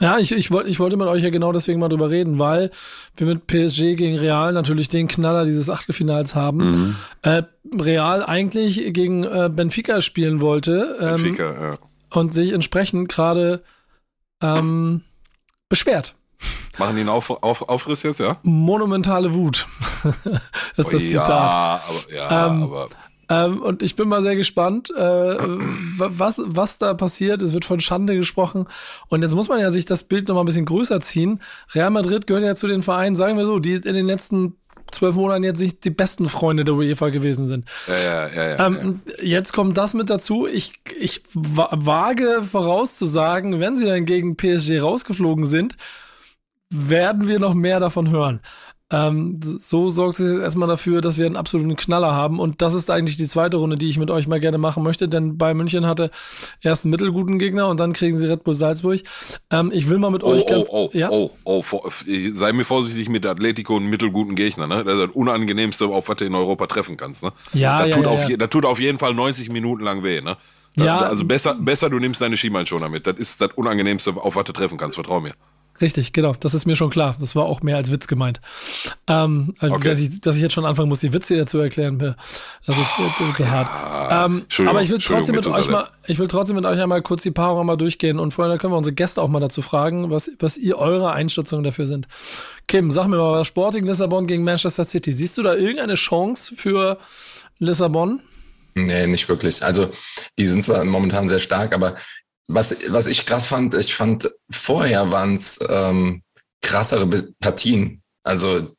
Ja, 0.00 0.18
ich, 0.18 0.32
ich, 0.32 0.50
wollte 0.50 0.68
ich 0.68 0.80
wollte 0.80 0.96
mit 0.96 1.06
euch 1.06 1.22
ja 1.22 1.30
genau 1.30 1.52
deswegen 1.52 1.78
mal 1.78 1.88
drüber 1.88 2.10
reden, 2.10 2.40
weil 2.40 2.72
wir 3.16 3.28
mit 3.28 3.46
PSG 3.46 3.94
gegen 3.94 4.18
Real 4.18 4.52
natürlich 4.52 4.88
den 4.88 5.06
Knaller 5.06 5.44
dieses 5.44 5.70
Achtelfinals 5.70 6.34
haben. 6.34 6.58
Mhm. 6.58 6.96
Äh, 7.22 7.42
Real 7.72 8.24
eigentlich 8.24 8.92
gegen 8.92 9.22
äh, 9.22 9.48
Benfica 9.48 10.00
spielen 10.00 10.40
wollte. 10.40 10.96
Ähm, 11.00 11.22
Benfica, 11.22 11.70
ja. 11.70 11.78
Und 12.10 12.34
sich 12.34 12.52
entsprechend 12.52 13.08
gerade 13.08 13.62
ähm, 14.42 15.02
beschwert. 15.74 16.14
Machen 16.78 16.94
die 16.94 17.00
einen 17.00 17.08
Auf, 17.08 17.30
Auf, 17.30 17.68
Aufriss 17.68 18.04
jetzt, 18.04 18.20
ja? 18.20 18.36
Monumentale 18.44 19.34
Wut. 19.34 19.66
ist 20.76 20.86
oh, 20.86 20.90
das 20.92 21.02
Zitat. 21.02 21.28
Ja, 21.28 21.82
aber, 21.88 22.14
ja, 22.14 22.46
ähm, 22.46 22.62
aber. 22.62 22.88
Ähm, 23.28 23.60
und 23.60 23.82
ich 23.82 23.96
bin 23.96 24.08
mal 24.08 24.22
sehr 24.22 24.36
gespannt, 24.36 24.90
äh, 24.90 25.36
was, 25.96 26.40
was 26.44 26.78
da 26.78 26.94
passiert. 26.94 27.42
Es 27.42 27.54
wird 27.54 27.64
von 27.64 27.80
Schande 27.80 28.14
gesprochen. 28.14 28.66
Und 29.08 29.22
jetzt 29.22 29.34
muss 29.34 29.48
man 29.48 29.58
ja 29.58 29.70
sich 29.70 29.84
das 29.84 30.04
Bild 30.04 30.28
noch 30.28 30.36
mal 30.36 30.42
ein 30.42 30.46
bisschen 30.46 30.66
größer 30.66 31.00
ziehen. 31.00 31.40
Real 31.72 31.90
Madrid 31.90 32.28
gehört 32.28 32.44
ja 32.44 32.54
zu 32.54 32.68
den 32.68 32.82
Vereinen, 32.84 33.16
sagen 33.16 33.36
wir 33.36 33.46
so, 33.46 33.58
die 33.58 33.74
in 33.74 33.94
den 33.94 34.06
letzten 34.06 34.56
zwölf 34.94 35.14
Monaten 35.14 35.44
jetzt 35.44 35.60
nicht 35.60 35.84
die 35.84 35.90
besten 35.90 36.28
Freunde 36.28 36.64
der 36.64 36.74
UEFA 36.74 37.10
gewesen 37.10 37.46
sind. 37.46 37.68
Ja, 37.86 37.96
ja, 37.96 38.28
ja, 38.28 38.48
ja, 38.56 38.66
ähm, 38.66 39.00
ja. 39.06 39.24
Jetzt 39.24 39.52
kommt 39.52 39.76
das 39.76 39.94
mit 39.94 40.10
dazu. 40.10 40.46
Ich, 40.46 40.74
ich 40.98 41.22
wage 41.34 42.42
vorauszusagen, 42.44 43.60
wenn 43.60 43.76
sie 43.76 43.86
dann 43.86 44.06
gegen 44.06 44.36
PSG 44.36 44.80
rausgeflogen 44.80 45.46
sind, 45.46 45.76
werden 46.70 47.28
wir 47.28 47.38
noch 47.38 47.54
mehr 47.54 47.80
davon 47.80 48.10
hören. 48.10 48.40
Ähm, 48.90 49.40
so 49.60 49.88
sorgt 49.88 50.20
es 50.20 50.40
erstmal 50.40 50.68
dafür, 50.68 51.00
dass 51.00 51.16
wir 51.16 51.24
einen 51.24 51.36
absoluten 51.36 51.74
Knaller 51.74 52.12
haben. 52.12 52.38
Und 52.38 52.60
das 52.60 52.74
ist 52.74 52.90
eigentlich 52.90 53.16
die 53.16 53.26
zweite 53.26 53.56
Runde, 53.56 53.76
die 53.76 53.88
ich 53.88 53.98
mit 53.98 54.10
euch 54.10 54.26
mal 54.26 54.40
gerne 54.40 54.58
machen 54.58 54.82
möchte, 54.82 55.08
denn 55.08 55.38
bei 55.38 55.54
München 55.54 55.86
hatte 55.86 56.10
erst 56.60 56.84
einen 56.84 56.90
mittelguten 56.90 57.38
Gegner 57.38 57.68
und 57.68 57.80
dann 57.80 57.94
kriegen 57.94 58.18
sie 58.18 58.26
Red 58.26 58.44
Bull 58.44 58.54
Salzburg. 58.54 59.00
Ähm, 59.50 59.70
ich 59.74 59.88
will 59.88 59.98
mal 59.98 60.10
mit 60.10 60.22
oh, 60.22 60.28
euch. 60.28 60.44
Oh, 60.48 60.66
oh, 60.68 60.90
ja? 60.92 61.08
oh, 61.10 61.30
oh, 61.44 61.62
sei 62.32 62.52
mir 62.52 62.64
vorsichtig 62.64 63.08
mit 63.08 63.24
Atletico 63.24 63.76
und 63.76 63.88
mittelguten 63.88 64.34
Gegner, 64.34 64.66
ne? 64.66 64.84
Das 64.84 64.94
ist 64.94 65.08
das 65.08 65.10
Unangenehmste, 65.10 65.86
auf 65.86 66.08
was 66.08 66.16
du 66.16 66.26
in 66.26 66.34
Europa 66.34 66.66
treffen 66.66 66.98
kannst, 66.98 67.24
ne? 67.24 67.32
Ja, 67.54 67.78
das, 67.78 67.88
ja, 67.88 67.96
tut 67.96 68.04
ja, 68.04 68.10
auf 68.10 68.28
ja. 68.28 68.36
das 68.36 68.50
tut 68.50 68.66
auf 68.66 68.80
jeden 68.80 68.98
Fall 68.98 69.14
90 69.14 69.48
Minuten 69.48 69.82
lang 69.82 70.04
weh, 70.04 70.20
ne? 70.20 70.36
Das, 70.76 70.86
ja. 70.86 70.98
Also 71.00 71.24
besser, 71.24 71.54
besser 71.54 71.88
du 71.88 71.98
nimmst 71.98 72.20
deine 72.20 72.36
Schienbeinschoner 72.36 72.88
mit. 72.88 73.06
Das 73.06 73.16
ist 73.16 73.40
das 73.40 73.50
Unangenehmste, 73.54 74.14
auf 74.16 74.36
was 74.36 74.44
du 74.44 74.52
treffen 74.52 74.76
kannst, 74.76 74.96
vertrau 74.96 75.20
mir. 75.20 75.32
Richtig, 75.80 76.12
genau. 76.12 76.34
Das 76.38 76.54
ist 76.54 76.66
mir 76.66 76.76
schon 76.76 76.90
klar. 76.90 77.16
Das 77.18 77.34
war 77.34 77.44
auch 77.44 77.62
mehr 77.62 77.76
als 77.76 77.90
Witz 77.90 78.06
gemeint. 78.06 78.40
Ähm, 79.08 79.54
also, 79.58 79.74
okay. 79.74 79.88
dass, 79.88 79.98
ich, 79.98 80.20
dass 80.20 80.36
ich 80.36 80.42
jetzt 80.42 80.52
schon 80.52 80.64
anfangen 80.64 80.88
muss, 80.88 81.00
die 81.00 81.12
Witze 81.12 81.34
hier 81.34 81.46
zu 81.46 81.58
erklären, 81.58 81.98
das 81.98 82.78
ist, 82.78 82.90
das 83.18 83.40
ist 83.40 83.46
hart. 83.46 84.30
Ähm, 84.30 84.44
aber 84.66 84.82
ich 84.82 84.90
will 84.90 84.98
trotzdem 84.98 85.34
mit 85.34 85.46
euch 85.46 85.68
mal, 85.68 85.88
ich 86.06 86.18
will 86.18 86.28
trotzdem 86.28 86.56
mit 86.56 86.64
euch 86.64 86.80
einmal 86.80 87.02
kurz 87.02 87.24
die 87.24 87.32
Paarung 87.32 87.66
mal 87.66 87.76
durchgehen 87.76 88.20
und 88.20 88.32
vorher 88.32 88.56
können 88.58 88.72
wir 88.72 88.78
unsere 88.78 88.94
Gäste 88.94 89.20
auch 89.20 89.28
mal 89.28 89.40
dazu 89.40 89.62
fragen, 89.62 90.10
was, 90.10 90.30
was 90.38 90.56
ihr 90.56 90.78
eure 90.78 91.12
Einschätzungen 91.12 91.64
dafür 91.64 91.86
sind. 91.86 92.06
Kim, 92.68 92.90
sag 92.92 93.08
mir 93.08 93.16
mal 93.16 93.40
was 93.40 93.48
Sporting 93.48 93.84
Lissabon 93.84 94.26
gegen 94.26 94.44
Manchester 94.44 94.84
City. 94.84 95.12
Siehst 95.12 95.36
du 95.36 95.42
da 95.42 95.54
irgendeine 95.54 95.96
Chance 95.96 96.54
für 96.56 96.98
Lissabon? 97.58 98.20
Nee, 98.76 99.06
nicht 99.06 99.28
wirklich. 99.28 99.62
Also, 99.62 99.90
die 100.38 100.46
sind 100.46 100.62
zwar 100.62 100.84
momentan 100.84 101.28
sehr 101.28 101.38
stark, 101.38 101.74
aber 101.74 101.96
was, 102.48 102.76
was 102.88 103.06
ich 103.06 103.26
krass 103.26 103.46
fand, 103.46 103.74
ich 103.74 103.94
fand, 103.94 104.30
vorher 104.50 105.10
waren 105.10 105.34
es 105.34 105.58
ähm, 105.68 106.22
krassere 106.62 107.06
Partien. 107.40 108.02
Also 108.22 108.74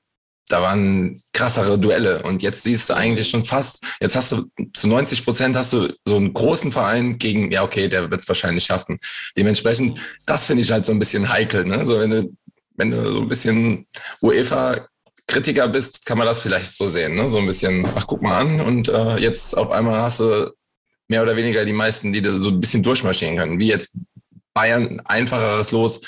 da 0.48 0.62
waren 0.62 1.22
krassere 1.34 1.80
Duelle 1.80 2.22
und 2.24 2.44
jetzt 2.44 2.64
siehst 2.64 2.90
du 2.90 2.94
eigentlich 2.94 3.30
schon 3.30 3.46
fast, 3.46 3.84
jetzt 4.00 4.16
hast 4.16 4.32
du 4.32 4.46
zu 4.74 4.88
90 4.88 5.26
Prozent 5.26 5.56
hast 5.56 5.74
du 5.74 5.92
so 6.06 6.18
einen 6.18 6.34
großen 6.34 6.72
Verein 6.72 7.18
gegen, 7.18 7.52
ja 7.52 7.64
okay, 7.64 7.88
der 7.88 8.10
wird 8.12 8.22
es 8.22 8.28
wahrscheinlich 8.28 8.66
schaffen. 8.66 9.00
Dementsprechend, 9.36 10.00
das 10.26 10.44
finde 10.44 10.64
ich 10.64 10.72
halt 10.72 10.86
so 10.86 10.92
ein 10.92 11.00
bisschen 11.00 11.28
heikel, 11.28 11.66
ne? 11.66 11.86
So 11.86 12.00
wenn 12.00 12.12
du, 12.12 12.36
wenn 12.76 12.92
du 12.92 13.12
so 13.12 13.22
ein 13.22 13.28
bisschen 13.28 13.88
UEFA 14.22 14.88
Kritiker 15.28 15.68
bist, 15.68 16.06
kann 16.06 16.20
man 16.20 16.28
das 16.28 16.44
vielleicht 16.44 16.78
so 16.78 16.88
sehen, 16.88 17.16
ne? 17.16 17.28
So 17.28 17.40
ein 17.40 17.48
bisschen, 17.48 17.88
ach 17.96 18.06
guck 18.06 18.22
mal 18.22 18.40
an 18.40 18.62
und 18.62 18.90
äh, 18.90 19.18
jetzt 19.18 19.58
auf 19.58 19.72
einmal 19.72 20.04
hast 20.04 20.20
du 20.20 20.54
mehr 21.08 21.24
oder 21.24 21.36
weniger 21.36 21.66
die 21.66 21.74
meisten, 21.74 22.12
die 22.12 22.22
da 22.22 22.32
so 22.34 22.50
ein 22.50 22.60
bisschen 22.60 22.84
durchmarschieren 22.84 23.38
können. 23.38 23.60
Wie 23.60 23.68
jetzt 23.68 23.94
Bayern 24.54 25.02
einfacheres 25.06 25.72
Los, 25.72 26.02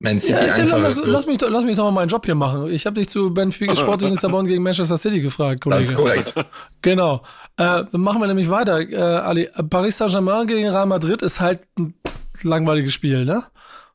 Man 0.00 0.18
City 0.20 0.46
ja, 0.46 0.54
einfacheres 0.54 0.96
lass, 0.96 0.96
Los. 0.98 1.06
Lass 1.06 1.26
mich, 1.26 1.38
doch, 1.38 1.50
lass 1.50 1.64
mich 1.64 1.76
doch 1.76 1.84
mal 1.84 1.90
meinen 1.92 2.08
Job 2.08 2.24
hier 2.24 2.34
machen. 2.34 2.70
Ich 2.70 2.86
habe 2.86 2.98
dich 2.98 3.08
zu 3.08 3.32
Benfica 3.32 3.76
Sporting 3.76 4.10
Lissabon 4.10 4.46
gegen 4.46 4.62
Manchester 4.62 4.96
City 4.96 5.20
gefragt, 5.20 5.60
Kollege. 5.60 5.82
Das 5.82 5.90
ist 5.90 5.96
korrekt. 5.96 6.34
Genau. 6.82 7.22
Äh, 7.58 7.82
machen 7.92 8.20
wir 8.20 8.26
nämlich 8.26 8.48
weiter. 8.48 8.80
Äh, 8.80 8.96
Ali, 8.96 9.48
Paris 9.68 9.98
Saint-Germain 9.98 10.46
gegen 10.46 10.68
Real 10.68 10.86
Madrid 10.86 11.20
ist 11.20 11.40
halt 11.40 11.60
ein 11.78 11.94
langweiliges 12.42 12.94
Spiel, 12.94 13.26
ne? 13.26 13.44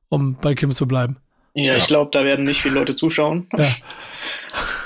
Um 0.09 0.35
bei 0.35 0.53
Kim 0.53 0.71
zu 0.71 0.87
bleiben. 0.87 1.17
Ja, 1.55 1.73
ja. 1.73 1.77
ich 1.77 1.87
glaube, 1.87 2.11
da 2.11 2.23
werden 2.23 2.45
nicht 2.45 2.61
viele 2.61 2.75
Leute 2.75 2.95
zuschauen. 2.95 3.47
Ja. 3.57 3.65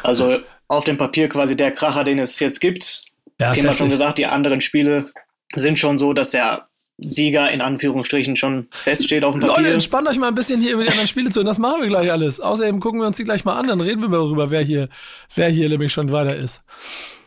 Also 0.03 0.37
auf 0.69 0.85
dem 0.85 0.97
Papier 0.97 1.27
quasi 1.27 1.57
der 1.57 1.71
Kracher, 1.71 2.05
den 2.05 2.19
es 2.19 2.39
jetzt 2.39 2.61
gibt. 2.61 3.03
Ja, 3.39 3.53
Kim 3.53 3.67
hat 3.67 3.77
schon 3.77 3.89
gesagt, 3.89 4.17
die 4.17 4.25
anderen 4.25 4.61
Spiele 4.61 5.11
sind 5.55 5.79
schon 5.79 5.97
so, 5.97 6.13
dass 6.13 6.31
der 6.31 6.69
Sieger 7.01 7.49
in 7.51 7.61
Anführungsstrichen 7.61 8.35
schon 8.35 8.67
feststeht 8.71 9.23
auf 9.23 9.33
dem 9.33 9.41
Papier. 9.41 9.57
Leute, 9.57 9.73
entspannt 9.73 10.07
euch 10.07 10.17
mal 10.17 10.27
ein 10.27 10.35
bisschen 10.35 10.59
hier 10.61 10.73
über 10.73 10.83
die 10.83 10.89
anderen 10.89 11.07
Spiele 11.07 11.29
zu. 11.29 11.39
Und 11.39 11.45
das 11.45 11.57
machen 11.57 11.81
wir 11.81 11.87
gleich 11.87 12.11
alles. 12.11 12.39
Außerdem 12.39 12.79
gucken 12.79 12.99
wir 12.99 13.07
uns 13.07 13.17
die 13.17 13.23
gleich 13.23 13.45
mal 13.45 13.57
an, 13.57 13.67
dann 13.67 13.81
reden 13.81 14.01
wir 14.01 14.09
mal 14.09 14.17
darüber, 14.17 14.51
wer 14.51 14.61
hier, 14.61 14.89
wer 15.35 15.49
hier 15.49 15.69
nämlich 15.69 15.93
schon 15.93 16.11
weiter 16.11 16.35
ist. 16.35 16.61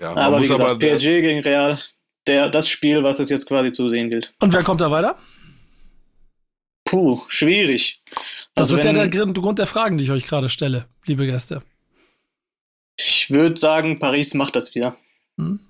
Ja, 0.01 0.15
aber 0.15 0.39
wie 0.39 0.43
gesagt, 0.43 0.61
aber, 0.61 0.79
PSG 0.79 1.23
gegen 1.23 1.41
Real, 1.41 1.81
der, 2.27 2.49
das 2.51 2.69
Spiel, 2.69 3.03
was 3.03 3.19
es 3.19 3.31
jetzt 3.31 3.47
quasi 3.47 3.73
zu 3.73 3.89
sehen 3.89 4.11
gilt. 4.11 4.35
Und 4.41 4.53
wer 4.53 4.63
kommt 4.63 4.81
da 4.81 4.91
weiter? 4.91 5.17
Puh, 6.85 7.23
schwierig. 7.29 8.03
Das 8.55 8.71
also 8.71 8.77
ist 8.77 8.85
wenn, 8.85 8.97
ja 8.97 9.07
der 9.07 9.27
Grund 9.33 9.59
der 9.59 9.67
Fragen, 9.67 9.97
die 9.97 10.05
ich 10.05 10.11
euch 10.11 10.27
gerade 10.27 10.49
stelle, 10.49 10.87
liebe 11.07 11.27
Gäste. 11.27 11.63
Ich 12.97 13.31
würde 13.31 13.57
sagen, 13.57 13.99
Paris 13.99 14.35
macht 14.35 14.57
das 14.57 14.75
wieder. 14.75 14.97
Hm? 15.39 15.61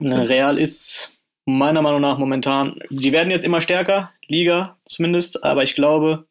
Real 0.00 0.58
ist 0.58 1.10
meiner 1.44 1.82
Meinung 1.82 2.00
nach 2.00 2.18
momentan, 2.18 2.78
die 2.90 3.12
werden 3.12 3.30
jetzt 3.30 3.44
immer 3.44 3.60
stärker, 3.60 4.10
Liga 4.26 4.78
zumindest, 4.86 5.42
aber 5.44 5.62
ich 5.62 5.74
glaube, 5.74 6.26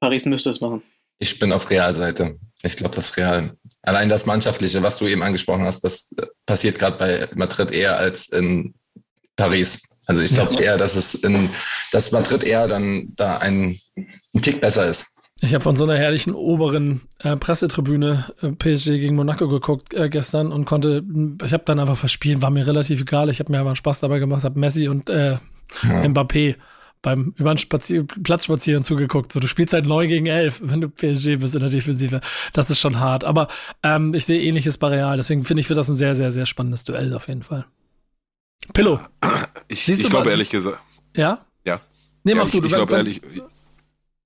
Paris 0.00 0.26
müsste 0.26 0.50
es 0.50 0.60
machen. 0.60 0.82
Ich 1.18 1.38
bin 1.38 1.52
auf 1.52 1.70
Realseite. 1.70 2.38
Ich 2.62 2.76
glaube, 2.76 2.94
das 2.94 3.16
Real. 3.16 3.56
Allein 3.82 4.08
das 4.08 4.26
Mannschaftliche, 4.26 4.82
was 4.82 4.98
du 4.98 5.06
eben 5.06 5.22
angesprochen 5.22 5.64
hast, 5.64 5.82
das 5.82 6.14
passiert 6.46 6.78
gerade 6.78 6.98
bei 6.98 7.28
Madrid 7.34 7.70
eher 7.70 7.96
als 7.96 8.28
in 8.28 8.74
Paris. 9.36 9.82
Also 10.06 10.22
ich 10.22 10.34
glaube 10.34 10.60
eher, 10.62 10.76
dass 10.76 10.96
es 10.96 11.14
in, 11.14 11.50
dass 11.92 12.12
Madrid 12.12 12.42
eher 12.42 12.66
dann 12.66 13.12
da 13.16 13.38
ein, 13.38 13.78
ein 13.96 14.42
Tick 14.42 14.60
besser 14.60 14.86
ist. 14.86 15.11
Ich 15.44 15.54
habe 15.54 15.62
von 15.62 15.74
so 15.74 15.82
einer 15.82 15.96
herrlichen 15.96 16.34
oberen 16.34 17.00
äh, 17.18 17.36
Pressetribüne 17.36 18.24
äh, 18.42 18.52
PSG 18.52 18.90
gegen 18.90 19.16
Monaco 19.16 19.48
geguckt 19.48 19.92
äh, 19.92 20.08
gestern 20.08 20.52
und 20.52 20.66
konnte, 20.66 21.02
ich 21.44 21.52
habe 21.52 21.64
dann 21.66 21.80
einfach 21.80 21.96
verspielt, 21.96 22.42
war 22.42 22.50
mir 22.50 22.64
relativ 22.64 23.00
egal. 23.00 23.28
Ich 23.28 23.40
habe 23.40 23.50
mir 23.50 23.58
aber 23.58 23.74
Spaß 23.74 24.00
dabei 24.00 24.20
gemacht, 24.20 24.44
habe 24.44 24.58
Messi 24.58 24.86
und 24.86 25.10
äh, 25.10 25.32
ja. 25.32 26.02
Mbappé 26.04 26.54
beim 27.02 27.34
über 27.36 27.58
Spazier 27.58 28.06
Platz 28.22 28.44
spazieren 28.44 28.84
zugeguckt. 28.84 29.32
So, 29.32 29.40
du 29.40 29.48
spielst 29.48 29.74
halt 29.74 29.86
neu 29.86 30.06
gegen 30.06 30.26
elf, 30.26 30.60
wenn 30.62 30.80
du 30.80 30.88
PSG 30.88 31.40
bist 31.40 31.56
in 31.56 31.60
der 31.60 31.70
Defensive. 31.70 32.20
Das 32.52 32.70
ist 32.70 32.78
schon 32.78 33.00
hart. 33.00 33.24
Aber 33.24 33.48
ähm, 33.82 34.14
ich 34.14 34.24
sehe 34.24 34.40
ähnliches 34.40 34.78
bei 34.78 34.86
Real. 34.88 35.16
Deswegen 35.16 35.44
finde 35.44 35.62
ich, 35.62 35.68
wird 35.68 35.78
das 35.78 35.88
ein 35.88 35.96
sehr, 35.96 36.14
sehr, 36.14 36.30
sehr 36.30 36.46
spannendes 36.46 36.84
Duell 36.84 37.12
auf 37.14 37.26
jeden 37.26 37.42
Fall. 37.42 37.66
Pillow. 38.72 39.00
Ich, 39.66 39.88
ich 39.88 40.08
glaube 40.08 40.30
ehrlich 40.30 40.50
gesagt, 40.50 40.78
Ja? 41.16 41.44
ja. 41.66 41.80
Nee, 42.22 42.32
ja, 42.32 42.38
mach 42.38 42.44
ich, 42.46 42.52
du. 42.52 42.64
ich 42.64 42.72
glaube 42.72 42.94
ehrlich, 42.94 43.20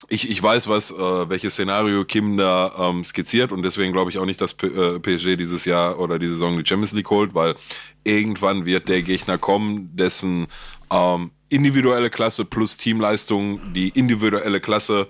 ich, 0.09 0.31
ich 0.31 0.43
weiß, 0.43 0.69
was, 0.69 0.91
äh, 0.91 1.29
welches 1.29 1.55
Szenario 1.55 2.05
Kim 2.05 2.37
da 2.37 2.91
ähm, 2.91 3.05
skizziert 3.05 3.51
und 3.53 3.63
deswegen 3.63 3.93
glaube 3.93 4.11
ich 4.11 4.19
auch 4.19 4.27
nicht, 4.27 4.41
dass 4.41 4.55
P 4.55 4.67
äh, 4.67 4.99
PSG 5.01 5.37
dieses 5.37 5.65
Jahr 5.65 5.99
oder 5.99 6.19
die 6.19 6.29
Saison 6.29 6.59
die 6.59 6.67
Champions 6.67 6.93
League 6.93 7.11
holt, 7.11 7.35
weil 7.35 7.55
irgendwann 8.05 8.67
wird 8.67 8.89
der 8.89 9.03
Gegner 9.03 9.39
kommen, 9.39 9.91
dessen 9.97 10.47
ähm, 10.91 11.31
individuelle 11.49 12.11
Klasse 12.11 12.45
plus 12.45 12.77
Teamleistung 12.77 13.73
die 13.73 13.89
individuelle 13.91 14.61
Klasse 14.61 15.09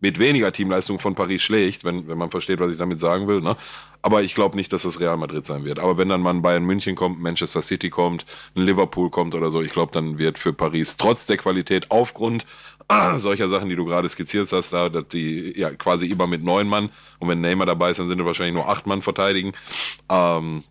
mit 0.00 0.18
weniger 0.18 0.52
Teamleistung 0.52 0.98
von 0.98 1.14
Paris 1.14 1.42
schlägt, 1.42 1.84
wenn, 1.84 2.06
wenn 2.06 2.18
man 2.18 2.30
versteht, 2.30 2.60
was 2.60 2.70
ich 2.70 2.78
damit 2.78 3.00
sagen 3.00 3.28
will. 3.28 3.40
Ne? 3.40 3.56
Aber 4.02 4.22
ich 4.22 4.34
glaube 4.34 4.54
nicht, 4.56 4.72
dass 4.72 4.82
das 4.82 5.00
Real 5.00 5.16
Madrid 5.16 5.46
sein 5.46 5.64
wird. 5.64 5.78
Aber 5.78 5.96
wenn 5.96 6.08
dann 6.08 6.20
mal 6.20 6.34
ein 6.34 6.42
Bayern 6.42 6.64
München 6.64 6.94
kommt, 6.94 7.18
Manchester 7.18 7.62
City 7.62 7.88
kommt, 7.90 8.26
ein 8.54 8.62
Liverpool 8.62 9.10
kommt 9.10 9.34
oder 9.34 9.50
so, 9.50 9.62
ich 9.62 9.72
glaube, 9.72 9.92
dann 9.92 10.18
wird 10.18 10.38
für 10.38 10.52
Paris 10.52 10.96
trotz 10.96 11.26
der 11.26 11.38
Qualität 11.38 11.90
aufgrund 11.90 12.46
solcher 13.16 13.48
Sachen, 13.48 13.68
die 13.68 13.76
du 13.76 13.84
gerade 13.84 14.08
skizziert 14.08 14.50
hast, 14.52 14.72
da, 14.72 14.88
dass 14.88 15.08
die 15.08 15.58
ja 15.58 15.70
quasi 15.70 16.06
immer 16.06 16.26
mit 16.26 16.44
neun 16.44 16.68
Mann 16.68 16.90
und 17.18 17.28
wenn 17.28 17.40
Neymar 17.40 17.66
dabei 17.66 17.90
ist, 17.90 17.98
dann 17.98 18.08
sind 18.08 18.18
wir 18.18 18.26
wahrscheinlich 18.26 18.54
nur 18.54 18.68
acht 18.68 18.86
Mann 18.86 19.02
verteidigen. 19.02 19.52
Ähm, 20.08 20.64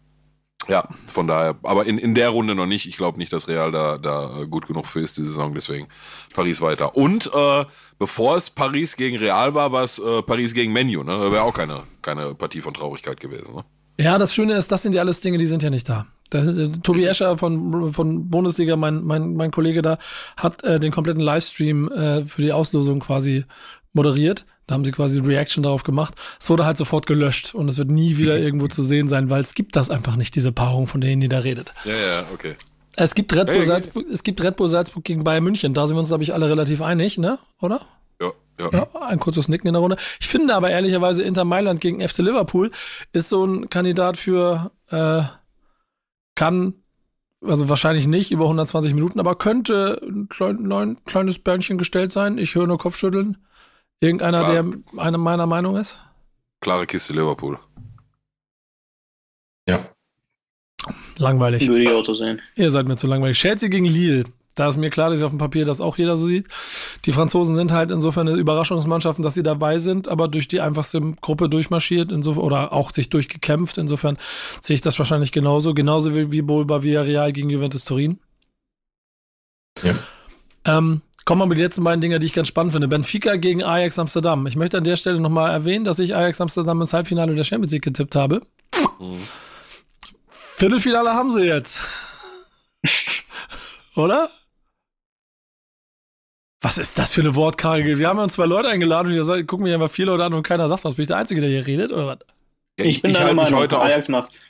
ja, 0.67 0.87
von 1.05 1.27
daher, 1.27 1.55
aber 1.63 1.85
in, 1.85 1.97
in 1.97 2.15
der 2.15 2.29
Runde 2.29 2.55
noch 2.55 2.65
nicht. 2.65 2.87
Ich 2.87 2.97
glaube 2.97 3.17
nicht, 3.17 3.31
dass 3.31 3.47
Real 3.47 3.71
da, 3.71 3.97
da 3.97 4.45
gut 4.49 4.67
genug 4.67 4.87
für 4.87 5.01
ist, 5.01 5.17
die 5.17 5.23
Saison. 5.23 5.53
Deswegen 5.53 5.87
Paris 6.33 6.61
weiter. 6.61 6.95
Und 6.95 7.29
äh, 7.33 7.65
bevor 7.99 8.35
es 8.37 8.49
Paris 8.49 8.95
gegen 8.95 9.17
Real 9.17 9.53
war, 9.53 9.71
war 9.71 9.83
es 9.83 9.99
äh, 9.99 10.21
Paris 10.23 10.53
gegen 10.53 10.73
Menu. 10.73 11.03
Ne? 11.03 11.31
Wäre 11.31 11.43
auch 11.43 11.53
keine, 11.53 11.83
keine 12.01 12.33
Partie 12.33 12.61
von 12.61 12.73
Traurigkeit 12.73 13.19
gewesen. 13.19 13.55
Ne? 13.55 13.65
Ja, 13.99 14.17
das 14.17 14.33
Schöne 14.33 14.55
ist, 14.55 14.71
das 14.71 14.81
sind 14.81 14.93
ja 14.93 15.01
alles 15.01 15.21
Dinge, 15.21 15.37
die 15.37 15.45
sind 15.45 15.61
ja 15.61 15.69
nicht 15.69 15.87
da. 15.87 16.07
Äh, 16.33 16.69
Tobi 16.83 17.05
Escher 17.05 17.37
von, 17.37 17.93
von 17.93 18.29
Bundesliga, 18.29 18.75
mein, 18.75 19.03
mein, 19.03 19.35
mein 19.35 19.51
Kollege 19.51 19.81
da, 19.81 19.97
hat 20.37 20.63
äh, 20.63 20.79
den 20.79 20.91
kompletten 20.91 21.21
Livestream 21.21 21.91
äh, 21.91 22.25
für 22.25 22.41
die 22.41 22.51
Auslosung 22.51 22.99
quasi 22.99 23.45
moderiert. 23.93 24.45
Da 24.67 24.73
haben 24.73 24.83
sie 24.83 24.91
quasi 24.91 25.19
Reaction 25.19 25.63
darauf 25.63 25.83
gemacht. 25.83 26.15
Es 26.39 26.49
wurde 26.49 26.65
halt 26.65 26.77
sofort 26.77 27.05
gelöscht 27.05 27.53
und 27.53 27.69
es 27.69 27.77
wird 27.77 27.89
nie 27.89 28.17
wieder 28.17 28.39
irgendwo 28.39 28.67
zu 28.67 28.83
sehen 28.83 29.07
sein, 29.07 29.29
weil 29.29 29.41
es 29.41 29.53
gibt 29.53 29.75
das 29.75 29.89
einfach 29.89 30.15
nicht, 30.15 30.35
diese 30.35 30.51
Paarung, 30.51 30.87
von 30.87 31.01
denen 31.01 31.21
ihr 31.21 31.29
da 31.29 31.39
redet. 31.39 31.71
Ja, 31.85 31.91
ja, 31.91 32.23
okay. 32.33 32.55
Es 32.97 33.13
gibt 33.13 33.35
Red 33.35 33.47
Bull 33.47 33.57
ja, 33.57 33.63
Salzburg, 33.63 34.05
es 34.11 34.23
gibt 34.23 34.41
Red 34.41 34.55
Bull 34.55 34.69
Salzburg 34.69 35.03
gegen 35.03 35.23
Bayern 35.23 35.43
München. 35.43 35.73
Da 35.73 35.85
sind 35.85 35.95
wir 35.95 35.99
uns, 35.99 36.07
glaube 36.07 36.23
ich, 36.23 36.33
alle 36.33 36.49
relativ 36.49 36.81
einig, 36.81 37.17
ne? 37.17 37.37
Oder? 37.61 37.81
Ja, 38.21 38.31
ja. 38.59 38.69
Ja, 38.71 38.87
ein 39.01 39.19
kurzes 39.19 39.49
Nicken 39.49 39.67
in 39.67 39.73
der 39.73 39.81
Runde. 39.81 39.97
Ich 40.19 40.27
finde 40.27 40.55
aber 40.55 40.69
ehrlicherweise 40.69 41.21
Inter 41.21 41.43
Mailand 41.43 41.81
gegen 41.81 42.05
FC 42.05 42.19
Liverpool 42.19 42.71
ist 43.11 43.29
so 43.29 43.45
ein 43.45 43.69
Kandidat 43.69 44.17
für 44.17 44.71
äh, 44.89 45.23
kann 46.35 46.75
also 47.41 47.69
wahrscheinlich 47.69 48.07
nicht 48.07 48.31
über 48.31 48.45
120 48.45 48.93
Minuten, 48.93 49.19
aber 49.19 49.35
könnte 49.35 50.01
ein 50.03 50.29
klein, 50.29 50.65
klein, 50.65 50.97
kleines 51.05 51.39
Bärnchen 51.39 51.77
gestellt 51.77 52.11
sein. 52.11 52.37
Ich 52.37 52.55
höre 52.55 52.67
nur 52.67 52.77
Kopfschütteln. 52.77 53.37
Irgendeiner, 53.99 54.43
Klar. 54.43 54.63
der 54.63 54.65
eine 54.97 55.17
meiner 55.17 55.45
Meinung 55.45 55.77
ist. 55.77 55.99
Klare 56.61 56.85
Kiste 56.85 57.13
Liverpool. 57.13 57.59
Ja. 59.67 59.89
Langweilig. 61.17 61.67
Würde 61.67 61.83
ich 61.83 61.91
auch 61.91 62.05
so 62.05 62.13
sehen. 62.13 62.41
Ihr 62.55 62.71
seid 62.71 62.87
mir 62.87 62.97
zu 62.97 63.07
langweilig. 63.07 63.39
Chelsea 63.39 63.69
gegen 63.69 63.85
Lille. 63.85 64.25
Da 64.55 64.69
ist 64.69 64.77
mir 64.77 64.89
klar, 64.89 65.09
dass 65.09 65.21
auf 65.21 65.31
dem 65.31 65.37
Papier 65.37 65.65
das 65.65 65.81
auch 65.81 65.97
jeder 65.97 66.15
so 66.15 66.27
sieht. 66.27 66.47
Die 67.03 67.11
Franzosen 67.11 67.55
sind 67.55 67.73
halt 67.73 67.91
insofern 67.91 68.27
eine 68.27 68.37
Überraschungsmannschaft, 68.37 69.23
dass 69.23 69.33
sie 69.33 69.43
dabei 69.43 69.79
sind, 69.79 70.07
aber 70.07 70.29
durch 70.29 70.47
die 70.47 70.61
einfachste 70.61 71.01
Gruppe 71.19 71.49
durchmarschiert 71.49 72.11
insofern, 72.11 72.43
oder 72.43 72.73
auch 72.73 72.93
sich 72.93 73.09
durchgekämpft. 73.09 73.77
Insofern 73.77 74.17
sehe 74.61 74.75
ich 74.75 74.81
das 74.81 74.97
wahrscheinlich 74.97 75.33
genauso. 75.33 75.73
Genauso 75.73 76.15
wie, 76.15 76.31
wie 76.31 76.41
bei 76.41 76.83
Villarreal 76.83 77.33
gegen 77.33 77.49
Juventus 77.49 77.83
Turin. 77.83 78.19
Ja. 79.83 79.95
Ähm, 80.63 81.01
kommen 81.25 81.41
wir 81.41 81.47
mit 81.47 81.57
den 81.57 81.65
letzten 81.65 81.83
beiden 81.83 81.99
Dinger, 81.99 82.19
die 82.19 82.27
ich 82.27 82.33
ganz 82.33 82.47
spannend 82.47 82.71
finde. 82.71 82.87
Benfica 82.87 83.35
gegen 83.35 83.61
Ajax 83.61 83.99
Amsterdam. 83.99 84.47
Ich 84.47 84.55
möchte 84.55 84.77
an 84.77 84.85
der 84.85 84.95
Stelle 84.95 85.19
nochmal 85.19 85.51
erwähnen, 85.51 85.83
dass 85.83 85.99
ich 85.99 86.15
Ajax 86.15 86.39
Amsterdam 86.39 86.79
ins 86.79 86.93
Halbfinale 86.93 87.35
der 87.35 87.43
Champions 87.43 87.73
League 87.73 87.83
getippt 87.83 88.15
habe. 88.15 88.41
Mhm. 88.99 89.19
Viertelfinale 90.29 91.13
haben 91.13 91.33
sie 91.33 91.41
jetzt. 91.41 91.81
Oder? 93.95 94.29
Was 96.65 96.79
ist 96.79 96.97
das 96.97 97.11
für 97.13 97.21
eine 97.21 97.35
Wortkarge? 97.35 97.99
Wir 97.99 98.07
haben 98.07 98.17
ja 98.17 98.23
uns 98.23 98.33
zwei 98.33 98.47
Leute 98.47 98.69
eingeladen 98.69 99.09
und 99.09 99.13
ihr 99.13 99.45
gucken 99.45 99.65
mich 99.65 99.73
einfach 99.75 99.91
vier 99.91 100.07
Leute 100.07 100.23
an 100.25 100.33
und 100.33 100.41
keiner 100.41 100.67
sagt 100.67 100.83
was. 100.83 100.95
Bin 100.95 101.03
ich 101.03 101.07
der 101.07 101.17
Einzige, 101.17 101.39
der 101.39 101.47
hier 101.51 101.67
redet? 101.67 101.91
Oder 101.91 102.07
was? 102.07 102.17
Ja, 102.79 102.85
Ich, 102.85 103.03
bin 103.03 103.13
deiner 103.13 103.25
halte 103.25 103.35
mich 103.35 103.43
Meinung, 103.43 103.59
heute 103.59 103.77
auf, 103.77 103.83
Ajax 103.85 104.07
macht's. 104.07 104.41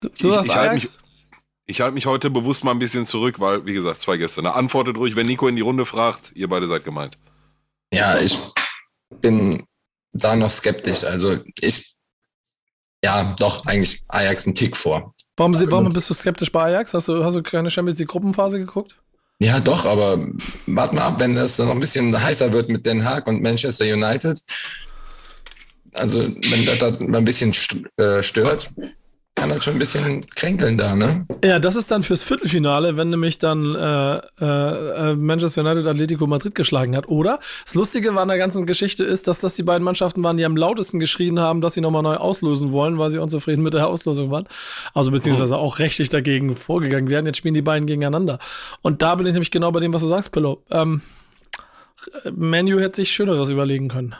Du, 0.00 0.08
ich, 0.08 0.18
du 0.18 0.30
sagst 0.32 0.48
ich 0.50 0.56
halte 0.56 0.70
Ajax? 0.70 0.82
mich, 0.84 0.92
ich 1.66 1.80
halte 1.80 1.94
mich 1.94 2.06
heute 2.06 2.30
bewusst 2.30 2.64
mal 2.64 2.72
ein 2.72 2.80
bisschen 2.80 3.06
zurück, 3.06 3.38
weil, 3.38 3.64
wie 3.64 3.74
gesagt, 3.74 4.00
zwei 4.00 4.16
Gäste. 4.16 4.42
Na, 4.42 4.54
antwortet 4.54 4.96
ruhig, 4.96 5.14
wenn 5.14 5.26
Nico 5.26 5.46
in 5.46 5.54
die 5.54 5.62
Runde 5.62 5.86
fragt, 5.86 6.32
ihr 6.34 6.48
beide 6.48 6.66
seid 6.66 6.84
gemeint. 6.84 7.16
Ja, 7.94 8.18
ich 8.18 8.40
bin 9.20 9.64
da 10.14 10.34
noch 10.34 10.50
skeptisch. 10.50 11.04
Also 11.04 11.38
ich, 11.60 11.94
ja, 13.04 13.34
doch, 13.38 13.64
eigentlich 13.66 14.02
Ajax 14.08 14.46
einen 14.46 14.56
Tick 14.56 14.76
vor. 14.76 15.14
Warum, 15.36 15.54
sie- 15.54 15.70
warum 15.70 15.90
bist 15.90 16.10
du 16.10 16.14
skeptisch 16.14 16.50
bei 16.50 16.64
Ajax? 16.64 16.92
Hast 16.92 17.06
du, 17.06 17.22
hast 17.22 17.34
du 17.36 17.42
keine 17.44 17.70
Champions 17.70 18.00
League 18.00 18.08
Gruppenphase 18.08 18.58
geguckt? 18.58 18.96
Ja, 19.38 19.60
doch, 19.60 19.84
aber 19.84 20.18
warte 20.66 20.94
mal 20.94 21.02
ab, 21.02 21.20
wenn 21.20 21.34
das 21.34 21.58
noch 21.58 21.70
ein 21.70 21.80
bisschen 21.80 22.18
heißer 22.18 22.52
wird 22.52 22.70
mit 22.70 22.86
Den 22.86 23.04
Haag 23.04 23.26
und 23.26 23.42
Manchester 23.42 23.84
United. 23.84 24.40
Also, 25.92 26.22
wenn 26.22 26.64
das, 26.64 26.78
das 26.78 27.00
mal 27.00 27.18
ein 27.18 27.24
bisschen 27.24 27.52
äh, 27.96 28.22
stört, 28.22 28.70
kann 29.46 29.56
das 29.56 29.64
schon 29.64 29.74
ein 29.74 29.78
bisschen 29.78 30.26
kränkeln 30.30 30.76
da, 30.76 30.96
ne? 30.96 31.26
Ja, 31.44 31.58
das 31.58 31.76
ist 31.76 31.90
dann 31.90 32.02
fürs 32.02 32.22
Viertelfinale, 32.22 32.96
wenn 32.96 33.10
nämlich 33.10 33.38
dann 33.38 33.74
äh, 33.74 34.16
äh, 34.40 35.10
äh, 35.10 35.14
Manchester 35.14 35.60
United 35.62 35.86
Atletico 35.86 36.26
Madrid 36.26 36.54
geschlagen 36.54 36.96
hat. 36.96 37.08
Oder 37.08 37.38
das 37.64 37.74
Lustige 37.74 38.14
war 38.14 38.22
an 38.22 38.28
der 38.28 38.38
ganzen 38.38 38.66
Geschichte 38.66 39.04
ist, 39.04 39.28
dass 39.28 39.40
das 39.40 39.54
die 39.54 39.62
beiden 39.62 39.84
Mannschaften 39.84 40.22
waren, 40.24 40.36
die 40.36 40.44
am 40.44 40.56
lautesten 40.56 40.98
geschrien 40.98 41.38
haben, 41.38 41.60
dass 41.60 41.74
sie 41.74 41.80
nochmal 41.80 42.02
neu 42.02 42.16
auslösen 42.16 42.72
wollen, 42.72 42.98
weil 42.98 43.10
sie 43.10 43.18
unzufrieden 43.18 43.62
mit 43.62 43.74
der 43.74 43.86
Auslosung 43.86 44.30
waren. 44.30 44.48
Also 44.94 45.10
beziehungsweise 45.10 45.56
auch 45.56 45.78
rechtlich 45.78 46.08
dagegen 46.08 46.56
vorgegangen 46.56 47.08
werden. 47.08 47.26
Jetzt 47.26 47.38
spielen 47.38 47.54
die 47.54 47.62
beiden 47.62 47.86
gegeneinander. 47.86 48.38
Und 48.82 49.02
da 49.02 49.14
bin 49.14 49.26
ich 49.26 49.32
nämlich 49.32 49.52
genau 49.52 49.70
bei 49.70 49.80
dem, 49.80 49.92
was 49.92 50.02
du 50.02 50.08
sagst, 50.08 50.32
Pillow. 50.32 50.62
Ähm, 50.70 51.02
Manu 52.34 52.80
hätte 52.80 52.96
sich 52.96 53.12
Schöneres 53.12 53.48
überlegen 53.48 53.88
können. 53.88 54.14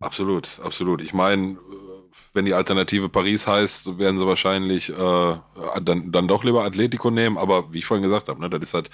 Absolut, 0.00 0.48
absolut. 0.62 1.02
Ich 1.02 1.14
meine, 1.14 1.56
wenn 2.34 2.44
die 2.44 2.54
Alternative 2.54 3.08
Paris 3.08 3.46
heißt, 3.46 3.98
werden 3.98 4.18
sie 4.18 4.26
wahrscheinlich 4.26 4.90
äh, 4.90 5.36
dann, 5.82 6.10
dann 6.10 6.28
doch 6.28 6.42
lieber 6.44 6.64
Atletico 6.64 7.10
nehmen. 7.10 7.38
Aber 7.38 7.72
wie 7.72 7.78
ich 7.78 7.86
vorhin 7.86 8.02
gesagt 8.02 8.28
habe, 8.28 8.40
ne, 8.40 8.50
das 8.50 8.62
ist 8.62 8.74
halt 8.74 8.90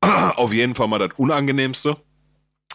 auf 0.36 0.52
jeden 0.52 0.74
Fall 0.74 0.88
mal 0.88 0.98
das 0.98 1.16
Unangenehmste, 1.16 1.96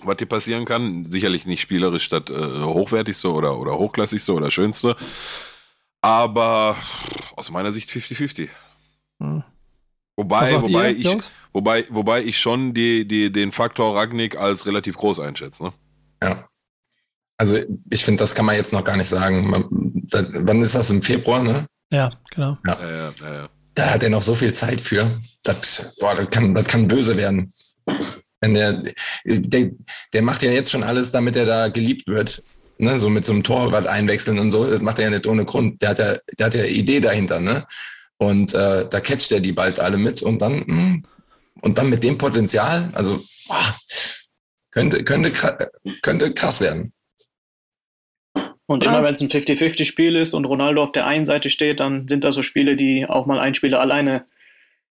was 0.04 0.18
dir 0.18 0.26
passieren 0.26 0.66
kann. 0.66 1.06
Sicherlich 1.06 1.46
nicht 1.46 1.62
spielerisch 1.62 2.10
das 2.10 2.30
äh, 2.30 2.64
hochwertigste 2.64 3.32
oder, 3.32 3.60
oder 3.60 3.78
hochklassigste 3.78 4.34
oder 4.34 4.50
schönste. 4.50 4.96
Aber 6.02 6.76
aus 7.36 7.52
meiner 7.52 7.72
Sicht 7.72 7.90
50-50. 7.90 8.50
Hm. 9.20 9.44
Wobei, 10.16 10.62
wobei 10.62 10.92
ihr, 10.92 11.16
ich, 11.16 11.32
wobei, 11.54 11.86
wobei 11.90 12.24
ich 12.24 12.40
schon 12.40 12.74
die, 12.74 13.08
die, 13.08 13.32
den 13.32 13.54
Faktor 13.54 13.96
Ragnik 13.96 14.36
als 14.36 14.66
relativ 14.66 14.98
groß 14.98 15.20
einschätze. 15.22 15.64
Ne? 15.64 15.74
Ja. 16.22 16.50
Also, 17.40 17.58
ich 17.90 18.04
finde, 18.04 18.22
das 18.22 18.36
kann 18.36 18.46
man 18.46 18.58
jetzt 18.58 18.74
noch 18.74 18.84
gar 18.84 18.98
nicht 18.98 19.08
sagen. 19.08 19.50
Man, 19.50 19.64
das, 20.10 20.26
wann 20.30 20.62
ist 20.62 20.76
das? 20.76 20.90
Im 20.90 21.02
Februar, 21.02 21.42
ne? 21.42 21.66
Ja, 21.90 22.12
genau. 22.32 22.58
Ja, 22.68 22.78
ja, 22.82 23.14
ja, 23.22 23.34
ja. 23.34 23.50
Da 23.76 23.92
hat 23.92 24.04
er 24.04 24.10
noch 24.10 24.22
so 24.22 24.36
viel 24.36 24.52
Zeit 24.52 24.82
für. 24.82 25.22
Das, 25.44 25.94
boah, 26.00 26.16
das 26.16 26.30
kann, 26.30 26.54
das 26.54 26.68
kann 26.68 26.90
böse 26.90 27.16
werden. 27.16 27.52
Wenn 28.42 28.54
der, 28.54 28.84
der, 29.24 29.72
der 30.12 30.22
macht 30.22 30.44
ja 30.44 30.52
jetzt 30.52 30.70
schon 30.70 30.84
alles, 30.84 31.14
damit 31.14 31.38
er 31.38 31.46
da 31.46 31.70
geliebt 31.70 32.08
wird. 32.08 32.44
Ne, 32.78 32.98
so 32.98 33.10
mit 33.10 33.26
so 33.26 33.34
einem 33.34 33.44
Torwart 33.44 33.88
einwechseln 33.88 34.40
und 34.40 34.52
so, 34.52 34.70
das 34.70 34.82
macht 34.82 35.00
er 35.00 35.06
ja 35.06 35.10
nicht 35.12 35.28
ohne 35.28 35.44
Grund. 35.44 35.82
Der 35.82 35.90
hat 35.90 36.00
ja, 36.00 36.16
der 36.38 36.46
hat 36.46 36.56
ja 36.56 36.64
Idee 36.64 37.02
dahinter, 37.02 37.42
ne? 37.42 37.66
Und 38.18 38.54
äh, 38.54 38.88
da 38.88 39.00
catcht 39.02 39.32
er 39.34 39.42
die 39.42 39.52
bald 39.52 39.80
alle 39.80 39.98
mit 39.98 40.22
und 40.22 40.42
dann, 40.42 40.64
mh, 40.66 41.02
und 41.62 41.78
dann 41.78 41.90
mit 41.90 42.04
dem 42.04 42.18
Potenzial, 42.18 42.90
also 42.94 43.22
boah, 43.48 43.76
könnte, 44.72 45.04
könnte, 45.04 45.34
könnte 46.02 46.34
krass 46.34 46.62
werden. 46.62 46.94
Und 48.70 48.84
immer 48.84 49.04
wenn 49.04 49.14
es 49.16 49.22
ein 49.22 49.30
50-50-Spiel 49.30 50.16
ist 50.16 50.34
und 50.36 50.46
Ronaldo 50.46 50.84
auf 50.84 50.92
der 50.92 51.08
einen 51.08 51.26
Seite 51.26 51.50
steht, 51.50 51.80
dann 51.80 52.08
sind 52.08 52.24
das 52.24 52.36
so 52.36 52.44
Spiele, 52.44 52.76
die 52.76 53.06
auch 53.08 53.26
mal 53.26 53.40
ein 53.40 53.56
Spieler 53.56 53.80
alleine 53.82 54.26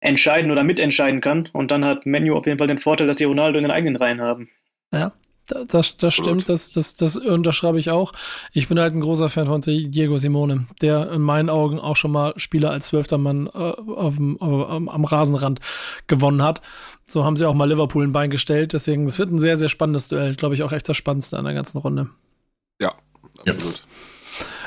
entscheiden 0.00 0.50
oder 0.50 0.62
mitentscheiden 0.62 1.20
kann. 1.20 1.48
Und 1.52 1.70
dann 1.70 1.84
hat 1.84 2.04
Menu 2.04 2.34
auf 2.36 2.46
jeden 2.46 2.58
Fall 2.58 2.66
den 2.66 2.78
Vorteil, 2.78 3.06
dass 3.06 3.16
die 3.16 3.24
Ronaldo 3.24 3.58
in 3.58 3.64
den 3.64 3.70
eigenen 3.70 3.96
Reihen 3.96 4.20
haben. 4.20 4.50
Ja, 4.92 5.12
da- 5.46 5.64
das, 5.66 5.96
das 5.96 6.12
stimmt, 6.12 6.48
das, 6.50 6.70
das, 6.70 6.96
das 6.96 7.16
unterschreibe 7.16 7.78
ich 7.78 7.88
auch. 7.88 8.12
Ich 8.52 8.68
bin 8.68 8.78
halt 8.78 8.94
ein 8.94 9.00
großer 9.00 9.28
Fan 9.30 9.46
von 9.46 9.62
Diego 9.62 10.18
Simone, 10.18 10.66
der 10.82 11.10
in 11.10 11.22
meinen 11.22 11.48
Augen 11.48 11.78
auch 11.78 11.96
schon 11.96 12.12
mal 12.12 12.34
Spieler 12.36 12.72
als 12.72 12.88
zwölfter 12.88 13.16
Mann 13.16 13.46
äh, 13.46 13.58
auf 13.58 14.14
auf, 14.40 14.70
am, 14.70 14.88
am 14.90 15.04
Rasenrand 15.04 15.60
gewonnen 16.08 16.42
hat. 16.42 16.60
So 17.06 17.24
haben 17.24 17.36
sie 17.38 17.46
auch 17.48 17.54
mal 17.54 17.68
Liverpool 17.70 18.04
ein 18.06 18.12
Bein 18.12 18.30
gestellt. 18.30 18.74
Deswegen, 18.74 19.06
es 19.06 19.18
wird 19.18 19.30
ein 19.30 19.38
sehr, 19.38 19.56
sehr 19.56 19.68
spannendes 19.70 20.08
Duell. 20.08 20.34
Glaube 20.34 20.54
ich 20.56 20.62
auch 20.62 20.72
echt 20.72 20.88
das 20.90 20.96
Spannendste 20.98 21.38
an 21.38 21.44
der 21.46 21.54
ganzen 21.54 21.78
Runde. 21.78 22.10
Ja, 23.44 23.52
Ja. 23.52 23.54
absolut. 23.54 23.80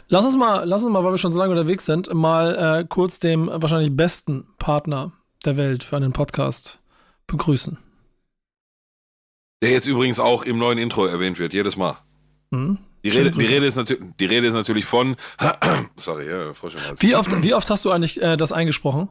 Lass 0.07 0.25
uns 0.25 0.37
mal, 0.37 0.63
lass 0.65 0.83
uns 0.83 0.93
mal, 0.93 1.03
weil 1.03 1.13
wir 1.13 1.17
schon 1.17 1.31
so 1.31 1.39
lange 1.39 1.51
unterwegs 1.51 1.85
sind, 1.85 2.13
mal 2.13 2.55
äh, 2.81 2.85
kurz 2.87 3.19
dem 3.19 3.47
wahrscheinlich 3.51 3.95
besten 3.95 4.45
Partner 4.59 5.13
der 5.45 5.57
Welt 5.57 5.83
für 5.83 5.95
einen 5.97 6.13
Podcast 6.13 6.77
begrüßen. 7.27 7.77
Der 9.63 9.71
jetzt 9.71 9.87
übrigens 9.87 10.19
auch 10.19 10.43
im 10.43 10.59
neuen 10.59 10.77
Intro 10.77 11.05
erwähnt 11.05 11.39
wird, 11.39 11.53
jedes 11.53 11.75
Mal. 11.75 11.97
Hm? 12.51 12.77
Die 13.03 13.09
Rede, 13.09 13.31
die, 13.31 13.45
Rede 13.45 13.65
ist 13.65 13.75
natürlich, 13.75 14.03
die 14.19 14.25
Rede 14.25 14.47
ist 14.47 14.53
natürlich 14.53 14.85
von. 14.85 15.15
Sorry, 15.95 16.27
ja, 16.29 16.53
Frosch. 16.53 16.73
Wie 16.97 17.15
oft, 17.15 17.43
wie 17.43 17.53
oft 17.53 17.69
hast 17.69 17.85
du 17.85 17.91
eigentlich 17.91 18.21
äh, 18.21 18.35
das 18.37 18.51
eingesprochen? 18.51 19.09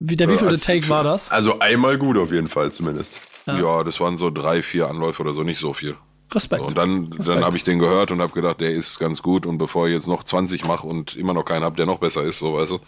Wie, 0.00 0.16
der 0.16 0.28
wievielte 0.28 0.54
als- 0.54 0.64
Take 0.64 0.88
war 0.88 1.04
das? 1.04 1.30
Also 1.30 1.58
einmal 1.58 1.98
gut 1.98 2.16
auf 2.16 2.32
jeden 2.32 2.46
Fall 2.46 2.72
zumindest. 2.72 3.20
Ja. 3.46 3.84
das 3.84 4.00
waren 4.00 4.16
so 4.16 4.30
drei, 4.30 4.62
vier 4.62 4.88
Anläufe 4.88 5.22
oder 5.22 5.32
so, 5.34 5.42
nicht 5.42 5.58
so 5.58 5.72
viel. 5.74 5.96
Respekt. 6.34 6.62
Und 6.62 6.78
dann, 6.78 7.04
Respekt. 7.04 7.28
dann 7.28 7.44
habe 7.44 7.56
ich 7.56 7.64
den 7.64 7.78
gehört 7.78 8.10
und 8.10 8.20
habe 8.20 8.32
gedacht, 8.32 8.60
der 8.60 8.70
ist 8.70 8.98
ganz 8.98 9.22
gut. 9.22 9.46
Und 9.46 9.58
bevor 9.58 9.88
ich 9.88 9.94
jetzt 9.94 10.06
noch 10.06 10.24
20 10.24 10.64
mache 10.64 10.86
und 10.86 11.16
immer 11.16 11.34
noch 11.34 11.44
keinen 11.44 11.64
habe, 11.64 11.76
der 11.76 11.86
noch 11.86 11.98
besser 11.98 12.22
ist, 12.22 12.38
so 12.38 12.54
weißt 12.54 12.72
du. 12.72 12.78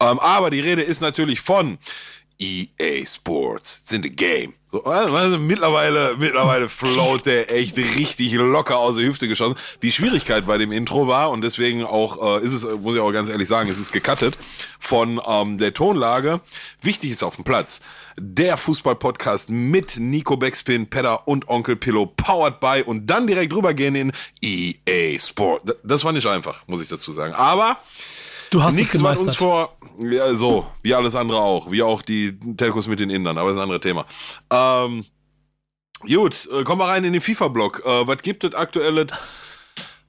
Ähm, 0.00 0.18
aber 0.18 0.50
die 0.50 0.60
Rede 0.60 0.82
ist 0.82 1.00
natürlich 1.02 1.40
von 1.40 1.78
EA 2.40 3.04
Sports. 3.06 3.80
It's 3.82 3.92
in 3.92 4.02
the 4.02 4.10
game. 4.10 4.54
So, 4.70 4.84
also 4.84 5.36
mittlerweile, 5.36 6.14
mittlerweile 6.16 6.68
float 6.68 7.26
der 7.26 7.52
echt 7.52 7.76
richtig 7.76 8.32
locker 8.34 8.78
aus 8.78 8.96
der 8.96 9.04
Hüfte 9.04 9.26
geschossen. 9.26 9.56
Die 9.82 9.90
Schwierigkeit 9.90 10.46
bei 10.46 10.58
dem 10.58 10.70
Intro 10.70 11.08
war, 11.08 11.30
und 11.30 11.42
deswegen 11.42 11.84
auch, 11.84 12.40
äh, 12.40 12.44
ist 12.44 12.52
es, 12.52 12.64
muss 12.64 12.94
ich 12.94 13.00
auch 13.00 13.10
ganz 13.10 13.28
ehrlich 13.28 13.48
sagen, 13.48 13.68
es 13.68 13.78
ist 13.78 13.90
gecuttet 13.90 14.38
von 14.78 15.20
ähm, 15.26 15.58
der 15.58 15.74
Tonlage. 15.74 16.40
Wichtig 16.82 17.10
ist 17.10 17.24
auf 17.24 17.34
dem 17.34 17.42
Platz. 17.42 17.80
Der 18.16 18.56
Fußball-Podcast 18.56 19.50
mit 19.50 19.98
Nico 19.98 20.36
Backspin, 20.36 20.88
Pedder 20.88 21.26
und 21.26 21.48
Onkel 21.48 21.74
Pillow, 21.74 22.06
powered 22.06 22.60
by 22.60 22.84
und 22.86 23.08
dann 23.08 23.26
direkt 23.26 23.52
rübergehen 23.52 23.96
in 23.96 24.12
EA 24.40 25.18
Sport. 25.18 25.76
Das 25.82 26.04
war 26.04 26.12
nicht 26.12 26.26
einfach, 26.28 26.66
muss 26.68 26.80
ich 26.80 26.88
dazu 26.88 27.10
sagen. 27.10 27.34
Aber 27.34 27.78
du 28.50 28.62
hast 28.62 28.74
es 28.74 28.78
Nichts 28.78 28.94
uns 28.94 29.02
gemeistert. 29.02 29.36
vor, 29.36 29.74
ja, 29.98 30.34
so, 30.34 30.66
wie 30.82 30.94
alles 30.94 31.16
andere 31.16 31.40
auch, 31.40 31.70
wie 31.70 31.82
auch 31.82 32.02
die 32.02 32.38
Telcos 32.56 32.86
mit 32.86 33.00
den 33.00 33.10
Indern, 33.10 33.38
aber 33.38 33.48
das 33.48 33.56
ist 33.56 33.60
ein 33.60 33.70
anderes 33.70 33.82
Thema. 33.82 34.06
Ähm, 34.50 35.04
gut, 36.00 36.48
äh, 36.52 36.64
kommen 36.64 36.80
wir 36.80 36.88
rein 36.88 37.04
in 37.04 37.12
den 37.12 37.22
FIFA-Block. 37.22 37.82
Äh, 37.84 38.06
was 38.06 38.18
gibt 38.18 38.44
es 38.44 38.54
aktuelle, 38.54 39.06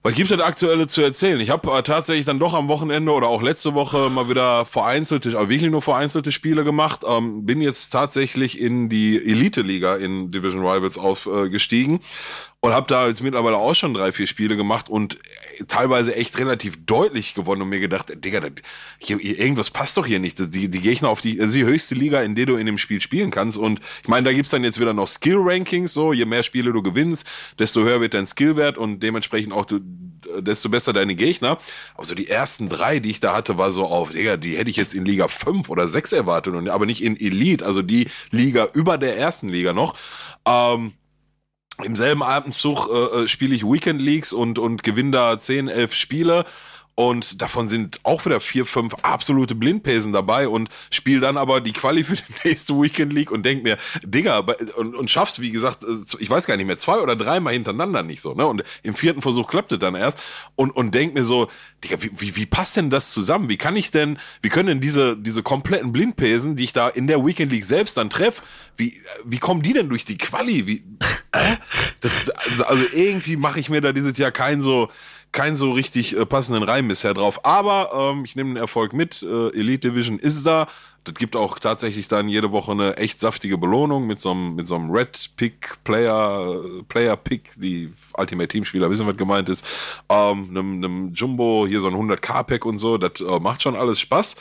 was 0.04 0.16
gibt 0.16 0.32
es 0.32 0.39
aktuelle 0.39 0.88
zu 0.88 1.02
erzählen? 1.02 1.39
Ich 1.39 1.52
habe 1.52 1.72
äh, 1.72 1.84
tatsächlich 1.84 2.26
dann 2.26 2.39
doch 2.39 2.54
am 2.54 2.68
Wochenende 2.68 3.12
oder 3.12 3.28
auch 3.28 3.42
letzte 3.42 3.76
Woche 3.76 4.10
mal 4.10 4.28
wieder 4.28 4.66
vereinzelte, 4.66 5.38
aber 5.38 5.50
wirklich 5.50 5.72
nur 5.72 5.82
vereinzelte 5.82 6.32
Spiele 6.32 6.64
gemacht. 6.64 7.02
Ähm, 7.08 7.46
bin 7.46 7.62
jetzt 7.62 7.89
tatsächlich 7.89 8.60
in 8.60 8.89
die 8.89 9.18
Elite-Liga 9.18 9.98
in 9.98 10.32
Division 10.32 10.66
Rivals 10.66 10.98
aufgestiegen 10.98 12.00
und 12.64 12.74
habe 12.74 12.86
da 12.88 13.07
jetzt 13.07 13.24
mittlerweile 13.24 13.57
auch 13.57 13.74
schon 13.74 13.95
drei, 13.95 14.12
vier 14.12 14.28
Spiele 14.28 14.55
gemacht 14.55 14.88
und 14.88 15.18
teilweise 15.68 16.16
echt 16.16 16.38
relativ 16.38 16.86
deutlich 16.86 17.34
gewonnen 17.34 17.64
und 17.64 17.70
mir 17.70 17.80
gedacht, 17.80 18.14
Digga, 18.24 18.39
das, 18.39 18.51
hier, 18.99 19.20
irgendwas 19.20 19.72
passt 19.72 19.97
doch 19.97 20.05
hier 20.05 20.20
nicht. 20.20 20.38
Die, 20.53 20.70
die 20.70 20.80
Gegner 20.80 21.09
auf 21.09 21.22
die, 21.22 21.38
ist 21.38 21.55
die 21.55 21.66
höchste 21.66 21.95
Liga, 21.95 22.22
in 22.22 22.36
der 22.36 22.45
du 22.45 22.57
in 22.57 22.68
dem 22.68 22.78
Spiel 22.78 23.01
spielen 23.01 23.32
kannst. 23.32 23.57
Und 23.57 23.82
ich 24.03 24.07
meine, 24.07 24.26
da 24.26 24.34
gibt's 24.34 24.51
dann 24.51 24.64
jetzt 24.64 24.80
wieder 24.80 24.93
noch 24.93 25.07
Skill-Rankings, 25.07 25.91
so, 25.91 26.14
je 26.14 26.26
mehr 26.26 26.43
Spiele 26.43 26.72
du 26.72 26.84
gewinnst, 26.84 27.28
desto 27.57 27.82
höher 27.82 27.99
wird 27.99 28.14
dein 28.14 28.28
Skillwert 28.28 28.78
und 28.78 29.01
dementsprechend 29.01 29.53
auch 29.53 29.66
du, 29.66 29.80
desto 30.39 30.70
besser 30.70 30.93
deine 30.93 31.16
Gegner. 31.16 31.57
Aber 31.95 32.05
so 32.05 32.14
die 32.14 32.28
ersten 32.28 32.70
drei, 32.70 32.99
die 32.99 33.09
ich 33.09 33.20
da 33.20 33.34
hatte, 33.34 33.57
war 33.57 33.72
so 33.72 33.88
auf, 33.88 34.12
Digga, 34.12 34.38
die 34.38 34.57
hätte 34.57 34.70
ich 34.70 34.78
jetzt 34.78 34.93
in 34.93 35.05
Liga 35.05 35.28
5 35.28 35.68
oder 35.68 35.88
6 35.88 36.12
erwartet, 36.12 36.53
und, 36.53 36.70
aber 36.70 36.86
nicht 36.86 37.03
in 37.03 37.20
Elite, 37.20 37.66
also 37.66 37.82
die 37.82 38.07
Liga 38.30 38.68
über 38.74 38.99
der 38.99 39.18
ersten 39.18 39.49
Liga 39.49 39.74
noch. 39.74 39.95
Ähm, 40.45 40.93
im 41.84 41.96
selben 41.96 42.24
Atemzug 42.24 42.90
äh, 42.92 43.24
äh, 43.24 43.28
spiele 43.28 43.56
ich 43.56 43.64
Weekend 43.64 44.02
Leagues 44.02 44.34
und, 44.34 44.60
und 44.60 44.84
gewinne 44.84 45.12
da 45.12 45.40
10, 45.40 45.68
11 45.68 45.94
Spiele. 45.94 46.46
Und 47.10 47.41
davon 47.41 47.68
sind 47.68 47.99
auch 48.04 48.26
wieder 48.26 48.39
vier, 48.39 48.64
fünf 48.64 48.93
absolute 49.02 49.56
Blindpesen 49.56 50.12
dabei 50.12 50.47
und 50.47 50.70
spiele 50.91 51.20
dann 51.20 51.36
aber 51.36 51.60
die 51.60 51.74
Quali 51.74 52.04
für 52.04 52.16
die 52.16 52.24
nächste 52.47 52.80
Weekend 52.80 53.12
League 53.12 53.32
und 53.32 53.43
denk 53.43 53.64
mir, 53.64 53.80
Digga, 54.04 54.45
und, 54.78 54.93
und 54.93 55.10
schaff's, 55.10 55.41
wie 55.41 55.49
gesagt, 55.49 55.84
äh, 55.84 55.88
ich 56.20 56.30
weiß 56.30 56.45
gar 56.45 56.58
nicht 56.58 56.68
mehr, 56.68 56.78
zwei 56.78 56.99
oder 56.99 57.16
dreimal 57.16 57.54
hintereinander 57.54 58.04
nicht 58.04 58.22
so, 58.22 58.36
ne? 58.36 58.45
Und 58.45 58.64
im 58.84 58.93
vierten 58.93 59.24
Versuch 59.24 59.47
klappt 59.47 59.72
es 59.72 59.80
dann 59.80 59.95
erst 59.95 60.20
und, 60.56 60.70
und 60.70 60.93
denk 60.93 61.16
mir 61.16 61.24
so, 61.24 61.47
Digga, 61.84 62.04
wie, 62.04 62.12
wie, 62.18 62.36
wie 62.36 62.45
passt 62.45 62.78
denn 62.78 62.91
das 62.91 63.12
zusammen? 63.12 63.49
Wie 63.49 63.58
kann 63.58 63.76
ich 63.76 63.89
denn, 63.89 64.20
wie 64.43 64.49
können 64.49 64.68
denn 64.68 64.82
diese, 64.82 65.18
diese 65.18 65.41
kompletten 65.41 65.91
Blindpesen, 65.91 66.56
die 66.56 66.66
ich 66.66 66.74
da 66.74 66.88
in 66.88 67.08
der 67.08 67.26
Weekend 67.26 67.52
League 67.52 67.66
selbst 67.66 67.97
dann 67.97 68.12
treffe, 68.12 68.43
wie, 68.78 69.02
wie 69.26 69.39
kommen 69.39 69.64
die 69.64 69.74
denn 69.74 69.89
durch 69.89 70.06
die 70.06 70.20
Quali? 70.20 70.68
Wie, 70.68 70.84
äh? 71.32 71.56
das, 72.02 72.30
also 72.62 72.86
irgendwie 72.93 73.38
mache 73.38 73.60
ich 73.60 73.70
mir 73.70 73.82
da 73.82 73.91
dieses 73.91 74.18
Jahr 74.20 74.32
kein 74.32 74.62
so, 74.62 74.91
keinen 75.32 75.56
so 75.56 75.72
richtig 75.72 76.18
äh, 76.18 76.26
passenden 76.26 76.64
Reim 76.64 76.88
bisher 76.88 77.14
drauf. 77.14 77.46
Aber 77.46 78.14
ähm, 78.14 78.26
ich 78.26 78.36
nehme 78.36 78.52
den 78.52 78.58
Erfolg 78.58 78.94
mit. 78.94 79.24
Äh, 79.24 79.50
Elite 79.58 79.90
Division 79.90 80.20
ist 80.20 80.46
da. 80.46 80.68
Das 81.04 81.16
gibt 81.16 81.36
auch 81.36 81.58
tatsächlich 81.58 82.08
dann 82.08 82.30
jede 82.30 82.52
Woche 82.52 82.74
eine 82.74 82.98
echt 82.98 83.20
saftige 83.20 83.58
Belohnung 83.58 84.06
mit 84.06 84.20
so 84.20 84.32
einem, 84.32 84.56
mit 84.56 84.68
so 84.68 84.76
einem 84.76 84.92
Red 84.92 85.32
Pick 85.36 85.84
Player, 85.84 86.62
äh, 86.64 86.84
Player 86.84 87.18
Pick, 87.18 87.54
die 87.58 87.92
Ultimate 88.16 88.50
Team 88.50 88.66
Spieler 88.66 88.90
wissen, 88.90 89.08
was 89.08 89.18
gemeint 89.18 89.50
ist. 89.50 89.66
Ähm, 90.10 90.50
einem, 90.50 90.74
einem 90.76 91.14
Jumbo, 91.14 91.66
hier 91.68 91.80
so 91.80 91.88
ein 91.88 91.96
100k 91.96 92.44
Pack 92.44 92.66
und 92.66 92.78
so. 92.78 92.98
Das 92.98 93.20
äh, 93.20 93.40
macht 93.40 93.64
schon 93.64 93.76
alles 93.76 94.00
Spaß. 94.00 94.36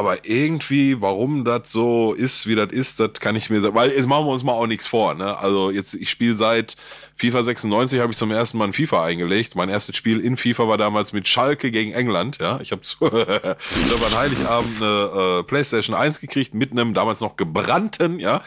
Aber 0.00 0.24
irgendwie, 0.24 0.98
warum 1.02 1.44
das 1.44 1.70
so 1.70 2.14
ist, 2.14 2.46
wie 2.46 2.54
das 2.54 2.72
ist, 2.72 3.00
das 3.00 3.12
kann 3.20 3.36
ich 3.36 3.50
mir 3.50 3.60
sagen. 3.60 3.74
Weil 3.74 3.90
jetzt 3.90 4.06
machen 4.06 4.24
wir 4.24 4.32
uns 4.32 4.42
mal 4.42 4.54
auch 4.54 4.66
nichts 4.66 4.86
vor. 4.86 5.12
Ne? 5.12 5.36
Also 5.36 5.70
jetzt, 5.70 5.92
ich 5.92 6.08
spiele 6.08 6.34
seit 6.36 6.74
FIFA 7.16 7.42
96, 7.42 8.00
habe 8.00 8.12
ich 8.12 8.16
zum 8.16 8.30
ersten 8.30 8.56
Mal 8.56 8.68
ein 8.68 8.72
FIFA 8.72 9.04
eingelegt. 9.04 9.56
Mein 9.56 9.68
erstes 9.68 9.98
Spiel 9.98 10.18
in 10.18 10.38
FIFA 10.38 10.68
war 10.68 10.78
damals 10.78 11.12
mit 11.12 11.28
Schalke 11.28 11.70
gegen 11.70 11.92
England. 11.92 12.38
Ja, 12.40 12.60
ich 12.62 12.72
habe 12.72 12.80
an 13.10 14.16
Heiligabend 14.16 14.80
eine 14.80 15.40
äh, 15.40 15.42
PlayStation 15.42 15.94
1 15.94 16.20
gekriegt 16.20 16.54
mit 16.54 16.72
einem 16.72 16.94
damals 16.94 17.20
noch 17.20 17.36
gebrannten, 17.36 18.20
ja, 18.20 18.40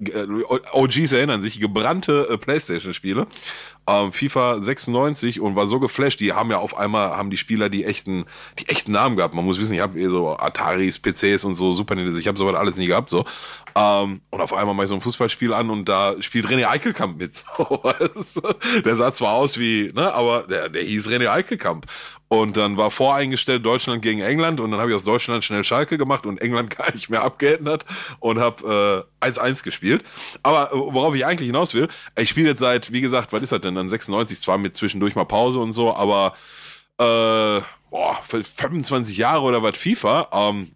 äh, 0.00 0.26
OGs 0.72 1.12
erinnern 1.12 1.42
sich, 1.42 1.58
gebrannte 1.58 2.28
äh, 2.30 2.38
Playstation-Spiele. 2.38 3.26
Ähm, 3.86 4.12
FIFA 4.12 4.60
96 4.60 5.40
und 5.40 5.56
war 5.56 5.66
so 5.66 5.78
geflasht, 5.80 6.20
die 6.20 6.32
haben 6.32 6.50
ja 6.50 6.58
auf 6.58 6.76
einmal, 6.76 7.16
haben 7.16 7.30
die 7.30 7.36
Spieler 7.36 7.68
die 7.68 7.84
echten, 7.84 8.24
die 8.58 8.68
echten 8.68 8.92
Namen 8.92 9.16
gehabt. 9.16 9.34
Man 9.34 9.44
muss 9.44 9.60
wissen, 9.60 9.74
ich 9.74 9.80
habe 9.80 10.00
eh 10.00 10.08
so 10.08 10.36
Ataris, 10.38 10.98
PCs 10.98 11.44
und 11.44 11.54
so, 11.54 11.72
Super 11.72 11.94
Nintendo, 11.94 12.18
ich 12.18 12.28
habe 12.28 12.38
sowas 12.38 12.54
alles 12.54 12.76
nie 12.76 12.86
gehabt, 12.86 13.10
so. 13.10 13.24
Ähm, 13.76 14.20
und 14.30 14.40
auf 14.40 14.52
einmal 14.52 14.74
mache 14.74 14.84
ich 14.84 14.88
so 14.88 14.94
ein 14.94 15.00
Fußballspiel 15.00 15.52
an 15.52 15.68
und 15.68 15.88
da 15.88 16.14
spielt 16.20 16.46
René 16.46 16.68
Eichelkamp 16.68 17.18
mit. 17.18 17.44
Der 18.84 18.96
sah 18.96 19.12
zwar 19.12 19.32
aus 19.32 19.58
wie, 19.58 19.90
ne, 19.94 20.12
aber 20.12 20.42
der, 20.42 20.68
der 20.68 20.82
hieß 20.82 21.08
René 21.08 21.28
Eichelkamp. 21.28 21.86
Und 22.28 22.56
dann 22.56 22.76
war 22.76 22.90
voreingestellt 22.90 23.64
Deutschland 23.64 24.02
gegen 24.02 24.20
England 24.20 24.58
und 24.60 24.70
dann 24.70 24.80
habe 24.80 24.90
ich 24.90 24.96
aus 24.96 25.04
Deutschland 25.04 25.44
schnell 25.44 25.62
Schalke 25.62 25.98
gemacht 25.98 26.26
und 26.26 26.40
England 26.40 26.70
gar 26.76 26.92
nicht 26.92 27.10
mehr 27.10 27.22
abgeändert 27.22 27.84
und 28.18 28.40
habe 28.40 29.06
äh, 29.20 29.26
1-1 29.26 29.62
gespielt. 29.62 30.04
Aber 30.42 30.72
äh, 30.72 30.76
worauf 30.76 31.14
ich 31.14 31.26
eigentlich 31.26 31.46
hinaus 31.46 31.74
will, 31.74 31.88
ich 32.18 32.28
spiele 32.28 32.48
jetzt 32.48 32.60
seit, 32.60 32.92
wie 32.92 33.00
gesagt, 33.00 33.32
was 33.32 33.42
ist 33.42 33.52
das 33.52 33.60
denn 33.60 33.73
dann, 33.74 33.88
96, 33.88 34.40
zwar 34.40 34.58
mit 34.58 34.76
zwischendurch 34.76 35.14
mal 35.14 35.24
Pause 35.24 35.60
und 35.60 35.72
so, 35.72 35.94
aber 35.94 36.34
äh, 36.98 37.60
boah, 37.90 38.18
25 38.22 39.16
Jahre 39.16 39.42
oder 39.42 39.62
was 39.62 39.76
FIFA, 39.76 40.28
ähm, 40.32 40.72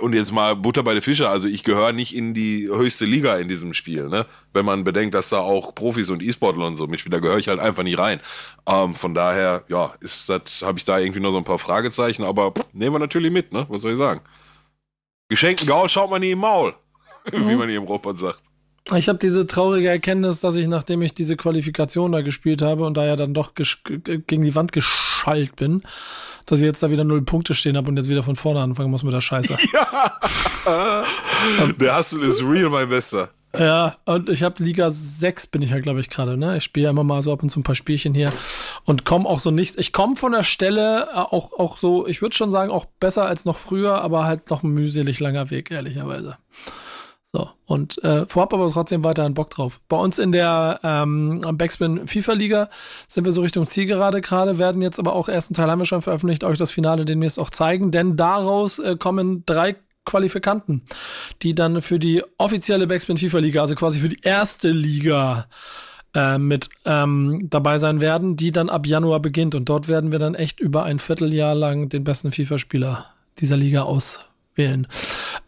und 0.00 0.14
jetzt 0.14 0.32
mal 0.32 0.54
Butter 0.54 0.82
bei 0.82 0.92
der 0.92 1.02
Fische, 1.02 1.28
also 1.28 1.48
ich 1.48 1.62
gehöre 1.64 1.92
nicht 1.92 2.14
in 2.14 2.34
die 2.34 2.68
höchste 2.68 3.04
Liga 3.04 3.36
in 3.36 3.48
diesem 3.48 3.72
Spiel, 3.72 4.08
ne? 4.08 4.26
Wenn 4.52 4.64
man 4.64 4.84
bedenkt, 4.84 5.14
dass 5.14 5.30
da 5.30 5.40
auch 5.40 5.74
Profis 5.74 6.10
und 6.10 6.22
E-Sportler 6.22 6.66
und 6.66 6.76
so 6.76 6.86
mitspielen, 6.86 7.12
da 7.12 7.20
gehöre 7.20 7.38
ich 7.38 7.48
halt 7.48 7.60
einfach 7.60 7.82
nicht 7.82 7.98
rein. 7.98 8.20
Ähm, 8.66 8.94
von 8.94 9.14
daher, 9.14 9.64
ja, 9.68 9.94
ist 10.00 10.28
das, 10.28 10.62
habe 10.62 10.78
ich 10.78 10.84
da 10.84 10.98
irgendwie 10.98 11.20
noch 11.20 11.30
so 11.30 11.38
ein 11.38 11.44
paar 11.44 11.58
Fragezeichen, 11.58 12.24
aber 12.24 12.52
pff, 12.52 12.66
nehmen 12.72 12.94
wir 12.94 12.98
natürlich 12.98 13.32
mit, 13.32 13.52
ne? 13.52 13.66
Was 13.68 13.82
soll 13.82 13.92
ich 13.92 13.98
sagen? 13.98 14.20
Geschenkten 15.28 15.66
Gaul 15.66 15.88
schaut 15.88 16.10
man 16.10 16.20
nie 16.20 16.32
im 16.32 16.38
Maul, 16.38 16.74
wie 17.32 17.56
man 17.56 17.68
hier 17.68 17.78
im 17.78 17.84
Robot 17.84 18.18
sagt. 18.18 18.42
Ich 18.94 19.08
habe 19.08 19.18
diese 19.18 19.46
traurige 19.46 19.88
Erkenntnis, 19.88 20.40
dass 20.40 20.54
ich, 20.54 20.68
nachdem 20.68 21.02
ich 21.02 21.12
diese 21.12 21.36
Qualifikation 21.36 22.12
da 22.12 22.20
gespielt 22.20 22.62
habe 22.62 22.84
und 22.84 22.96
da 22.96 23.04
ja 23.04 23.16
dann 23.16 23.34
doch 23.34 23.52
gegen 23.54 24.44
die 24.44 24.54
Wand 24.54 24.70
geschallt 24.72 25.56
bin, 25.56 25.82
dass 26.46 26.60
ich 26.60 26.64
jetzt 26.64 26.82
da 26.82 26.90
wieder 26.90 27.02
null 27.02 27.22
Punkte 27.22 27.54
stehen 27.54 27.76
habe 27.76 27.88
und 27.88 27.96
jetzt 27.96 28.08
wieder 28.08 28.22
von 28.22 28.36
vorne 28.36 28.60
anfangen 28.60 28.90
muss 28.90 29.02
mit 29.02 29.12
der 29.12 29.20
Scheiße. 29.20 29.56
Der 31.78 31.98
Hustle 31.98 32.26
ist 32.26 32.42
real, 32.42 32.70
mein 32.70 32.88
Bester. 32.88 33.30
Ja, 33.58 33.96
und 34.04 34.28
ich 34.28 34.42
habe 34.42 34.62
Liga 34.62 34.90
6 34.90 35.46
bin 35.48 35.62
ich 35.62 35.70
ja, 35.70 35.80
glaube 35.80 36.00
ich, 36.00 36.10
gerade, 36.10 36.36
ne? 36.36 36.58
Ich 36.58 36.64
spiele 36.64 36.84
ja 36.84 36.90
immer 36.90 37.04
mal 37.04 37.22
so 37.22 37.32
ab 37.32 37.42
und 37.42 37.48
zu 37.48 37.60
ein 37.60 37.62
paar 37.62 37.74
Spielchen 37.74 38.14
hier 38.14 38.30
und 38.84 39.04
komme 39.04 39.28
auch 39.28 39.40
so 39.40 39.50
nicht. 39.50 39.78
Ich 39.78 39.92
komme 39.92 40.16
von 40.16 40.32
der 40.32 40.42
Stelle 40.42 41.08
äh, 41.12 41.16
auch, 41.16 41.52
auch 41.54 41.78
so, 41.78 42.06
ich 42.06 42.22
würde 42.22 42.36
schon 42.36 42.50
sagen, 42.50 42.70
auch 42.70 42.84
besser 43.00 43.24
als 43.24 43.44
noch 43.44 43.56
früher, 43.56 44.02
aber 44.02 44.26
halt 44.26 44.50
noch 44.50 44.62
ein 44.62 44.70
mühselig 44.70 45.20
langer 45.20 45.50
Weg, 45.50 45.70
ehrlicherweise. 45.70 46.36
So, 47.36 47.50
und 47.66 48.02
äh, 48.02 48.24
vorab 48.26 48.54
aber 48.54 48.70
trotzdem 48.70 49.04
weiterhin 49.04 49.34
Bock 49.34 49.50
drauf. 49.50 49.82
Bei 49.90 49.98
uns 49.98 50.18
in 50.18 50.32
der 50.32 50.80
ähm, 50.82 51.42
Backspin 51.52 52.06
FIFA-Liga 52.06 52.70
sind 53.08 53.26
wir 53.26 53.32
so 53.32 53.42
Richtung 53.42 53.66
Zielgerade 53.66 54.22
gerade, 54.22 54.56
werden 54.56 54.80
jetzt 54.80 54.98
aber 54.98 55.12
auch 55.12 55.28
ersten 55.28 55.52
Teil 55.52 55.70
haben 55.70 55.78
wir 55.78 55.84
schon 55.84 56.00
veröffentlicht, 56.00 56.44
euch 56.44 56.56
das 56.56 56.70
Finale 56.70 57.04
demnächst 57.04 57.38
auch 57.38 57.50
zeigen, 57.50 57.90
denn 57.90 58.16
daraus 58.16 58.78
äh, 58.78 58.96
kommen 58.96 59.44
drei 59.44 59.76
Qualifikanten, 60.06 60.80
die 61.42 61.54
dann 61.54 61.82
für 61.82 61.98
die 61.98 62.22
offizielle 62.38 62.86
Backspin 62.86 63.18
FIFA-Liga, 63.18 63.60
also 63.60 63.74
quasi 63.74 64.00
für 64.00 64.08
die 64.08 64.20
erste 64.22 64.70
Liga, 64.70 65.44
äh, 66.14 66.38
mit 66.38 66.70
ähm, 66.86 67.48
dabei 67.50 67.76
sein 67.76 68.00
werden, 68.00 68.38
die 68.38 68.50
dann 68.50 68.70
ab 68.70 68.86
Januar 68.86 69.20
beginnt. 69.20 69.54
Und 69.54 69.68
dort 69.68 69.88
werden 69.88 70.10
wir 70.10 70.18
dann 70.18 70.34
echt 70.34 70.58
über 70.58 70.84
ein 70.84 70.98
Vierteljahr 70.98 71.54
lang 71.54 71.90
den 71.90 72.02
besten 72.02 72.32
FIFA-Spieler 72.32 73.04
dieser 73.40 73.58
Liga 73.58 73.82
wählen. 74.56 74.86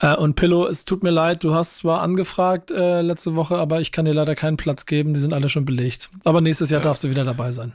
Äh, 0.01 0.15
und 0.17 0.35
Pillow, 0.35 0.67
es 0.67 0.85
tut 0.85 1.03
mir 1.03 1.11
leid, 1.11 1.45
du 1.45 1.55
hast 1.55 1.79
zwar 1.79 2.01
angefragt 2.01 2.71
äh, 2.71 3.01
letzte 3.03 3.37
Woche, 3.37 3.57
aber 3.57 3.81
ich 3.81 3.93
kann 3.93 4.05
dir 4.05 4.15
leider 4.15 4.35
keinen 4.35 4.57
Platz 4.57 4.87
geben, 4.87 5.15
die 5.15 5.21
sind 5.21 5.33
alle 5.33 5.49
schon 5.49 5.65
belegt. 5.65 6.11
Aber 6.25 6.41
nächstes 6.41 6.71
Jahr 6.71 6.81
ja. 6.81 6.85
darfst 6.85 7.05
du 7.05 7.11
wieder 7.11 7.25
dabei 7.25 7.53
sein. 7.53 7.73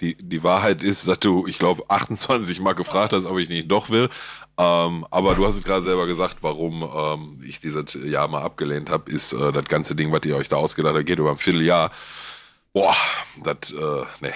Die, 0.00 0.16
die 0.16 0.42
Wahrheit 0.42 0.82
ist, 0.82 1.06
dass 1.08 1.20
du, 1.20 1.46
ich 1.46 1.58
glaube, 1.58 1.84
28 1.88 2.60
Mal 2.60 2.72
gefragt 2.72 3.12
hast, 3.12 3.26
ob 3.26 3.38
ich 3.38 3.50
nicht 3.50 3.70
doch 3.70 3.90
will. 3.90 4.08
Ähm, 4.56 5.06
aber 5.10 5.34
du 5.34 5.44
hast 5.44 5.56
es 5.56 5.64
gerade 5.64 5.84
selber 5.84 6.06
gesagt, 6.06 6.38
warum 6.40 6.82
ähm, 6.82 7.42
ich 7.46 7.60
dieses 7.60 7.98
Jahr 8.04 8.28
mal 8.28 8.42
abgelehnt 8.42 8.90
habe, 8.90 9.10
ist 9.10 9.32
äh, 9.32 9.52
das 9.52 9.64
ganze 9.64 9.94
Ding, 9.94 10.10
was 10.12 10.22
ihr 10.24 10.36
euch 10.36 10.48
da 10.48 10.56
ausgedacht 10.56 10.94
habt, 10.94 11.06
geht 11.06 11.18
über 11.18 11.30
ein 11.30 11.38
Vierteljahr. 11.38 11.90
Boah, 12.72 12.94
das, 13.42 13.72
äh, 13.72 14.04
nee. 14.20 14.32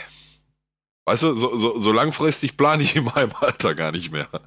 Weißt 1.07 1.23
du, 1.23 1.35
so, 1.35 1.55
so, 1.57 1.79
so 1.79 1.93
langfristig 1.93 2.57
plane 2.57 2.83
ich 2.83 2.97
in 2.97 3.05
meinem 3.05 3.33
Alter 3.41 3.75
gar 3.75 3.93
nicht 3.93 4.11
mehr. 4.11 4.27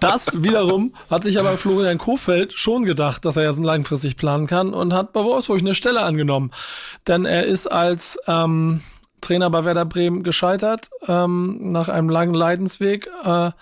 das 0.00 0.42
wiederum 0.42 0.92
hat 1.08 1.22
sich 1.22 1.38
aber 1.38 1.56
Florian 1.56 1.98
Kofeld 1.98 2.52
schon 2.52 2.84
gedacht, 2.84 3.24
dass 3.24 3.36
er 3.36 3.44
jetzt 3.44 3.60
langfristig 3.60 4.16
planen 4.16 4.48
kann 4.48 4.74
und 4.74 4.92
hat 4.92 5.12
bei 5.12 5.22
Wolfsburg 5.22 5.60
eine 5.60 5.74
Stelle 5.74 6.02
angenommen. 6.02 6.50
Denn 7.06 7.24
er 7.24 7.46
ist 7.46 7.70
als 7.70 8.18
ähm, 8.26 8.80
Trainer 9.20 9.50
bei 9.50 9.64
Werder 9.64 9.84
Bremen 9.84 10.24
gescheitert, 10.24 10.90
ähm, 11.06 11.70
nach 11.70 11.88
einem 11.88 12.10
langen 12.10 12.34
Leidensweg, 12.34 13.08
äh, 13.24 13.52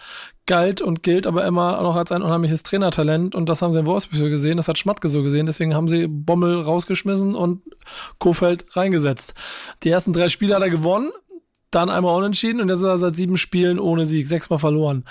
galt 0.51 0.83
und 0.83 1.05
gilt 1.05 1.29
aber 1.29 1.47
immer 1.47 1.81
noch 1.81 1.95
als 1.95 2.11
ein 2.11 2.23
unheimliches 2.23 2.65
Trainertalent 2.65 3.37
und 3.37 3.49
das 3.49 3.63
haben 3.63 3.73
sie 3.73 3.79
in 3.79 3.87
Wolfsburg 3.87 4.19
so 4.19 4.29
gesehen, 4.29 4.57
das 4.57 4.67
hat 4.67 4.79
Schmatke 4.79 5.09
so 5.09 5.23
gesehen, 5.23 5.47
deswegen 5.47 5.77
haben 5.77 5.87
sie 5.87 6.09
Bommel 6.09 6.61
rausgeschmissen 6.61 7.37
und 7.37 7.63
Kofeld 8.19 8.65
reingesetzt. 8.75 9.35
Die 9.85 9.91
ersten 9.91 10.13
drei 10.13 10.29
Spiele 10.29 10.57
hat 10.57 10.63
er 10.63 10.71
gewonnen, 10.71 11.13
dann 11.71 11.89
einmal 11.89 12.17
unentschieden 12.17 12.61
und 12.61 12.69
jetzt 12.69 12.79
ist 12.79 12.85
er 12.85 12.99
seit 12.99 13.15
sieben 13.15 13.37
Spielen 13.37 13.79
ohne 13.79 14.07
Sieg, 14.07 14.27
sechsmal 14.27 14.59
verloren. 14.59 15.05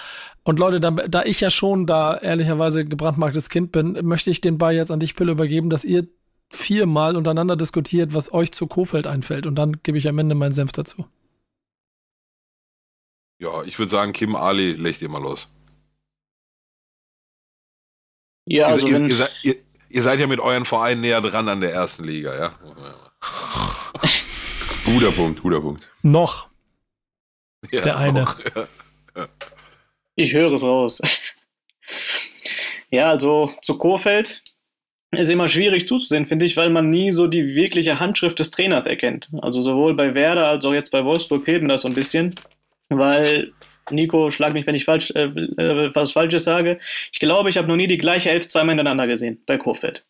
Und 0.44 0.60
Leute, 0.60 0.82
da, 0.82 0.92
da 0.92 1.24
ich 1.24 1.40
ja 1.40 1.50
schon 1.50 1.86
da 1.86 2.18
ehrlicherweise 2.18 2.84
gebrandmarktes 2.84 3.48
Kind 3.48 3.72
bin, 3.72 3.98
möchte 4.02 4.32
ich 4.32 4.42
den 4.42 4.58
Ball 4.58 4.76
jetzt 4.76 4.92
an 4.92 5.00
dich, 5.00 5.16
Pille, 5.16 5.32
übergeben, 5.32 5.70
dass 5.70 5.86
ihr 5.86 6.06
viermal 6.50 7.16
untereinander 7.16 7.56
diskutiert, 7.56 8.14
was 8.14 8.34
euch 8.34 8.52
zu 8.52 8.68
Kofeld 8.68 9.08
einfällt 9.08 9.48
und 9.48 9.56
dann 9.56 9.78
gebe 9.84 9.98
ich 9.98 10.10
am 10.10 10.20
Ende 10.20 10.36
meinen 10.36 10.52
Senf 10.52 10.74
dazu. 10.74 11.06
Ja, 13.40 13.64
ich 13.64 13.80
würde 13.80 13.90
sagen, 13.90 14.12
Kim 14.12 14.36
Ali, 14.36 14.74
legt 14.74 15.02
ihr 15.02 15.10
mal 15.10 15.22
los. 15.22 15.50
Ja, 18.46 18.68
also 18.68 18.86
ihr, 18.86 19.00
ihr, 19.00 19.16
seid, 19.16 19.32
ihr, 19.44 19.56
ihr, 19.90 20.02
seid 20.04 20.20
ja 20.20 20.28
mit 20.28 20.40
euren 20.40 20.66
Vereinen 20.66 21.02
näher 21.02 21.22
dran 21.22 21.48
an 21.48 21.62
der 21.62 21.72
ersten 21.72 22.04
Liga, 22.04 22.38
ja? 22.38 22.52
guter 24.86 25.12
Punkt, 25.12 25.42
guter 25.42 25.62
Punkt. 25.62 25.90
Noch. 26.04 26.48
Ja, 27.72 27.82
der 27.82 27.98
eine. 27.98 28.22
Noch, 28.22 28.40
ja. 28.56 29.28
Ich 30.16 30.34
höre 30.34 30.54
es 30.54 30.64
raus. 30.64 31.02
ja, 32.90 33.10
also 33.10 33.52
zu 33.62 33.78
Kurfeld 33.78 34.42
ist 35.12 35.28
immer 35.28 35.50
schwierig 35.50 35.86
zuzusehen, 35.86 36.26
finde 36.26 36.46
ich, 36.46 36.56
weil 36.56 36.70
man 36.70 36.90
nie 36.90 37.12
so 37.12 37.28
die 37.28 37.56
wirkliche 37.56 38.00
Handschrift 38.00 38.40
des 38.40 38.52
Trainers 38.52 38.86
erkennt. 38.86 39.30
Also 39.42 39.62
sowohl 39.62 39.94
bei 39.94 40.14
Werder 40.14 40.48
als 40.48 40.64
auch 40.64 40.72
jetzt 40.72 40.92
bei 40.92 41.04
Wolfsburg 41.04 41.44
fehlt 41.44 41.62
mir 41.64 41.68
das 41.68 41.82
so 41.82 41.90
ein 41.90 41.96
bisschen 41.96 42.34
weil 42.90 43.54
Nico, 43.92 44.32
schlag 44.32 44.54
mich, 44.54 44.68
wenn 44.68 44.76
ich 44.76 44.86
falsch, 44.86 45.12
äh, 45.12 45.26
äh, 45.26 45.96
was 45.96 46.12
Falsches 46.12 46.44
sage. 46.44 46.80
Ich 47.12 47.20
glaube, 47.20 47.50
ich 47.50 47.58
habe 47.58 47.68
noch 47.68 47.76
nie 47.76 47.88
die 47.88 47.98
gleiche 47.98 48.30
Elf 48.30 48.48
zweimal 48.48 48.76
hintereinander 48.76 49.08
gesehen 49.08 49.42
bei 49.46 49.58
Kurfeld. 49.58 50.06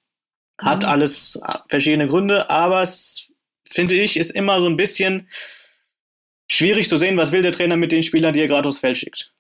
Hat 0.58 0.84
mhm. 0.84 0.90
alles 0.90 1.40
äh, 1.46 1.58
verschiedene 1.70 2.08
Gründe, 2.08 2.50
aber 2.50 2.82
es, 2.82 3.32
finde 3.70 3.96
ich, 3.96 4.18
ist 4.18 4.32
immer 4.32 4.60
so 4.60 4.68
ein 4.68 4.76
bisschen 4.76 5.30
schwierig 6.52 6.90
zu 6.90 6.98
sehen, 6.98 7.18
was 7.18 7.32
will 7.32 7.42
der 7.42 7.52
Trainer 7.52 7.78
mit 7.78 7.92
den 7.92 8.04
Spielern, 8.04 8.34
die 8.34 8.42
er 8.42 8.48
gerade 8.48 8.68
aufs 8.68 8.80
Feld 8.80 8.98
schickt. 8.98 9.32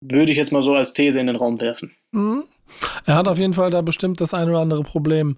Würde 0.00 0.32
ich 0.32 0.38
jetzt 0.38 0.52
mal 0.52 0.62
so 0.62 0.74
als 0.74 0.94
These 0.94 1.20
in 1.20 1.26
den 1.26 1.36
Raum 1.36 1.60
werfen. 1.60 1.94
Mhm. 2.12 2.44
Er 3.04 3.16
hat 3.16 3.28
auf 3.28 3.38
jeden 3.38 3.52
Fall 3.52 3.70
da 3.70 3.82
bestimmt 3.82 4.20
das 4.20 4.32
ein 4.32 4.48
oder 4.48 4.60
andere 4.60 4.82
Problem. 4.82 5.36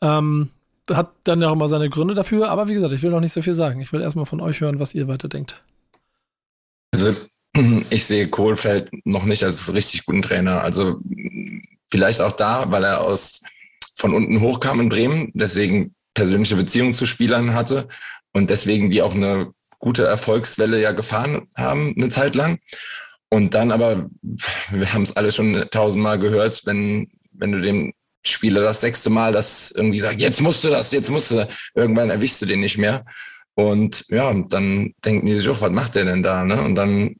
Ähm, 0.00 0.50
hat 0.90 1.12
dann 1.24 1.40
ja 1.40 1.48
auch 1.48 1.52
immer 1.52 1.68
seine 1.68 1.88
Gründe 1.88 2.14
dafür, 2.14 2.48
aber 2.48 2.68
wie 2.68 2.74
gesagt, 2.74 2.92
ich 2.92 3.02
will 3.02 3.10
noch 3.10 3.20
nicht 3.20 3.32
so 3.32 3.42
viel 3.42 3.54
sagen. 3.54 3.80
Ich 3.80 3.92
will 3.92 4.00
erstmal 4.00 4.26
von 4.26 4.40
euch 4.40 4.60
hören, 4.60 4.80
was 4.80 4.94
ihr 4.94 5.08
weiter 5.08 5.28
denkt. 5.28 5.62
Also, 6.92 7.14
ich 7.90 8.04
sehe 8.04 8.28
Kohlfeld 8.28 8.90
noch 9.04 9.24
nicht 9.24 9.44
als 9.44 9.72
richtig 9.72 10.06
guten 10.06 10.22
Trainer. 10.22 10.62
Also, 10.62 11.00
vielleicht 11.90 12.20
auch 12.20 12.32
da, 12.32 12.70
weil 12.70 12.84
er 12.84 13.00
aus 13.00 13.42
von 13.94 14.14
unten 14.14 14.40
hochkam 14.40 14.80
in 14.80 14.88
Bremen, 14.88 15.30
deswegen 15.34 15.94
persönliche 16.14 16.56
Beziehungen 16.56 16.94
zu 16.94 17.06
Spielern 17.06 17.54
hatte 17.54 17.88
und 18.32 18.50
deswegen 18.50 18.90
die 18.90 19.02
auch 19.02 19.14
eine 19.14 19.52
gute 19.78 20.04
Erfolgswelle 20.04 20.80
ja 20.80 20.92
gefahren 20.92 21.48
haben, 21.56 21.94
eine 21.96 22.08
Zeit 22.08 22.34
lang. 22.34 22.58
Und 23.30 23.54
dann 23.54 23.70
aber, 23.70 24.08
wir 24.70 24.92
haben 24.92 25.02
es 25.02 25.16
alle 25.16 25.30
schon 25.30 25.64
tausendmal 25.70 26.18
gehört, 26.18 26.62
wenn, 26.64 27.10
wenn 27.32 27.52
du 27.52 27.60
dem 27.60 27.92
Spieler 28.22 28.62
das 28.62 28.80
sechste 28.80 29.10
Mal, 29.10 29.32
das 29.32 29.72
irgendwie 29.74 30.00
sagt, 30.00 30.20
jetzt 30.20 30.40
musst 30.40 30.62
du 30.64 30.68
das, 30.68 30.92
jetzt 30.92 31.10
musst 31.10 31.30
du, 31.30 31.48
irgendwann 31.74 32.10
erwischst 32.10 32.42
du 32.42 32.46
den 32.46 32.60
nicht 32.60 32.78
mehr. 32.78 33.04
Und 33.54 34.04
ja, 34.08 34.32
dann 34.32 34.94
denken 35.04 35.26
die 35.26 35.36
sich 35.36 35.48
auch, 35.48 35.60
was 35.60 35.70
macht 35.70 35.94
der 35.94 36.04
denn 36.04 36.22
da? 36.22 36.44
Ne? 36.44 36.60
Und 36.60 36.74
dann 36.74 37.16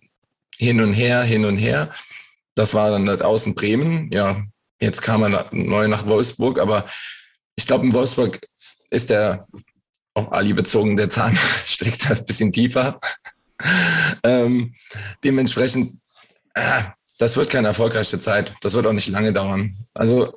hin 0.56 0.80
und 0.80 0.92
her, 0.92 1.22
hin 1.22 1.44
und 1.44 1.56
her. 1.56 1.90
Das 2.54 2.74
war 2.74 2.90
dann 2.90 3.08
halt 3.08 3.22
außen 3.22 3.54
Bremen. 3.54 4.10
Ja, 4.12 4.42
jetzt 4.80 5.02
kam 5.02 5.22
er 5.22 5.48
neu 5.52 5.88
nach 5.88 6.06
Wolfsburg, 6.06 6.60
aber 6.60 6.86
ich 7.56 7.66
glaube, 7.66 7.86
in 7.86 7.92
Wolfsburg 7.92 8.38
ist 8.90 9.10
der 9.10 9.46
auf 10.14 10.32
Ali 10.32 10.52
bezogen, 10.52 10.96
der 10.96 11.10
Zahn 11.10 11.36
steckt 11.66 12.10
ein 12.10 12.24
bisschen 12.24 12.52
tiefer. 12.52 12.98
ähm, 14.24 14.74
dementsprechend, 15.24 15.98
äh, 16.54 16.82
das 17.18 17.36
wird 17.36 17.50
keine 17.50 17.68
erfolgreiche 17.68 18.18
Zeit. 18.18 18.54
Das 18.62 18.74
wird 18.74 18.86
auch 18.86 18.92
nicht 18.92 19.08
lange 19.08 19.32
dauern. 19.32 19.76
Also 19.94 20.32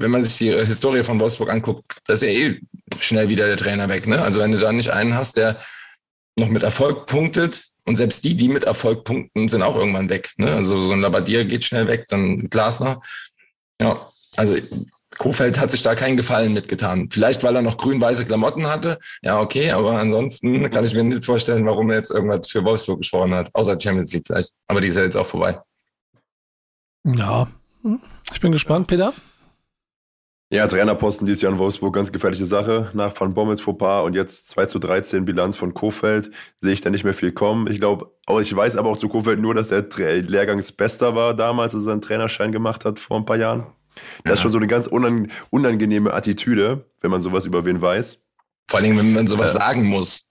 wenn 0.00 0.10
man 0.10 0.22
sich 0.22 0.38
die 0.38 0.52
Historie 0.64 1.04
von 1.04 1.20
Wolfsburg 1.20 1.50
anguckt, 1.50 1.98
da 2.06 2.14
ist 2.14 2.22
ja 2.22 2.28
eh 2.28 2.60
schnell 2.98 3.28
wieder 3.28 3.46
der 3.46 3.56
Trainer 3.56 3.88
weg. 3.88 4.06
Ne? 4.06 4.20
Also 4.20 4.40
wenn 4.40 4.52
du 4.52 4.58
da 4.58 4.72
nicht 4.72 4.90
einen 4.90 5.14
hast, 5.14 5.36
der 5.36 5.60
noch 6.36 6.48
mit 6.48 6.62
Erfolg 6.62 7.06
punktet, 7.06 7.64
und 7.86 7.96
selbst 7.96 8.22
die, 8.24 8.36
die 8.36 8.48
mit 8.48 8.64
Erfolg 8.64 9.04
punkten, 9.04 9.48
sind 9.48 9.62
auch 9.62 9.74
irgendwann 9.74 10.10
weg. 10.10 10.30
Ne? 10.36 10.52
Also 10.52 10.80
so 10.80 10.92
ein 10.92 11.00
Labadier 11.00 11.44
geht 11.44 11.64
schnell 11.64 11.88
weg, 11.88 12.06
dann 12.08 12.48
Glasner. 12.50 13.00
Ja, 13.80 14.08
also 14.36 14.54
Kofeld 15.18 15.58
hat 15.58 15.70
sich 15.70 15.82
da 15.82 15.94
keinen 15.94 16.16
Gefallen 16.16 16.52
mitgetan. 16.52 17.08
Vielleicht, 17.10 17.42
weil 17.42 17.56
er 17.56 17.62
noch 17.62 17.78
grün-weiße 17.78 18.26
Klamotten 18.26 18.68
hatte. 18.68 18.98
Ja, 19.22 19.40
okay, 19.40 19.72
aber 19.72 19.98
ansonsten 19.98 20.68
kann 20.70 20.84
ich 20.84 20.94
mir 20.94 21.02
nicht 21.02 21.24
vorstellen, 21.24 21.66
warum 21.66 21.90
er 21.90 21.96
jetzt 21.96 22.10
irgendwas 22.10 22.48
für 22.48 22.64
Wolfsburg 22.64 22.98
gesprochen 22.98 23.34
hat. 23.34 23.52
Außer 23.54 23.78
Champions 23.80 24.12
League 24.12 24.26
vielleicht. 24.26 24.52
Aber 24.68 24.80
die 24.80 24.88
ist 24.88 24.96
ja 24.96 25.02
jetzt 25.02 25.16
auch 25.16 25.26
vorbei. 25.26 25.60
Ja, 27.04 27.48
ich 28.32 28.40
bin 28.40 28.52
gespannt, 28.52 28.86
Peter. 28.86 29.12
Ja, 30.52 30.66
Trainerposten 30.66 31.26
dieses 31.26 31.42
Jahr 31.42 31.52
in 31.52 31.58
Wolfsburg, 31.58 31.94
ganz 31.94 32.10
gefährliche 32.10 32.44
Sache. 32.44 32.90
Nach 32.92 33.18
Van 33.18 33.34
Bommels 33.34 33.60
Fauxpas 33.60 34.02
und 34.02 34.14
jetzt 34.14 34.48
2 34.48 34.66
zu 34.66 34.80
13 34.80 35.24
Bilanz 35.24 35.56
von 35.56 35.74
Kofeld 35.74 36.32
sehe 36.58 36.72
ich 36.72 36.80
da 36.80 36.90
nicht 36.90 37.04
mehr 37.04 37.14
viel 37.14 37.30
kommen. 37.30 37.70
Ich 37.70 37.78
glaube, 37.78 38.10
ich 38.40 38.54
weiß 38.54 38.74
aber 38.74 38.88
auch 38.88 38.96
zu 38.96 39.08
Kofeld 39.08 39.38
nur, 39.38 39.54
dass 39.54 39.68
der 39.68 39.86
Lehrgangsbester 39.86 41.14
war 41.14 41.34
damals, 41.34 41.72
als 41.74 41.84
er 41.84 41.90
seinen 41.90 42.00
Trainerschein 42.00 42.50
gemacht 42.50 42.84
hat 42.84 42.98
vor 42.98 43.16
ein 43.16 43.24
paar 43.24 43.36
Jahren. 43.36 43.68
Das 44.24 44.34
ist 44.34 44.40
schon 44.40 44.50
so 44.50 44.58
eine 44.58 44.66
ganz 44.66 44.88
unangenehme 44.88 46.12
Attitüde, 46.12 46.84
wenn 47.00 47.12
man 47.12 47.20
sowas 47.20 47.46
über 47.46 47.64
wen 47.64 47.80
weiß. 47.80 48.20
Vor 48.68 48.80
allem, 48.80 48.98
wenn 48.98 49.12
man 49.12 49.28
sowas 49.28 49.50
äh, 49.50 49.58
sagen 49.58 49.84
muss. 49.84 50.30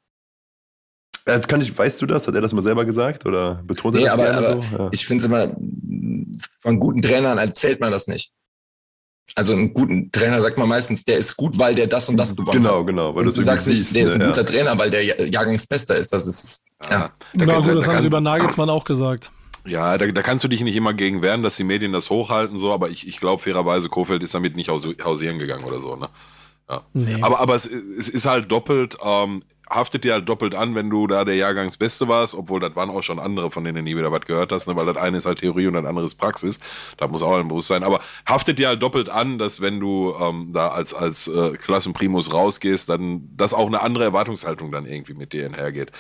Jetzt 1.26 1.48
kann 1.48 1.62
ich, 1.62 1.78
weißt 1.78 2.02
du 2.02 2.06
das? 2.06 2.28
Hat 2.28 2.36
er 2.36 2.42
das 2.42 2.52
mal 2.52 2.62
selber 2.62 2.84
gesagt 2.84 3.26
oder 3.26 3.62
betont 3.64 3.96
er 3.96 4.00
nee, 4.00 4.06
das 4.06 4.14
aber, 4.14 4.34
aber 4.34 4.64
so? 4.64 4.78
Ja. 4.78 4.90
Ich 4.92 5.08
finde 5.08 5.22
es 5.22 5.28
immer, 5.28 5.56
von 6.62 6.78
guten 6.78 7.02
Trainern 7.02 7.38
erzählt 7.38 7.80
man 7.80 7.94
das 7.94 8.08
nicht. 8.08 8.34
Also 9.36 9.54
einen 9.54 9.74
guten 9.74 10.12
Trainer 10.12 10.42
sagt 10.42 10.58
man 10.58 10.68
meistens, 10.68 11.04
der 11.06 11.18
ist 11.18 11.38
gut, 11.38 11.60
weil 11.60 11.76
der 11.76 11.88
das 11.88 12.10
und 12.10 12.18
das 12.18 12.36
gewonnen 12.36 12.64
genau, 12.64 12.80
hat. 12.80 12.88
Genau, 12.88 13.14
genau. 13.14 13.30
du 13.30 13.42
sagst 13.44 13.68
nicht, 13.68 13.96
der 13.96 14.04
ist 14.04 14.14
ein 14.14 14.20
ne, 14.20 14.26
guter 14.28 14.42
ja. 14.42 14.48
Trainer, 14.48 14.78
weil 14.78 14.92
der 14.92 15.30
Jahrgangsbester 15.30 15.96
ist. 15.96 16.12
Das 16.12 16.28
ist, 16.28 16.64
ja. 16.86 16.92
ja. 16.92 17.12
Da 17.34 17.46
Na 17.46 17.60
gut, 17.60 17.76
das 17.76 17.86
da 17.86 17.94
haben 17.94 18.02
sie 18.02 18.08
über 18.08 18.22
Nagelsmann 18.22 18.70
auch 18.70 18.86
gesagt. 18.86 19.32
Ja, 19.66 19.98
da, 19.98 20.08
da 20.08 20.22
kannst 20.22 20.44
du 20.44 20.48
dich 20.48 20.62
nicht 20.62 20.76
immer 20.76 20.94
gegen 20.94 21.22
wehren, 21.22 21.44
dass 21.44 21.58
die 21.58 21.64
Medien 21.64 21.94
das 21.94 22.10
hochhalten, 22.10 22.58
so, 22.58 22.74
aber 22.74 22.90
ich, 22.90 23.08
ich 23.08 23.20
glaube 23.20 23.44
fairerweise, 23.44 23.90
Kofeld 23.90 24.24
ist 24.24 24.34
damit 24.34 24.56
nicht 24.56 24.70
hausieren 24.70 25.38
gegangen 25.38 25.64
oder 25.64 25.80
so, 25.80 25.96
ne? 25.96 26.10
Ja. 26.70 26.84
Nee. 26.94 27.22
Aber, 27.22 27.40
aber 27.40 27.56
es, 27.56 27.66
es 27.66 28.10
ist 28.10 28.26
halt 28.26 28.52
doppelt, 28.52 28.98
ähm, 29.04 29.42
haftet 29.70 30.04
dir 30.04 30.14
halt 30.14 30.30
doppelt 30.30 30.56
an, 30.56 30.76
wenn 30.76 30.90
du 30.90 31.08
da 31.08 31.26
der 31.26 31.36
Jahrgangsbeste 31.36 32.08
warst, 32.08 32.36
obwohl 32.36 32.60
das 32.60 32.76
waren 32.76 32.90
auch 32.90 33.04
schon 33.04 33.20
andere, 33.20 33.52
von 33.52 33.64
denen 33.64 33.78
du 33.78 33.84
nie 33.84 33.96
wieder 33.96 34.12
was 34.12 34.22
gehört 34.22 34.52
hast, 34.52 34.68
ne? 34.68 34.76
weil 34.76 34.86
das 34.86 34.98
eine 34.98 35.18
ist 35.18 35.26
halt 35.26 35.40
Theorie 35.40 35.68
und 35.68 35.74
das 35.74 35.86
andere 35.86 36.06
ist 36.06 36.16
Praxis. 36.16 36.60
Da 36.98 37.08
muss 37.08 37.24
auch 37.24 37.38
ein 37.38 37.48
Bewusstsein. 37.48 37.84
Aber 37.84 38.00
haftet 38.26 38.60
dir 38.60 38.68
halt 38.68 38.82
doppelt 38.82 39.10
an, 39.10 39.38
dass 39.38 39.62
wenn 39.62 39.80
du 39.80 40.16
ähm, 40.20 40.52
da 40.54 40.70
als, 40.70 40.94
als 40.94 41.28
äh, 41.28 41.52
Klassenprimus 41.54 42.34
rausgehst, 42.34 42.90
dann, 42.90 43.30
dass 43.36 43.54
auch 43.54 43.68
eine 43.68 43.82
andere 43.82 44.06
Erwartungshaltung 44.06 44.72
dann 44.72 44.86
irgendwie 44.86 45.14
mit 45.14 45.34
dir 45.34 45.46
einhergeht. 45.46 45.92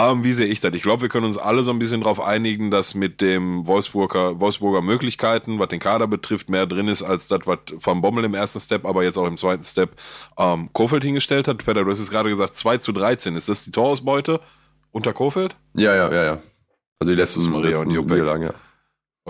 Ähm, 0.00 0.24
wie 0.24 0.32
sehe 0.32 0.46
ich 0.46 0.60
das? 0.60 0.72
Ich 0.74 0.82
glaube, 0.82 1.02
wir 1.02 1.08
können 1.10 1.26
uns 1.26 1.36
alle 1.36 1.62
so 1.62 1.72
ein 1.72 1.78
bisschen 1.78 2.00
darauf 2.00 2.20
einigen, 2.20 2.70
dass 2.70 2.94
mit 2.94 3.20
dem 3.20 3.66
Wolfsburger, 3.66 4.40
Wolfsburger 4.40 4.80
Möglichkeiten, 4.80 5.58
was 5.58 5.68
den 5.68 5.80
Kader 5.80 6.06
betrifft, 6.06 6.48
mehr 6.48 6.66
drin 6.66 6.88
ist 6.88 7.02
als 7.02 7.28
das, 7.28 7.40
was 7.44 7.58
Van 7.72 8.00
Bommel 8.00 8.24
im 8.24 8.34
ersten 8.34 8.60
Step, 8.60 8.86
aber 8.86 9.04
jetzt 9.04 9.18
auch 9.18 9.26
im 9.26 9.36
zweiten 9.36 9.64
Step 9.64 9.96
ähm, 10.38 10.70
Kofeld 10.72 11.04
hingestellt 11.04 11.48
hat. 11.48 11.58
Peter, 11.58 11.84
du 11.84 11.90
hast 11.90 11.98
es 11.98 12.10
gerade 12.10 12.30
gesagt, 12.30 12.56
2 12.56 12.78
zu 12.78 12.92
13. 12.92 13.36
Ist 13.36 13.48
das 13.48 13.64
die 13.64 13.72
Torausbeute 13.72 14.40
unter 14.90 15.12
Kofeld? 15.12 15.56
Ja, 15.74 15.94
ja, 15.94 16.10
ja, 16.10 16.24
ja. 16.24 16.38
Also 16.98 17.12
die 17.12 17.16
letzten, 17.16 17.50
Maria 17.50 17.70
letzten 17.70 17.88
und 17.88 17.94
Jupek. 17.94 18.10
Niederlagen, 18.10 18.42
ja. 18.44 18.54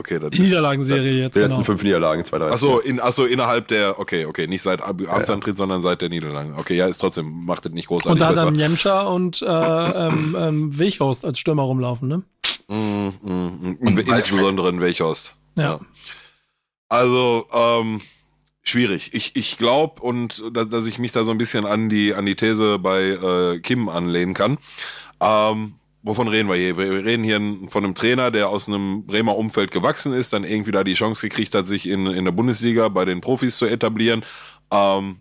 Okay, 0.01 0.18
das 0.18 0.30
Die 0.30 0.40
Niederlagenserie 0.40 1.12
jetzt, 1.24 1.36
Die 1.36 1.40
letzten 1.40 1.57
genau. 1.57 1.64
fünf 1.66 1.82
Niederlagen, 1.82 2.24
zwei, 2.24 2.38
drei. 2.38 2.48
Ach 2.51 2.57
so, 2.57 2.78
in, 2.80 3.01
ach 3.01 3.12
so, 3.12 3.26
innerhalb 3.26 3.68
der, 3.68 3.98
okay, 4.01 4.24
okay, 4.24 4.46
nicht 4.46 4.62
seit 4.62 4.80
Ab- 4.80 5.03
Amtsantritt, 5.07 5.59
sondern 5.59 5.82
seit 5.82 6.01
der 6.01 6.09
Niederlage. 6.09 6.55
Okay, 6.57 6.74
ja, 6.74 6.86
ist 6.86 6.98
trotzdem, 6.98 7.44
macht 7.44 7.66
das 7.66 7.72
nicht 7.72 7.88
großartig 7.88 8.12
Und 8.12 8.18
da 8.20 8.28
hat 8.28 8.34
besser. 8.36 8.46
dann 8.46 8.55
Jemscher 8.55 9.11
und 9.11 9.42
äh, 9.42 9.46
ähm, 9.46 10.36
ähm, 10.38 10.78
Weghorst 10.78 11.26
als 11.26 11.38
Stürmer 11.38 11.64
rumlaufen, 11.64 12.09
ne? 12.09 12.22
Mm, 12.68 13.09
mm, 13.22 13.76
mm, 13.78 13.98
insbesondere 13.98 14.70
in 14.70 14.80
Welchhorst. 14.80 15.34
Ja. 15.57 15.80
Also, 16.88 17.46
ähm, 17.53 18.01
schwierig. 18.62 19.11
Ich, 19.12 19.36
ich 19.36 19.59
glaube, 19.59 20.01
und 20.03 20.42
dass, 20.55 20.68
dass 20.70 20.86
ich 20.86 20.98
mich 20.98 21.12
da 21.12 21.24
so 21.24 21.30
ein 21.30 21.38
bisschen 21.38 21.66
an 21.66 21.90
die, 21.90 22.14
an 22.14 22.24
die 22.24 22.36
These 22.36 22.78
bei 22.78 23.03
äh, 23.03 23.61
Kim 23.61 23.88
anlehnen 23.90 24.32
kann. 24.34 24.57
Ähm, 25.20 25.74
wovon 26.03 26.28
reden 26.28 26.48
wir 26.48 26.57
hier? 26.57 26.76
Wir 26.76 27.05
reden 27.05 27.24
hier 27.24 27.40
von 27.68 27.84
einem 27.84 27.94
Trainer, 27.94 28.30
der 28.30 28.48
aus 28.48 28.68
einem 28.68 29.05
Bremer 29.07 29.36
Umfeld 29.36 29.70
gewachsen 29.70 30.12
ist, 30.12 30.32
dann 30.32 30.44
irgendwie 30.44 30.72
da 30.72 30.84
die 30.84 30.94
Chance 30.94 31.28
gekriegt 31.28 31.55
hat, 31.55 31.66
sich 31.66 31.88
in, 31.88 32.07
in 32.07 32.24
der 32.24 32.32
Bundesliga 32.32 32.88
bei 32.88 33.05
den 33.05 33.20
Profis 33.20 33.57
zu 33.57 33.66
etablieren. 33.66 34.24
Ähm, 34.70 35.20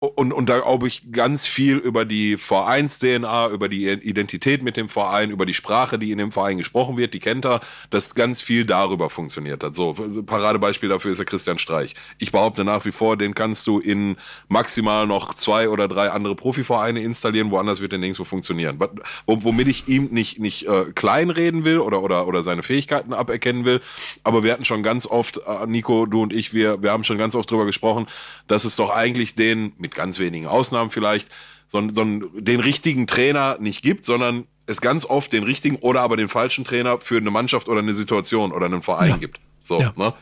und, 0.00 0.32
und 0.32 0.48
da 0.48 0.60
glaube 0.60 0.86
ich 0.86 1.10
ganz 1.10 1.44
viel 1.44 1.76
über 1.76 2.04
die 2.04 2.36
Vereins-DNA, 2.36 3.48
über 3.48 3.68
die 3.68 3.88
Identität 3.88 4.62
mit 4.62 4.76
dem 4.76 4.88
Verein, 4.88 5.32
über 5.32 5.44
die 5.44 5.54
Sprache, 5.54 5.98
die 5.98 6.12
in 6.12 6.18
dem 6.18 6.30
Verein 6.30 6.56
gesprochen 6.56 6.96
wird, 6.96 7.14
die 7.14 7.18
kennt 7.18 7.44
er, 7.44 7.58
dass 7.90 8.14
ganz 8.14 8.40
viel 8.40 8.64
darüber 8.64 9.10
funktioniert 9.10 9.64
hat. 9.64 9.74
So, 9.74 9.94
Paradebeispiel 9.94 10.88
dafür 10.88 11.10
ist 11.10 11.18
der 11.18 11.26
Christian 11.26 11.58
Streich. 11.58 11.96
Ich 12.18 12.30
behaupte 12.30 12.64
nach 12.64 12.84
wie 12.84 12.92
vor, 12.92 13.16
den 13.16 13.34
kannst 13.34 13.66
du 13.66 13.80
in 13.80 14.16
maximal 14.46 15.08
noch 15.08 15.34
zwei 15.34 15.68
oder 15.68 15.88
drei 15.88 16.12
andere 16.12 16.36
Profivereine 16.36 17.00
installieren, 17.00 17.50
woanders 17.50 17.80
wird 17.80 17.90
der 17.90 17.98
nirgendwo 17.98 18.22
funktionieren. 18.22 18.78
Womit 19.26 19.66
ich 19.66 19.88
ihm 19.88 20.10
nicht, 20.12 20.38
nicht 20.38 20.68
äh, 20.68 20.92
kleinreden 20.94 21.64
will 21.64 21.80
oder, 21.80 22.04
oder, 22.04 22.28
oder 22.28 22.42
seine 22.42 22.62
Fähigkeiten 22.62 23.12
aberkennen 23.12 23.64
will, 23.64 23.80
aber 24.22 24.44
wir 24.44 24.52
hatten 24.52 24.64
schon 24.64 24.84
ganz 24.84 25.06
oft, 25.06 25.38
äh, 25.38 25.66
Nico, 25.66 26.06
du 26.06 26.22
und 26.22 26.32
ich, 26.32 26.54
wir, 26.54 26.84
wir 26.84 26.92
haben 26.92 27.02
schon 27.02 27.18
ganz 27.18 27.34
oft 27.34 27.50
drüber 27.50 27.66
gesprochen, 27.66 28.06
dass 28.46 28.64
es 28.64 28.76
doch 28.76 28.90
eigentlich 28.90 29.34
den, 29.34 29.72
mit 29.88 29.94
ganz 29.94 30.18
wenigen 30.18 30.46
Ausnahmen 30.46 30.90
vielleicht, 30.90 31.28
so, 31.66 31.82
so 31.90 32.04
den 32.04 32.60
richtigen 32.60 33.06
Trainer 33.06 33.56
nicht 33.60 33.82
gibt, 33.82 34.06
sondern 34.06 34.46
es 34.66 34.80
ganz 34.80 35.04
oft 35.06 35.32
den 35.32 35.44
richtigen 35.44 35.76
oder 35.76 36.00
aber 36.02 36.16
den 36.16 36.28
falschen 36.28 36.64
Trainer 36.64 36.98
für 36.98 37.16
eine 37.18 37.30
Mannschaft 37.30 37.68
oder 37.68 37.80
eine 37.80 37.94
Situation 37.94 38.52
oder 38.52 38.66
einen 38.66 38.82
Verein 38.82 39.10
Ja. 39.10 39.16
gibt. 39.16 39.40
So, 39.64 39.80
Ja. 39.80 39.92
ne? 39.96 40.12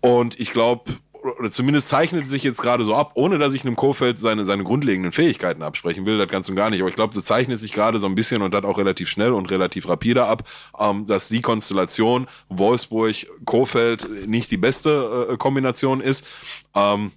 Und 0.00 0.38
ich 0.40 0.50
glaube, 0.52 0.90
oder 1.38 1.50
zumindest 1.50 1.88
zeichnet 1.88 2.24
es 2.24 2.30
sich 2.30 2.44
jetzt 2.44 2.62
gerade 2.62 2.84
so 2.84 2.94
ab, 2.94 3.10
ohne 3.14 3.38
dass 3.38 3.52
ich 3.52 3.64
einem 3.64 3.76
Kofeld 3.76 4.18
seine, 4.18 4.44
seine 4.44 4.62
grundlegenden 4.62 5.12
Fähigkeiten 5.12 5.62
absprechen 5.62 6.06
will, 6.06 6.16
das 6.16 6.28
ganz 6.28 6.48
und 6.48 6.54
gar 6.56 6.70
nicht. 6.70 6.80
Aber 6.80 6.88
ich 6.88 6.94
glaube, 6.96 7.12
so 7.14 7.20
zeichnet 7.20 7.58
sich 7.58 7.72
gerade 7.72 7.98
so 7.98 8.06
ein 8.06 8.14
bisschen 8.14 8.40
und 8.40 8.54
das 8.54 8.64
auch 8.64 8.78
relativ 8.78 9.08
schnell 9.10 9.32
und 9.32 9.50
relativ 9.50 9.88
rapide 9.88 10.24
ab, 10.26 10.44
ähm, 10.78 11.06
dass 11.06 11.28
die 11.28 11.40
Konstellation 11.40 12.26
Wolfsburg-Kofeld 12.50 14.28
nicht 14.28 14.50
die 14.50 14.56
beste 14.56 15.28
äh, 15.32 15.36
Kombination 15.36 16.00
ist. 16.00 16.26
Ähm, 16.74 17.10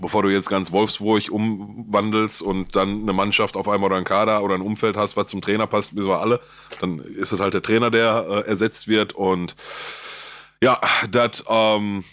bevor 0.00 0.22
du 0.22 0.28
jetzt 0.28 0.48
ganz 0.48 0.72
Wolfsburg 0.72 1.30
umwandelst 1.30 2.42
und 2.42 2.74
dann 2.76 3.02
eine 3.02 3.12
Mannschaft 3.12 3.56
auf 3.56 3.68
einmal 3.68 3.90
oder 3.90 3.96
ein 3.96 4.04
Kader 4.04 4.42
oder 4.42 4.54
ein 4.54 4.60
Umfeld 4.60 4.96
hast, 4.96 5.16
was 5.16 5.28
zum 5.28 5.40
Trainer 5.40 5.66
passt, 5.66 5.96
wissen 5.96 6.08
wir 6.08 6.20
alle, 6.20 6.40
dann 6.80 6.98
ist 6.98 7.32
es 7.32 7.40
halt 7.40 7.54
der 7.54 7.62
Trainer, 7.62 7.90
der 7.90 8.26
äh, 8.28 8.48
ersetzt 8.48 8.88
wird 8.88 9.12
und 9.12 9.54
ja, 10.62 10.80
das 11.10 11.44
ähm, 11.48 12.04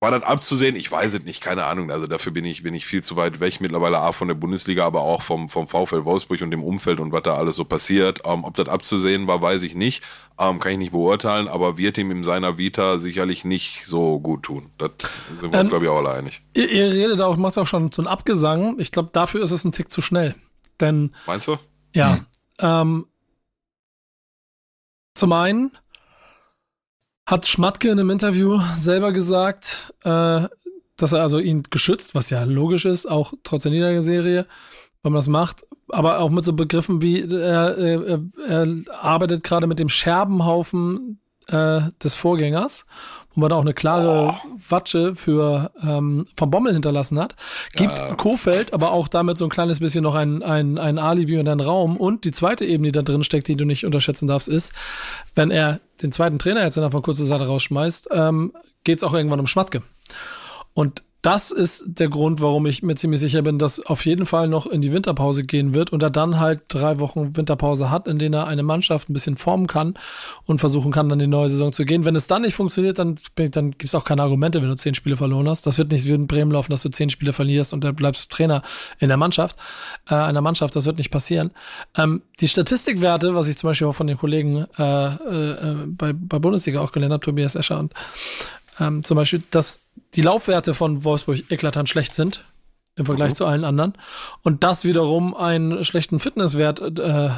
war 0.00 0.10
dann 0.10 0.22
abzusehen. 0.22 0.76
Ich 0.76 0.90
weiß 0.90 1.12
es 1.12 1.24
nicht, 1.24 1.42
keine 1.42 1.66
Ahnung. 1.66 1.90
Also 1.90 2.06
dafür 2.06 2.32
bin 2.32 2.46
ich 2.46 2.62
bin 2.62 2.74
ich 2.74 2.86
viel 2.86 3.02
zu 3.02 3.16
weit 3.16 3.38
weg 3.38 3.60
mittlerweile 3.60 3.98
A 3.98 4.12
von 4.12 4.28
der 4.28 4.34
Bundesliga, 4.34 4.86
aber 4.86 5.02
auch 5.02 5.20
vom 5.20 5.50
vom 5.50 5.68
VfL 5.68 6.06
Wolfsburg 6.06 6.40
und 6.40 6.50
dem 6.50 6.64
Umfeld 6.64 7.00
und 7.00 7.12
was 7.12 7.22
da 7.22 7.34
alles 7.34 7.56
so 7.56 7.66
passiert. 7.66 8.22
Ähm, 8.24 8.44
ob 8.44 8.54
das 8.54 8.68
abzusehen 8.68 9.26
war, 9.26 9.42
weiß 9.42 9.62
ich 9.62 9.74
nicht. 9.74 10.02
Ähm, 10.38 10.58
kann 10.58 10.72
ich 10.72 10.78
nicht 10.78 10.92
beurteilen, 10.92 11.48
aber 11.48 11.76
wird 11.76 11.98
ihm 11.98 12.10
in 12.10 12.24
seiner 12.24 12.56
Vita 12.56 12.96
sicherlich 12.96 13.44
nicht 13.44 13.84
so 13.84 14.18
gut 14.18 14.44
tun. 14.44 14.70
Das 14.78 14.92
sind 15.38 15.52
wir 15.52 15.58
uns 15.58 15.66
Ähm, 15.66 15.68
glaube 15.68 15.84
ich 15.84 15.90
auch 15.90 15.98
alle 15.98 16.12
einig. 16.12 16.42
Ihr, 16.54 16.70
ihr 16.70 16.90
redet 16.92 17.20
auch, 17.20 17.36
macht 17.36 17.58
auch 17.58 17.66
schon 17.66 17.92
so 17.92 18.00
einen 18.00 18.08
Abgesang. 18.08 18.80
Ich 18.80 18.92
glaube, 18.92 19.10
dafür 19.12 19.42
ist 19.42 19.50
es 19.50 19.64
ein 19.64 19.72
Tick 19.72 19.90
zu 19.90 20.00
schnell. 20.00 20.34
Denn 20.80 21.14
Meinst 21.26 21.46
du? 21.46 21.58
Ja. 21.94 22.24
Ähm, 22.58 23.06
zum 25.14 25.32
einen 25.34 25.72
hat 27.30 27.46
Schmatke 27.46 27.88
in 27.88 28.00
einem 28.00 28.10
Interview 28.10 28.60
selber 28.76 29.12
gesagt, 29.12 29.94
äh, 30.02 30.48
dass 30.96 31.12
er 31.12 31.22
also 31.22 31.38
ihn 31.38 31.62
geschützt, 31.70 32.14
was 32.14 32.28
ja 32.30 32.42
logisch 32.42 32.84
ist, 32.84 33.06
auch 33.08 33.32
trotz 33.44 33.62
der 33.62 33.72
Niederserie, 33.72 34.46
wenn 35.02 35.12
man 35.12 35.20
das 35.20 35.28
macht, 35.28 35.64
aber 35.88 36.18
auch 36.18 36.30
mit 36.30 36.44
so 36.44 36.52
Begriffen 36.52 37.00
wie 37.00 37.22
er, 37.22 37.78
er, 37.78 38.20
er 38.46 38.68
arbeitet 39.00 39.44
gerade 39.44 39.68
mit 39.68 39.78
dem 39.78 39.88
Scherbenhaufen 39.88 41.20
äh, 41.46 41.82
des 42.02 42.14
Vorgängers, 42.14 42.86
wo 43.34 43.40
man 43.40 43.50
da 43.50 43.56
auch 43.56 43.62
eine 43.62 43.74
klare 43.74 44.40
Watsche 44.68 45.14
für 45.14 45.70
ähm, 45.82 46.26
vom 46.36 46.50
Bommel 46.50 46.72
hinterlassen 46.72 47.18
hat, 47.18 47.36
gibt 47.74 47.96
Ja. 47.96 48.14
Kofeld 48.14 48.72
aber 48.72 48.92
auch 48.92 49.08
damit 49.08 49.38
so 49.38 49.44
ein 49.44 49.50
kleines 49.50 49.80
bisschen 49.80 50.02
noch 50.02 50.14
ein, 50.14 50.42
ein, 50.42 50.78
ein 50.78 50.98
Alibi 50.98 51.38
und 51.38 51.48
einen 51.48 51.60
Raum. 51.60 51.96
Und 51.96 52.24
die 52.24 52.32
zweite 52.32 52.64
Ebene, 52.64 52.88
die 52.88 52.92
da 52.92 53.02
drin 53.02 53.24
steckt, 53.24 53.48
die 53.48 53.56
du 53.56 53.64
nicht 53.64 53.86
unterschätzen 53.86 54.26
darfst, 54.26 54.48
ist, 54.48 54.72
wenn 55.34 55.50
er 55.50 55.80
den 56.02 56.12
zweiten 56.12 56.38
Trainer 56.38 56.64
jetzt 56.64 56.76
innerhalb 56.76 56.92
von 56.92 57.02
kurzer 57.02 57.26
Zeit 57.26 57.40
rausschmeißt, 57.40 58.08
ähm, 58.12 58.52
geht 58.84 58.98
es 58.98 59.04
auch 59.04 59.14
irgendwann 59.14 59.40
um 59.40 59.46
Schmatke. 59.46 59.82
Und 60.74 61.02
das 61.22 61.50
ist 61.50 61.84
der 61.86 62.08
Grund, 62.08 62.40
warum 62.40 62.64
ich 62.64 62.82
mir 62.82 62.94
ziemlich 62.94 63.20
sicher 63.20 63.42
bin, 63.42 63.58
dass 63.58 63.84
auf 63.84 64.06
jeden 64.06 64.24
Fall 64.24 64.48
noch 64.48 64.66
in 64.66 64.80
die 64.80 64.92
Winterpause 64.92 65.44
gehen 65.44 65.74
wird 65.74 65.92
und 65.92 66.02
er 66.02 66.08
dann 66.08 66.40
halt 66.40 66.62
drei 66.68 66.98
Wochen 66.98 67.36
Winterpause 67.36 67.90
hat, 67.90 68.06
in 68.06 68.18
denen 68.18 68.34
er 68.34 68.46
eine 68.46 68.62
Mannschaft 68.62 69.10
ein 69.10 69.12
bisschen 69.12 69.36
formen 69.36 69.66
kann 69.66 69.94
und 70.46 70.60
versuchen 70.60 70.92
kann, 70.92 71.10
dann 71.10 71.20
in 71.20 71.30
die 71.30 71.36
neue 71.36 71.50
Saison 71.50 71.74
zu 71.74 71.84
gehen. 71.84 72.06
Wenn 72.06 72.16
es 72.16 72.26
dann 72.26 72.42
nicht 72.42 72.54
funktioniert, 72.54 72.98
dann, 72.98 73.18
dann 73.36 73.70
gibt 73.72 73.84
es 73.84 73.94
auch 73.94 74.04
keine 74.04 74.22
Argumente, 74.22 74.62
wenn 74.62 74.68
du 74.70 74.76
zehn 74.76 74.94
Spiele 74.94 75.18
verloren 75.18 75.48
hast. 75.48 75.66
Das 75.66 75.76
wird 75.76 75.92
nicht 75.92 76.06
wie 76.06 76.12
in 76.12 76.26
Bremen 76.26 76.52
laufen, 76.52 76.70
dass 76.70 76.82
du 76.82 76.88
zehn 76.88 77.10
Spiele 77.10 77.34
verlierst 77.34 77.74
und 77.74 77.84
dann 77.84 77.94
bleibst 77.94 78.24
du 78.24 78.34
Trainer 78.34 78.62
in 78.98 79.08
der 79.08 79.18
Mannschaft, 79.18 79.56
äh, 80.08 80.14
einer 80.14 80.40
Mannschaft. 80.40 80.74
Das 80.74 80.86
wird 80.86 80.96
nicht 80.96 81.10
passieren. 81.10 81.50
Ähm, 81.98 82.22
die 82.40 82.48
Statistikwerte, 82.48 83.34
was 83.34 83.46
ich 83.46 83.58
zum 83.58 83.68
Beispiel 83.68 83.88
auch 83.88 83.94
von 83.94 84.06
den 84.06 84.16
Kollegen 84.16 84.64
äh, 84.78 85.06
äh, 85.06 85.50
äh, 85.50 85.74
bei, 85.86 86.14
bei 86.14 86.38
Bundesliga 86.38 86.80
auch 86.80 86.92
gelernt 86.92 87.12
habe, 87.12 87.24
Tobias 87.24 87.56
Escher 87.56 87.78
und 87.78 87.92
ähm, 88.80 89.04
zum 89.04 89.16
Beispiel, 89.16 89.42
dass 89.50 89.86
die 90.14 90.22
Laufwerte 90.22 90.74
von 90.74 91.04
Wolfsburg 91.04 91.50
eklatant 91.50 91.88
schlecht 91.88 92.14
sind 92.14 92.44
im 92.96 93.06
Vergleich 93.06 93.34
zu 93.34 93.46
allen 93.46 93.64
anderen 93.64 93.94
und 94.42 94.62
das 94.64 94.84
wiederum 94.84 95.34
einen 95.34 95.84
schlechten 95.84 96.18
Fitnesswert 96.18 96.80
äh, 96.98 97.28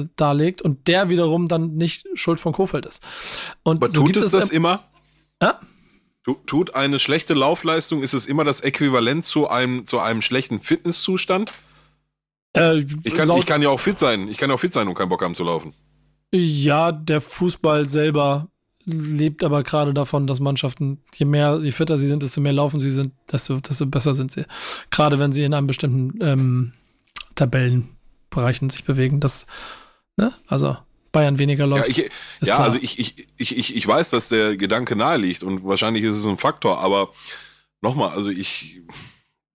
äh, 0.00 0.08
darlegt 0.16 0.60
und 0.62 0.86
der 0.86 1.08
wiederum 1.08 1.48
dann 1.48 1.74
nicht 1.76 2.06
Schuld 2.14 2.38
von 2.38 2.52
Kofeld 2.52 2.84
ist. 2.86 3.02
Und 3.62 3.78
Aber 3.82 3.90
so 3.90 4.02
tut 4.06 4.16
es 4.18 4.30
das 4.30 4.50
im- 4.50 4.56
immer? 4.58 4.82
Ja? 5.42 5.58
Tu- 6.24 6.36
Tut 6.46 6.74
eine 6.76 7.00
schlechte 7.00 7.34
Laufleistung, 7.34 8.02
ist 8.02 8.12
es 8.12 8.26
immer 8.26 8.44
das 8.44 8.60
Äquivalent 8.60 9.24
zu 9.24 9.48
einem, 9.48 9.86
zu 9.86 9.98
einem 9.98 10.22
schlechten 10.22 10.60
Fitnesszustand? 10.60 11.52
Äh, 12.56 12.84
Ich 13.02 13.14
kann, 13.14 13.28
ich 13.30 13.46
kann 13.46 13.60
ja 13.62 13.70
auch 13.70 13.80
fit 13.80 13.98
sein. 13.98 14.28
Ich 14.28 14.36
kann 14.38 14.50
ja 14.50 14.54
auch 14.54 14.60
fit 14.60 14.72
sein 14.72 14.86
und 14.86 14.94
keinen 14.94 15.08
Bock 15.08 15.22
haben 15.22 15.34
zu 15.34 15.42
laufen. 15.42 15.74
Ja, 16.32 16.92
der 16.92 17.20
Fußball 17.20 17.86
selber 17.86 18.48
lebt 18.84 19.44
aber 19.44 19.62
gerade 19.62 19.94
davon, 19.94 20.26
dass 20.26 20.40
Mannschaften, 20.40 21.00
je 21.14 21.26
mehr, 21.26 21.60
je 21.62 21.72
fitter 21.72 21.98
sie 21.98 22.06
sind, 22.06 22.22
desto 22.22 22.40
mehr 22.40 22.52
laufen 22.52 22.80
sie 22.80 22.90
sind, 22.90 23.12
desto, 23.30 23.60
desto 23.60 23.86
besser 23.86 24.14
sind 24.14 24.32
sie. 24.32 24.44
Gerade 24.90 25.18
wenn 25.18 25.32
sie 25.32 25.44
in 25.44 25.54
einem 25.54 25.66
bestimmten 25.66 26.18
ähm, 26.22 26.72
Tabellenbereichen 27.34 28.70
sich 28.70 28.84
bewegen. 28.84 29.20
Das, 29.20 29.46
ne? 30.16 30.32
Also 30.46 30.76
Bayern 31.12 31.38
weniger 31.38 31.64
Ja, 31.64 31.70
läuft. 31.76 31.88
ich, 31.88 32.10
ja 32.40 32.58
also 32.58 32.78
ich, 32.80 32.98
ich, 32.98 33.28
ich, 33.36 33.56
ich, 33.56 33.76
ich 33.76 33.86
weiß, 33.86 34.10
dass 34.10 34.28
der 34.28 34.56
Gedanke 34.56 34.96
nahe 34.96 35.18
liegt 35.18 35.42
und 35.42 35.64
wahrscheinlich 35.64 36.04
ist 36.04 36.16
es 36.16 36.26
ein 36.26 36.38
Faktor, 36.38 36.78
aber 36.78 37.10
nochmal, 37.82 38.10
also 38.10 38.30
ich 38.30 38.80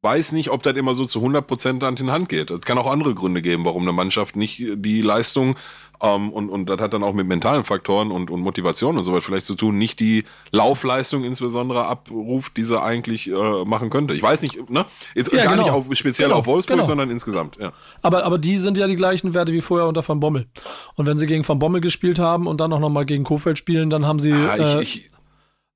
weiß 0.01 0.31
nicht, 0.31 0.51
ob 0.51 0.63
das 0.63 0.75
immer 0.75 0.93
so 0.93 1.05
zu 1.05 1.19
100% 1.19 1.83
Hand 1.83 1.99
in 1.99 2.11
Hand 2.11 2.29
geht. 2.29 2.51
Es 2.51 2.61
kann 2.61 2.77
auch 2.77 2.87
andere 2.87 3.15
Gründe 3.15 3.41
geben, 3.41 3.65
warum 3.65 3.81
eine 3.81 3.91
Mannschaft 3.91 4.35
nicht 4.35 4.63
die 4.75 5.01
Leistung 5.01 5.55
ähm, 6.01 6.29
und, 6.31 6.49
und 6.49 6.67
das 6.69 6.79
hat 6.79 6.93
dann 6.93 7.03
auch 7.03 7.13
mit 7.13 7.27
mentalen 7.27 7.63
Faktoren 7.63 8.11
und, 8.11 8.29
und 8.29 8.41
Motivation 8.41 8.97
und 8.97 9.03
so 9.03 9.13
weiter 9.13 9.23
vielleicht 9.23 9.45
zu 9.45 9.55
tun, 9.55 9.77
nicht 9.77 9.99
die 9.99 10.25
Laufleistung 10.51 11.23
insbesondere 11.23 11.85
abruft, 11.85 12.57
die 12.57 12.63
sie 12.63 12.79
eigentlich 12.81 13.29
äh, 13.29 13.65
machen 13.65 13.89
könnte. 13.89 14.13
Ich 14.13 14.21
weiß 14.21 14.41
nicht, 14.43 14.69
ne? 14.69 14.85
Ist 15.15 15.33
Ja, 15.33 15.45
gar 15.45 15.53
genau. 15.53 15.63
nicht 15.63 15.71
auf, 15.71 15.85
speziell 15.93 16.29
Genau, 16.29 16.39
auf 16.39 16.45
Wolfsburg, 16.45 16.77
genau. 16.77 16.87
sondern 16.87 17.09
insgesamt, 17.09 17.57
ja. 17.57 17.71
aber, 18.01 18.23
aber 18.25 18.37
die 18.37 18.57
sind 18.57 18.77
ja 18.77 18.87
die 18.87 18.95
gleichen 18.95 19.33
Werte 19.33 19.51
wie 19.51 19.61
vorher 19.61 19.87
unter 19.87 20.07
Van 20.07 20.19
Bommel. 20.19 20.47
Und 20.95 21.07
wenn 21.07 21.17
sie 21.17 21.25
gegen 21.25 21.47
Van 21.47 21.59
Bommel 21.59 21.81
gespielt 21.81 22.19
haben 22.19 22.47
und 22.47 22.61
dann 22.61 22.71
auch 22.73 22.79
nochmal 22.79 23.05
gegen 23.05 23.23
Kofeld 23.23 23.57
spielen, 23.57 23.89
dann 23.89 24.05
haben 24.05 24.19
sie 24.19 24.33
Ah, 24.33 24.55
äh, 24.55 24.81
ich, 24.81 25.05
ich, 25.05 25.11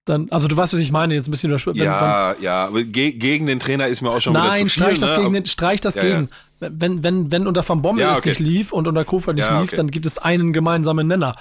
dann, 0.05 0.27
also 0.31 0.47
du 0.47 0.57
weißt, 0.57 0.73
was 0.73 0.79
ich 0.79 0.91
meine, 0.91 1.13
jetzt 1.13 1.27
ein 1.27 1.31
bisschen 1.31 1.49
überspitzt. 1.51 1.77
ja, 1.79 2.35
ja, 2.39 2.65
aber 2.67 2.83
ge 2.83 3.11
gegen 3.11 3.45
den 3.45 3.59
Trainer 3.59 3.87
ist 3.87 4.01
mir 4.01 4.09
auch 4.09 4.19
schon 4.19 4.33
wieder 4.33 4.43
Nein, 4.45 4.57
zu 4.67 4.69
viel. 4.69 4.69
streich 4.71 4.99
das 4.99 5.09
ne? 5.11 5.15
gegen 5.17 5.27
Aber- 5.27 5.33
den, 5.39 5.45
streich 5.45 5.81
das 5.81 5.95
Ja, 5.95 6.03
ja. 6.03 6.15
gegen. 6.21 6.29
Wenn, 6.59 7.03
wenn, 7.03 7.31
wenn 7.31 7.47
unter 7.47 7.67
Van 7.67 7.81
Bommel 7.81 8.01
Ja, 8.03 8.13
es 8.13 8.19
okay. 8.19 8.29
nicht 8.29 8.39
lief 8.39 8.71
und 8.71 8.87
unter 8.87 9.03
Kofeld 9.05 9.35
nicht 9.37 9.45
Ja, 9.45 9.59
lief, 9.61 9.69
okay. 9.69 9.77
dann 9.77 9.89
gibt 9.91 10.05
es 10.05 10.17
einen 10.17 10.53
gemeinsamen 10.53 11.07
Nenner. 11.07 11.35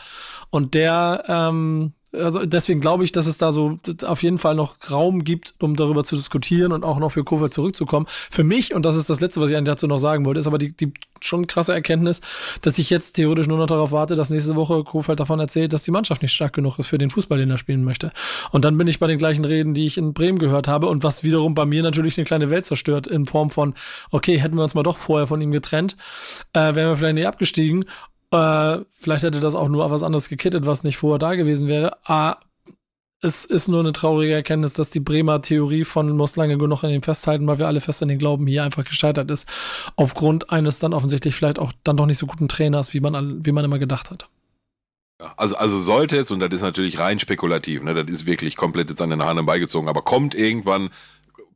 Und 0.50 0.74
der, 0.74 1.24
ähm, 1.28 1.92
also 2.12 2.44
deswegen 2.44 2.80
glaube 2.80 3.04
ich, 3.04 3.12
dass 3.12 3.26
es 3.26 3.38
da 3.38 3.52
so 3.52 3.78
auf 4.04 4.22
jeden 4.22 4.38
Fall 4.38 4.54
noch 4.54 4.76
Raum 4.90 5.22
gibt, 5.22 5.54
um 5.60 5.76
darüber 5.76 6.02
zu 6.02 6.16
diskutieren 6.16 6.72
und 6.72 6.84
auch 6.84 6.98
noch 6.98 7.12
für 7.12 7.24
Kofeld 7.24 7.54
zurückzukommen. 7.54 8.06
Für 8.08 8.42
mich, 8.42 8.74
und 8.74 8.84
das 8.84 8.96
ist 8.96 9.08
das 9.08 9.20
Letzte, 9.20 9.40
was 9.40 9.50
ich 9.50 9.56
eigentlich 9.56 9.74
dazu 9.74 9.86
noch 9.86 9.98
sagen 9.98 10.24
wollte, 10.24 10.40
ist 10.40 10.46
aber 10.46 10.58
die, 10.58 10.72
die 10.72 10.92
schon 11.20 11.46
krasse 11.46 11.72
Erkenntnis, 11.72 12.20
dass 12.62 12.78
ich 12.78 12.90
jetzt 12.90 13.12
theoretisch 13.12 13.46
nur 13.46 13.58
noch 13.58 13.66
darauf 13.66 13.92
warte, 13.92 14.16
dass 14.16 14.30
nächste 14.30 14.56
Woche 14.56 14.82
Kofeld 14.82 15.20
davon 15.20 15.38
erzählt, 15.38 15.72
dass 15.72 15.84
die 15.84 15.90
Mannschaft 15.90 16.22
nicht 16.22 16.32
stark 16.32 16.52
genug 16.52 16.78
ist 16.78 16.88
für 16.88 16.98
den 16.98 17.10
Fußball, 17.10 17.38
den 17.38 17.50
er 17.50 17.58
spielen 17.58 17.84
möchte. 17.84 18.10
Und 18.50 18.64
dann 18.64 18.76
bin 18.76 18.88
ich 18.88 18.98
bei 18.98 19.06
den 19.06 19.18
gleichen 19.18 19.44
Reden, 19.44 19.74
die 19.74 19.86
ich 19.86 19.96
in 19.96 20.12
Bremen 20.12 20.38
gehört 20.38 20.66
habe 20.66 20.88
und 20.88 21.04
was 21.04 21.22
wiederum 21.22 21.54
bei 21.54 21.66
mir 21.66 21.82
natürlich 21.82 22.18
eine 22.18 22.24
kleine 22.24 22.50
Welt 22.50 22.64
zerstört 22.64 23.06
in 23.06 23.26
Form 23.26 23.50
von, 23.50 23.74
okay, 24.10 24.38
hätten 24.38 24.56
wir 24.56 24.64
uns 24.64 24.74
mal 24.74 24.82
doch 24.82 24.98
vorher 24.98 25.26
von 25.26 25.40
ihm 25.40 25.52
getrennt, 25.52 25.96
äh, 26.54 26.74
wären 26.74 26.90
wir 26.90 26.96
vielleicht 26.96 27.14
nicht 27.14 27.26
abgestiegen 27.26 27.84
äh, 28.30 28.78
vielleicht 28.92 29.24
hätte 29.24 29.40
das 29.40 29.54
auch 29.54 29.68
nur 29.68 29.90
was 29.90 30.02
anderes 30.02 30.28
gekittet, 30.28 30.66
was 30.66 30.84
nicht 30.84 30.98
vorher 30.98 31.18
da 31.18 31.34
gewesen 31.34 31.68
wäre. 31.68 31.96
Ah, 32.04 32.38
es 33.22 33.44
ist 33.44 33.68
nur 33.68 33.80
eine 33.80 33.92
traurige 33.92 34.32
Erkenntnis, 34.32 34.72
dass 34.72 34.90
die 34.90 35.00
Bremer 35.00 35.42
Theorie 35.42 35.84
von 35.84 36.16
muss 36.16 36.36
lange 36.36 36.56
genug 36.56 36.84
an 36.84 36.90
ihm 36.90 37.02
festhalten, 37.02 37.46
weil 37.46 37.58
wir 37.58 37.66
alle 37.66 37.80
fest 37.80 38.02
an 38.02 38.08
den 38.08 38.18
glauben, 38.18 38.46
hier 38.46 38.64
einfach 38.64 38.84
gescheitert 38.84 39.30
ist. 39.30 39.48
Aufgrund 39.96 40.50
eines 40.50 40.78
dann 40.78 40.94
offensichtlich 40.94 41.34
vielleicht 41.34 41.58
auch 41.58 41.72
dann 41.84 41.96
doch 41.96 42.06
nicht 42.06 42.18
so 42.18 42.26
guten 42.26 42.48
Trainers, 42.48 42.94
wie 42.94 43.00
man, 43.00 43.44
wie 43.44 43.52
man 43.52 43.64
immer 43.64 43.78
gedacht 43.78 44.10
hat. 44.10 44.28
Also, 45.36 45.56
also 45.56 45.78
sollte 45.78 46.16
es, 46.16 46.30
und 46.30 46.40
das 46.40 46.50
ist 46.50 46.62
natürlich 46.62 46.98
rein 46.98 47.18
spekulativ, 47.18 47.82
ne, 47.82 47.92
das 47.92 48.10
ist 48.10 48.24
wirklich 48.24 48.56
komplett 48.56 48.88
jetzt 48.88 49.02
an 49.02 49.10
den 49.10 49.22
Haaren 49.22 49.44
beigezogen, 49.44 49.88
aber 49.90 50.00
kommt 50.00 50.34
irgendwann 50.34 50.88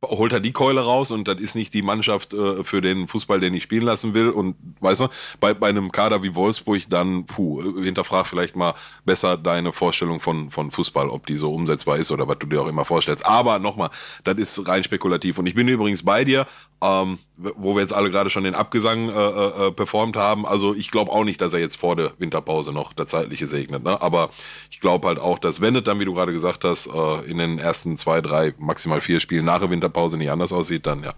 holt 0.08 0.32
er 0.32 0.40
die 0.40 0.52
Keule 0.52 0.80
raus 0.80 1.10
und 1.10 1.28
das 1.28 1.40
ist 1.40 1.54
nicht 1.54 1.74
die 1.74 1.82
Mannschaft 1.82 2.32
äh, 2.34 2.64
für 2.64 2.80
den 2.80 3.08
Fußball, 3.08 3.40
den 3.40 3.54
ich 3.54 3.62
spielen 3.62 3.84
lassen 3.84 4.14
will. 4.14 4.30
Und 4.30 4.56
weißt 4.80 5.02
du, 5.02 5.08
bei, 5.40 5.54
bei 5.54 5.68
einem 5.68 5.92
Kader 5.92 6.22
wie 6.22 6.34
Wolfsburg 6.34 6.82
dann, 6.88 7.26
puh, 7.26 7.62
hinterfrag 7.82 8.26
vielleicht 8.26 8.56
mal 8.56 8.74
besser 9.04 9.36
deine 9.36 9.72
Vorstellung 9.72 10.20
von, 10.20 10.50
von 10.50 10.70
Fußball, 10.70 11.08
ob 11.08 11.26
die 11.26 11.36
so 11.36 11.52
umsetzbar 11.54 11.98
ist 11.98 12.10
oder 12.10 12.28
was 12.28 12.38
du 12.38 12.46
dir 12.46 12.62
auch 12.62 12.68
immer 12.68 12.84
vorstellst. 12.84 13.26
Aber 13.26 13.58
nochmal, 13.58 13.90
das 14.24 14.36
ist 14.36 14.68
rein 14.68 14.84
spekulativ. 14.84 15.38
Und 15.38 15.46
ich 15.46 15.54
bin 15.54 15.68
übrigens 15.68 16.04
bei 16.04 16.24
dir, 16.24 16.46
ähm, 16.82 17.18
wo 17.36 17.74
wir 17.74 17.80
jetzt 17.80 17.92
alle 17.92 18.10
gerade 18.10 18.30
schon 18.30 18.44
den 18.44 18.54
Abgesang 18.54 19.08
äh, 19.08 19.12
äh, 19.12 19.72
performt 19.72 20.16
haben. 20.16 20.46
Also 20.46 20.74
ich 20.74 20.90
glaube 20.90 21.10
auch 21.10 21.24
nicht, 21.24 21.40
dass 21.40 21.52
er 21.52 21.60
jetzt 21.60 21.76
vor 21.76 21.96
der 21.96 22.12
Winterpause 22.18 22.72
noch 22.72 22.92
der 22.92 23.06
zeitliche 23.06 23.46
segnet. 23.46 23.82
Ne? 23.82 24.00
Aber 24.00 24.30
ich 24.70 24.80
glaube 24.80 25.08
halt 25.08 25.18
auch, 25.18 25.38
dass 25.38 25.60
wenn 25.60 25.74
es 25.74 25.82
dann, 25.82 25.98
wie 25.98 26.04
du 26.04 26.14
gerade 26.14 26.32
gesagt 26.32 26.64
hast, 26.64 26.86
äh, 26.86 27.24
in 27.24 27.38
den 27.38 27.58
ersten 27.58 27.96
zwei, 27.96 28.20
drei, 28.20 28.54
maximal 28.58 29.00
vier 29.00 29.18
Spielen 29.20 29.44
nach 29.46 29.58
der 29.58 29.70
Winterpause 29.70 29.93
nicht 30.16 30.30
anders 30.30 30.52
aussieht, 30.52 30.86
dann 30.86 31.02
ja, 31.02 31.14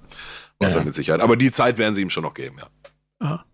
was 0.58 0.74
ja. 0.74 0.84
mit 0.84 0.94
Sicherheit. 0.94 1.20
Aber 1.20 1.36
die 1.36 1.50
Zeit 1.50 1.78
werden 1.78 1.94
sie 1.94 2.02
ihm 2.02 2.10
schon 2.10 2.24
noch 2.24 2.34
geben, 2.34 2.56
ja. 2.58 2.66
Aha. 3.18 3.44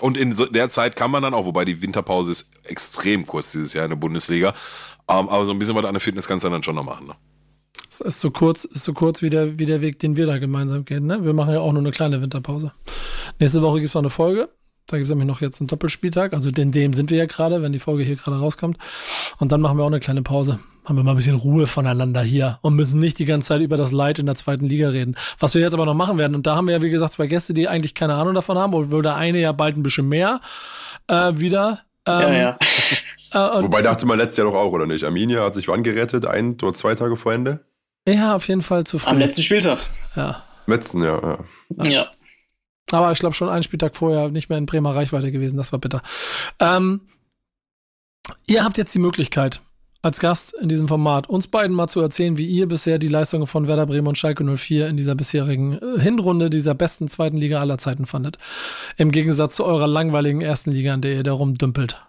Und 0.00 0.16
in 0.16 0.34
der 0.52 0.68
Zeit 0.68 0.96
kann 0.96 1.12
man 1.12 1.22
dann 1.22 1.32
auch, 1.32 1.46
wobei 1.46 1.64
die 1.64 1.80
Winterpause 1.80 2.32
ist 2.32 2.50
extrem 2.64 3.24
kurz 3.24 3.52
dieses 3.52 3.72
Jahr 3.72 3.84
in 3.84 3.90
der 3.90 3.96
Bundesliga, 3.96 4.48
ähm, 5.08 5.28
aber 5.28 5.44
so 5.44 5.52
ein 5.52 5.58
bisschen 5.58 5.76
was 5.76 5.84
an 5.84 5.94
der 5.94 6.00
Fitness 6.00 6.26
kannst 6.26 6.44
du 6.44 6.50
dann 6.50 6.62
schon 6.62 6.74
noch 6.74 6.84
machen. 6.84 7.06
Ne? 7.06 7.14
Es 7.88 8.00
ist 8.00 8.20
so 8.20 8.30
kurz, 8.30 8.64
ist 8.64 8.84
so 8.84 8.94
kurz 8.94 9.22
wie 9.22 9.30
der, 9.30 9.58
wie 9.58 9.66
der 9.66 9.80
Weg, 9.80 9.98
den 10.00 10.16
wir 10.16 10.26
da 10.26 10.38
gemeinsam 10.38 10.84
gehen. 10.84 11.06
Ne? 11.06 11.24
Wir 11.24 11.34
machen 11.34 11.52
ja 11.52 11.60
auch 11.60 11.72
nur 11.72 11.82
eine 11.82 11.92
kleine 11.92 12.20
Winterpause. 12.20 12.72
Nächste 13.38 13.62
Woche 13.62 13.78
gibt 13.78 13.90
es 13.90 13.94
noch 13.94 14.02
eine 14.02 14.10
Folge. 14.10 14.48
Da 14.86 14.96
gibt 14.96 15.04
es 15.04 15.10
nämlich 15.10 15.28
noch 15.28 15.40
jetzt 15.40 15.60
einen 15.60 15.68
Doppelspieltag. 15.68 16.34
Also 16.34 16.50
in 16.50 16.72
dem 16.72 16.92
sind 16.92 17.10
wir 17.10 17.18
ja 17.18 17.26
gerade, 17.26 17.62
wenn 17.62 17.72
die 17.72 17.78
Folge 17.78 18.02
hier 18.02 18.16
gerade 18.16 18.38
rauskommt. 18.38 18.78
Und 19.38 19.52
dann 19.52 19.60
machen 19.60 19.78
wir 19.78 19.84
auch 19.84 19.88
eine 19.88 20.00
kleine 20.00 20.22
Pause. 20.22 20.58
Haben 20.84 20.96
wir 20.96 21.04
mal 21.04 21.12
ein 21.12 21.16
bisschen 21.16 21.36
Ruhe 21.36 21.66
voneinander 21.66 22.22
hier 22.22 22.58
und 22.62 22.74
müssen 22.74 22.98
nicht 22.98 23.18
die 23.18 23.24
ganze 23.24 23.48
Zeit 23.48 23.60
über 23.60 23.76
das 23.76 23.92
Leid 23.92 24.18
in 24.18 24.26
der 24.26 24.34
zweiten 24.34 24.66
Liga 24.66 24.88
reden. 24.88 25.14
Was 25.38 25.54
wir 25.54 25.62
jetzt 25.62 25.74
aber 25.74 25.86
noch 25.86 25.94
machen 25.94 26.18
werden. 26.18 26.34
Und 26.34 26.46
da 26.46 26.56
haben 26.56 26.66
wir 26.66 26.74
ja, 26.74 26.82
wie 26.82 26.90
gesagt, 26.90 27.12
zwei 27.12 27.28
Gäste, 27.28 27.54
die 27.54 27.68
eigentlich 27.68 27.94
keine 27.94 28.14
Ahnung 28.14 28.34
davon 28.34 28.58
haben, 28.58 28.74
obwohl 28.74 29.02
der 29.02 29.14
eine 29.14 29.38
ja 29.38 29.52
bald 29.52 29.76
ein 29.76 29.82
bisschen 29.84 30.08
mehr 30.08 30.40
äh, 31.06 31.32
wieder. 31.36 31.80
Ähm, 32.06 32.20
ja, 32.20 32.32
ja. 32.32 32.58
Äh, 33.34 33.62
Wobei 33.62 33.80
dachte 33.80 34.04
man 34.04 34.18
letztes 34.18 34.36
Jahr 34.36 34.46
doch 34.46 34.54
auch, 34.54 34.72
oder 34.72 34.86
nicht? 34.86 35.04
Arminia 35.04 35.42
hat 35.42 35.54
sich 35.54 35.66
wann 35.66 35.82
gerettet? 35.82 36.26
Ein 36.26 36.58
oder 36.62 36.74
zwei 36.74 36.94
Tage 36.94 37.16
vor 37.16 37.32
Ende? 37.32 37.64
Ja, 38.06 38.34
auf 38.34 38.46
jeden 38.46 38.60
Fall 38.60 38.84
zu 38.84 38.98
früh. 38.98 39.08
Am 39.08 39.18
letzten 39.18 39.40
Spieltag. 39.40 39.78
Ja. 40.14 40.42
Letzten, 40.66 41.02
ja. 41.02 41.38
Ja. 41.78 41.84
ja. 41.84 42.06
Aber 42.94 43.12
ich 43.12 43.18
glaube 43.18 43.34
schon 43.34 43.48
einen 43.48 43.62
Spieltag 43.62 43.96
vorher 43.96 44.28
nicht 44.30 44.48
mehr 44.48 44.58
in 44.58 44.66
Bremer 44.66 44.94
Reichweite 44.94 45.30
gewesen. 45.32 45.56
Das 45.56 45.72
war 45.72 45.78
bitter. 45.78 46.02
Ähm, 46.58 47.02
ihr 48.46 48.64
habt 48.64 48.78
jetzt 48.78 48.94
die 48.94 48.98
Möglichkeit, 48.98 49.60
als 50.02 50.18
Gast 50.18 50.54
in 50.60 50.68
diesem 50.68 50.88
Format 50.88 51.28
uns 51.28 51.46
beiden 51.46 51.74
mal 51.76 51.88
zu 51.88 52.00
erzählen, 52.00 52.36
wie 52.36 52.46
ihr 52.46 52.66
bisher 52.66 52.98
die 52.98 53.08
Leistungen 53.08 53.46
von 53.46 53.68
Werder 53.68 53.86
Bremen 53.86 54.08
und 54.08 54.18
Schalke 54.18 54.44
04 54.44 54.88
in 54.88 54.96
dieser 54.96 55.14
bisherigen 55.14 55.78
äh, 55.78 56.00
Hinrunde 56.00 56.50
dieser 56.50 56.74
besten 56.74 57.08
zweiten 57.08 57.36
Liga 57.36 57.60
aller 57.60 57.78
Zeiten 57.78 58.06
fandet. 58.06 58.38
Im 58.96 59.12
Gegensatz 59.12 59.56
zu 59.56 59.64
eurer 59.64 59.86
langweiligen 59.86 60.40
ersten 60.40 60.72
Liga, 60.72 60.92
in 60.92 61.02
der 61.02 61.14
ihr 61.14 61.22
da 61.22 61.32
rumdümpelt. 61.32 62.04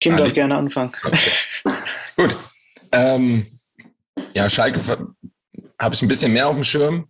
Kim 0.00 0.16
darf 0.18 0.34
gerne 0.34 0.56
anfangen. 0.56 0.92
Okay. 1.02 1.30
Gut. 2.16 2.36
Ähm, 2.92 3.46
ja, 4.34 4.50
Schalke 4.50 4.80
habe 5.78 5.94
ich 5.94 6.02
ein 6.02 6.08
bisschen 6.08 6.32
mehr 6.32 6.48
auf 6.48 6.54
dem 6.54 6.64
Schirm. 6.64 7.08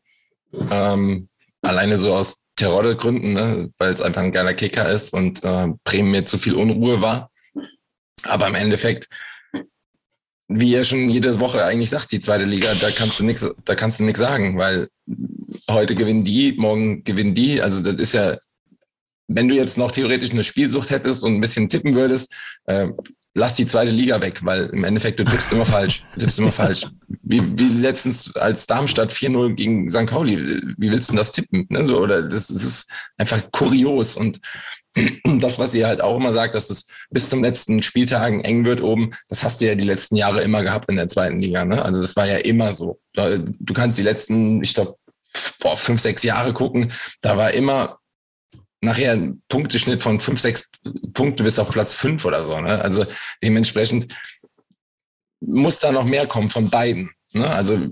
Ähm, 0.71 1.29
alleine 1.63 1.99
so 1.99 2.15
aus 2.15 2.39
Terodde-Gründen, 2.57 3.33
ne? 3.33 3.71
weil 3.79 3.93
es 3.93 4.03
einfach 4.03 4.23
ein 4.23 4.33
geiler 4.33 4.55
Kicker 4.55 4.89
ist 4.89 5.13
und 5.13 5.43
äh, 5.45 5.69
Bremen 5.85 6.11
mir 6.11 6.25
zu 6.25 6.39
viel 6.39 6.55
Unruhe 6.55 7.01
war. 7.01 7.31
Aber 8.25 8.47
im 8.47 8.55
Endeffekt, 8.55 9.09
wie 10.49 10.73
ihr 10.73 10.85
schon 10.85 11.11
jede 11.11 11.39
Woche 11.41 11.65
eigentlich 11.65 11.91
sagt, 11.91 12.13
die 12.13 12.21
zweite 12.21 12.45
Liga, 12.45 12.73
da 12.75 12.91
kannst 12.91 13.19
du 13.19 13.25
nichts, 13.25 13.49
da 13.65 13.75
kannst 13.75 14.01
du 14.01 14.05
nichts 14.05 14.21
sagen, 14.21 14.59
weil 14.59 14.89
heute 15.69 15.95
gewinnen 15.95 16.25
die, 16.25 16.53
morgen 16.53 17.03
gewinnen 17.03 17.35
die. 17.35 17.61
Also 17.61 17.83
das 17.83 18.01
ist 18.01 18.15
ja 18.15 18.37
wenn 19.29 19.49
du 19.49 19.55
jetzt 19.55 19.79
noch 19.79 19.91
theoretisch 19.91 20.31
eine 20.31 20.45
Spielsucht 20.45 20.91
hättest 20.91 21.25
und 21.25 21.35
ein 21.35 21.41
bisschen 21.41 21.69
tippen 21.69 21.95
würdest, 21.95 22.35
äh, 22.67 22.89
lass 23.35 23.55
die 23.55 23.67
zweite 23.67 23.91
Liga 23.91 24.21
weg, 24.21 24.41
weil 24.45 24.67
im 24.67 24.85
Endeffekt 24.85 25.19
du 25.19 25.25
tippst 25.25 25.53
immer 25.53 25.67
falsch. 25.67 26.05
Du 26.15 26.21
tippst 26.21 26.39
immer 26.39 26.53
falsch. 26.53 26.87
Wie, 27.23 27.43
wie 27.59 27.69
letztens 27.69 28.35
als 28.37 28.67
Darmstadt 28.67 29.13
4-0 29.13 29.55
gegen 29.55 29.91
St. 29.91 30.07
Pauli. 30.07 30.37
Wie 30.79 30.91
willst 30.91 31.09
du 31.09 31.13
denn 31.13 31.19
das 31.19 31.33
tippen? 31.33 31.67
Ne? 31.69 31.85
So, 31.85 32.01
oder 32.01 32.23
das, 32.23 32.47
das 32.47 32.65
ist 32.65 32.91
einfach 33.19 33.43
kurios. 33.51 34.17
Und 34.17 34.41
das, 35.41 35.59
was 35.59 35.75
ihr 35.75 35.87
halt 35.87 36.01
auch 36.01 36.17
immer 36.17 36.33
sagt, 36.33 36.55
dass 36.55 36.71
es 36.71 36.87
bis 37.11 37.29
zum 37.29 37.43
letzten 37.43 37.83
Spieltagen 37.83 38.45
eng 38.45 38.65
wird 38.65 38.81
oben, 38.81 39.11
das 39.29 39.43
hast 39.43 39.61
du 39.61 39.67
ja 39.67 39.75
die 39.75 39.85
letzten 39.85 40.17
Jahre 40.17 40.43
immer 40.43 40.63
gehabt 40.63 40.89
in 40.89 40.97
der 40.97 41.09
zweiten 41.09 41.41
Liga. 41.41 41.65
Ne? 41.65 41.85
Also 41.85 42.01
das 42.01 42.15
war 42.17 42.27
ja 42.27 42.37
immer 42.37 42.71
so. 42.73 43.01
Du 43.15 43.75
kannst 43.75 43.99
die 43.99 44.03
letzten, 44.03 44.63
ich 44.63 44.75
glaube, 44.75 44.97
fünf, 45.77 46.01
sechs 46.01 46.23
Jahre 46.23 46.53
gucken. 46.53 46.93
Da 47.21 47.37
war 47.37 47.51
immer 47.53 47.99
nachher 48.85 49.13
ein 49.13 49.43
Punkteschnitt 49.49 50.03
von 50.03 50.21
fünf, 50.21 50.41
sechs 50.41 50.71
Punkte 51.13 51.43
bis 51.45 51.59
auf 51.59 51.71
Platz 51.71 51.95
fünf 51.95 52.25
oder 52.25 52.45
so. 52.45 52.61
Ne? 52.61 52.81
Also 52.83 53.07
dementsprechend 53.43 54.15
muss 55.41 55.79
da 55.79 55.93
noch 55.93 56.05
mehr 56.05 56.27
kommen 56.27 56.51
von 56.51 56.71
beiden. 56.71 57.11
Ne? 57.33 57.49
Also 57.49 57.89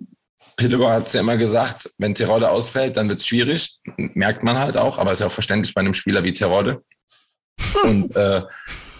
Pillow 0.56 0.88
hat 0.88 1.06
es 1.06 1.14
ja 1.14 1.20
immer 1.20 1.36
gesagt, 1.36 1.90
wenn 1.98 2.14
Terode 2.14 2.50
ausfällt, 2.50 2.96
dann 2.96 3.08
wird 3.08 3.20
es 3.20 3.26
schwierig. 3.26 3.78
Merkt 3.96 4.42
man 4.42 4.58
halt 4.58 4.76
auch, 4.76 4.98
aber 4.98 5.12
ist 5.12 5.20
ja 5.20 5.26
auch 5.26 5.32
verständlich 5.32 5.74
bei 5.74 5.80
einem 5.80 5.94
Spieler 5.94 6.22
wie 6.24 6.34
Terode. 6.34 6.82
Und 7.84 8.14
äh, 8.16 8.42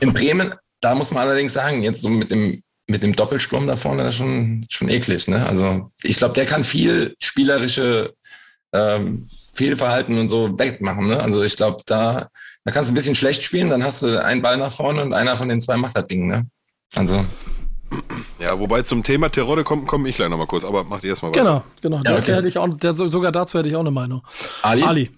in 0.01 0.13
Bremen, 0.13 0.55
da 0.81 0.95
muss 0.95 1.13
man 1.13 1.27
allerdings 1.27 1.53
sagen, 1.53 1.83
jetzt 1.83 2.03
so 2.03 2.09
mit 2.09 2.31
dem, 2.31 2.63
mit 2.87 3.03
dem 3.03 3.15
Doppelsturm 3.15 3.67
da 3.67 3.77
vorne, 3.77 4.03
das 4.05 4.15
ist 4.15 4.19
schon, 4.19 4.67
schon 4.69 4.89
eklig. 4.89 5.29
Ne? 5.29 5.47
Also 5.47 5.93
ich 6.03 6.17
glaube, 6.17 6.35
der 6.35 6.47
kann 6.47 6.65
viel 6.65 7.15
spielerische 7.21 8.15
ähm, 8.73 9.29
Fehlverhalten 9.53 10.19
und 10.19 10.29
so 10.29 10.59
wegmachen. 10.59 11.07
Ne? 11.07 11.21
Also 11.21 11.43
ich 11.43 11.57
glaube, 11.57 11.83
da, 11.87 12.29
da 12.65 12.73
kannst 12.73 12.89
du 12.89 12.93
ein 12.93 12.95
bisschen 12.95 13.15
schlecht 13.15 13.43
spielen, 13.43 13.71
dann 13.71 13.85
hast 13.85 14.03
du 14.03 14.23
einen 14.23 14.43
Ball 14.43 14.57
nach 14.57 14.73
vorne 14.73 15.03
und 15.03 15.13
einer 15.13 15.37
von 15.37 15.49
den 15.49 15.61
zwei 15.61 15.77
macht 15.77 15.97
das 15.97 16.07
Ding. 16.07 16.27
Ne? 16.27 16.47
Also. 16.95 17.25
Ja, 18.41 18.59
wobei 18.59 18.83
zum 18.83 19.03
Thema 19.03 19.29
Terodde 19.29 19.65
komme 19.65 19.85
komm 19.87 20.07
ich 20.07 20.17
gleich 20.17 20.31
nochmal 20.31 20.47
kurz, 20.47 20.65
aber 20.65 20.83
mach 20.85 21.01
dir 21.01 21.09
erstmal 21.09 21.31
weiter. 21.33 21.43
Genau, 21.43 21.63
genau. 21.83 22.03
Ja, 22.05 22.19
okay. 22.19 22.35
hätte 22.35 22.49
ich 22.49 22.57
auch, 22.57 22.69
der, 22.69 22.93
sogar 22.93 23.33
dazu 23.33 23.59
hätte 23.59 23.69
ich 23.69 23.77
auch 23.77 23.81
eine 23.81 23.91
Meinung. 23.91 24.23
Ali? 24.63 24.83
Ali. 24.83 25.11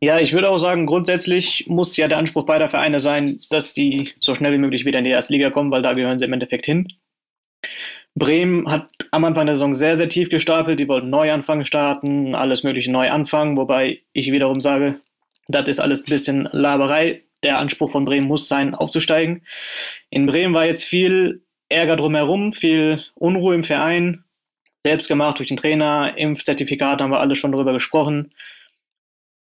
Ja, 0.00 0.18
ich 0.18 0.34
würde 0.34 0.50
auch 0.50 0.58
sagen, 0.58 0.84
grundsätzlich 0.84 1.64
muss 1.66 1.96
ja 1.96 2.08
der 2.08 2.18
Anspruch 2.18 2.44
beider 2.44 2.68
Vereine 2.68 3.00
sein, 3.00 3.40
dass 3.48 3.72
die 3.72 4.12
so 4.20 4.34
schnell 4.34 4.52
wie 4.52 4.58
möglich 4.58 4.84
wieder 4.84 4.98
in 4.98 5.06
die 5.06 5.10
erste 5.10 5.32
Liga 5.32 5.48
kommen, 5.48 5.70
weil 5.70 5.80
da 5.80 5.94
gehören 5.94 6.18
sie 6.18 6.26
im 6.26 6.32
Endeffekt 6.34 6.66
hin. 6.66 6.88
Bremen 8.14 8.70
hat 8.70 8.88
am 9.10 9.24
Anfang 9.24 9.46
der 9.46 9.56
Saison 9.56 9.74
sehr, 9.74 9.96
sehr 9.96 10.08
tief 10.08 10.28
gestapelt. 10.28 10.78
Die 10.78 10.88
wollten 10.88 11.10
Neuanfang 11.10 11.64
starten, 11.64 12.34
alles 12.34 12.62
Mögliche 12.62 12.92
neu 12.92 13.10
anfangen, 13.10 13.56
wobei 13.56 14.00
ich 14.12 14.30
wiederum 14.30 14.60
sage, 14.60 15.00
das 15.48 15.68
ist 15.68 15.80
alles 15.80 16.02
ein 16.02 16.10
bisschen 16.10 16.48
Laberei. 16.52 17.22
Der 17.42 17.58
Anspruch 17.58 17.90
von 17.90 18.04
Bremen 18.04 18.26
muss 18.26 18.48
sein, 18.48 18.74
aufzusteigen. 18.74 19.42
In 20.10 20.26
Bremen 20.26 20.54
war 20.54 20.64
jetzt 20.64 20.84
viel 20.84 21.44
Ärger 21.68 21.96
drumherum, 21.96 22.52
viel 22.52 23.02
Unruhe 23.14 23.54
im 23.54 23.64
Verein, 23.64 24.24
selbst 24.84 25.08
gemacht 25.08 25.38
durch 25.38 25.48
den 25.48 25.56
Trainer, 25.56 26.16
Impfzertifikat 26.16 27.00
haben 27.00 27.10
wir 27.10 27.20
alle 27.20 27.36
schon 27.36 27.52
darüber 27.52 27.72
gesprochen. 27.72 28.28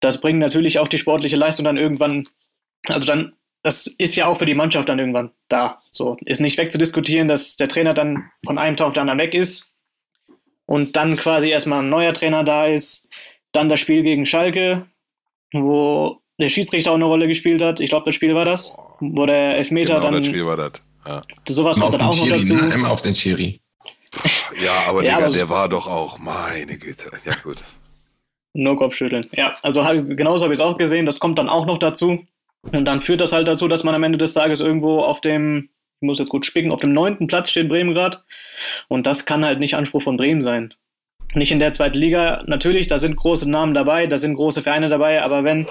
Das 0.01 0.21
bringt 0.21 0.39
natürlich 0.39 0.79
auch 0.79 0.89
die 0.89 0.99
sportliche 0.99 1.37
Leistung 1.37 1.65
dann 1.65 1.77
irgendwann, 1.77 2.25
also 2.87 3.07
dann 3.07 3.35
das 3.65 3.87
ist 3.87 4.15
ja 4.15 4.27
auch 4.27 4.39
für 4.39 4.47
die 4.47 4.55
Mannschaft 4.55 4.89
dann 4.89 4.99
irgendwann 5.01 5.31
da. 5.49 5.83
So 5.91 6.17
ist 6.25 6.41
nicht 6.41 6.57
wegzudiskutieren, 6.59 7.27
dass 7.27 7.57
der 7.57 7.69
Trainer 7.69 7.95
dann 7.95 8.31
von 8.45 8.59
einem 8.59 8.77
Tag 8.77 8.87
auf 8.89 8.93
den 8.93 9.01
anderen 9.01 9.19
weg 9.19 9.35
ist 9.35 9.73
und 10.67 10.95
dann 10.97 11.17
quasi 11.17 11.49
erstmal 11.49 11.81
ein 11.81 11.89
neuer 11.91 12.13
Trainer 12.13 12.45
da 12.45 12.67
ist. 12.67 13.09
Dann 13.53 13.69
das 13.69 13.81
Spiel 13.81 14.03
gegen 14.03 14.27
Schalke, 14.27 14.87
wo 15.53 16.21
der 16.41 16.49
Schiedsrichter 16.49 16.91
auch 16.91 16.97
eine 16.97 17.05
Rolle 17.05 17.27
gespielt 17.29 17.63
hat. 17.63 17.81
Ich 17.81 17.89
glaube, 17.91 18.07
das 18.07 18.15
Spiel 18.15 18.35
war 18.35 18.45
das, 18.45 18.77
wo 19.01 19.27
der 19.27 19.57
Elfmeter 19.57 19.95
Genau, 19.95 20.05
dann. 20.11 20.15
das 20.19 20.27
Spiel 20.27 20.47
war 20.47 20.57
das. 20.57 20.73
Ja, 21.07 21.23
Sowas 21.49 21.77
Immer 21.77 21.91
kommt 21.91 22.03
auf 22.03 22.17
dann 22.19 22.27
den 22.27 22.33
auch 22.33 22.39
noch 22.39 22.45
Schiri, 22.45 22.49
dazu. 22.59 22.67
ne? 22.69 22.75
Immer 22.75 22.91
auf 22.91 23.03
den 23.03 23.15
Schiri. 23.15 23.61
ja 24.63 24.85
aber 24.89 25.05
Ja, 25.05 25.15
Digga, 25.17 25.27
aber- 25.27 25.35
der 25.37 25.49
war 25.49 25.69
doch 25.69 25.87
auch, 25.87 26.19
meine 26.19 26.79
Güte. 26.79 27.11
Ja, 27.25 27.33
gut. 27.43 27.63
Nur 28.55 28.77
Kopfschütteln. 28.77 29.27
Ja, 29.33 29.53
also 29.63 29.85
hab, 29.85 29.95
ich- 29.95 30.17
genauso 30.17 30.45
habe 30.45 30.55
ich 30.55 30.61
es 30.61 30.65
auch 30.65 30.77
gesehen. 30.79 31.07
Das 31.07 31.19
kommt 31.21 31.39
dann 31.39 31.49
auch 31.49 31.67
noch 31.67 31.79
dazu. 31.79 32.25
Und 32.73 32.85
dann 32.85 33.01
führt 33.01 33.21
das 33.21 33.33
halt 33.33 33.49
dazu, 33.49 33.69
dass 33.69 33.85
man 33.85 33.95
am 33.95 34.03
Ende 34.03 34.19
des 34.19 34.35
Tages 34.35 34.61
irgendwo 34.61 35.01
auf 35.01 35.21
dem, 35.21 35.71
ich 36.01 36.07
muss 36.07 36.19
jetzt 36.19 36.31
gut 36.31 36.47
spicken, 36.47 36.73
auf 36.73 36.81
dem 36.81 36.93
neunten 36.93 37.27
Platz 37.27 37.51
steht 37.51 37.69
Bremen 37.69 37.95
gerade. 37.95 38.19
Und 38.89 39.07
das 39.07 39.27
kann 39.27 39.45
halt 39.45 39.61
nicht 39.61 39.75
Anspruch 39.75 40.03
von 40.03 40.17
Bremen 40.17 40.43
sein. 40.43 40.75
Nicht 41.35 41.51
in 41.51 41.59
der 41.59 41.73
zweiten 41.73 41.99
Liga. 41.99 42.45
Natürlich, 42.47 42.87
da 42.87 42.99
sind 42.99 43.17
große 43.17 43.51
Namen 43.51 43.75
dabei, 43.75 44.07
da 44.07 44.19
sind 44.19 44.35
große 44.35 44.63
Vereine 44.63 44.89
dabei, 44.89 45.23
aber 45.23 45.43
wenn 45.45 45.67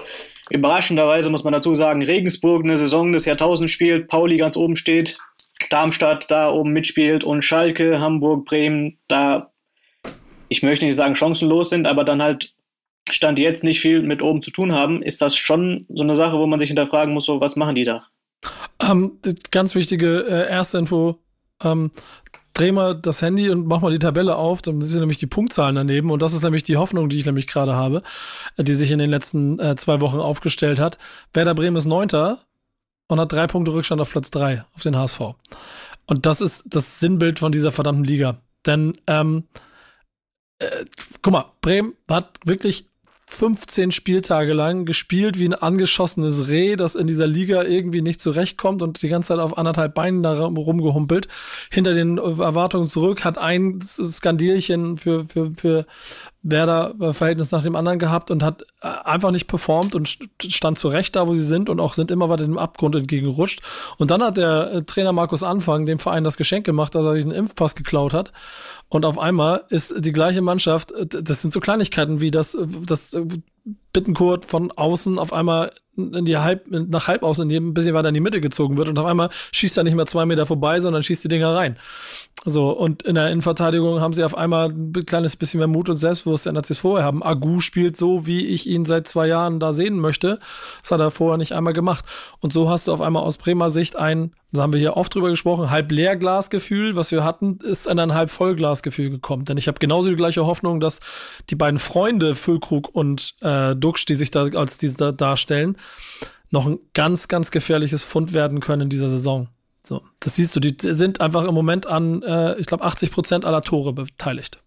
überraschenderweise, 0.49 1.29
muss 1.29 1.43
man 1.43 1.53
dazu 1.53 1.73
sagen, 1.73 2.03
Regensburg 2.03 2.63
eine 2.63 2.77
Saison 2.77 3.13
des 3.13 3.25
Jahrtausends 3.25 3.71
spielt, 3.71 4.09
Pauli 4.09 4.37
ganz 4.37 4.57
oben 4.57 4.75
steht, 4.75 5.17
Darmstadt 5.69 6.29
da 6.29 6.51
oben 6.51 6.71
mitspielt 6.71 7.23
und 7.23 7.43
Schalke, 7.43 7.99
Hamburg, 7.99 8.45
Bremen 8.45 8.99
da, 9.07 9.51
ich 10.49 10.63
möchte 10.63 10.85
nicht 10.85 10.95
sagen 10.95 11.15
chancenlos 11.15 11.69
sind, 11.69 11.87
aber 11.87 12.03
dann 12.03 12.21
halt 12.21 12.53
Stand 13.09 13.39
jetzt 13.39 13.63
nicht 13.63 13.81
viel 13.81 14.01
mit 14.01 14.21
oben 14.21 14.41
zu 14.41 14.51
tun 14.51 14.71
haben, 14.71 15.01
ist 15.01 15.21
das 15.21 15.35
schon 15.35 15.85
so 15.89 16.03
eine 16.03 16.15
Sache, 16.15 16.37
wo 16.37 16.47
man 16.47 16.59
sich 16.59 16.69
hinterfragen 16.69 17.13
muss, 17.13 17.25
so 17.25 17.41
was 17.41 17.55
machen 17.55 17.75
die 17.75 17.83
da? 17.83 18.07
Ähm, 18.79 19.19
ganz 19.51 19.75
wichtige 19.75 20.25
äh, 20.27 20.49
erste 20.49 20.77
Info. 20.77 21.19
Ähm, 21.63 21.91
dreh 22.53 22.71
mal 22.71 22.95
das 22.95 23.21
Handy 23.21 23.49
und 23.49 23.67
mach 23.67 23.81
mal 23.81 23.91
die 23.91 23.99
Tabelle 23.99 24.35
auf, 24.35 24.61
dann 24.61 24.81
sind 24.81 24.99
nämlich 24.99 25.17
die 25.17 25.27
Punktzahlen 25.27 25.75
daneben 25.75 26.11
und 26.11 26.21
das 26.21 26.33
ist 26.33 26.43
nämlich 26.43 26.63
die 26.63 26.77
Hoffnung, 26.77 27.09
die 27.09 27.19
ich 27.19 27.25
nämlich 27.25 27.47
gerade 27.47 27.73
habe, 27.73 28.03
äh, 28.57 28.63
die 28.63 28.73
sich 28.73 28.91
in 28.91 28.99
den 28.99 29.09
letzten 29.09 29.59
äh, 29.59 29.75
zwei 29.75 30.01
Wochen 30.01 30.19
aufgestellt 30.19 30.79
hat. 30.79 30.97
Werder 31.33 31.55
Bremen 31.55 31.77
ist 31.77 31.85
Neunter 31.85 32.39
und 33.07 33.19
hat 33.19 33.31
drei 33.31 33.47
Punkte 33.47 33.73
Rückstand 33.73 34.01
auf 34.01 34.11
Platz 34.11 34.31
drei 34.31 34.65
auf 34.75 34.81
den 34.81 34.95
HSV. 34.95 35.19
Und 36.05 36.25
das 36.25 36.41
ist 36.41 36.65
das 36.75 36.99
Sinnbild 36.99 37.39
von 37.39 37.51
dieser 37.51 37.71
verdammten 37.71 38.03
Liga. 38.03 38.41
Denn, 38.65 38.97
ähm, 39.07 39.45
äh, 40.59 40.85
guck 41.21 41.33
mal, 41.33 41.45
Bremen 41.61 41.93
hat 42.09 42.39
wirklich 42.45 42.87
15 43.33 43.91
Spieltage 43.91 44.53
lang 44.53 44.85
gespielt 44.85 45.39
wie 45.39 45.45
ein 45.45 45.55
angeschossenes 45.55 46.47
Reh, 46.47 46.75
das 46.75 46.93
in 46.93 47.07
dieser 47.07 47.25
Liga 47.25 47.63
irgendwie 47.63 48.01
nicht 48.03 48.21
zurechtkommt 48.21 48.83
und 48.83 49.01
die 49.01 49.09
ganze 49.09 49.29
Zeit 49.29 49.39
auf 49.39 49.57
anderthalb 49.57 49.95
Beinen 49.95 50.21
da 50.21 50.39
rum- 50.39 50.55
rumgehumpelt. 50.57 51.27
Hinter 51.71 51.95
den 51.95 52.19
Erwartungen 52.19 52.87
zurück, 52.87 53.25
hat 53.25 53.39
ein 53.39 53.81
Skandilchen 53.81 54.97
für, 54.97 55.25
für, 55.25 55.51
für 55.57 55.85
Werder 56.43 56.93
äh, 56.99 57.13
Verhältnis 57.13 57.51
nach 57.51 57.63
dem 57.63 57.75
anderen 57.75 57.99
gehabt 57.99 58.29
und 58.29 58.43
hat 58.43 58.63
äh, 58.81 58.87
einfach 58.87 59.31
nicht 59.31 59.47
performt 59.47 59.95
und 59.95 60.07
st- 60.07 60.27
stand 60.51 60.77
zurecht 60.77 61.15
da, 61.15 61.25
wo 61.27 61.33
sie 61.33 61.43
sind 61.43 61.69
und 61.69 61.79
auch 61.79 61.93
sind 61.93 62.11
immer 62.11 62.29
weiter 62.29 62.43
dem 62.43 62.57
Abgrund 62.57 62.95
entgegengerutscht. 62.95 63.61
Und 63.97 64.11
dann 64.11 64.21
hat 64.21 64.37
der 64.37 64.71
äh, 64.73 64.83
Trainer 64.83 65.13
Markus 65.13 65.41
Anfang 65.41 65.85
dem 65.85 65.99
Verein 65.99 66.23
das 66.23 66.37
Geschenk 66.37 66.65
gemacht, 66.65 66.93
dass 66.95 67.05
er 67.05 67.13
einen 67.13 67.31
Impfpass 67.31 67.75
geklaut 67.75 68.13
hat. 68.13 68.33
Und 68.89 69.05
auf 69.05 69.17
einmal 69.17 69.63
ist 69.69 69.93
die 70.05 70.11
gleiche 70.11 70.41
Mannschaft, 70.41 70.91
äh, 70.91 71.07
das 71.07 71.41
sind 71.41 71.53
so 71.53 71.59
Kleinigkeiten 71.61 72.19
wie 72.19 72.29
das, 72.29 72.57
das 72.85 73.17
Bittenkurt 73.93 74.45
von 74.45 74.71
außen 74.71 75.19
auf 75.19 75.31
einmal 75.31 75.71
in 75.95 76.25
die 76.25 76.37
Halb, 76.37 76.65
nach 76.69 77.07
halb 77.07 77.21
außen 77.21 77.49
ein 77.49 77.73
bisschen 77.73 77.93
weiter 77.93 78.07
in 78.07 78.15
die 78.15 78.19
Mitte 78.19 78.41
gezogen 78.41 78.77
wird 78.77 78.89
und 78.89 78.97
auf 78.97 79.05
einmal 79.05 79.29
schießt 79.51 79.77
er 79.77 79.83
nicht 79.83 79.95
mehr 79.95 80.07
zwei 80.07 80.25
Meter 80.25 80.45
vorbei, 80.45 80.79
sondern 80.79 81.03
schießt 81.03 81.23
die 81.23 81.27
Dinger 81.27 81.53
rein. 81.53 81.77
So, 82.45 82.71
und 82.71 83.03
in 83.03 83.15
der 83.15 83.29
Innenverteidigung 83.29 84.01
haben 84.01 84.13
sie 84.13 84.23
auf 84.23 84.35
einmal 84.35 84.69
ein 84.69 85.05
kleines 85.05 85.35
bisschen 85.35 85.59
mehr 85.59 85.67
Mut 85.67 85.89
und 85.89 85.95
Selbstbewusstsein, 85.95 86.57
als 86.57 86.67
sie 86.67 86.73
es 86.73 86.79
vorher 86.79 87.05
haben. 87.05 87.23
Agu 87.23 87.61
spielt 87.61 87.95
so, 87.95 88.25
wie 88.25 88.47
ich 88.47 88.67
ihn 88.67 88.85
seit 88.85 89.07
zwei 89.07 89.27
Jahren 89.27 89.59
da 89.59 89.71
sehen 89.71 89.99
möchte. 89.99 90.39
Das 90.81 90.91
hat 90.91 90.99
er 90.99 91.11
vorher 91.11 91.37
nicht 91.37 91.53
einmal 91.53 91.73
gemacht. 91.73 92.05
Und 92.39 92.51
so 92.51 92.69
hast 92.69 92.87
du 92.87 92.93
auf 92.93 93.01
einmal 93.01 93.23
aus 93.23 93.37
Bremer 93.37 93.69
Sicht 93.69 93.95
ein, 93.95 94.33
da 94.53 94.61
haben 94.61 94.73
wir 94.73 94.79
hier 94.79 94.97
oft 94.97 95.13
drüber 95.15 95.29
gesprochen, 95.29 95.71
halb 95.71 95.91
Leerglasgefühl, 95.91 96.95
was 96.95 97.11
wir 97.11 97.23
hatten, 97.23 97.57
ist 97.63 97.87
in 97.87 97.97
ein 97.97 98.13
halb 98.13 98.29
Vollglasgefühl 98.29 99.09
gekommen. 99.09 99.45
Denn 99.45 99.57
ich 99.57 99.67
habe 99.67 99.79
genauso 99.79 100.09
die 100.09 100.15
gleiche 100.15 100.45
Hoffnung, 100.45 100.79
dass 100.79 100.99
die 101.49 101.55
beiden 101.55 101.79
Freunde 101.79 102.35
Füllkrug 102.35 102.89
und 102.93 103.33
äh, 103.41 103.75
Duxch, 103.83 104.05
die 104.05 104.15
sich 104.15 104.31
da 104.31 104.45
als 104.45 104.77
diese 104.77 104.97
da 104.97 105.11
darstellen, 105.11 105.77
noch 106.49 106.65
ein 106.65 106.79
ganz, 106.93 107.27
ganz 107.27 107.51
gefährliches 107.51 108.03
Fund 108.03 108.33
werden 108.33 108.59
können 108.59 108.83
in 108.83 108.89
dieser 108.89 109.09
Saison. 109.09 109.49
So, 109.85 110.01
das 110.19 110.37
siehst 110.37 110.55
du, 110.55 110.59
die 110.59 110.75
sind 110.93 111.19
einfach 111.19 111.43
im 111.43 111.53
Moment 111.53 111.87
an, 111.87 112.21
äh, 112.23 112.55
ich 112.57 112.67
glaube, 112.67 112.85
80 112.85 113.11
Prozent 113.11 113.45
aller 113.45 113.61
Tore 113.61 113.91
beteiligt. 113.91 114.59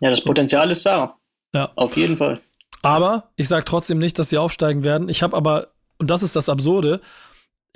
Ja, 0.00 0.10
das 0.10 0.22
Potenzial 0.22 0.70
ist 0.70 0.84
da. 0.84 1.16
Ja. 1.54 1.70
Auf 1.74 1.96
jeden 1.96 2.18
Fall. 2.18 2.38
Aber 2.82 3.30
ich 3.36 3.48
sage 3.48 3.64
trotzdem 3.64 3.98
nicht, 3.98 4.18
dass 4.18 4.28
sie 4.28 4.36
aufsteigen 4.36 4.84
werden. 4.84 5.08
Ich 5.08 5.22
habe 5.22 5.36
aber, 5.36 5.68
und 5.98 6.10
das 6.10 6.22
ist 6.22 6.36
das 6.36 6.50
Absurde, 6.50 7.00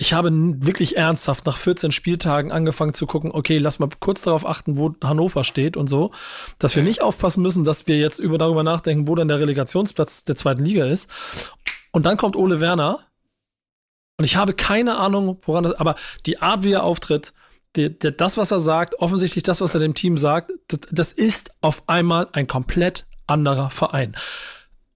ich 0.01 0.14
habe 0.14 0.30
wirklich 0.32 0.96
ernsthaft 0.96 1.44
nach 1.44 1.59
14 1.59 1.92
Spieltagen 1.92 2.53
angefangen 2.53 2.94
zu 2.94 3.07
gucken, 3.07 3.32
okay, 3.32 3.59
lass 3.59 3.80
mal 3.80 3.90
kurz 4.01 4.22
darauf 4.22 4.46
achten, 4.46 4.78
wo 4.78 4.94
Hannover 5.05 5.44
steht 5.44 5.76
und 5.76 5.90
so, 5.90 6.11
dass 6.59 6.74
wir 6.74 6.82
nicht 6.82 7.03
aufpassen 7.03 7.42
müssen, 7.42 7.64
dass 7.64 7.86
wir 7.86 7.98
jetzt 7.98 8.18
über 8.18 8.38
darüber 8.38 8.62
nachdenken, 8.62 9.07
wo 9.09 9.14
dann 9.14 9.28
der 9.28 9.40
Relegationsplatz 9.40 10.24
der 10.24 10.36
zweiten 10.36 10.64
Liga 10.64 10.86
ist. 10.86 11.11
Und 11.92 12.07
dann 12.07 12.16
kommt 12.16 12.34
Ole 12.34 12.61
Werner 12.61 13.01
und 14.16 14.24
ich 14.24 14.36
habe 14.36 14.55
keine 14.55 14.96
Ahnung, 14.96 15.36
woran 15.42 15.64
das, 15.64 15.74
aber 15.74 15.96
die 16.24 16.40
Art, 16.40 16.64
wie 16.64 16.72
er 16.72 16.84
auftritt, 16.84 17.34
die, 17.76 17.98
die, 17.98 18.16
das, 18.16 18.38
was 18.38 18.53
er 18.53 18.59
sagt, 18.59 18.94
offensichtlich 19.01 19.44
das, 19.44 19.61
was 19.61 19.74
er 19.74 19.80
dem 19.80 19.92
Team 19.92 20.16
sagt, 20.16 20.51
das, 20.68 20.80
das 20.90 21.12
ist 21.12 21.51
auf 21.61 21.82
einmal 21.90 22.28
ein 22.32 22.46
komplett 22.46 23.07
anderer 23.26 23.68
Verein. 23.68 24.16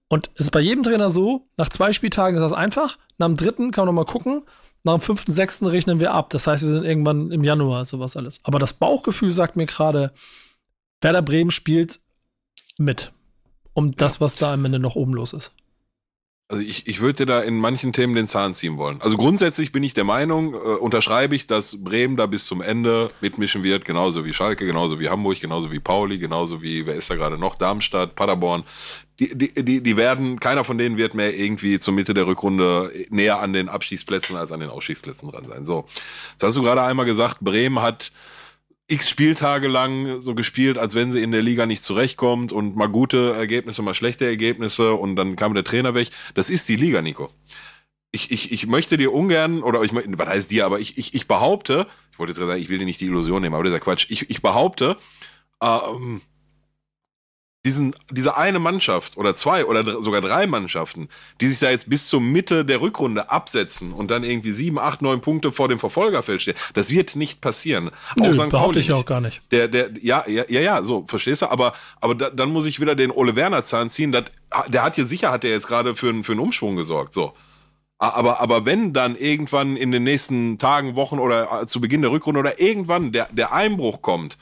Und 0.07 0.31
es 0.33 0.45
ist 0.45 0.51
bei 0.51 0.61
jedem 0.61 0.83
Trainer 0.83 1.11
so, 1.11 1.47
nach 1.57 1.69
zwei 1.69 1.93
Spieltagen 1.93 2.37
ist 2.37 2.43
das 2.43 2.53
einfach, 2.53 2.97
nach 3.19 3.27
dem 3.27 3.37
dritten 3.37 3.69
kann 3.69 3.85
man 3.85 3.93
noch 3.93 4.03
mal 4.03 4.11
gucken, 4.11 4.41
nach 4.85 4.93
dem 4.93 5.01
fünften, 5.01 5.31
sechsten 5.31 5.65
rechnen 5.65 5.99
wir 5.99 6.13
ab. 6.13 6.29
Das 6.29 6.47
heißt, 6.47 6.63
wir 6.63 6.71
sind 6.71 6.85
irgendwann 6.85 7.31
im 7.31 7.43
Januar, 7.43 7.85
sowas 7.85 8.15
alles. 8.15 8.39
Aber 8.43 8.59
das 8.59 8.73
Bauchgefühl 8.73 9.31
sagt 9.31 9.55
mir 9.55 9.65
gerade, 9.65 10.13
Werder 11.01 11.21
Bremen 11.21 11.51
spielt 11.51 11.99
mit. 12.77 13.11
Um 13.73 13.95
das, 13.95 14.21
was 14.21 14.37
da 14.37 14.53
am 14.53 14.63
Ende 14.65 14.79
noch 14.79 14.95
oben 14.95 15.13
los 15.13 15.33
ist. 15.33 15.51
Also 16.47 16.61
ich, 16.61 16.85
ich 16.85 17.01
würde 17.01 17.25
dir 17.25 17.25
da 17.25 17.41
in 17.41 17.57
manchen 17.57 17.91
Themen 17.91 18.13
den 18.13 18.27
Zahn 18.27 18.53
ziehen 18.53 18.77
wollen. 18.77 19.01
Also 19.01 19.17
grundsätzlich 19.17 19.71
bin 19.71 19.81
ich 19.81 19.95
der 19.95 20.03
Meinung, 20.03 20.53
äh, 20.53 20.57
unterschreibe 20.57 21.35
ich, 21.35 21.47
dass 21.47 21.83
Bremen 21.83 22.17
da 22.17 22.27
bis 22.27 22.45
zum 22.45 22.61
Ende 22.61 23.07
mitmischen 23.19 23.63
wird, 23.63 23.83
genauso 23.83 24.25
wie 24.25 24.33
Schalke, 24.33 24.65
genauso 24.65 24.99
wie 24.99 25.09
Hamburg, 25.09 25.39
genauso 25.41 25.71
wie 25.71 25.79
Pauli, 25.79 26.19
genauso 26.19 26.61
wie, 26.61 26.85
wer 26.85 26.95
ist 26.95 27.09
da 27.09 27.15
gerade 27.15 27.39
noch, 27.39 27.55
Darmstadt, 27.55 28.15
Paderborn. 28.15 28.63
Die, 29.19 29.33
die, 29.37 29.81
die, 29.81 29.97
werden, 29.97 30.41
keiner 30.41 30.65
von 30.65 30.77
denen 30.77 30.97
wird 30.97 31.13
mehr 31.13 31.37
irgendwie 31.37 31.79
zur 31.79 31.93
Mitte 31.93 32.13
der 32.13 32.27
Rückrunde 32.27 32.91
näher 33.09 33.39
an 33.39 33.53
den 33.53 33.69
Abstiegsplätzen 33.69 34.35
als 34.35 34.51
an 34.51 34.59
den 34.59 34.69
Ausstiegsplätzen 34.69 35.31
dran 35.31 35.47
sein. 35.47 35.63
So, 35.63 35.85
jetzt 36.33 36.43
hast 36.43 36.57
du 36.57 36.63
gerade 36.63 36.83
einmal 36.83 37.05
gesagt, 37.05 37.39
Bremen 37.39 37.81
hat 37.81 38.11
x 38.87 39.09
Spieltage 39.09 39.67
lang 39.67 40.21
so 40.21 40.35
gespielt, 40.35 40.77
als 40.77 40.95
wenn 40.95 41.11
sie 41.11 41.23
in 41.23 41.31
der 41.31 41.41
Liga 41.41 41.65
nicht 41.65 41.83
zurechtkommt 41.83 42.53
und 42.53 42.75
mal 42.75 42.87
gute 42.87 43.33
Ergebnisse, 43.33 43.81
mal 43.81 43.93
schlechte 43.93 44.25
Ergebnisse 44.25 44.93
und 44.93 45.15
dann 45.15 45.35
kam 45.35 45.53
der 45.53 45.63
Trainer 45.63 45.95
weg. 45.95 46.09
Das 46.35 46.49
ist 46.49 46.67
die 46.67 46.75
Liga, 46.75 47.01
Nico. 47.01 47.29
Ich, 48.11 48.31
ich, 48.31 48.51
ich 48.51 48.67
möchte 48.67 48.97
dir 48.97 49.13
ungern, 49.13 49.63
oder 49.63 49.81
ich, 49.81 49.91
was 49.93 50.27
heißt 50.27 50.51
dir, 50.51 50.65
aber 50.65 50.79
ich, 50.79 50.97
ich, 50.97 51.13
ich 51.13 51.27
behaupte, 51.27 51.87
ich 52.11 52.19
wollte 52.19 52.31
jetzt 52.31 52.37
gerade 52.37 52.51
sagen, 52.51 52.61
ich 52.61 52.69
will 52.69 52.77
dir 52.77 52.85
nicht 52.85 53.01
die 53.01 53.07
Illusion 53.07 53.41
nehmen, 53.41 53.55
aber 53.55 53.63
das 53.63 53.73
ist 53.73 53.79
ja 53.79 53.83
Quatsch. 53.83 54.05
Ich, 54.09 54.29
ich 54.29 54.41
behaupte, 54.41 54.97
ähm, 55.61 56.21
diesen, 57.65 57.93
diese 58.11 58.37
eine 58.37 58.59
Mannschaft 58.59 59.17
oder 59.17 59.35
zwei 59.35 59.65
oder 59.65 60.01
sogar 60.01 60.21
drei 60.21 60.47
Mannschaften, 60.47 61.09
die 61.41 61.47
sich 61.47 61.59
da 61.59 61.69
jetzt 61.71 61.89
bis 61.89 62.07
zur 62.07 62.21
Mitte 62.21 62.63
der 62.63 62.79
Rückrunde 62.79 63.29
absetzen 63.29 63.91
und 63.91 64.11
dann 64.11 64.23
irgendwie 64.23 64.51
sieben, 64.51 64.79
acht, 64.79 65.01
neun 65.01 65.19
Punkte 65.19 65.51
vor 65.51 65.67
dem 65.67 65.79
Verfolgerfeld 65.79 66.41
stehen, 66.43 66.55
das 66.75 66.91
wird 66.91 67.15
nicht 67.15 67.41
passieren. 67.41 67.91
Nö, 68.15 68.29
Auch 68.29 68.33
St. 68.33 68.37
behaupte 68.49 68.51
Pauli 68.51 68.79
ich 68.79 68.91
auch 68.93 69.05
gar 69.05 69.19
nicht. 69.19 69.41
Der, 69.51 69.67
der, 69.67 69.89
ja, 70.01 70.23
ja, 70.27 70.43
ja, 70.47 70.61
ja, 70.61 70.83
so, 70.83 71.03
verstehst 71.07 71.41
du? 71.41 71.47
Aber, 71.51 71.73
aber 71.99 72.15
da, 72.15 72.29
dann 72.29 72.51
muss 72.51 72.65
ich 72.67 72.79
wieder 72.79 72.95
den 72.95 73.11
Ole 73.11 73.35
Werner 73.35 73.63
Zahn 73.63 73.89
ziehen. 73.89 74.11
Dat, 74.11 74.31
der 74.67 74.83
hat 74.83 74.95
hier 74.95 75.05
sicher, 75.07 75.31
hat 75.31 75.43
er 75.43 75.49
jetzt 75.51 75.67
gerade 75.67 75.95
für, 75.95 76.09
einen- 76.09 76.23
für 76.23 76.31
einen 76.33 76.41
Umschwung 76.41 76.75
gesorgt, 76.75 77.13
so. 77.13 77.33
Aber, 77.97 78.41
aber 78.41 78.65
wenn 78.65 78.91
dann 78.93 79.15
irgendwann 79.15 79.77
in 79.77 79.91
den 79.91 80.03
nächsten 80.03 80.57
Tagen, 80.59 80.95
Wochen 80.95 81.17
oder 81.17 81.61
äh, 81.61 81.65
zu 81.65 81.79
Beginn 81.79 82.01
der 82.01 82.11
Rückrunde 82.11 82.41
oder 82.41 82.59
irgendwann 82.59 83.11
der, 83.13 83.29
der 83.31 83.53
Einbruch 83.53 84.01
kommt, 84.01 84.37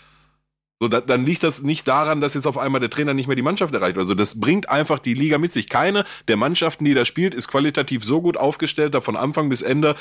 so, 0.83 0.89
da, 0.89 0.99
dann 0.99 1.25
liegt 1.25 1.43
das 1.43 1.63
nicht 1.63 1.87
daran, 1.87 2.19
dass 2.19 2.33
jetzt 2.33 2.45
auf 2.45 2.57
einmal 2.57 2.81
der 2.81 2.89
Trainer 2.89 3.13
nicht 3.13 3.27
mehr 3.27 3.37
die 3.37 3.41
Mannschaft 3.41 3.73
erreicht. 3.73 3.97
Also 3.97 4.15
das 4.15 4.37
bringt 4.37 4.67
einfach 4.67 4.99
die 4.99 5.13
Liga 5.13 5.37
mit 5.37 5.53
sich. 5.53 5.69
Keine 5.69 6.03
der 6.27 6.35
Mannschaften, 6.35 6.83
die 6.83 6.93
da 6.93 7.05
spielt, 7.05 7.33
ist 7.33 7.47
qualitativ 7.47 8.03
so 8.03 8.21
gut 8.21 8.35
aufgestellt, 8.35 8.93
da 8.93 8.99
von 8.99 9.15
Anfang 9.15 9.47
bis 9.47 9.61
Ende 9.61 9.95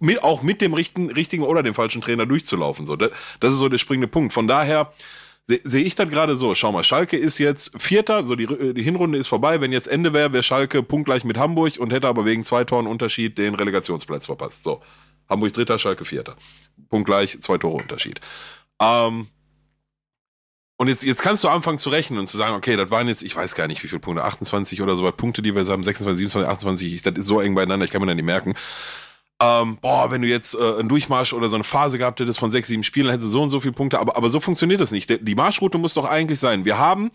mit, 0.00 0.22
auch 0.22 0.42
mit 0.42 0.60
dem 0.60 0.74
richten, 0.74 1.10
richtigen 1.10 1.44
oder 1.44 1.62
dem 1.62 1.74
falschen 1.74 2.02
Trainer 2.02 2.26
durchzulaufen. 2.26 2.84
So, 2.84 2.96
das, 2.96 3.10
das 3.40 3.54
ist 3.54 3.58
so 3.58 3.70
der 3.70 3.78
springende 3.78 4.08
Punkt. 4.08 4.34
Von 4.34 4.46
daher 4.46 4.92
se- 5.46 5.60
sehe 5.64 5.84
ich 5.84 5.94
das 5.94 6.10
gerade 6.10 6.36
so. 6.36 6.54
Schau 6.54 6.72
mal, 6.72 6.84
Schalke 6.84 7.16
ist 7.16 7.38
jetzt 7.38 7.80
Vierter, 7.80 8.26
so 8.26 8.36
die, 8.36 8.74
die 8.74 8.82
Hinrunde 8.82 9.16
ist 9.16 9.28
vorbei. 9.28 9.62
Wenn 9.62 9.72
jetzt 9.72 9.88
Ende 9.88 10.12
wäre, 10.12 10.32
wäre 10.34 10.42
Schalke 10.42 10.82
punktgleich 10.82 11.24
mit 11.24 11.38
Hamburg 11.38 11.78
und 11.78 11.92
hätte 11.92 12.08
aber 12.08 12.26
wegen 12.26 12.44
zwei 12.44 12.64
Toren 12.64 12.86
Unterschied 12.86 13.38
den 13.38 13.54
Relegationsplatz 13.54 14.26
verpasst. 14.26 14.64
So, 14.64 14.82
Hamburg 15.28 15.54
Dritter, 15.54 15.78
Schalke 15.78 16.04
Vierter. 16.04 16.36
Punktgleich, 16.90 17.40
zwei 17.40 17.58
Tore 17.58 17.82
Unterschied. 17.82 18.20
Ähm, 18.80 19.26
Und 20.80 20.86
jetzt, 20.86 21.04
jetzt 21.04 21.22
kannst 21.22 21.42
du 21.42 21.48
anfangen 21.48 21.78
zu 21.78 21.90
rechnen 21.90 22.20
und 22.20 22.28
zu 22.28 22.36
sagen, 22.36 22.54
okay, 22.54 22.76
das 22.76 22.88
waren 22.90 23.08
jetzt, 23.08 23.24
ich 23.24 23.34
weiß 23.34 23.56
gar 23.56 23.66
nicht, 23.66 23.82
wie 23.82 23.88
viele 23.88 23.98
Punkte, 23.98 24.22
28 24.22 24.80
oder 24.80 24.94
so 24.94 25.02
was 25.02 25.16
Punkte, 25.16 25.42
die 25.42 25.52
wir 25.52 25.64
haben, 25.66 25.82
26, 25.82 26.18
27, 26.30 26.48
28, 26.48 27.02
das 27.02 27.14
ist 27.14 27.26
so 27.26 27.40
eng 27.40 27.56
beieinander, 27.56 27.84
ich 27.84 27.90
kann 27.90 28.00
mir 28.00 28.06
das 28.06 28.14
nicht 28.14 28.24
merken. 28.24 28.54
Ähm, 29.42 29.78
boah, 29.80 30.10
wenn 30.12 30.22
du 30.22 30.28
jetzt 30.28 30.54
äh, 30.54 30.78
einen 30.78 30.88
Durchmarsch 30.88 31.32
oder 31.32 31.48
so 31.48 31.56
eine 31.56 31.64
Phase 31.64 31.98
gehabt 31.98 32.20
hättest 32.20 32.38
von 32.38 32.52
sechs, 32.52 32.68
sieben 32.68 32.84
Spielen, 32.84 33.06
dann 33.06 33.14
hättest 33.14 33.28
du 33.28 33.32
so 33.32 33.42
und 33.42 33.50
so 33.50 33.58
viele 33.58 33.72
Punkte, 33.72 33.98
aber, 33.98 34.16
aber 34.16 34.28
so 34.28 34.38
funktioniert 34.38 34.80
das 34.80 34.92
nicht. 34.92 35.08
Die 35.20 35.34
Marschroute 35.34 35.78
muss 35.78 35.94
doch 35.94 36.04
eigentlich 36.04 36.38
sein. 36.38 36.64
Wir 36.64 36.78
haben 36.78 37.10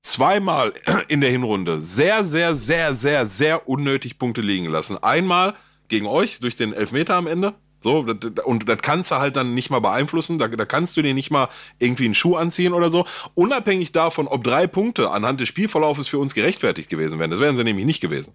zweimal 0.00 0.72
in 1.08 1.20
der 1.20 1.30
Hinrunde 1.30 1.80
sehr, 1.80 2.24
sehr, 2.24 2.54
sehr, 2.54 2.94
sehr, 2.94 3.26
sehr 3.26 3.68
unnötig 3.68 4.18
Punkte 4.18 4.42
liegen 4.42 4.66
lassen. 4.66 5.02
Einmal 5.02 5.54
gegen 5.88 6.06
euch 6.06 6.38
durch 6.38 6.54
den 6.54 6.72
Elfmeter 6.72 7.16
am 7.16 7.26
Ende. 7.26 7.54
So, 7.82 8.06
und 8.44 8.68
das 8.68 8.78
kannst 8.82 9.10
du 9.10 9.16
halt 9.16 9.36
dann 9.36 9.54
nicht 9.54 9.70
mal 9.70 9.80
beeinflussen. 9.80 10.38
Da, 10.38 10.48
da 10.48 10.64
kannst 10.64 10.96
du 10.96 11.02
dir 11.02 11.14
nicht 11.14 11.30
mal 11.30 11.48
irgendwie 11.78 12.04
einen 12.04 12.14
Schuh 12.14 12.36
anziehen 12.36 12.72
oder 12.72 12.90
so. 12.90 13.04
Unabhängig 13.34 13.92
davon, 13.92 14.28
ob 14.28 14.44
drei 14.44 14.66
Punkte 14.66 15.10
anhand 15.10 15.40
des 15.40 15.48
Spielverlaufes 15.48 16.08
für 16.08 16.18
uns 16.18 16.34
gerechtfertigt 16.34 16.88
gewesen 16.88 17.18
wären. 17.18 17.30
Das 17.30 17.40
wären 17.40 17.56
sie 17.56 17.64
nämlich 17.64 17.86
nicht 17.86 18.00
gewesen. 18.00 18.32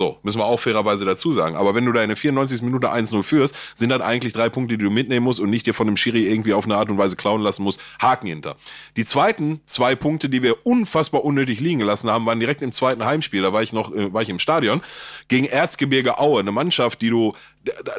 So, 0.00 0.16
müssen 0.22 0.38
wir 0.38 0.44
auch 0.44 0.60
fairerweise 0.60 1.04
dazu 1.04 1.32
sagen. 1.32 1.56
Aber 1.56 1.74
wenn 1.74 1.84
du 1.84 1.90
da 1.90 2.00
in 2.04 2.08
der 2.08 2.16
94. 2.16 2.62
Minute 2.62 2.92
1-0 2.92 3.24
führst, 3.24 3.76
sind 3.76 3.88
das 3.88 4.00
eigentlich 4.00 4.32
drei 4.32 4.48
Punkte, 4.48 4.78
die 4.78 4.84
du 4.84 4.92
mitnehmen 4.92 5.24
musst 5.24 5.40
und 5.40 5.50
nicht 5.50 5.66
dir 5.66 5.74
von 5.74 5.88
dem 5.88 5.96
Schiri 5.96 6.28
irgendwie 6.28 6.54
auf 6.54 6.66
eine 6.66 6.76
Art 6.76 6.88
und 6.88 6.98
Weise 6.98 7.16
klauen 7.16 7.42
lassen 7.42 7.64
musst. 7.64 7.80
Haken 8.00 8.28
hinter. 8.28 8.54
Die 8.96 9.04
zweiten 9.04 9.60
zwei 9.64 9.96
Punkte, 9.96 10.28
die 10.28 10.44
wir 10.44 10.64
unfassbar 10.64 11.24
unnötig 11.24 11.58
liegen 11.58 11.80
gelassen 11.80 12.08
haben, 12.10 12.26
waren 12.26 12.38
direkt 12.38 12.62
im 12.62 12.70
zweiten 12.70 13.04
Heimspiel. 13.04 13.42
Da 13.42 13.52
war 13.52 13.60
ich 13.60 13.72
noch, 13.72 13.92
äh, 13.92 14.12
war 14.12 14.22
ich 14.22 14.28
im 14.28 14.38
Stadion. 14.38 14.82
Gegen 15.26 15.46
Erzgebirge 15.46 16.20
Aue. 16.20 16.38
Eine 16.38 16.52
Mannschaft, 16.52 17.02
die 17.02 17.10
du 17.10 17.34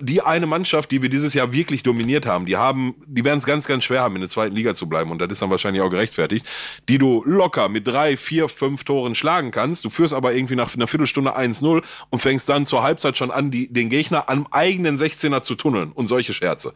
die 0.01 0.22
eine 0.22 0.47
Mannschaft, 0.47 0.91
die 0.91 1.01
wir 1.01 1.09
dieses 1.09 1.34
Jahr 1.34 1.53
wirklich 1.53 1.84
dominiert 1.84 2.26
haben, 2.26 2.45
die 2.45 2.57
haben, 2.57 2.95
die 3.05 3.24
werden 3.24 3.39
es 3.39 3.45
ganz, 3.45 3.67
ganz 3.67 3.84
schwer 3.84 4.01
haben, 4.01 4.15
in 4.15 4.22
der 4.22 4.30
zweiten 4.30 4.55
Liga 4.55 4.74
zu 4.76 4.88
bleiben. 4.88 5.11
Und 5.11 5.20
das 5.20 5.30
ist 5.30 5.41
dann 5.41 5.49
wahrscheinlich 5.49 5.82
auch 5.82 5.89
gerechtfertigt, 5.89 6.45
die 6.88 6.97
du 6.97 7.24
locker 7.26 7.70
mit 7.70 7.88
drei, 7.88 8.17
vier, 8.17 8.49
fünf 8.49 8.84
Toren 8.84 9.15
schlagen 9.15 9.51
kannst. 9.51 9.86
Du 9.86 9.89
führst 9.89 10.13
aber 10.13 10.34
irgendwie 10.34 10.55
nach 10.55 10.74
einer 10.76 10.88
Viertelstunde 10.88 11.38
1-0 11.38 11.84
und 12.09 12.20
fängst 12.22 12.49
dann 12.49 12.65
zur 12.65 12.84
Halbzeit 12.84 13.17
schon 13.17 13.32
an, 13.32 13.51
die, 13.51 13.72
den 13.72 13.89
Gegner 13.89 14.30
am 14.30 14.47
eigenen 14.51 14.97
16er 14.97 15.41
zu 15.41 15.55
tunneln 15.55 15.91
und 15.91 16.07
solche 16.07 16.34
Scherze. 16.34 16.74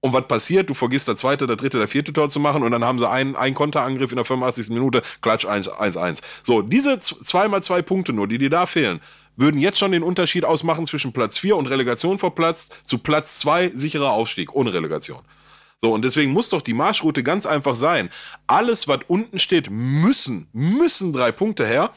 Und 0.00 0.12
was 0.12 0.28
passiert? 0.28 0.70
Du 0.70 0.74
vergisst 0.74 1.08
das 1.08 1.18
zweite, 1.18 1.46
der 1.46 1.56
dritte, 1.56 1.78
der 1.78 1.88
vierte 1.88 2.12
Tor 2.12 2.28
zu 2.28 2.38
machen 2.38 2.62
und 2.62 2.70
dann 2.70 2.84
haben 2.84 3.00
sie 3.00 3.08
einen, 3.08 3.34
einen 3.34 3.54
Konterangriff 3.54 4.12
in 4.12 4.16
der 4.16 4.24
85. 4.24 4.68
Minute, 4.68 5.02
Klatsch 5.22 5.44
1-1. 5.44 6.22
So, 6.44 6.62
diese 6.62 7.00
zweimal 7.00 7.62
zwei 7.64 7.82
Punkte 7.82 8.12
nur, 8.12 8.28
die 8.28 8.38
dir 8.38 8.50
da 8.50 8.66
fehlen, 8.66 9.00
würden 9.38 9.60
jetzt 9.60 9.78
schon 9.78 9.92
den 9.92 10.02
Unterschied 10.02 10.44
ausmachen 10.44 10.84
zwischen 10.84 11.12
Platz 11.12 11.38
4 11.38 11.56
und 11.56 11.68
Relegation 11.68 12.18
vor 12.18 12.34
Platz 12.34 12.68
zu 12.84 12.98
Platz 12.98 13.38
2 13.38 13.72
sicherer 13.74 14.12
Aufstieg 14.12 14.54
ohne 14.54 14.74
Relegation. 14.74 15.22
So, 15.80 15.92
und 15.92 16.04
deswegen 16.04 16.32
muss 16.32 16.48
doch 16.48 16.60
die 16.60 16.74
Marschroute 16.74 17.22
ganz 17.22 17.46
einfach 17.46 17.76
sein. 17.76 18.10
Alles, 18.48 18.88
was 18.88 19.00
unten 19.06 19.38
steht, 19.38 19.70
müssen, 19.70 20.48
müssen 20.52 21.12
drei 21.12 21.30
Punkte 21.30 21.66
her. 21.66 21.92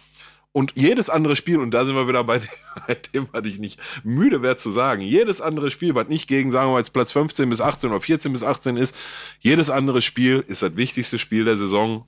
Und 0.54 0.74
jedes 0.76 1.10
andere 1.10 1.38
Spiel, 1.38 1.60
und 1.60 1.72
da 1.72 1.86
sind 1.86 1.96
wir 1.96 2.10
wieder 2.10 2.24
bei 2.26 2.42
dem, 3.14 3.28
was 3.32 3.46
ich 3.46 3.58
nicht 3.58 3.80
müde 4.04 4.42
werde 4.42 4.58
zu 4.58 4.70
sagen, 4.70 5.02
jedes 5.02 5.40
andere 5.42 5.72
Spiel, 5.72 5.96
was 5.96 6.10
nicht 6.10 6.28
gegen, 6.28 6.52
sagen 6.52 6.68
wir 6.68 6.74
mal, 6.74 6.80
jetzt 6.80 6.94
Platz 6.94 7.12
15 7.14 7.50
bis 7.50 7.62
18 7.62 7.90
oder 7.90 8.02
14 8.02 8.34
bis 8.34 8.44
18 8.44 8.78
ist, 8.78 8.96
jedes 9.40 9.70
andere 9.70 10.02
Spiel 10.02 10.44
ist 10.48 10.62
das 10.62 10.76
wichtigste 10.76 11.18
Spiel 11.18 11.46
der 11.46 11.56
Saison. 11.56 12.06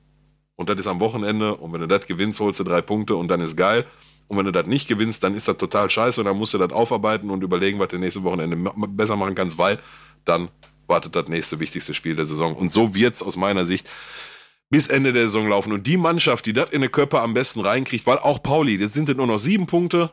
Und 0.56 0.70
das 0.70 0.78
ist 0.78 0.88
am 0.88 1.00
Wochenende. 1.00 1.56
Und 1.56 1.74
wenn 1.74 1.82
du 1.82 1.88
das 1.88 2.06
gewinnst, 2.06 2.40
holst 2.40 2.60
du 2.60 2.64
drei 2.64 2.82
Punkte 2.82 3.16
und 3.16 3.30
dann 3.30 3.42
ist 3.42 3.56
geil. 3.56 3.86
Und 4.28 4.38
wenn 4.38 4.46
du 4.46 4.52
das 4.52 4.66
nicht 4.66 4.88
gewinnst, 4.88 5.24
dann 5.24 5.36
ist 5.36 5.48
das 5.48 5.58
total 5.58 5.90
scheiße 5.90 6.22
und 6.22 6.26
dann 6.26 6.38
musst 6.38 6.54
du 6.54 6.58
das 6.58 6.72
aufarbeiten 6.72 7.30
und 7.30 7.44
überlegen, 7.44 7.80
was 7.80 7.90
du 7.90 7.98
nächste 7.98 8.24
Wochenende 8.24 8.56
besser 8.90 9.16
machen 9.16 9.36
kannst, 9.36 9.58
weil 9.58 9.80
dann 10.26 10.50
wartet 10.88 11.16
das 11.16 11.28
nächste 11.28 11.60
wichtigste 11.60 11.94
Spiel 11.94 12.16
der 12.16 12.26
Saison. 12.26 12.56
Und 12.56 12.72
so 12.72 12.96
wird 12.96 13.14
es 13.14 13.24
aus 13.24 13.36
meiner 13.36 13.66
Sicht 13.66 13.88
bis 14.74 14.88
Ende 14.88 15.14
der 15.14 15.26
Saison 15.26 15.50
laufen. 15.50 15.72
Und 15.72 15.86
die 15.86 15.98
Mannschaft, 15.98 16.48
die 16.48 16.54
das 16.54 16.72
in 16.72 16.82
den 16.82 16.92
Körper 16.92 17.22
am 17.22 17.36
besten 17.36 17.60
reinkriegt, 17.60 18.08
weil 18.08 18.18
auch 18.18 18.42
Pauli, 18.42 18.80
das 18.80 18.92
sind 18.92 19.16
nur 19.16 19.28
noch 19.28 19.38
sieben 19.38 19.68
Punkte, 19.68 20.10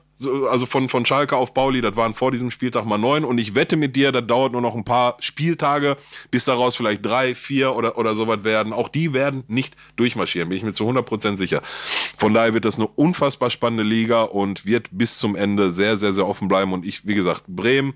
also 0.50 0.66
von, 0.66 0.90
von 0.90 1.06
Schalke 1.06 1.34
auf 1.34 1.54
Pauli, 1.54 1.80
das 1.80 1.96
waren 1.96 2.12
vor 2.12 2.30
diesem 2.30 2.50
Spieltag 2.50 2.84
mal 2.84 2.98
neun. 2.98 3.24
Und 3.24 3.38
ich 3.38 3.54
wette 3.54 3.78
mit 3.78 3.96
dir, 3.96 4.12
das 4.12 4.26
dauert 4.26 4.52
nur 4.52 4.60
noch 4.60 4.74
ein 4.74 4.84
paar 4.84 5.16
Spieltage, 5.18 5.96
bis 6.30 6.44
daraus 6.44 6.76
vielleicht 6.76 7.06
drei, 7.06 7.34
vier 7.34 7.74
oder, 7.74 7.96
oder 7.96 8.14
sowas 8.14 8.44
werden. 8.44 8.74
Auch 8.74 8.88
die 8.88 9.14
werden 9.14 9.44
nicht 9.48 9.78
durchmarschieren, 9.96 10.50
bin 10.50 10.58
ich 10.58 10.62
mir 10.62 10.74
zu 10.74 10.86
100% 10.86 11.38
sicher. 11.38 11.62
Von 11.64 12.34
daher 12.34 12.52
wird 12.52 12.66
das 12.66 12.76
eine 12.76 12.86
unfassbar 12.86 13.48
spannende 13.48 13.82
Liga 13.82 14.24
und 14.24 14.66
wird 14.66 14.90
bis 14.92 15.16
zum 15.16 15.36
Ende 15.36 15.70
sehr, 15.70 15.96
sehr, 15.96 16.12
sehr 16.12 16.28
offen 16.28 16.48
bleiben. 16.48 16.74
Und 16.74 16.84
ich, 16.84 17.06
wie 17.06 17.14
gesagt, 17.14 17.44
Bremen, 17.46 17.94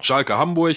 Schalke, 0.00 0.38
Hamburg, 0.38 0.76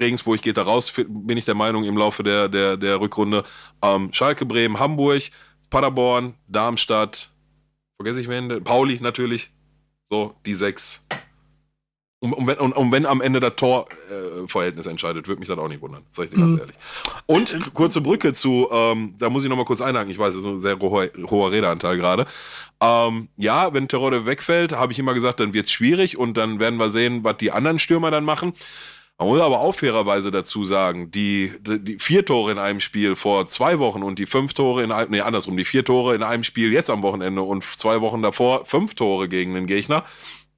Regensburg 0.00 0.42
geht 0.42 0.56
da 0.56 0.62
raus, 0.62 0.92
bin 1.08 1.36
ich 1.36 1.44
der 1.44 1.54
Meinung, 1.54 1.84
im 1.84 1.96
Laufe 1.96 2.22
der, 2.22 2.48
der, 2.48 2.76
der 2.76 3.00
Rückrunde. 3.00 3.44
Ähm, 3.82 4.10
Schalke, 4.12 4.46
Bremen, 4.46 4.78
Hamburg, 4.78 5.22
Paderborn, 5.68 6.34
Darmstadt, 6.48 7.30
vergesse 7.96 8.20
ich 8.20 8.28
wen? 8.28 8.64
Pauli 8.64 8.98
natürlich. 9.00 9.50
So, 10.08 10.34
die 10.44 10.54
sechs. 10.54 11.06
Und, 12.22 12.34
und, 12.34 12.46
wenn, 12.46 12.58
und, 12.58 12.72
und 12.72 12.92
wenn 12.92 13.06
am 13.06 13.22
Ende 13.22 13.40
das 13.40 13.56
Torverhältnis 13.56 14.86
äh, 14.86 14.90
entscheidet, 14.90 15.26
würde 15.26 15.40
mich 15.40 15.48
das 15.48 15.56
auch 15.56 15.68
nicht 15.68 15.80
wundern, 15.80 16.04
sag 16.10 16.24
ich 16.24 16.30
dir 16.30 16.36
ganz 16.36 16.54
mhm. 16.54 16.60
ehrlich. 16.60 16.76
Und 17.24 17.72
kurze 17.72 18.02
Brücke 18.02 18.34
zu, 18.34 18.68
ähm, 18.70 19.14
da 19.18 19.30
muss 19.30 19.42
ich 19.42 19.48
nochmal 19.48 19.64
kurz 19.64 19.80
einhaken, 19.80 20.10
ich 20.10 20.18
weiß, 20.18 20.34
das 20.34 20.44
ist 20.44 20.50
ein 20.50 20.60
sehr 20.60 20.78
hoher, 20.78 21.08
hoher 21.30 21.50
Redeanteil 21.50 21.96
gerade. 21.96 22.26
Ähm, 22.82 23.28
ja, 23.38 23.72
wenn 23.72 23.88
Terode 23.88 24.26
wegfällt, 24.26 24.72
habe 24.72 24.92
ich 24.92 24.98
immer 24.98 25.14
gesagt, 25.14 25.40
dann 25.40 25.54
wird 25.54 25.66
es 25.66 25.72
schwierig 25.72 26.18
und 26.18 26.36
dann 26.36 26.60
werden 26.60 26.78
wir 26.78 26.90
sehen, 26.90 27.24
was 27.24 27.38
die 27.38 27.52
anderen 27.52 27.78
Stürmer 27.78 28.10
dann 28.10 28.24
machen. 28.24 28.52
Man 29.20 29.28
muss 29.28 29.40
aber 29.42 29.60
auch 29.60 29.74
fairerweise 29.74 30.30
dazu 30.30 30.64
sagen, 30.64 31.10
die, 31.10 31.52
die 31.60 31.98
vier 31.98 32.24
Tore 32.24 32.52
in 32.52 32.58
einem 32.58 32.80
Spiel 32.80 33.16
vor 33.16 33.46
zwei 33.48 33.78
Wochen 33.78 34.02
und 34.02 34.18
die 34.18 34.24
fünf 34.24 34.54
Tore 34.54 34.82
in 34.82 34.90
einem, 34.92 35.10
nee, 35.10 35.20
andersrum, 35.20 35.58
die 35.58 35.66
vier 35.66 35.84
Tore 35.84 36.14
in 36.14 36.22
einem 36.22 36.42
Spiel 36.42 36.72
jetzt 36.72 36.88
am 36.88 37.02
Wochenende 37.02 37.42
und 37.42 37.62
zwei 37.62 38.00
Wochen 38.00 38.22
davor 38.22 38.64
fünf 38.64 38.94
Tore 38.94 39.28
gegen 39.28 39.52
den 39.52 39.66
Gegner, 39.66 40.06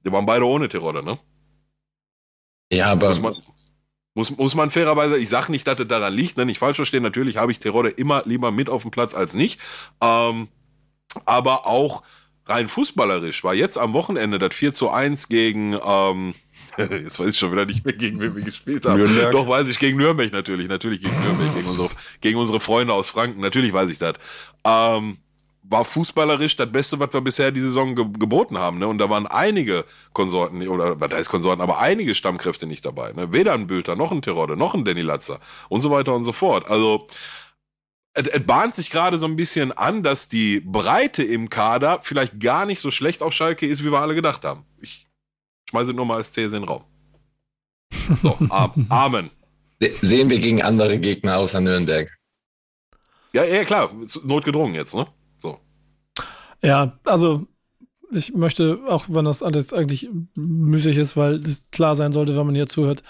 die 0.05 0.13
waren 0.13 0.25
beide 0.25 0.47
ohne 0.47 0.69
Terodde, 0.69 1.03
ne? 1.03 1.19
Ja, 2.71 2.93
aber. 2.93 3.09
Muss 3.09 3.19
man, 3.19 3.35
muss, 4.13 4.37
muss 4.37 4.55
man 4.55 4.71
fairerweise, 4.71 5.17
ich 5.17 5.27
sage 5.27 5.51
nicht, 5.51 5.67
dass 5.67 5.75
das 5.75 5.87
daran 5.89 6.13
liegt, 6.13 6.37
ne? 6.37 6.45
nicht 6.45 6.59
falsch 6.59 6.77
verstehen, 6.77 7.03
natürlich 7.03 7.35
habe 7.35 7.51
ich 7.51 7.59
Terodde 7.59 7.89
immer 7.89 8.23
lieber 8.23 8.53
mit 8.53 8.69
auf 8.69 8.83
dem 8.83 8.91
Platz 8.91 9.13
als 9.13 9.33
nicht. 9.33 9.59
Ähm, 9.99 10.47
aber 11.25 11.67
auch 11.67 12.01
rein 12.45 12.69
fußballerisch 12.69 13.43
war 13.43 13.55
jetzt 13.55 13.77
am 13.77 13.91
Wochenende 13.91 14.39
das 14.39 14.55
4 14.55 14.71
zu 14.71 14.89
1 14.89 15.27
gegen, 15.27 15.77
ähm, 15.85 16.33
Jetzt 16.77 17.19
weiß 17.19 17.29
ich 17.29 17.37
schon 17.37 17.51
wieder 17.51 17.65
nicht 17.65 17.85
mehr, 17.85 17.93
gegen 17.93 18.19
wen 18.19 18.35
wir 18.35 18.43
gespielt 18.43 18.85
haben. 18.85 18.97
Nürnberg. 18.97 19.31
Doch, 19.31 19.47
weiß 19.47 19.67
ich, 19.69 19.79
gegen 19.79 19.97
Nürnberg 19.97 20.31
natürlich. 20.31 20.67
Natürlich 20.67 21.01
gegen 21.01 21.19
Nürnberg, 21.21 21.53
gegen 21.55 21.67
unsere, 21.67 21.89
gegen 22.21 22.37
unsere 22.37 22.59
Freunde 22.59 22.93
aus 22.93 23.09
Franken. 23.09 23.41
Natürlich 23.41 23.73
weiß 23.73 23.91
ich 23.91 23.99
das. 23.99 24.13
Ähm, 24.65 25.17
war 25.63 25.85
fußballerisch 25.85 26.55
das 26.55 26.71
Beste, 26.71 26.99
was 26.99 27.13
wir 27.13 27.21
bisher 27.21 27.51
die 27.51 27.61
Saison 27.61 27.95
ge 27.95 28.05
geboten 28.19 28.57
haben. 28.57 28.79
Ne? 28.79 28.87
Und 28.87 28.97
da 28.97 29.09
waren 29.09 29.27
einige 29.27 29.85
Konsorten, 30.11 30.67
oder 30.67 30.99
was 30.99 31.13
heißt 31.13 31.29
Konsorten, 31.29 31.61
aber 31.61 31.79
einige 31.79 32.15
Stammkräfte 32.15 32.67
nicht 32.67 32.85
dabei. 32.85 33.13
Ne? 33.13 33.31
Weder 33.31 33.53
ein 33.53 33.67
Bülter, 33.67 33.95
noch 33.95 34.11
ein 34.11 34.21
Terodde, 34.21 34.57
noch 34.57 34.73
ein 34.73 34.83
Danny 34.83 35.01
Latzer 35.01 35.39
und 35.69 35.81
so 35.81 35.89
weiter 35.89 36.13
und 36.13 36.25
so 36.25 36.33
fort. 36.33 36.69
Also 36.69 37.07
es, 38.13 38.27
es 38.27 38.45
bahnt 38.45 38.75
sich 38.75 38.89
gerade 38.89 39.17
so 39.17 39.25
ein 39.25 39.35
bisschen 39.35 39.71
an, 39.71 40.03
dass 40.03 40.27
die 40.27 40.59
Breite 40.59 41.23
im 41.23 41.49
Kader 41.49 41.99
vielleicht 42.01 42.39
gar 42.39 42.65
nicht 42.65 42.79
so 42.79 42.91
schlecht 42.91 43.23
auf 43.23 43.33
Schalke 43.33 43.65
ist, 43.65 43.83
wie 43.83 43.91
wir 43.91 43.99
alle 43.99 44.15
gedacht 44.15 44.43
haben. 44.43 44.65
Ich 44.81 45.07
schmeiße 45.73 45.93
nur 45.93 46.05
mal 46.05 46.17
als 46.17 46.31
These 46.31 46.55
in 46.55 46.61
den 46.61 46.69
Raum. 46.69 46.83
So, 48.21 48.37
Amen. 48.89 49.31
Sehen 50.01 50.29
wir 50.29 50.39
gegen 50.39 50.61
andere 50.61 50.99
Gegner 50.99 51.37
außer 51.37 51.61
Nürnberg. 51.61 52.09
Ja, 53.33 53.43
ja, 53.43 53.63
klar. 53.63 53.91
Notgedrungen 54.23 54.75
jetzt, 54.75 54.93
ne? 54.93 55.07
So. 55.39 55.59
Ja, 56.61 56.99
also 57.05 57.47
ich 58.11 58.33
möchte, 58.33 58.79
auch 58.87 59.05
wenn 59.07 59.25
das 59.25 59.41
alles 59.41 59.73
eigentlich 59.73 60.09
müßig 60.35 60.97
ist, 60.97 61.17
weil 61.17 61.35
es 61.35 61.65
klar 61.71 61.95
sein 61.95 62.11
sollte, 62.11 62.35
wenn 62.35 62.45
man 62.45 62.55
hier 62.55 62.67
zuhört, 62.67 63.03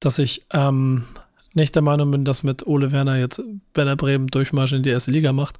dass 0.00 0.18
ich 0.18 0.42
ähm, 0.52 1.04
nicht 1.52 1.74
der 1.74 1.82
Meinung 1.82 2.10
bin, 2.10 2.24
dass 2.24 2.42
mit 2.42 2.66
Ole 2.66 2.92
Werner 2.92 3.18
jetzt 3.18 3.42
Werner 3.74 3.96
Bremen 3.96 4.26
Durchmarsch 4.26 4.72
in 4.72 4.82
die 4.82 4.90
erste 4.90 5.10
Liga 5.10 5.32
macht. 5.32 5.58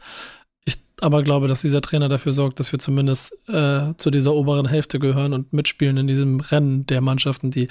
Ich 1.00 1.04
aber 1.06 1.22
glaube, 1.22 1.48
dass 1.48 1.62
dieser 1.62 1.80
Trainer 1.80 2.08
dafür 2.08 2.32
sorgt, 2.32 2.60
dass 2.60 2.72
wir 2.72 2.78
zumindest 2.78 3.48
äh, 3.48 3.94
zu 3.96 4.10
dieser 4.10 4.34
oberen 4.34 4.68
Hälfte 4.68 4.98
gehören 4.98 5.32
und 5.32 5.52
mitspielen 5.52 5.96
in 5.96 6.06
diesem 6.06 6.40
Rennen 6.40 6.86
der 6.86 7.00
Mannschaften, 7.00 7.50
die 7.50 7.68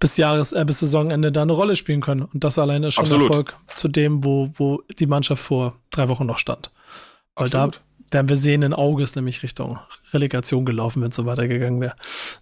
bis 0.00 0.16
Jahres, 0.16 0.52
äh, 0.52 0.64
bis 0.66 0.80
Saisonende 0.80 1.30
da 1.30 1.42
eine 1.42 1.52
Rolle 1.52 1.76
spielen 1.76 2.00
können. 2.00 2.22
Und 2.22 2.42
das 2.42 2.58
alleine 2.58 2.88
ist 2.88 2.94
schon 2.94 3.04
Absolut. 3.04 3.28
Erfolg 3.30 3.56
zu 3.76 3.86
dem, 3.86 4.24
wo, 4.24 4.50
wo 4.54 4.82
die 4.98 5.06
Mannschaft 5.06 5.42
vor 5.42 5.76
drei 5.90 6.08
Wochen 6.08 6.26
noch 6.26 6.38
stand. 6.38 6.72
Weil 7.36 7.46
Absolut. 7.46 7.76
da 7.76 7.80
wären 8.14 8.28
wir 8.28 8.36
sehenden 8.36 8.72
Auges 8.72 9.16
nämlich 9.16 9.42
Richtung 9.42 9.78
Relegation 10.14 10.64
gelaufen, 10.64 11.02
wenn 11.02 11.10
es 11.10 11.16
so 11.16 11.26
weitergegangen 11.26 11.80
wäre. 11.80 11.94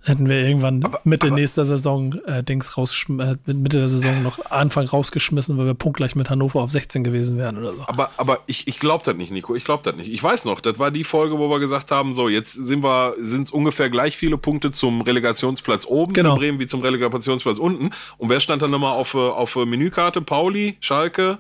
Hätten 0.05 0.29
wir 0.29 0.37
irgendwann 0.37 0.85
aber, 0.85 1.01
Mitte 1.05 1.29
aber, 1.29 1.37
nächster 1.37 1.65
Saison 1.65 2.15
äh, 2.27 2.45
Dings 2.45 2.77
rausschmissen, 2.77 3.41
äh, 3.49 3.55
Mitte 3.55 3.79
der 3.79 3.89
Saison 3.89 4.23
noch 4.23 4.39
Anfang 4.51 4.87
rausgeschmissen, 4.87 5.57
weil 5.59 5.67
wir 5.67 5.75
punktgleich 5.75 6.15
mit 6.15 6.31
Hannover 6.31 6.61
auf 6.61 6.71
16 6.71 7.03
gewesen 7.03 7.39
wären 7.39 7.59
oder 7.59 7.73
so. 7.73 7.83
Aber, 7.87 8.11
aber 8.19 8.41
ich, 8.47 8.69
ich 8.69 8.79
glaube 8.79 9.03
das 9.05 9.17
nicht, 9.17 9.33
Nico. 9.33 9.55
Ich 9.55 9.65
glaube 9.65 9.83
das 9.83 9.97
nicht. 9.97 10.13
Ich 10.13 10.23
weiß 10.23 10.45
noch, 10.45 10.61
das 10.61 10.79
war 10.79 10.91
die 10.91 11.05
Folge, 11.05 11.39
wo 11.39 11.49
wir 11.49 11.59
gesagt 11.59 11.91
haben, 11.91 12.15
so, 12.15 12.29
jetzt 12.29 12.53
sind 12.53 12.85
wir, 12.85 13.15
sind 13.19 13.45
es 13.45 13.51
ungefähr 13.51 13.89
gleich 13.91 14.17
viele 14.17 14.37
Punkte 14.37 14.71
zum 14.71 15.01
Relegationsplatz 15.01 15.87
oben 15.87 16.13
genau. 16.13 16.35
für 16.35 16.41
Bremen 16.41 16.59
wie 16.61 16.67
zum 16.67 16.83
Relegationsplatz 16.83 17.59
unten. 17.59 17.91
Und 18.19 18.29
wer 18.29 18.41
stand 18.41 18.61
dann 18.61 18.71
nochmal 18.71 18.93
auf, 18.93 19.15
äh, 19.15 19.19
auf 19.19 19.57
Menükarte? 19.57 20.21
Pauli, 20.21 20.77
Schalke 20.81 21.39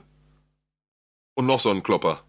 und 1.35 1.47
noch 1.47 1.61
so 1.61 1.71
ein 1.71 1.83
Klopper. 1.83 2.23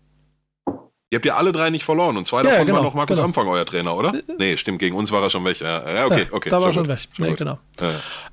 Ihr 1.13 1.17
habt 1.17 1.27
ja 1.27 1.35
alle 1.35 1.51
drei 1.51 1.69
nicht 1.69 1.83
verloren 1.83 2.17
und 2.17 2.25
zwei 2.25 2.39
Ja, 2.39 2.49
davon 2.49 2.65
genau, 2.65 2.77
war 2.79 2.83
noch 2.85 2.95
Markus 2.95 3.17
genau. 3.17 3.27
Amfang, 3.27 3.47
euer 3.47 3.67
Trainer, 3.67 3.95
oder? 3.95 4.15
Nee, 4.39 4.57
stimmt, 4.57 4.79
gegen 4.79 4.95
uns 4.95 5.11
war 5.11 5.21
er 5.21 5.29
schon 5.29 5.45
weg. 5.45 5.59
Ja, 5.59 6.07
okay, 6.07 6.25
okay. 6.31 6.49
da 6.49 6.59
war 6.59 6.73
schon 6.73 6.87
gut, 6.87 6.93
weg. 6.93 7.01
Nee, 7.19 7.33
genau. 7.33 7.59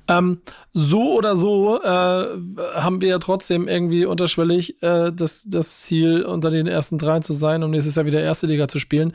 Ähm, 0.07 0.41
so 0.73 1.13
oder 1.13 1.35
so 1.35 1.79
äh, 1.79 1.85
haben 1.85 2.99
wir 3.01 3.09
ja 3.09 3.19
trotzdem 3.19 3.67
irgendwie 3.67 4.05
unterschwellig 4.05 4.81
äh, 4.81 5.11
das, 5.13 5.43
das 5.45 5.81
Ziel, 5.81 6.23
unter 6.23 6.49
den 6.49 6.65
ersten 6.65 6.97
dreien 6.97 7.21
zu 7.21 7.33
sein, 7.33 7.61
um 7.61 7.69
nächstes 7.69 7.93
Jahr 7.93 8.07
wieder 8.07 8.19
erste 8.19 8.47
Liga 8.47 8.67
zu 8.67 8.79
spielen. 8.79 9.13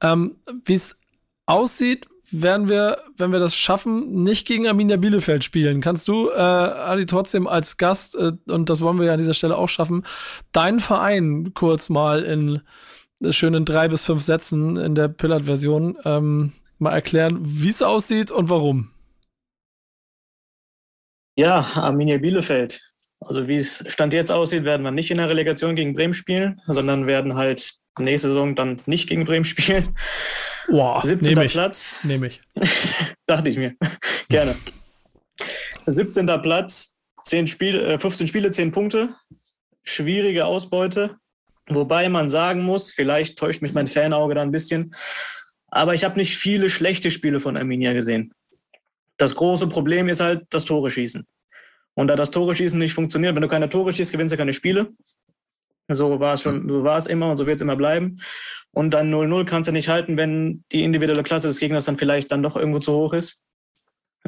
Ähm, 0.00 0.36
Wie 0.64 0.72
es 0.72 0.96
aussieht, 1.44 2.06
werden 2.30 2.70
wir, 2.70 3.02
wenn 3.18 3.32
wir 3.32 3.38
das 3.38 3.54
schaffen, 3.54 4.22
nicht 4.22 4.46
gegen 4.46 4.66
Arminia 4.66 4.96
Bielefeld 4.96 5.44
spielen. 5.44 5.82
Kannst 5.82 6.08
du, 6.08 6.30
äh, 6.30 6.38
Adi, 6.38 7.04
trotzdem 7.04 7.46
als 7.46 7.76
Gast, 7.76 8.16
äh, 8.16 8.32
und 8.48 8.70
das 8.70 8.80
wollen 8.80 8.98
wir 8.98 9.04
ja 9.04 9.12
an 9.12 9.18
dieser 9.18 9.34
Stelle 9.34 9.58
auch 9.58 9.68
schaffen, 9.68 10.06
deinen 10.52 10.80
Verein 10.80 11.52
kurz 11.52 11.90
mal 11.90 12.22
in 12.22 12.62
schönen 13.32 13.64
drei 13.64 13.88
bis 13.88 14.04
fünf 14.04 14.22
Sätzen 14.22 14.76
in 14.76 14.94
der 14.94 15.08
Pillard-Version 15.08 15.98
ähm, 16.04 16.52
mal 16.78 16.92
erklären, 16.92 17.38
wie 17.42 17.68
es 17.68 17.82
aussieht 17.82 18.30
und 18.30 18.48
warum? 18.50 18.90
Ja, 21.36 21.60
Arminia 21.74 22.18
Bielefeld. 22.18 22.80
Also 23.20 23.48
wie 23.48 23.56
es 23.56 23.84
Stand 23.88 24.12
jetzt 24.12 24.30
aussieht, 24.30 24.64
werden 24.64 24.82
wir 24.82 24.90
nicht 24.90 25.10
in 25.10 25.16
der 25.16 25.28
Relegation 25.28 25.74
gegen 25.74 25.94
Bremen 25.94 26.14
spielen, 26.14 26.60
sondern 26.66 27.06
werden 27.06 27.36
halt 27.36 27.74
nächste 27.98 28.28
Saison 28.28 28.54
dann 28.54 28.80
nicht 28.86 29.08
gegen 29.08 29.24
Bremen 29.24 29.44
spielen. 29.44 29.96
Boah, 30.68 31.04
17. 31.04 31.34
nehme 31.34 31.46
ich. 31.46 31.52
Platz, 31.52 31.96
Nehme 32.02 32.26
ich. 32.28 32.40
dachte 33.26 33.48
ich 33.48 33.56
mir. 33.56 33.74
Gerne. 34.28 34.54
17. 35.86 36.26
Platz, 36.42 36.96
10 37.24 37.46
Spiele, 37.48 37.94
äh, 37.94 37.98
15 37.98 38.26
Spiele, 38.26 38.50
10 38.50 38.72
Punkte. 38.72 39.14
Schwierige 39.82 40.46
Ausbeute. 40.46 41.18
Wobei 41.68 42.08
man 42.08 42.28
sagen 42.28 42.62
muss, 42.62 42.92
vielleicht 42.92 43.38
täuscht 43.38 43.62
mich 43.62 43.72
mein 43.72 43.88
Fanauge 43.88 44.34
da 44.34 44.42
ein 44.42 44.50
bisschen, 44.50 44.94
aber 45.68 45.94
ich 45.94 46.04
habe 46.04 46.18
nicht 46.18 46.36
viele 46.36 46.68
schlechte 46.68 47.10
Spiele 47.10 47.40
von 47.40 47.56
Arminia 47.56 47.92
gesehen. 47.92 48.32
Das 49.16 49.34
große 49.34 49.68
Problem 49.68 50.08
ist 50.08 50.20
halt 50.20 50.44
das 50.50 50.64
Tore 50.64 50.90
schießen. 50.90 51.26
Und 51.94 52.08
da 52.08 52.16
das 52.16 52.30
Tore 52.30 52.54
schießen 52.54 52.78
nicht 52.78 52.92
funktioniert, 52.92 53.34
wenn 53.34 53.42
du 53.42 53.48
keine 53.48 53.68
Tore 53.68 53.92
schießt, 53.92 54.12
gewinnst 54.12 54.32
du 54.32 54.36
keine 54.36 54.52
Spiele. 54.52 54.92
So 55.88 56.18
war 56.18 56.34
es 56.34 56.42
schon, 56.42 56.68
so 56.68 56.82
war 56.82 56.98
es 56.98 57.06
immer 57.06 57.30
und 57.30 57.36
so 57.36 57.46
wird 57.46 57.56
es 57.56 57.62
immer 57.62 57.76
bleiben. 57.76 58.16
Und 58.72 58.90
dann 58.90 59.12
0-0 59.12 59.44
kannst 59.44 59.68
du 59.68 59.72
nicht 59.72 59.88
halten, 59.88 60.16
wenn 60.16 60.64
die 60.72 60.82
individuelle 60.82 61.22
Klasse 61.22 61.48
des 61.48 61.60
Gegners 61.60 61.84
dann 61.84 61.98
vielleicht 61.98 62.32
dann 62.32 62.42
doch 62.42 62.56
irgendwo 62.56 62.80
zu 62.80 62.92
hoch 62.92 63.12
ist. 63.12 63.42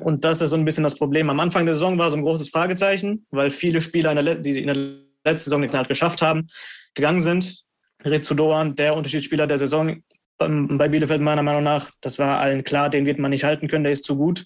Und 0.00 0.24
das 0.24 0.42
ist 0.42 0.50
so 0.50 0.56
ein 0.56 0.64
bisschen 0.64 0.84
das 0.84 0.94
Problem. 0.94 1.30
Am 1.30 1.40
Anfang 1.40 1.64
der 1.64 1.74
Saison 1.74 1.98
war 1.98 2.10
so 2.10 2.16
ein 2.16 2.22
großes 2.22 2.50
Fragezeichen, 2.50 3.26
weil 3.30 3.50
viele 3.50 3.80
Spieler, 3.80 4.12
in 4.12 4.24
der, 4.24 4.34
die 4.36 4.60
in 4.60 4.66
der 4.66 4.76
letzten 5.24 5.50
Saison 5.50 5.60
nichts 5.60 5.76
halt 5.76 5.88
geschafft 5.88 6.22
haben, 6.22 6.48
gegangen 6.96 7.20
sind. 7.20 7.62
Ritsu 8.04 8.34
Doan, 8.34 8.74
der 8.74 8.96
Unterschiedsspieler 8.96 9.46
der 9.46 9.58
Saison 9.58 10.02
beim- 10.38 10.76
bei 10.76 10.88
Bielefeld 10.88 11.22
meiner 11.22 11.42
Meinung 11.42 11.62
nach, 11.62 11.90
das 12.00 12.18
war 12.18 12.40
allen 12.40 12.64
klar, 12.64 12.90
den 12.90 13.06
wird 13.06 13.18
man 13.18 13.30
nicht 13.30 13.44
halten 13.44 13.68
können, 13.68 13.84
der 13.84 13.92
ist 13.92 14.04
zu 14.04 14.16
gut. 14.16 14.44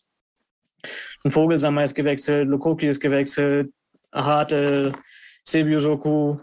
Ein 1.24 1.31
Vogelsammer 1.31 1.85
ist 1.85 1.94
gewechselt, 1.94 2.48
Lokoki 2.48 2.86
ist 2.86 3.01
gewechselt, 3.01 3.72
Harte, 4.12 4.93
Sebiusoku. 5.44 6.39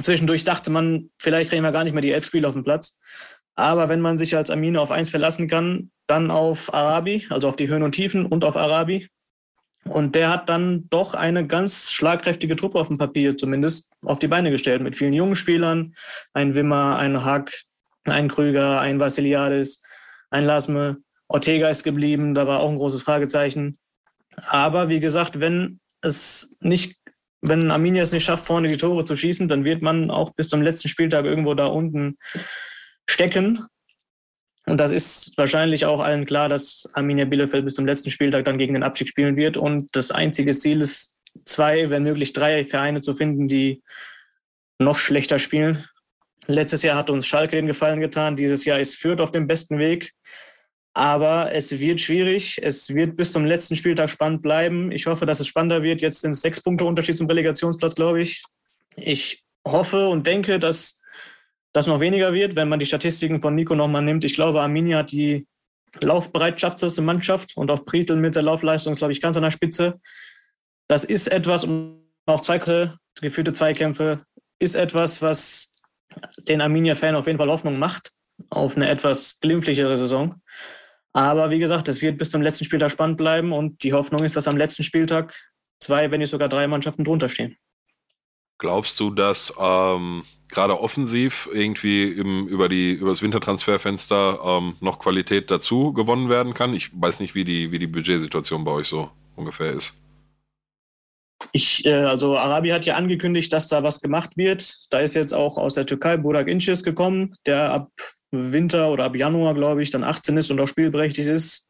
Zwischendurch 0.00 0.44
dachte 0.44 0.70
man, 0.70 1.10
vielleicht 1.18 1.50
kriegen 1.50 1.62
wir 1.62 1.72
gar 1.72 1.84
nicht 1.84 1.92
mehr 1.92 2.02
die 2.02 2.12
elf 2.12 2.24
Spiele 2.24 2.48
auf 2.48 2.54
den 2.54 2.64
Platz. 2.64 3.00
Aber 3.54 3.88
wenn 3.88 4.00
man 4.00 4.18
sich 4.18 4.36
als 4.36 4.50
Amine 4.50 4.80
auf 4.80 4.90
eins 4.90 5.10
verlassen 5.10 5.48
kann, 5.48 5.90
dann 6.06 6.30
auf 6.30 6.74
Arabi, 6.74 7.26
also 7.30 7.48
auf 7.48 7.56
die 7.56 7.68
Höhen 7.68 7.82
und 7.82 7.92
Tiefen 7.92 8.26
und 8.26 8.44
auf 8.44 8.56
Arabi. 8.56 9.08
Und 9.88 10.14
der 10.14 10.30
hat 10.30 10.48
dann 10.48 10.88
doch 10.88 11.14
eine 11.14 11.46
ganz 11.46 11.90
schlagkräftige 11.90 12.56
Truppe 12.56 12.78
auf 12.78 12.88
dem 12.88 12.98
Papier 12.98 13.36
zumindest 13.36 13.90
auf 14.02 14.18
die 14.18 14.28
Beine 14.28 14.50
gestellt 14.50 14.82
mit 14.82 14.96
vielen 14.96 15.12
jungen 15.12 15.34
Spielern. 15.34 15.94
Ein 16.32 16.54
Wimmer, 16.54 16.96
ein 16.96 17.24
Hack, 17.24 17.52
ein 18.04 18.28
Krüger, 18.28 18.80
ein 18.80 18.98
Vassiliadis, 18.98 19.82
ein 20.30 20.44
Lasme. 20.44 20.98
Ortega 21.28 21.68
ist 21.68 21.84
geblieben, 21.84 22.34
da 22.34 22.46
war 22.46 22.60
auch 22.60 22.70
ein 22.70 22.78
großes 22.78 23.02
Fragezeichen. 23.02 23.78
Aber 24.36 24.88
wie 24.88 25.00
gesagt, 25.00 25.40
wenn 25.40 25.80
es 26.00 26.56
nicht, 26.60 26.98
wenn 27.40 27.70
Arminia 27.70 28.02
es 28.02 28.12
nicht 28.12 28.24
schafft, 28.24 28.46
vorne 28.46 28.68
die 28.68 28.76
Tore 28.76 29.04
zu 29.04 29.16
schießen, 29.16 29.48
dann 29.48 29.64
wird 29.64 29.82
man 29.82 30.10
auch 30.10 30.34
bis 30.34 30.48
zum 30.48 30.62
letzten 30.62 30.88
Spieltag 30.88 31.24
irgendwo 31.24 31.54
da 31.54 31.66
unten 31.66 32.18
stecken. 33.08 33.66
Und 34.66 34.78
das 34.78 34.90
ist 34.90 35.32
wahrscheinlich 35.36 35.84
auch 35.84 36.00
allen 36.00 36.24
klar, 36.24 36.48
dass 36.48 36.88
Arminia 36.94 37.26
Bielefeld 37.26 37.64
bis 37.64 37.74
zum 37.74 37.84
letzten 37.84 38.10
Spieltag 38.10 38.44
dann 38.44 38.58
gegen 38.58 38.74
den 38.74 38.82
Abstieg 38.82 39.08
spielen 39.08 39.36
wird. 39.36 39.56
Und 39.56 39.94
das 39.94 40.10
einzige 40.10 40.54
Ziel 40.54 40.80
ist, 40.80 41.18
zwei, 41.44 41.90
wenn 41.90 42.02
möglich 42.02 42.32
drei 42.32 42.64
Vereine 42.64 43.00
zu 43.00 43.14
finden, 43.14 43.48
die 43.48 43.82
noch 44.78 44.96
schlechter 44.96 45.38
spielen. 45.38 45.84
Letztes 46.46 46.82
Jahr 46.82 46.96
hat 46.96 47.10
uns 47.10 47.26
Schalke 47.26 47.56
den 47.56 47.66
Gefallen 47.66 48.00
getan. 48.00 48.36
Dieses 48.36 48.64
Jahr 48.64 48.80
ist 48.80 48.96
Fürth 48.96 49.20
auf 49.20 49.32
dem 49.32 49.46
besten 49.46 49.78
Weg. 49.78 50.12
Aber 50.94 51.52
es 51.52 51.78
wird 51.78 52.00
schwierig. 52.00 52.60
Es 52.62 52.94
wird 52.94 53.16
bis 53.16 53.32
zum 53.32 53.44
letzten 53.44 53.76
Spieltag 53.76 54.10
spannend 54.10 54.42
bleiben. 54.42 54.92
Ich 54.92 55.06
hoffe, 55.06 55.26
dass 55.26 55.40
es 55.40 55.46
spannender 55.48 55.82
wird. 55.82 56.00
Jetzt 56.00 56.20
sind 56.20 56.32
es 56.32 56.40
sechs 56.40 56.62
Punkte 56.62 56.84
Unterschied 56.84 57.16
zum 57.16 57.26
Relegationsplatz, 57.26 57.94
glaube 57.94 58.22
ich. 58.22 58.44
Ich 58.96 59.42
hoffe 59.66 60.08
und 60.08 60.26
denke, 60.26 60.58
dass 60.58 61.00
das 61.74 61.86
noch 61.86 62.00
weniger 62.00 62.32
wird, 62.32 62.56
wenn 62.56 62.68
man 62.68 62.78
die 62.78 62.86
Statistiken 62.86 63.42
von 63.42 63.54
Nico 63.54 63.74
nochmal 63.74 64.02
nimmt. 64.02 64.24
Ich 64.24 64.34
glaube, 64.34 64.62
Arminia 64.62 64.98
hat 64.98 65.10
die 65.10 65.46
laufbereitschafteste 66.02 67.02
Mannschaft 67.02 67.56
und 67.56 67.70
auch 67.70 67.84
Prietl 67.84 68.16
mit 68.16 68.36
der 68.36 68.42
Laufleistung 68.42 68.94
ist, 68.94 68.98
glaube 68.98 69.12
ich, 69.12 69.20
ganz 69.20 69.36
an 69.36 69.42
der 69.42 69.50
Spitze. 69.50 70.00
Das 70.88 71.04
ist 71.04 71.28
etwas, 71.28 71.64
und 71.64 72.00
auch 72.26 72.40
zwei 72.40 72.58
geführte 73.20 73.52
Zweikämpfe, 73.52 74.24
ist 74.60 74.76
etwas, 74.76 75.20
was 75.20 75.74
den 76.48 76.60
Arminia-Fan 76.60 77.16
auf 77.16 77.26
jeden 77.26 77.38
Fall 77.38 77.48
Hoffnung 77.50 77.78
macht 77.78 78.12
auf 78.50 78.76
eine 78.76 78.88
etwas 78.88 79.40
glimpflichere 79.40 79.98
Saison. 79.98 80.40
Aber 81.12 81.50
wie 81.50 81.58
gesagt, 81.58 81.88
es 81.88 82.02
wird 82.02 82.18
bis 82.18 82.30
zum 82.30 82.42
letzten 82.42 82.64
Spieltag 82.64 82.90
spannend 82.90 83.18
bleiben 83.18 83.52
und 83.52 83.82
die 83.82 83.92
Hoffnung 83.92 84.24
ist, 84.24 84.36
dass 84.36 84.48
am 84.48 84.56
letzten 84.56 84.82
Spieltag 84.82 85.34
zwei, 85.80 86.10
wenn 86.10 86.20
nicht 86.20 86.30
sogar 86.30 86.48
drei 86.48 86.66
Mannschaften 86.66 87.04
drunter 87.04 87.28
stehen. 87.28 87.56
Glaubst 88.58 88.98
du, 89.00 89.10
dass 89.10 89.52
ähm, 89.58 90.22
gerade 90.48 90.80
offensiv 90.80 91.48
irgendwie 91.52 92.12
im, 92.12 92.46
über, 92.46 92.68
die, 92.68 92.92
über 92.92 93.10
das 93.10 93.22
Wintertransferfenster 93.22 94.38
ähm, 94.44 94.76
noch 94.80 94.98
Qualität 94.98 95.50
dazu 95.50 95.92
gewonnen 95.92 96.28
werden 96.28 96.54
kann? 96.54 96.72
Ich 96.72 96.90
weiß 96.98 97.20
nicht, 97.20 97.34
wie 97.34 97.44
die, 97.44 97.72
wie 97.72 97.78
die 97.78 97.88
Budgetsituation 97.88 98.64
bei 98.64 98.70
euch 98.70 98.86
so 98.86 99.10
ungefähr 99.36 99.72
ist. 99.72 99.94
Ich, 101.52 101.84
äh, 101.84 101.92
also 101.92 102.36
Arabi 102.36 102.70
hat 102.70 102.86
ja 102.86 102.94
angekündigt, 102.96 103.52
dass 103.52 103.68
da 103.68 103.82
was 103.82 104.00
gemacht 104.00 104.36
wird. 104.36 104.86
Da 104.90 105.00
ist 105.00 105.14
jetzt 105.14 105.34
auch 105.34 105.58
aus 105.58 105.74
der 105.74 105.86
Türkei 105.86 106.16
Burak 106.16 106.48
Inces 106.48 106.82
gekommen, 106.82 107.34
der 107.46 107.72
ab 107.72 107.90
Winter 108.30 108.90
oder 108.90 109.04
ab 109.04 109.16
Januar, 109.16 109.54
glaube 109.54 109.82
ich, 109.82 109.90
dann 109.90 110.04
18 110.04 110.36
ist 110.36 110.50
und 110.50 110.60
auch 110.60 110.68
spielberechtigt 110.68 111.28
ist. 111.28 111.68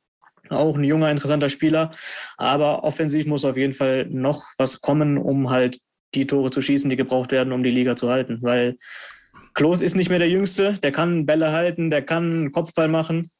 Auch 0.50 0.76
ein 0.76 0.84
junger, 0.84 1.10
interessanter 1.10 1.48
Spieler. 1.48 1.92
Aber 2.36 2.84
offensiv 2.84 3.26
muss 3.26 3.44
auf 3.44 3.56
jeden 3.56 3.72
Fall 3.72 4.06
noch 4.10 4.44
was 4.58 4.80
kommen, 4.80 5.16
um 5.16 5.50
halt 5.50 5.78
die 6.14 6.26
Tore 6.26 6.50
zu 6.50 6.60
schießen, 6.60 6.90
die 6.90 6.96
gebraucht 6.96 7.32
werden, 7.32 7.52
um 7.52 7.62
die 7.62 7.70
Liga 7.70 7.96
zu 7.96 8.10
halten. 8.10 8.38
Weil 8.42 8.76
Klos 9.54 9.82
ist 9.82 9.94
nicht 9.94 10.10
mehr 10.10 10.18
der 10.18 10.28
Jüngste, 10.28 10.74
der 10.74 10.92
kann 10.92 11.26
Bälle 11.26 11.52
halten, 11.52 11.90
der 11.90 12.02
kann 12.02 12.50
Kopfball 12.52 12.88
machen. 12.88 13.30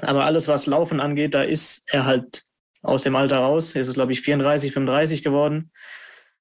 Aber 0.00 0.24
alles, 0.24 0.48
was 0.48 0.66
Laufen 0.66 1.00
angeht, 1.00 1.34
da 1.34 1.42
ist 1.42 1.84
er 1.86 2.04
halt 2.04 2.42
aus 2.82 3.02
dem 3.02 3.16
Alter 3.16 3.38
raus. 3.38 3.74
Er 3.74 3.82
ist, 3.82 3.94
glaube 3.94 4.12
ich, 4.12 4.20
34, 4.20 4.72
35 4.72 5.22
geworden. 5.22 5.70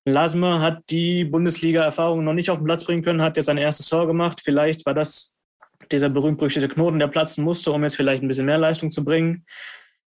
Lasme 0.05 0.59
hat 0.59 0.83
die 0.89 1.23
Bundesliga-Erfahrung 1.23 2.23
noch 2.23 2.33
nicht 2.33 2.49
auf 2.49 2.57
den 2.57 2.65
Platz 2.65 2.83
bringen 2.83 3.03
können, 3.03 3.21
hat 3.21 3.37
jetzt 3.37 3.45
sein 3.45 3.57
erstes 3.57 3.87
Tor 3.87 4.05
gemacht. 4.05 4.41
Vielleicht 4.43 4.85
war 4.85 4.93
das 4.93 5.33
dieser 5.91 6.09
berühmt-berüchtigte 6.09 6.67
Knoten, 6.67 6.99
der 6.99 7.07
platzen 7.07 7.43
musste, 7.43 7.71
um 7.71 7.83
jetzt 7.83 7.95
vielleicht 7.95 8.21
ein 8.21 8.27
bisschen 8.27 8.45
mehr 8.45 8.57
Leistung 8.57 8.91
zu 8.91 9.03
bringen. 9.03 9.45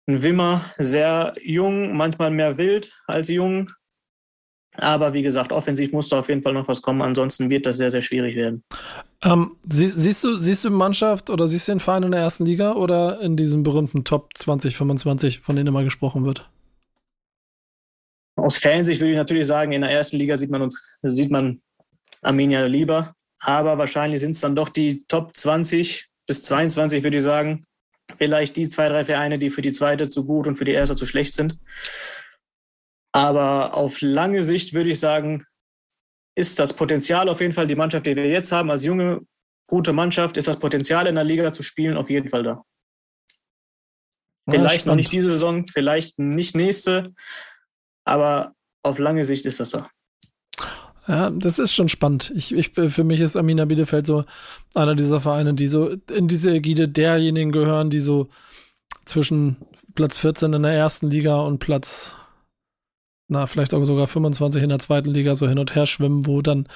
Ein 0.07 0.23
Wimmer, 0.23 0.73
sehr 0.79 1.35
jung, 1.43 1.97
manchmal 1.97 2.31
mehr 2.31 2.57
wild 2.57 2.97
als 3.07 3.29
jung. 3.29 3.71
Aber 4.81 5.13
wie 5.13 5.23
gesagt, 5.23 5.53
offensiv 5.53 5.93
musste 5.93 6.17
auf 6.17 6.29
jeden 6.29 6.43
Fall 6.43 6.55
noch 6.55 6.67
was 6.67 6.81
kommen. 6.81 7.03
Ansonsten 7.03 7.51
wird 7.51 7.67
das 7.67 7.77
sehr, 7.77 7.91
sehr 7.91 8.03
schwierig 8.03 8.35
werden. 8.35 8.65
Ähm, 9.23 9.53
sie, 9.69 9.87
siehst, 9.87 10.25
du, 10.25 10.37
siehst 10.37 10.65
du 10.65 10.71
Mannschaft 10.71 11.29
oder 11.29 11.47
siehst 11.47 11.69
du 11.69 11.73
den 11.73 11.81
Verein 11.81 12.05
in 12.05 12.13
der 12.13 12.21
ersten 12.21 12.47
Liga 12.47 12.73
oder 12.73 13.21
in 13.21 13.37
diesem 13.37 13.63
berühmten 13.63 14.05
Top 14.05 14.31
2025, 14.35 15.41
von 15.41 15.57
denen 15.57 15.69
immer 15.69 15.85
gesprochen 15.85 16.25
wird? 16.25 16.49
Aus 18.37 18.57
Fansicht 18.57 19.01
würde 19.01 19.13
ich 19.13 19.19
natürlich 19.19 19.47
sagen, 19.47 19.73
in 19.73 19.83
der 19.83 19.91
ersten 19.91 20.17
Liga 20.17 20.39
sieht 20.39 20.51
man 20.51 20.63
uns, 20.63 20.99
sieht 21.03 21.31
man 21.31 21.61
Arminia 22.23 22.65
lieber. 22.65 23.15
Aber 23.39 23.79
wahrscheinlich 23.79 24.21
sind 24.21 24.33
es 24.33 24.41
dann 24.41 24.57
doch 24.57 24.69
die 24.69 25.05
Top 25.09 25.37
20 25.37 26.09
bis 26.27 26.43
22, 26.43 27.03
würde 27.03 27.19
ich 27.19 27.23
sagen. 27.23 27.65
Vielleicht 28.19 28.57
die 28.57 28.69
zwei, 28.69 28.89
drei 28.89 29.05
Vereine, 29.05 29.39
die 29.39 29.51
für 29.51 29.63
die 29.63 29.73
zweite 29.73 30.09
zu 30.09 30.25
gut 30.25 30.47
und 30.47 30.57
für 30.57 30.65
die 30.65 30.73
erste 30.73 30.97
zu 30.97 31.07
schlecht 31.07 31.35
sind. 31.35 31.59
Aber 33.13 33.75
auf 33.75 34.01
lange 34.01 34.43
Sicht 34.43 34.73
würde 34.73 34.91
ich 34.91 35.01
sagen, 35.01 35.45
ist 36.37 36.59
das 36.59 36.73
Potenzial 36.73 37.29
auf 37.29 37.41
jeden 37.41 37.53
Fall, 37.53 37.67
die 37.67 37.75
Mannschaft, 37.75 38.07
die 38.07 38.17
wir 38.17 38.27
jetzt 38.27 38.53
haben, 38.53 38.71
als 38.71 38.85
junge, 38.85 39.21
gute 39.67 39.93
Mannschaft, 39.93 40.37
ist 40.37 40.49
das 40.49 40.59
Potenzial 40.59 41.07
in 41.07 41.17
der 41.17 41.25
Liga 41.25 41.53
zu 41.53 41.63
spielen 41.63 41.97
auf 41.97 42.09
jeden 42.09 42.29
Fall 42.29 42.43
da. 42.43 42.63
Vielleicht 44.49 44.87
noch 44.87 44.97
nicht 44.97 45.13
diese 45.13 45.31
Saison, 45.31 45.67
vielleicht 45.67 46.19
nicht 46.19 46.57
nächste, 46.57 47.13
aber 48.05 48.55
auf 48.83 48.99
lange 48.99 49.25
Sicht 49.25 49.47
ist 49.47 49.61
das 49.61 49.71
da. 49.71 49.91
Ja, 51.07 51.31
das 51.31 51.59
ist 51.59 51.75
schon 51.75 51.89
spannend. 51.89 52.33
Ich, 52.35 52.53
ich, 52.53 52.71
für 52.71 53.05
mich 53.05 53.21
ist 53.21 53.37
Amina 53.37 53.65
Bielefeld 53.65 54.07
so 54.07 54.25
einer 54.75 54.95
dieser 54.95 55.21
Vereine, 55.21 55.55
die 55.55 55.67
so 55.67 55.89
in 56.13 56.29
diese 56.29 56.53
Ägide 56.53 56.89
derjenigen 56.89 57.53
gehören, 57.53 57.91
die 57.91 58.01
so 58.01 58.29
zwischen 59.05 59.57
Platz 59.95 60.17
14 60.19 60.53
in 60.53 60.63
der 60.63 60.73
ersten 60.73 61.11
Liga 61.11 61.41
und 61.41 61.59
Platz, 61.59 62.15
na, 63.31 63.47
vielleicht 63.47 63.73
auch 63.75 63.85
sogar 63.85 64.07
25 64.07 64.63
in 64.63 64.69
der 64.69 64.79
zweiten 64.79 65.11
Liga 65.11 65.35
so 65.35 65.49
hin 65.49 65.59
und 65.59 65.75
her 65.75 65.87
schwimmen, 65.87 66.27
wo 66.27 66.43
dann 66.43 66.67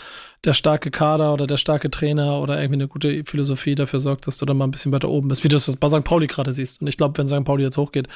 der 0.44 0.52
starke 0.52 0.90
Kader 0.90 1.32
oder 1.32 1.47
der 1.47 1.56
starke 1.56 1.90
Trainer 1.90 2.40
oder 2.40 2.60
irgendwie 2.60 2.76
eine 2.76 2.89
gute 2.89 3.24
Philosophie 3.24 3.74
dafür 3.74 3.98
sorgt, 3.98 4.26
dass 4.26 4.39
du 4.39 4.47
dann 4.47 4.56
mal 4.56 4.66
ein 4.66 4.70
bisschen 4.70 4.93
weiter 4.93 5.09
oben 5.09 5.28
bist, 5.28 5.44
wie 5.44 5.48
du 5.48 5.56
es 5.56 5.76
bei 5.76 5.89
St. 5.89 6.05
Pauli 6.05 6.26
gerade 6.26 6.52
siehst. 6.52 6.81
Und 6.81 6.86
ich 6.86 6.97
glaube, 6.97 7.18
wenn 7.18 7.26
St. 7.26 7.44
Pauli 7.44 7.64
jetzt 7.64 7.76
hochgeht, 7.76 8.09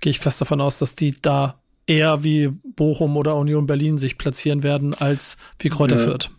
gehe 0.00 0.10
ich 0.10 0.18
fest 0.18 0.40
davon 0.40 0.60
aus, 0.60 0.78
dass 0.78 0.94
die 0.94 1.14
da 1.20 1.60
eher 1.86 2.24
wie 2.24 2.48
Bochum 2.48 3.16
oder 3.16 3.36
Union 3.36 3.66
Berlin 3.66 3.98
sich 3.98 4.18
platzieren 4.18 4.62
werden, 4.62 4.94
als 4.94 5.36
wie 5.58 5.68
Kräuter 5.68 5.96
ja. 5.96 6.02
Fürth. 6.02 6.30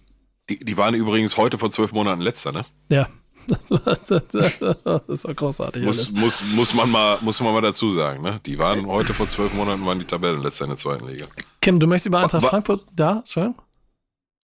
Die, 0.50 0.60
die 0.60 0.78
waren 0.78 0.94
übrigens 0.94 1.38
heute 1.38 1.58
vor 1.58 1.72
zwölf 1.72 1.92
Monaten 1.92 2.22
letzter, 2.22 2.52
ne? 2.52 2.66
Ja. 2.90 3.08
das 3.86 5.04
ist 5.08 5.26
auch 5.26 5.36
großartig. 5.36 5.84
Muss, 5.84 6.12
muss, 6.12 6.44
muss, 6.56 6.74
man 6.74 6.90
mal, 6.90 7.18
muss 7.22 7.40
man 7.42 7.54
mal 7.54 7.62
dazu 7.62 7.92
sagen, 7.92 8.22
ne? 8.22 8.40
Die 8.46 8.58
waren 8.58 8.86
heute 8.86 9.14
vor 9.14 9.28
zwölf 9.28 9.54
Monaten 9.54 9.86
waren 9.86 10.00
die 10.00 10.06
Tabellenletzter 10.06 10.66
in 10.66 10.72
der 10.72 10.78
zweiten 10.78 11.08
Liga. 11.08 11.26
Kim, 11.62 11.80
du 11.80 11.88
möchtest 11.88 12.08
über 12.08 12.20
Eintracht 12.20 12.46
Frankfurt 12.46 12.84
da? 12.96 13.18
Entschuldigung? 13.20 13.56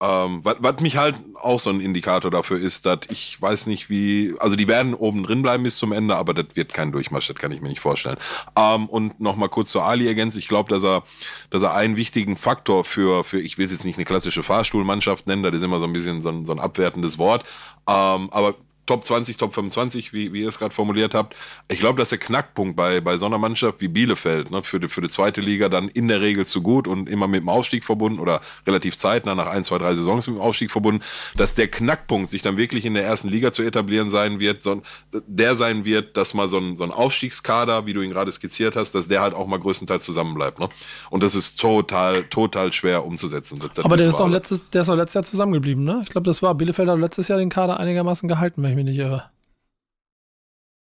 Ähm, 0.01 0.43
was, 0.43 0.55
was 0.57 0.79
mich 0.79 0.97
halt 0.97 1.15
auch 1.35 1.59
so 1.59 1.69
ein 1.69 1.79
Indikator 1.79 2.31
dafür 2.31 2.57
ist, 2.57 2.87
dass 2.87 3.01
ich 3.09 3.39
weiß 3.39 3.67
nicht 3.67 3.87
wie, 3.91 4.33
also 4.39 4.55
die 4.55 4.67
werden 4.67 4.95
oben 4.95 5.21
drin 5.21 5.43
bleiben 5.43 5.61
bis 5.61 5.77
zum 5.77 5.91
Ende, 5.91 6.15
aber 6.15 6.33
das 6.33 6.55
wird 6.55 6.73
kein 6.73 6.91
Durchmarsch, 6.91 7.27
das 7.27 7.35
kann 7.35 7.51
ich 7.51 7.61
mir 7.61 7.69
nicht 7.69 7.81
vorstellen. 7.81 8.17
Ähm, 8.55 8.89
und 8.89 9.19
nochmal 9.19 9.49
kurz 9.49 9.69
zu 9.69 9.79
Ali 9.79 10.07
ergänzt, 10.07 10.39
ich 10.39 10.47
glaube, 10.47 10.69
dass 10.69 10.83
er, 10.83 11.03
dass 11.51 11.61
er 11.61 11.75
einen 11.75 11.97
wichtigen 11.97 12.35
Faktor 12.35 12.83
für, 12.83 13.23
für, 13.23 13.39
ich 13.39 13.59
will 13.59 13.65
es 13.65 13.71
jetzt 13.71 13.85
nicht 13.85 13.97
eine 13.97 14.05
klassische 14.05 14.41
Fahrstuhlmannschaft 14.41 15.27
nennen, 15.27 15.43
das 15.43 15.53
ist 15.53 15.61
immer 15.61 15.77
so 15.77 15.85
ein 15.85 15.93
bisschen 15.93 16.23
so 16.23 16.29
ein, 16.29 16.47
so 16.47 16.51
ein 16.51 16.59
abwertendes 16.59 17.19
Wort, 17.19 17.43
ähm, 17.87 18.31
aber 18.31 18.55
Top 18.91 19.05
20, 19.05 19.37
Top 19.37 19.53
25, 19.53 20.11
wie, 20.11 20.33
wie 20.33 20.41
ihr 20.41 20.49
es 20.49 20.59
gerade 20.59 20.75
formuliert 20.75 21.13
habt. 21.13 21.33
Ich 21.69 21.79
glaube, 21.79 21.97
dass 21.97 22.09
der 22.09 22.17
Knackpunkt 22.17 22.75
bei, 22.75 22.99
bei 22.99 23.15
so 23.15 23.25
einer 23.25 23.37
Mannschaft 23.37 23.79
wie 23.79 23.87
Bielefeld 23.87 24.51
ne, 24.51 24.63
für, 24.63 24.81
die, 24.81 24.89
für 24.89 24.99
die 24.99 25.07
zweite 25.07 25.39
Liga 25.39 25.69
dann 25.69 25.87
in 25.87 26.09
der 26.09 26.19
Regel 26.19 26.45
zu 26.45 26.61
gut 26.61 26.89
und 26.89 27.07
immer 27.07 27.25
mit 27.29 27.39
dem 27.39 27.47
Aufstieg 27.47 27.85
verbunden 27.85 28.19
oder 28.19 28.41
relativ 28.67 28.97
zeitnah 28.97 29.33
nach 29.33 29.47
ein, 29.47 29.63
zwei, 29.63 29.77
drei 29.77 29.93
Saisons 29.93 30.27
mit 30.27 30.35
dem 30.35 30.41
Aufstieg 30.41 30.71
verbunden, 30.71 31.01
dass 31.37 31.55
der 31.55 31.69
Knackpunkt 31.69 32.29
sich 32.29 32.41
dann 32.41 32.57
wirklich 32.57 32.85
in 32.85 32.93
der 32.93 33.05
ersten 33.05 33.29
Liga 33.29 33.53
zu 33.53 33.63
etablieren 33.63 34.09
sein 34.09 34.41
wird, 34.41 34.61
so, 34.61 34.81
der 35.25 35.55
sein 35.55 35.85
wird, 35.85 36.17
dass 36.17 36.33
mal 36.33 36.49
so 36.49 36.57
ein, 36.57 36.75
so 36.75 36.83
ein 36.83 36.91
Aufstiegskader, 36.91 37.85
wie 37.85 37.93
du 37.93 38.01
ihn 38.01 38.11
gerade 38.11 38.29
skizziert 38.33 38.75
hast, 38.75 38.93
dass 38.93 39.07
der 39.07 39.21
halt 39.21 39.33
auch 39.33 39.47
mal 39.47 39.59
größtenteils 39.59 40.03
zusammenbleibt. 40.03 40.59
Ne? 40.59 40.67
Und 41.09 41.23
das 41.23 41.33
ist 41.33 41.57
total, 41.57 42.23
total 42.23 42.73
schwer 42.73 43.05
umzusetzen. 43.05 43.57
Das, 43.59 43.71
das 43.71 43.85
Aber 43.85 43.95
der 43.95 44.07
ist, 44.07 44.15
auch 44.15 44.27
letztes, 44.27 44.67
der 44.67 44.81
ist 44.81 44.89
auch 44.89 44.95
letztes 44.95 45.13
Jahr 45.13 45.23
zusammengeblieben, 45.23 45.85
ne? 45.85 46.01
Ich 46.03 46.09
glaube, 46.09 46.25
das 46.25 46.41
war 46.41 46.55
Bielefeld 46.55 46.89
hat 46.89 46.99
letztes 46.99 47.29
Jahr 47.29 47.39
den 47.39 47.49
Kader 47.49 47.79
einigermaßen 47.79 48.27
gehalten, 48.27 48.61
wenn 48.63 48.71
ich 48.71 48.75
mich 48.75 48.80
nicht 48.83 48.97
irre. 48.97 49.29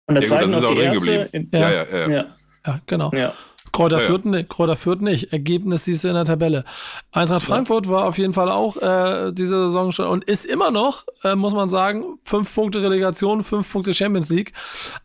Von 0.06 0.15
der 0.15 0.23
ja, 0.23 0.28
zweiten 0.28 0.55
auf 0.55 0.66
die 0.66 0.78
erste. 0.78 1.12
In, 1.32 1.48
ja, 1.51 1.70
ja, 1.70 1.85
ja, 1.85 2.09
ja. 2.09 2.36
Ja, 2.66 2.81
genau. 2.86 3.11
Ja. 3.12 3.35
Kräuter, 3.74 3.98
ja, 3.98 4.05
Fürth, 4.05 4.24
ja. 4.24 4.42
Kräuter 4.44 4.76
Fürth 4.76 5.01
nicht. 5.01 5.32
Ergebnis 5.32 5.84
siehst 5.84 6.05
du 6.05 6.09
in 6.09 6.14
der 6.14 6.24
Tabelle. 6.24 6.64
Eintracht 7.10 7.42
Frankfurt 7.42 7.88
war 7.88 8.06
auf 8.06 8.18
jeden 8.18 8.32
Fall 8.32 8.51
auch 8.51 8.76
äh, 8.76 9.32
diese 9.32 9.64
Saison 9.64 9.90
schon 9.90 10.06
und 10.06 10.24
ist 10.24 10.44
immer 10.44 10.70
noch, 10.70 11.05
äh, 11.24 11.34
muss 11.34 11.55
man 11.55 11.68
sagen, 11.68 12.18
fünf 12.24 12.55
Punkte 12.55 12.82
Relegation, 12.82 13.42
fünf 13.42 13.70
Punkte 13.70 13.92
Champions 13.92 14.30
League. 14.30 14.52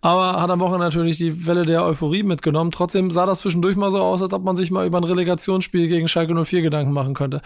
Aber 0.01 0.39
hat 0.39 0.49
am 0.51 0.59
Wochenende 0.59 0.85
natürlich 0.85 1.17
die 1.17 1.47
Welle 1.47 1.65
der 1.65 1.83
Euphorie 1.83 2.21
mitgenommen. 2.21 2.69
Trotzdem 2.69 3.09
sah 3.09 3.25
das 3.25 3.39
zwischendurch 3.39 3.75
mal 3.75 3.89
so 3.89 3.99
aus, 3.99 4.21
als 4.21 4.33
ob 4.33 4.43
man 4.43 4.55
sich 4.55 4.69
mal 4.69 4.85
über 4.85 4.99
ein 4.99 5.03
Relegationsspiel 5.03 5.87
gegen 5.87 6.07
Schalke 6.07 6.35
04 6.35 6.61
Gedanken 6.61 6.93
machen 6.93 7.15
könnte. 7.15 7.41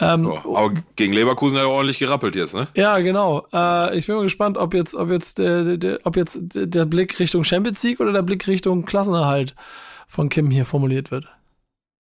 Ähm, 0.00 0.26
oh, 0.26 0.54
aber 0.54 0.74
gegen 0.96 1.14
Leverkusen 1.14 1.56
hat 1.58 1.64
er 1.64 1.70
ordentlich 1.70 1.98
gerappelt 1.98 2.36
jetzt, 2.36 2.54
ne? 2.54 2.68
Ja, 2.76 2.98
genau. 2.98 3.46
Äh, 3.54 3.96
ich 3.96 4.06
bin 4.06 4.16
mal 4.16 4.22
gespannt, 4.22 4.58
ob 4.58 4.74
jetzt, 4.74 4.94
ob 4.94 5.10
jetzt, 5.10 5.38
der, 5.38 5.78
der, 5.78 6.00
ob 6.04 6.16
jetzt 6.16 6.40
der 6.52 6.84
Blick 6.84 7.18
Richtung 7.18 7.44
Champions 7.44 7.82
League 7.82 8.00
oder 8.00 8.12
der 8.12 8.22
Blick 8.22 8.46
Richtung 8.46 8.84
Klassenerhalt 8.84 9.54
von 10.08 10.28
Kim 10.28 10.50
hier 10.50 10.64
formuliert 10.64 11.10
wird. 11.12 11.26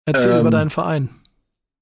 Erzähl 0.05 0.33
ähm, 0.33 0.41
über 0.41 0.51
deinen 0.51 0.71
Verein. 0.71 1.09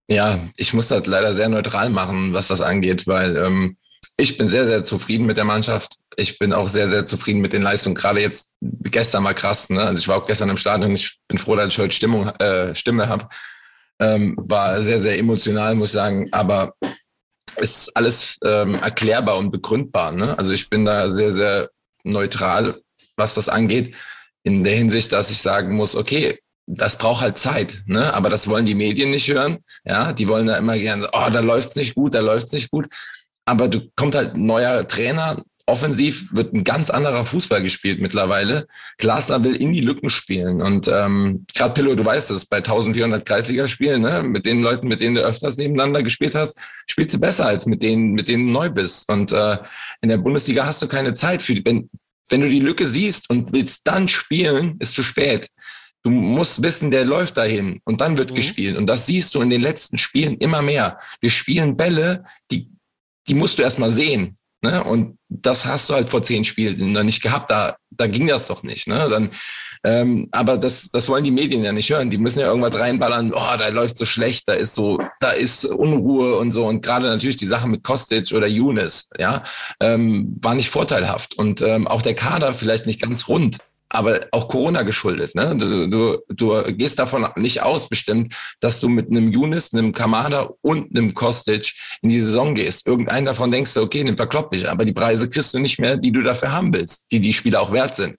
Ja, 0.09 0.39
ich 0.57 0.75
muss 0.75 0.89
das 0.89 1.07
leider 1.07 1.35
sehr 1.35 1.49
neutral 1.49 1.91
machen, 1.91 2.35
was 2.35 2.49
das 2.49 2.61
angeht, 2.61 3.07
weil 3.07 3.37
ähm, 3.37 3.77
ich 4.19 4.37
bin 4.37 4.47
sehr, 4.47 4.67
sehr 4.67 4.83
zufrieden 4.83 5.27
mit 5.27 5.39
der 5.39 5.45
Mannschaft. 5.45 5.99
Ich 6.17 6.39
bin 6.39 6.53
auch 6.53 6.69
sehr, 6.69 6.91
sehr 6.91 7.07
zufrieden 7.07 7.41
mit 7.41 7.53
den 7.53 7.63
Leistungen. 7.63 7.95
Gerade 7.95 8.21
jetzt 8.21 8.55
gestern 8.61 9.23
mal 9.23 9.33
krass. 9.33 9.71
Ne? 9.71 9.81
Also 9.81 10.01
ich 10.01 10.09
war 10.09 10.19
auch 10.19 10.27
gestern 10.27 10.51
im 10.51 10.59
Stadion. 10.59 10.93
Ich 10.93 11.19
bin 11.29 11.39
froh, 11.39 11.57
dass 11.57 11.69
ich 11.69 11.79
heute 11.79 11.95
Stimmung, 11.95 12.29
äh, 12.29 12.75
Stimme 12.75 13.09
habe. 13.09 13.29
Ähm, 14.01 14.37
war 14.39 14.81
sehr, 14.83 14.99
sehr 14.99 15.19
emotional, 15.19 15.75
muss 15.75 15.89
ich 15.89 15.95
sagen. 15.95 16.29
Aber 16.33 16.75
ist 17.57 17.97
alles 17.97 18.39
ähm, 18.45 18.75
erklärbar 18.75 19.39
und 19.39 19.51
begründbar. 19.51 20.13
Ne? 20.13 20.37
Also 20.39 20.53
ich 20.53 20.69
bin 20.69 20.85
da 20.85 21.11
sehr, 21.11 21.33
sehr 21.33 21.71
neutral, 22.05 22.83
was 23.17 23.35
das 23.35 23.49
angeht 23.49 23.95
in 24.45 24.65
der 24.65 24.75
Hinsicht, 24.75 25.13
dass 25.13 25.31
ich 25.31 25.39
sagen 25.39 25.75
muss, 25.77 25.97
okay, 25.97 26.39
das 26.67 26.97
braucht 26.97 27.23
halt 27.23 27.39
Zeit, 27.39 27.83
ne? 27.87 28.13
Aber 28.15 28.29
das 28.29 28.49
wollen 28.49 28.67
die 28.67 28.75
Medien 28.75 29.11
nicht 29.11 29.29
hören. 29.29 29.59
Ja, 29.85 30.13
die 30.13 30.29
wollen 30.29 30.47
da 30.47 30.57
immer 30.57 30.79
gerne, 30.79 31.09
oh, 31.13 31.29
da 31.33 31.41
läuft's 31.41 31.77
nicht 31.77 31.95
gut, 31.95 32.15
da 32.15 32.21
läuft's 32.21 32.53
nicht 32.53 32.71
gut. 32.71 32.87
Aber 33.45 33.69
du 33.69 33.81
kommt 33.97 34.15
halt 34.15 34.37
neuer 34.37 34.87
Trainer. 34.87 35.43
Offensiv 35.67 36.35
wird 36.35 36.53
ein 36.53 36.65
ganz 36.65 36.91
anderer 36.91 37.25
Fußball 37.25 37.63
gespielt 37.63 38.01
mittlerweile. 38.01 38.67
Glasner 38.99 39.43
will 39.45 39.55
in 39.55 39.73
die 39.73 39.81
Lücken 39.81 40.11
spielen. 40.11 40.61
Und 40.61 40.89
ähm, 40.89 41.47
gerade 41.55 41.75
Pillow, 41.75 41.95
du 41.95 42.05
weißt 42.05 42.31
es, 42.33 42.47
bei 42.47 42.59
1400 42.59 43.25
Kreisligaspielen, 43.25 44.03
ne, 44.03 44.23
mit 44.25 44.45
den 44.45 44.63
Leuten, 44.63 44.89
mit 44.89 45.01
denen 45.01 45.15
du 45.15 45.23
öfters 45.23 45.57
nebeneinander 45.59 46.03
gespielt 46.03 46.35
hast, 46.35 46.61
spielst 46.89 47.15
du 47.15 47.21
besser 47.21 47.47
als 47.47 47.67
mit 47.67 47.83
denen, 47.83 48.13
mit 48.13 48.29
denen 48.29 48.47
du 48.47 48.53
neu 48.53 48.71
bist. 48.71 49.09
Und 49.09 49.33
äh, 49.33 49.59
in 50.01 50.09
der 50.09 50.19
Bundesliga 50.19 50.67
hast 50.67 50.83
du 50.83 50.89
keine 50.89 51.13
Zeit 51.13 51.43
für 51.43 51.55
die. 51.55 51.65
Wenn, 51.65 51.89
wenn 52.33 52.41
du 52.41 52.49
die 52.49 52.61
Lücke 52.61 52.87
siehst 52.87 53.31
und 53.31 53.53
willst 53.53 53.87
dann 53.87 54.09
spielen, 54.09 54.77
ist 54.81 54.95
zu 54.95 55.03
spät. 55.03 55.51
Du 56.03 56.11
musst 56.11 56.63
wissen, 56.63 56.91
der 56.91 57.05
läuft 57.05 57.37
dahin 57.37 57.81
und 57.85 58.01
dann 58.01 58.19
wird 58.19 58.31
mhm. 58.31 58.35
gespielt. 58.35 58.77
Und 58.77 58.87
das 58.87 59.07
siehst 59.07 59.35
du 59.35 59.41
in 59.41 59.51
den 59.51 59.61
letzten 59.61 59.99
Spielen 59.99 60.37
immer 60.39 60.63
mehr. 60.63 60.99
Wir 61.21 61.31
spielen 61.31 61.77
Bälle, 61.77 62.25
die, 62.51 62.69
die 63.29 63.35
musst 63.35 63.59
du 63.59 63.63
erst 63.63 63.79
mal 63.79 63.91
sehen. 63.91 64.35
Ne? 64.63 64.83
Und 64.85 65.19
das 65.29 65.67
hast 65.67 65.91
du 65.91 65.95
halt 65.95 66.09
vor 66.09 66.23
zehn 66.23 66.45
Spielen 66.45 66.93
noch 66.93 67.03
nicht 67.03 67.21
gehabt. 67.21 67.51
Da, 67.51 67.77
da 67.91 68.07
ging 68.07 68.29
das 68.29 68.47
doch 68.47 68.63
nicht. 68.63 68.87
Ne? 68.87 69.09
Dann, 69.11 69.31
ähm, 69.85 70.29
aber 70.31 70.57
das, 70.57 70.89
das 70.91 71.09
wollen 71.09 71.25
die 71.25 71.33
Medien 71.33 71.65
ja 71.65 71.73
nicht 71.73 71.91
hören. 71.91 72.11
Die 72.11 72.19
müssen 72.19 72.39
ja 72.39 72.47
irgendwas 72.47 72.81
reinballern. 72.81 73.33
Oh, 73.35 73.57
da 73.59 73.69
läuft 73.69 73.97
so 73.97 74.05
schlecht, 74.05 74.47
da 74.47 74.53
ist 74.53 74.75
so, 74.75 75.01
da 75.21 75.33
ist 75.33 75.65
Unruhe 75.65 76.37
und 76.37 76.53
so. 76.53 76.67
Und 76.67 76.83
gerade 76.83 77.07
natürlich 77.07 77.37
die 77.37 77.47
Sache 77.47 77.69
mit 77.69 77.83
Kostic 77.83 78.33
oder 78.33 78.47
Younes, 78.47 79.11
ja, 79.19 79.43
ähm, 79.81 80.39
war 80.41 80.55
nicht 80.55 80.71
vorteilhaft. 80.71 81.35
Und 81.35 81.61
ähm, 81.61 81.89
auch 81.89 82.03
der 82.03 82.15
Kader 82.15 82.55
vielleicht 82.55 82.87
nicht 82.87 83.03
ganz 83.03 83.29
rund 83.29 83.59
aber 83.93 84.21
auch 84.31 84.49
Corona 84.49 84.83
geschuldet. 84.83 85.35
Ne? 85.35 85.55
Du, 85.55 85.87
du, 85.87 86.19
du 86.29 86.75
gehst 86.75 86.99
davon 86.99 87.29
nicht 87.37 87.63
aus, 87.63 87.89
bestimmt, 87.89 88.35
dass 88.61 88.81
du 88.81 88.89
mit 88.89 89.11
einem 89.11 89.31
Yunis, 89.31 89.75
einem 89.75 89.93
Kamada 89.93 90.49
und 90.63 90.97
einem 90.97 91.13
Kostic 91.13 91.75
in 92.01 92.09
die 92.09 92.19
Saison 92.19 92.55
gehst. 92.55 92.87
Irgendeinen 92.87 93.27
davon 93.27 93.51
denkst 93.51 93.75
du, 93.75 93.83
okay, 93.83 94.03
den 94.03 94.17
verkloppt 94.17 94.55
dich, 94.55 94.69
aber 94.69 94.87
die 94.87 94.95
Preise 94.95 95.29
kriegst 95.29 95.53
du 95.53 95.59
nicht 95.59 95.79
mehr, 95.79 95.99
die 95.99 96.11
du 96.11 96.23
dafür 96.23 96.53
haben 96.53 96.73
willst, 96.73 97.13
die 97.13 97.21
die 97.21 97.35
Spieler 97.35 97.61
auch 97.61 97.71
wert 97.71 97.95
sind. 97.95 98.17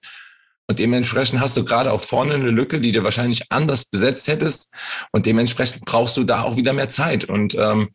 Und 0.67 0.77
dementsprechend 0.77 1.39
hast 1.39 1.57
du 1.57 1.65
gerade 1.65 1.91
auch 1.91 2.01
vorne 2.01 2.35
eine 2.35 2.51
Lücke, 2.51 2.79
die 2.79 2.91
du 2.91 3.03
wahrscheinlich 3.03 3.51
anders 3.51 3.85
besetzt 3.85 4.27
hättest. 4.27 4.71
Und 5.11 5.25
dementsprechend 5.25 5.85
brauchst 5.85 6.15
du 6.17 6.23
da 6.23 6.43
auch 6.43 6.55
wieder 6.55 6.73
mehr 6.73 6.89
Zeit. 6.89 7.25
Und 7.25 7.55
ähm, 7.55 7.89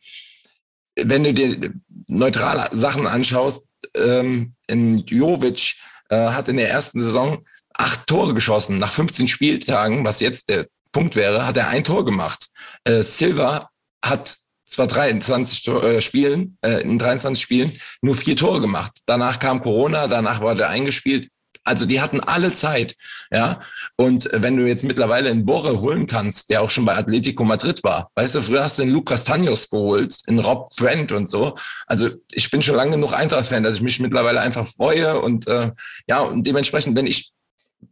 wenn 0.96 1.22
du 1.22 1.32
dir 1.32 1.72
neutrale 2.08 2.68
Sachen 2.76 3.06
anschaust, 3.06 3.68
ähm, 3.94 4.54
in 4.66 4.98
Jovic 5.06 5.76
äh, 6.10 6.30
hat 6.30 6.48
in 6.48 6.56
der 6.56 6.70
ersten 6.70 7.00
Saison 7.00 7.44
acht 7.78 8.06
Tore 8.06 8.34
geschossen. 8.34 8.76
Nach 8.76 8.92
15 8.92 9.26
Spieltagen, 9.26 10.04
was 10.04 10.20
jetzt 10.20 10.50
der 10.50 10.66
Punkt 10.92 11.16
wäre, 11.16 11.46
hat 11.46 11.56
er 11.56 11.68
ein 11.68 11.84
Tor 11.84 12.04
gemacht. 12.04 12.48
Äh, 12.84 13.02
Silva 13.02 13.70
hat 14.04 14.36
zwar 14.66 14.86
23 14.86 15.68
äh, 15.68 16.00
Spielen, 16.00 16.56
äh, 16.62 16.82
in 16.82 16.98
23 16.98 17.42
Spielen 17.42 17.72
nur 18.02 18.14
vier 18.14 18.36
Tore 18.36 18.60
gemacht. 18.60 18.92
Danach 19.06 19.38
kam 19.38 19.62
Corona, 19.62 20.06
danach 20.06 20.42
war 20.42 20.54
der 20.54 20.68
eingespielt. 20.68 21.28
Also 21.64 21.84
die 21.84 22.00
hatten 22.00 22.20
alle 22.20 22.52
Zeit, 22.54 22.96
ja. 23.30 23.60
Und 23.96 24.28
wenn 24.32 24.56
du 24.56 24.66
jetzt 24.66 24.84
mittlerweile 24.84 25.30
einen 25.30 25.44
Borre 25.44 25.80
holen 25.80 26.06
kannst, 26.06 26.48
der 26.48 26.62
auch 26.62 26.70
schon 26.70 26.86
bei 26.86 26.96
Atletico 26.96 27.44
Madrid 27.44 27.84
war, 27.84 28.10
weißt 28.14 28.36
du, 28.36 28.42
früher 28.42 28.64
hast 28.64 28.78
du 28.78 28.82
den 28.82 28.90
Lucas 28.90 29.24
Tanjos 29.24 29.68
geholt, 29.68 30.16
in 30.26 30.38
Rob 30.38 30.70
Trent 30.70 31.12
und 31.12 31.28
so. 31.28 31.56
Also 31.86 32.08
ich 32.32 32.50
bin 32.50 32.62
schon 32.62 32.76
lange 32.76 32.92
genug 32.92 33.12
Eintracht-Fan, 33.12 33.64
dass 33.64 33.76
ich 33.76 33.82
mich 33.82 34.00
mittlerweile 34.00 34.40
einfach 34.40 34.66
freue 34.66 35.20
und 35.20 35.46
äh, 35.46 35.70
ja, 36.06 36.20
und 36.20 36.46
dementsprechend, 36.46 36.96
wenn 36.96 37.06
ich 37.06 37.32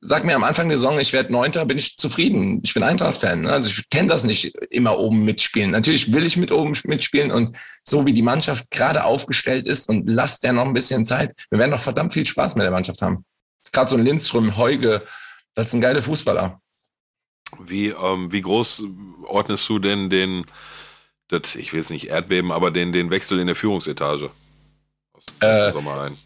sag 0.01 0.25
mir 0.25 0.35
am 0.35 0.45
Anfang 0.45 0.69
der 0.69 0.79
Saison, 0.79 0.99
ich 0.99 1.13
werde 1.13 1.33
Neunter, 1.33 1.65
bin 1.65 1.79
ich 1.79 1.97
zufrieden. 1.97 2.61
Ich 2.65 2.75
bin 2.75 2.83
Eintracht-Fan. 2.83 3.43
Ne? 3.43 3.53
Also 3.53 3.71
ich 3.71 3.89
kenne 3.89 4.09
das 4.09 4.25
nicht 4.25 4.55
immer 4.71 4.99
oben 4.99 5.25
mitspielen. 5.25 5.71
Natürlich 5.71 6.13
will 6.13 6.25
ich 6.25 6.37
mit 6.37 6.53
oben 6.53 6.77
mitspielen 6.85 7.31
und 7.31 7.57
so 7.85 8.07
wie 8.07 8.13
die 8.13 8.23
Mannschaft 8.23 8.71
gerade 8.71 9.05
aufgestellt 9.05 9.67
ist 9.67 9.89
und 9.89 10.09
lasst 10.09 10.43
ja 10.43 10.53
noch 10.53 10.65
ein 10.65 10.75
bisschen 10.75 11.05
Zeit. 11.05 11.35
Wir 11.51 11.59
werden 11.59 11.71
noch 11.71 11.81
verdammt 11.81 12.13
viel 12.13 12.27
Spaß 12.27 12.57
mit 12.57 12.65
der 12.65 12.71
Mannschaft 12.71 13.03
haben. 13.03 13.25
Gerade 13.73 13.91
so 13.91 13.97
ein 13.97 14.05
Lindström, 14.05 14.57
Heuge, 14.57 15.05
das 15.55 15.71
sind 15.71 15.81
geile 15.81 16.03
Fußballer. 16.03 16.61
Wie, 17.65 17.89
ähm, 17.89 18.31
wie 18.33 18.43
groß 18.43 18.85
ordnest 19.25 19.69
du 19.69 19.79
denn 19.79 20.11
den, 20.11 20.47
das, 21.29 21.55
ich 21.55 21.73
will 21.73 21.81
es 21.81 21.91
nicht 21.91 22.09
Erdbeben, 22.09 22.53
aber 22.53 22.71
den, 22.71 22.93
den 22.93 23.11
Wechsel 23.11 23.39
in 23.39 23.47
der 23.47 23.57
Führungsetage. 23.57 24.31
Aus 25.13 25.25
Äh, 25.41 25.73
Sommer 25.73 26.03
ein. 26.03 26.19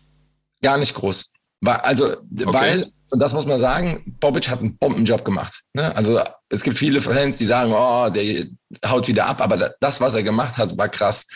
Gar 0.62 0.78
nicht 0.78 0.94
groß. 0.94 1.32
Also, 1.64 2.16
weil, 2.30 2.90
und 3.10 3.20
das 3.20 3.34
muss 3.34 3.46
man 3.46 3.58
sagen, 3.58 4.16
Bobic 4.20 4.48
hat 4.48 4.60
einen 4.60 4.76
Bombenjob 4.78 5.24
gemacht. 5.24 5.62
Ne? 5.74 5.94
Also 5.96 6.20
es 6.48 6.62
gibt 6.62 6.78
viele 6.78 7.00
Fans, 7.00 7.38
die 7.38 7.44
sagen, 7.44 7.72
oh, 7.72 8.08
der 8.10 8.46
haut 8.86 9.08
wieder 9.08 9.26
ab, 9.26 9.40
aber 9.40 9.56
da- 9.56 9.72
das, 9.80 10.00
was 10.00 10.14
er 10.14 10.22
gemacht 10.22 10.56
hat, 10.58 10.76
war 10.78 10.88
krass. 10.88 11.26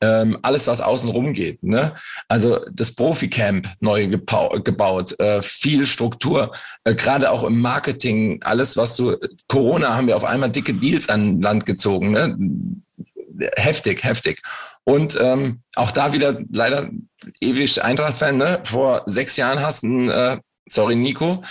Ähm, 0.00 0.38
alles, 0.42 0.66
was 0.66 0.80
außen 0.80 1.08
rum 1.08 1.32
geht. 1.32 1.62
Ne? 1.62 1.94
Also 2.28 2.60
das 2.72 2.94
Profi-Camp 2.94 3.68
neu 3.80 4.08
gebaut, 4.08 5.18
äh, 5.18 5.40
viel 5.42 5.86
Struktur, 5.86 6.52
äh, 6.84 6.94
gerade 6.94 7.30
auch 7.30 7.42
im 7.44 7.60
Marketing, 7.60 8.40
alles, 8.42 8.76
was 8.76 8.96
so, 8.96 9.16
Corona 9.48 9.96
haben 9.96 10.06
wir 10.06 10.16
auf 10.16 10.24
einmal 10.24 10.50
dicke 10.50 10.74
Deals 10.74 11.08
an 11.08 11.40
Land 11.40 11.64
gezogen. 11.66 12.12
Ne? 12.12 12.36
Heftig, 13.56 14.04
heftig. 14.04 14.40
Und 14.84 15.18
ähm, 15.20 15.62
auch 15.74 15.90
da 15.90 16.12
wieder 16.12 16.38
leider 16.52 16.88
ewig 17.40 17.82
Eintracht-Fan, 17.82 18.36
ne? 18.36 18.60
Vor 18.64 19.02
sechs 19.06 19.36
Jahren 19.36 19.60
hast 19.60 19.82
du 19.82 19.86
einen, 19.88 20.10
äh, 20.10 20.38
sorry 20.66 20.96
Nico, 20.96 21.42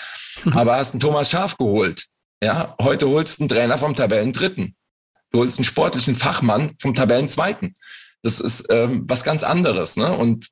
aber 0.52 0.76
hast 0.78 0.94
einen 0.94 1.00
Thomas 1.00 1.30
Schaf 1.30 1.58
geholt. 1.58 2.06
Ja, 2.44 2.76
heute 2.82 3.08
holst 3.08 3.40
du 3.40 3.44
einen 3.44 3.50
Trainer 3.50 3.78
vom 3.78 3.96
Tabellendritten. 3.96 4.76
Du 5.32 5.40
holst 5.40 5.58
einen 5.58 5.66
sportlichen 5.66 6.16
Fachmann 6.16 6.76
vom 6.82 6.94
Tabellenzweiten. 6.94 7.74
Das 8.22 8.40
ist 8.40 8.68
ähm, 8.70 9.04
was 9.08 9.24
ganz 9.24 9.44
anderes, 9.44 9.98
ne? 9.98 10.16
Und 10.16 10.50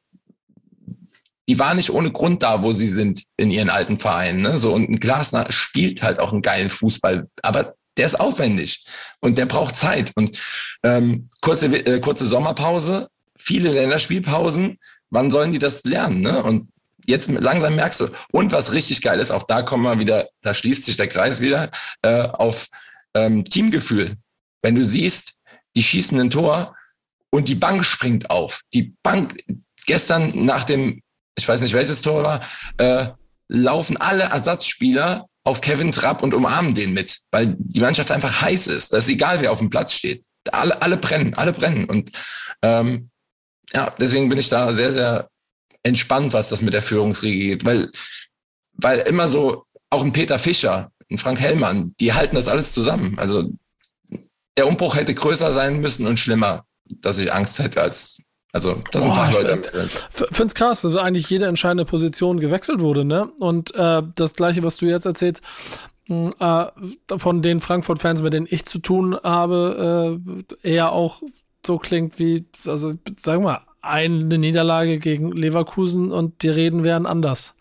die 1.49 1.59
war 1.59 1.73
nicht 1.73 1.89
ohne 1.89 2.11
Grund 2.11 2.43
da, 2.43 2.63
wo 2.63 2.71
sie 2.71 2.87
sind 2.87 3.25
in 3.35 3.51
ihren 3.51 3.69
alten 3.69 3.99
Vereinen. 3.99 4.41
Ne? 4.41 4.57
So, 4.57 4.73
und 4.73 4.89
ein 4.89 4.99
Glasner 4.99 5.51
spielt 5.51 6.01
halt 6.01 6.19
auch 6.19 6.31
einen 6.31 6.41
geilen 6.41 6.69
Fußball, 6.69 7.27
aber 7.41 7.75
der 7.97 8.05
ist 8.05 8.19
aufwendig 8.19 8.85
und 9.19 9.37
der 9.37 9.47
braucht 9.47 9.75
Zeit. 9.75 10.13
Und 10.15 10.39
ähm, 10.83 11.27
kurze, 11.41 11.67
äh, 11.67 11.99
kurze 11.99 12.25
Sommerpause, 12.25 13.09
viele 13.37 13.71
Länderspielpausen, 13.71 14.77
wann 15.09 15.29
sollen 15.29 15.51
die 15.51 15.59
das 15.59 15.83
lernen? 15.83 16.21
Ne? 16.21 16.41
Und 16.41 16.69
jetzt 17.05 17.29
langsam 17.29 17.75
merkst 17.75 18.01
du, 18.01 18.09
und 18.31 18.51
was 18.51 18.73
richtig 18.73 19.01
geil 19.01 19.19
ist, 19.19 19.31
auch 19.31 19.43
da 19.43 19.61
kommen 19.61 19.83
wir 19.83 19.99
wieder, 19.99 20.29
da 20.41 20.53
schließt 20.53 20.85
sich 20.85 20.97
der 20.97 21.07
Kreis 21.07 21.41
wieder, 21.41 21.71
äh, 22.01 22.23
auf 22.23 22.67
ähm, 23.13 23.43
Teamgefühl. 23.43 24.17
Wenn 24.61 24.75
du 24.75 24.83
siehst, 24.83 25.33
die 25.75 25.83
schießen 25.83 26.19
ein 26.19 26.29
Tor 26.29 26.75
und 27.29 27.47
die 27.47 27.55
Bank 27.55 27.83
springt 27.85 28.29
auf. 28.29 28.61
Die 28.73 28.93
Bank, 29.03 29.35
gestern 29.85 30.45
nach 30.45 30.63
dem, 30.63 31.01
ich 31.37 31.47
weiß 31.47 31.61
nicht 31.61 31.73
welches 31.73 32.01
Tor 32.01 32.23
war, 32.23 32.41
äh, 32.77 33.07
laufen 33.47 33.97
alle 33.97 34.23
Ersatzspieler 34.23 35.27
auf 35.43 35.61
Kevin 35.61 35.91
Trapp 35.91 36.21
und 36.21 36.33
umarmen 36.33 36.75
den 36.75 36.93
mit, 36.93 37.19
weil 37.31 37.55
die 37.57 37.81
Mannschaft 37.81 38.11
einfach 38.11 38.41
heiß 38.41 38.67
ist. 38.67 38.93
Das 38.93 39.05
ist 39.05 39.09
egal, 39.09 39.41
wer 39.41 39.51
auf 39.51 39.59
dem 39.59 39.69
Platz 39.69 39.93
steht. 39.93 40.23
Alle, 40.51 40.81
alle 40.81 40.97
brennen, 40.97 41.33
alle 41.33 41.53
brennen. 41.53 41.85
Und 41.85 42.11
ähm, 42.61 43.09
ja, 43.73 43.93
deswegen 43.99 44.29
bin 44.29 44.37
ich 44.37 44.49
da 44.49 44.71
sehr, 44.73 44.91
sehr 44.91 45.29
entspannt, 45.83 46.33
was 46.33 46.49
das 46.49 46.61
mit 46.61 46.73
der 46.73 46.81
Führungsriege 46.81 47.37
geht, 47.37 47.65
weil, 47.65 47.89
weil 48.73 48.99
immer 48.99 49.27
so, 49.27 49.65
auch 49.89 50.03
ein 50.03 50.13
Peter 50.13 50.39
Fischer, 50.39 50.91
ein 51.09 51.17
Frank 51.17 51.39
Hellmann, 51.39 51.93
die 51.99 52.13
halten 52.13 52.35
das 52.35 52.47
alles 52.47 52.71
zusammen. 52.73 53.19
Also 53.19 53.51
der 54.57 54.67
Umbruch 54.67 54.95
hätte 54.95 55.13
größer 55.13 55.51
sein 55.51 55.81
müssen 55.81 56.07
und 56.07 56.17
schlimmer, 56.17 56.65
dass 56.85 57.19
ich 57.19 57.31
Angst 57.31 57.59
hätte 57.59 57.81
als, 57.81 58.21
also 58.53 58.81
das 58.91 59.03
sind 59.03 59.13
Fachleute. 59.13 59.89
Find's 60.09 60.55
krass, 60.55 60.81
dass 60.81 60.95
eigentlich 60.95 61.29
jede 61.29 61.45
entscheidende 61.45 61.85
Position 61.85 62.39
gewechselt 62.39 62.79
wurde, 62.79 63.05
ne? 63.05 63.29
Und 63.39 63.73
äh, 63.75 64.01
das 64.15 64.33
gleiche, 64.33 64.63
was 64.63 64.77
du 64.77 64.85
jetzt 64.85 65.05
erzählst, 65.05 65.43
mh, 66.07 66.71
äh, 67.09 67.17
von 67.17 67.41
den 67.41 67.59
Frankfurt-Fans, 67.59 68.21
mit 68.21 68.33
denen 68.33 68.47
ich 68.49 68.65
zu 68.65 68.79
tun 68.79 69.17
habe, 69.23 70.19
äh, 70.63 70.69
eher 70.69 70.91
auch 70.91 71.21
so 71.65 71.77
klingt 71.77 72.19
wie, 72.19 72.45
also 72.65 72.93
sagen 73.21 73.43
wir 73.43 73.51
mal, 73.51 73.61
eine 73.81 74.37
Niederlage 74.37 74.99
gegen 74.99 75.31
Leverkusen 75.31 76.11
und 76.11 76.43
die 76.43 76.49
Reden 76.49 76.83
wären 76.83 77.05
anders. 77.05 77.55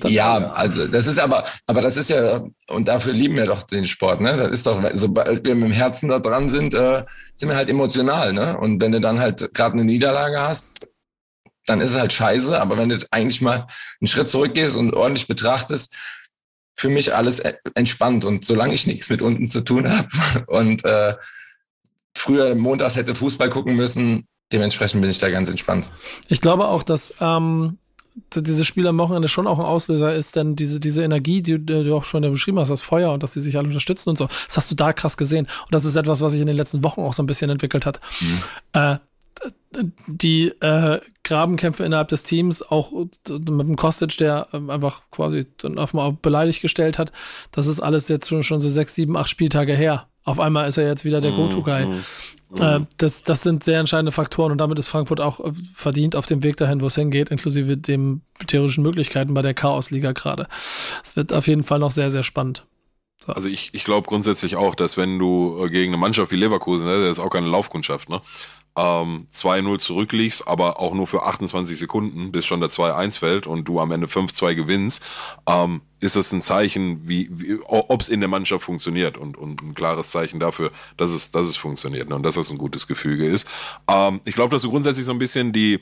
Das- 0.00 0.10
ja, 0.10 0.50
also 0.50 0.88
das 0.88 1.06
ist 1.06 1.20
aber, 1.20 1.44
aber 1.66 1.80
das 1.80 1.96
ist 1.96 2.10
ja, 2.10 2.44
und 2.68 2.88
dafür 2.88 3.12
lieben 3.12 3.36
wir 3.36 3.46
doch 3.46 3.62
den 3.62 3.86
Sport, 3.86 4.20
ne? 4.20 4.36
Das 4.36 4.48
ist 4.50 4.66
doch, 4.66 4.82
sobald 4.94 5.44
wir 5.44 5.54
mit 5.54 5.68
dem 5.68 5.72
Herzen 5.72 6.08
da 6.08 6.18
dran 6.18 6.48
sind, 6.48 6.74
äh, 6.74 7.04
sind 7.36 7.48
wir 7.48 7.56
halt 7.56 7.70
emotional, 7.70 8.32
ne? 8.32 8.58
Und 8.58 8.82
wenn 8.82 8.90
du 8.90 9.00
dann 9.00 9.20
halt 9.20 9.54
gerade 9.54 9.74
eine 9.74 9.84
Niederlage 9.84 10.40
hast, 10.40 10.88
dann 11.66 11.80
ist 11.80 11.90
es 11.90 11.98
halt 11.98 12.12
scheiße, 12.12 12.60
aber 12.60 12.76
wenn 12.76 12.88
du 12.88 12.98
eigentlich 13.12 13.40
mal 13.40 13.66
einen 14.00 14.08
Schritt 14.08 14.30
zurückgehst 14.30 14.76
und 14.76 14.94
ordentlich 14.94 15.28
betrachtest, 15.28 15.94
für 16.76 16.88
mich 16.88 17.14
alles 17.14 17.38
e- 17.38 17.54
entspannt 17.74 18.24
und 18.24 18.44
solange 18.44 18.74
ich 18.74 18.86
nichts 18.86 19.10
mit 19.10 19.22
unten 19.22 19.46
zu 19.46 19.60
tun 19.60 19.88
habe 19.88 20.08
und 20.48 20.84
äh, 20.84 21.14
früher 22.16 22.54
montags 22.56 22.96
hätte 22.96 23.14
Fußball 23.14 23.50
gucken 23.50 23.76
müssen, 23.76 24.26
dementsprechend 24.52 25.00
bin 25.00 25.10
ich 25.10 25.18
da 25.18 25.30
ganz 25.30 25.48
entspannt. 25.48 25.90
Ich 26.28 26.40
glaube 26.40 26.68
auch, 26.68 26.82
dass 26.82 27.14
ähm, 27.20 27.78
dieses 28.34 28.66
Spiel 28.66 28.86
am 28.86 28.98
Wochenende 28.98 29.28
schon 29.28 29.46
auch 29.46 29.58
ein 29.58 29.64
Auslöser 29.64 30.14
ist, 30.14 30.36
denn 30.36 30.56
diese, 30.56 30.80
diese 30.80 31.02
Energie, 31.02 31.42
die, 31.42 31.58
die 31.58 31.84
du 31.84 31.96
auch 31.96 32.04
schon 32.04 32.22
beschrieben 32.22 32.58
hast, 32.58 32.70
das 32.70 32.82
Feuer 32.82 33.12
und 33.12 33.22
dass 33.22 33.32
sie 33.32 33.40
sich 33.40 33.56
alle 33.56 33.68
unterstützen 33.68 34.10
und 34.10 34.18
so, 34.18 34.26
das 34.26 34.56
hast 34.56 34.70
du 34.70 34.74
da 34.74 34.92
krass 34.92 35.16
gesehen. 35.16 35.46
Und 35.64 35.74
das 35.74 35.84
ist 35.84 35.96
etwas, 35.96 36.20
was 36.20 36.32
sich 36.32 36.40
in 36.40 36.46
den 36.46 36.56
letzten 36.56 36.82
Wochen 36.82 37.00
auch 37.00 37.14
so 37.14 37.22
ein 37.22 37.26
bisschen 37.26 37.50
entwickelt 37.50 37.86
hat. 37.86 38.00
Äh, 38.72 38.98
die 40.06 40.48
äh, 40.60 41.00
Grabenkämpfe 41.22 41.84
innerhalb 41.84 42.08
des 42.08 42.24
Teams, 42.24 42.62
auch 42.62 42.92
mit 42.92 43.18
dem 43.28 43.76
Kostic, 43.76 44.16
der 44.16 44.48
ähm, 44.52 44.70
einfach 44.70 45.02
quasi 45.10 45.46
dann 45.58 45.78
auf 45.78 45.94
mal 45.94 46.16
beleidigt 46.20 46.62
gestellt 46.62 46.98
hat, 46.98 47.12
das 47.52 47.66
ist 47.66 47.80
alles 47.80 48.08
jetzt 48.08 48.28
schon, 48.28 48.42
schon 48.42 48.60
so 48.60 48.68
sechs, 48.68 48.94
sieben, 48.94 49.16
acht 49.16 49.30
Spieltage 49.30 49.76
her. 49.76 50.08
Auf 50.24 50.40
einmal 50.40 50.68
ist 50.68 50.78
er 50.78 50.86
jetzt 50.86 51.04
wieder 51.04 51.20
der 51.20 51.30
Go-To-Guy. 51.32 51.88
Äh, 52.56 52.80
das, 52.96 53.22
das 53.22 53.42
sind 53.42 53.64
sehr 53.64 53.78
entscheidende 53.78 54.12
Faktoren 54.12 54.52
und 54.52 54.58
damit 54.58 54.78
ist 54.78 54.88
Frankfurt 54.88 55.20
auch 55.20 55.40
äh, 55.40 55.52
verdient 55.74 56.16
auf 56.16 56.26
dem 56.26 56.42
Weg 56.42 56.56
dahin, 56.56 56.80
wo 56.80 56.86
es 56.86 56.94
hingeht, 56.94 57.28
inklusive 57.28 57.76
den 57.76 58.22
theoretischen 58.46 58.82
Möglichkeiten 58.82 59.34
bei 59.34 59.42
der 59.42 59.54
Chaosliga 59.54 60.12
gerade. 60.12 60.46
Es 61.02 61.16
wird 61.16 61.32
auf 61.32 61.46
jeden 61.46 61.62
Fall 61.62 61.78
noch 61.78 61.90
sehr, 61.90 62.10
sehr 62.10 62.22
spannend. 62.22 62.64
Also 63.26 63.48
ich, 63.48 63.70
ich 63.72 63.84
glaube 63.84 64.08
grundsätzlich 64.08 64.56
auch, 64.56 64.74
dass 64.74 64.96
wenn 64.96 65.18
du 65.18 65.64
äh, 65.64 65.68
gegen 65.68 65.92
eine 65.92 66.00
Mannschaft 66.00 66.32
wie 66.32 66.36
Leverkusen, 66.36 66.86
ne, 66.86 67.00
das 67.00 67.18
ist 67.18 67.20
auch 67.20 67.30
keine 67.30 67.48
Laufkundschaft, 67.48 68.08
ne? 68.08 68.22
Ähm, 68.76 69.26
2-0 69.34 69.78
zurückliegst, 69.80 70.46
aber 70.46 70.78
auch 70.78 70.94
nur 70.94 71.08
für 71.08 71.24
28 71.24 71.76
Sekunden, 71.76 72.30
bis 72.30 72.46
schon 72.46 72.60
der 72.60 72.70
2-1 72.70 73.18
fällt 73.18 73.46
und 73.48 73.64
du 73.64 73.80
am 73.80 73.90
Ende 73.90 74.06
5-2 74.06 74.54
gewinnst, 74.54 75.04
ähm, 75.48 75.80
ist 75.98 76.14
das 76.14 76.30
ein 76.30 76.42
Zeichen, 76.42 77.08
wie, 77.08 77.28
wie 77.32 77.58
ob 77.66 78.00
es 78.00 78.08
in 78.08 78.20
der 78.20 78.28
Mannschaft 78.28 78.64
funktioniert 78.64 79.18
und, 79.18 79.36
und 79.36 79.62
ein 79.62 79.74
klares 79.74 80.10
Zeichen 80.10 80.38
dafür, 80.38 80.70
dass 80.96 81.10
es, 81.10 81.32
dass 81.32 81.46
es 81.46 81.56
funktioniert 81.56 82.08
ne, 82.08 82.14
und 82.14 82.22
dass 82.22 82.36
das 82.36 82.52
ein 82.52 82.58
gutes 82.58 82.86
Gefüge 82.86 83.26
ist. 83.26 83.48
Ähm, 83.88 84.20
ich 84.24 84.36
glaube, 84.36 84.50
dass 84.50 84.62
du 84.62 84.70
grundsätzlich 84.70 85.06
so 85.06 85.12
ein 85.12 85.18
bisschen 85.18 85.52
die 85.52 85.80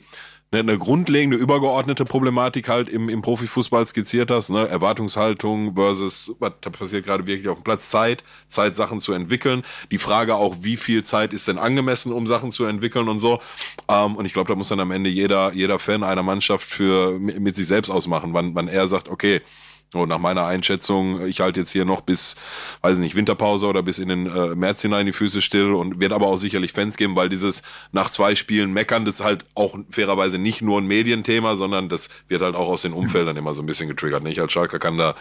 eine, 0.51 0.61
eine 0.61 0.77
grundlegende, 0.77 1.35
übergeordnete 1.35 2.05
Problematik 2.05 2.69
halt 2.69 2.87
im, 2.89 3.09
im 3.09 3.21
Profifußball 3.21 3.85
skizziert 3.85 4.31
hast, 4.31 4.49
ne? 4.49 4.67
Erwartungshaltung 4.67 5.75
versus, 5.75 6.35
was 6.39 6.53
passiert 6.61 7.05
gerade 7.05 7.25
wirklich 7.25 7.49
auf 7.49 7.57
dem 7.57 7.63
Platz, 7.63 7.89
Zeit, 7.89 8.23
Zeit, 8.47 8.75
Sachen 8.75 8.99
zu 8.99 9.13
entwickeln. 9.13 9.63
Die 9.91 9.97
Frage 9.97 10.35
auch, 10.35 10.57
wie 10.61 10.77
viel 10.77 11.03
Zeit 11.03 11.33
ist 11.33 11.47
denn 11.47 11.57
angemessen, 11.57 12.13
um 12.13 12.27
Sachen 12.27 12.51
zu 12.51 12.63
entwickeln 12.65 13.09
und 13.09 13.19
so. 13.19 13.41
Ähm, 13.89 14.15
und 14.15 14.25
ich 14.25 14.33
glaube, 14.33 14.47
da 14.47 14.55
muss 14.55 14.69
dann 14.69 14.79
am 14.79 14.91
Ende 14.91 15.09
jeder, 15.09 15.51
jeder 15.53 15.79
Fan 15.79 16.03
einer 16.03 16.23
Mannschaft 16.23 16.65
für 16.65 17.19
mit, 17.19 17.39
mit 17.39 17.55
sich 17.55 17.67
selbst 17.67 17.89
ausmachen, 17.89 18.33
wann, 18.33 18.55
wann 18.55 18.69
er 18.69 18.87
sagt, 18.87 19.09
okay, 19.09 19.41
so, 19.89 20.05
nach 20.05 20.17
meiner 20.17 20.45
Einschätzung, 20.45 21.25
ich 21.25 21.39
halte 21.39 21.61
jetzt 21.61 21.71
hier 21.71 21.85
noch 21.85 22.01
bis, 22.01 22.35
weiß 22.81 22.97
nicht, 22.97 23.15
Winterpause 23.15 23.67
oder 23.67 23.81
bis 23.83 23.99
in 23.99 24.09
den 24.09 24.25
äh, 24.27 24.53
März 24.53 24.81
hinein 24.81 25.05
die 25.05 25.13
Füße 25.13 25.41
still 25.41 25.73
und 25.73 26.01
wird 26.01 26.11
aber 26.11 26.27
auch 26.27 26.35
sicherlich 26.35 26.73
Fans 26.73 26.97
geben, 26.97 27.15
weil 27.15 27.29
dieses 27.29 27.63
nach 27.93 28.09
zwei 28.09 28.35
Spielen 28.35 28.73
meckern, 28.73 29.05
das 29.05 29.15
ist 29.15 29.25
halt 29.25 29.45
auch 29.55 29.77
fairerweise 29.89 30.39
nicht 30.39 30.61
nur 30.61 30.81
ein 30.81 30.87
Medienthema, 30.87 31.55
sondern 31.55 31.87
das 31.87 32.09
wird 32.27 32.41
halt 32.41 32.55
auch 32.55 32.67
aus 32.67 32.81
den 32.81 32.91
Umfeldern 32.91 33.37
immer 33.37 33.53
so 33.53 33.63
ein 33.63 33.65
bisschen 33.65 33.87
getriggert. 33.87 34.27
Ich 34.27 34.41
als 34.41 34.51
Schalker 34.51 34.77
kann 34.77 34.97
da, 34.97 35.15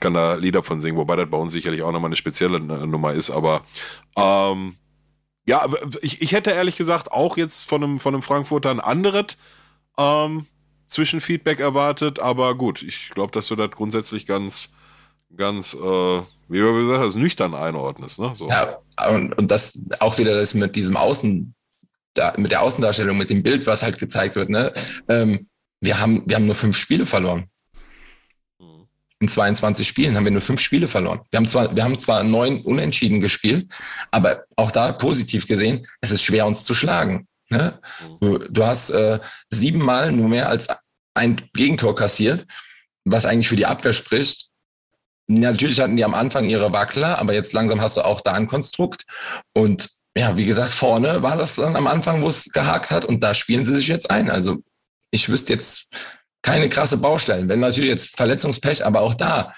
kann 0.00 0.14
da 0.14 0.34
Lieder 0.34 0.64
von 0.64 0.80
singen, 0.80 0.96
wobei 0.96 1.14
das 1.14 1.30
bei 1.30 1.38
uns 1.38 1.52
sicherlich 1.52 1.82
auch 1.82 1.92
nochmal 1.92 2.08
eine 2.08 2.16
spezielle 2.16 2.56
äh, 2.56 2.86
Nummer 2.86 3.12
ist, 3.12 3.30
aber 3.30 3.62
ähm, 4.16 4.74
ja, 5.46 5.64
ich, 6.02 6.20
ich 6.20 6.32
hätte 6.32 6.50
ehrlich 6.50 6.76
gesagt 6.76 7.12
auch 7.12 7.36
jetzt 7.36 7.68
von 7.68 7.84
einem, 7.84 8.00
von 8.00 8.14
einem 8.14 8.22
Frankfurter 8.22 8.70
ein 8.70 8.80
anderes 8.80 9.38
ähm, 9.96 10.46
Zwischenfeedback 10.88 11.60
erwartet, 11.60 12.18
aber 12.18 12.56
gut, 12.56 12.82
ich 12.82 13.10
glaube, 13.10 13.32
dass 13.32 13.46
du 13.46 13.56
das 13.56 13.70
grundsätzlich 13.70 14.26
ganz, 14.26 14.72
ganz, 15.36 15.74
äh, 15.74 15.78
wie 15.78 16.58
du 16.58 16.72
gesagt 16.72 17.04
hast, 17.04 17.16
nüchtern 17.16 17.54
einordnest. 17.54 18.18
Ne? 18.18 18.32
So. 18.34 18.48
Ja, 18.48 18.78
und, 19.10 19.36
und 19.36 19.50
das 19.50 19.78
auch 20.00 20.18
wieder 20.18 20.34
das 20.34 20.54
mit 20.54 20.74
diesem 20.76 20.96
Außen, 20.96 21.54
da, 22.14 22.32
mit 22.36 22.50
der 22.50 22.62
Außendarstellung, 22.62 23.16
mit 23.16 23.30
dem 23.30 23.42
Bild, 23.42 23.66
was 23.66 23.82
halt 23.82 23.98
gezeigt 23.98 24.36
wird. 24.36 24.48
Ne? 24.48 24.72
Ähm, 25.08 25.48
wir, 25.80 26.00
haben, 26.00 26.22
wir 26.26 26.36
haben 26.36 26.46
nur 26.46 26.54
fünf 26.54 26.76
Spiele 26.76 27.06
verloren. 27.06 27.48
In 29.20 29.28
22 29.28 29.86
Spielen 29.86 30.16
haben 30.16 30.24
wir 30.24 30.30
nur 30.30 30.40
fünf 30.40 30.60
Spiele 30.60 30.86
verloren. 30.86 31.20
Wir 31.30 31.38
haben 31.38 31.48
zwar, 31.48 31.74
wir 31.74 31.82
haben 31.82 31.98
zwar 31.98 32.22
neun 32.22 32.62
Unentschieden 32.62 33.20
gespielt, 33.20 33.66
aber 34.12 34.44
auch 34.54 34.70
da 34.70 34.92
positiv 34.92 35.48
gesehen, 35.48 35.86
es 36.00 36.12
ist 36.12 36.22
schwer, 36.22 36.46
uns 36.46 36.64
zu 36.64 36.72
schlagen. 36.72 37.26
Ne? 37.50 37.80
Du, 38.20 38.38
du 38.38 38.64
hast 38.64 38.90
äh, 38.90 39.20
siebenmal 39.48 40.12
nur 40.12 40.28
mehr 40.28 40.48
als 40.48 40.68
ein 41.14 41.40
Gegentor 41.54 41.94
kassiert, 41.94 42.46
was 43.04 43.24
eigentlich 43.24 43.48
für 43.48 43.56
die 43.56 43.66
Abwehr 43.66 43.92
spricht. 43.92 44.48
Natürlich 45.26 45.80
hatten 45.80 45.96
die 45.96 46.04
am 46.04 46.14
Anfang 46.14 46.44
ihre 46.44 46.72
Wackler, 46.72 47.18
aber 47.18 47.34
jetzt 47.34 47.52
langsam 47.52 47.80
hast 47.80 47.96
du 47.96 48.02
auch 48.02 48.20
da 48.20 48.32
ein 48.32 48.46
Konstrukt. 48.46 49.04
Und 49.54 49.88
ja, 50.16 50.36
wie 50.36 50.46
gesagt, 50.46 50.70
vorne 50.70 51.22
war 51.22 51.36
das 51.36 51.56
dann 51.56 51.76
am 51.76 51.86
Anfang, 51.86 52.22
wo 52.22 52.28
es 52.28 52.44
gehakt 52.46 52.90
hat 52.90 53.04
und 53.04 53.22
da 53.22 53.34
spielen 53.34 53.64
sie 53.64 53.74
sich 53.74 53.88
jetzt 53.88 54.10
ein. 54.10 54.30
Also 54.30 54.58
ich 55.10 55.28
wüsste 55.28 55.52
jetzt 55.52 55.86
keine 56.42 56.68
krasse 56.68 56.96
Baustellen. 56.96 57.48
Wenn 57.48 57.60
natürlich 57.60 57.90
jetzt 57.90 58.16
Verletzungspech, 58.16 58.84
aber 58.84 59.00
auch 59.00 59.14
da, 59.14 59.52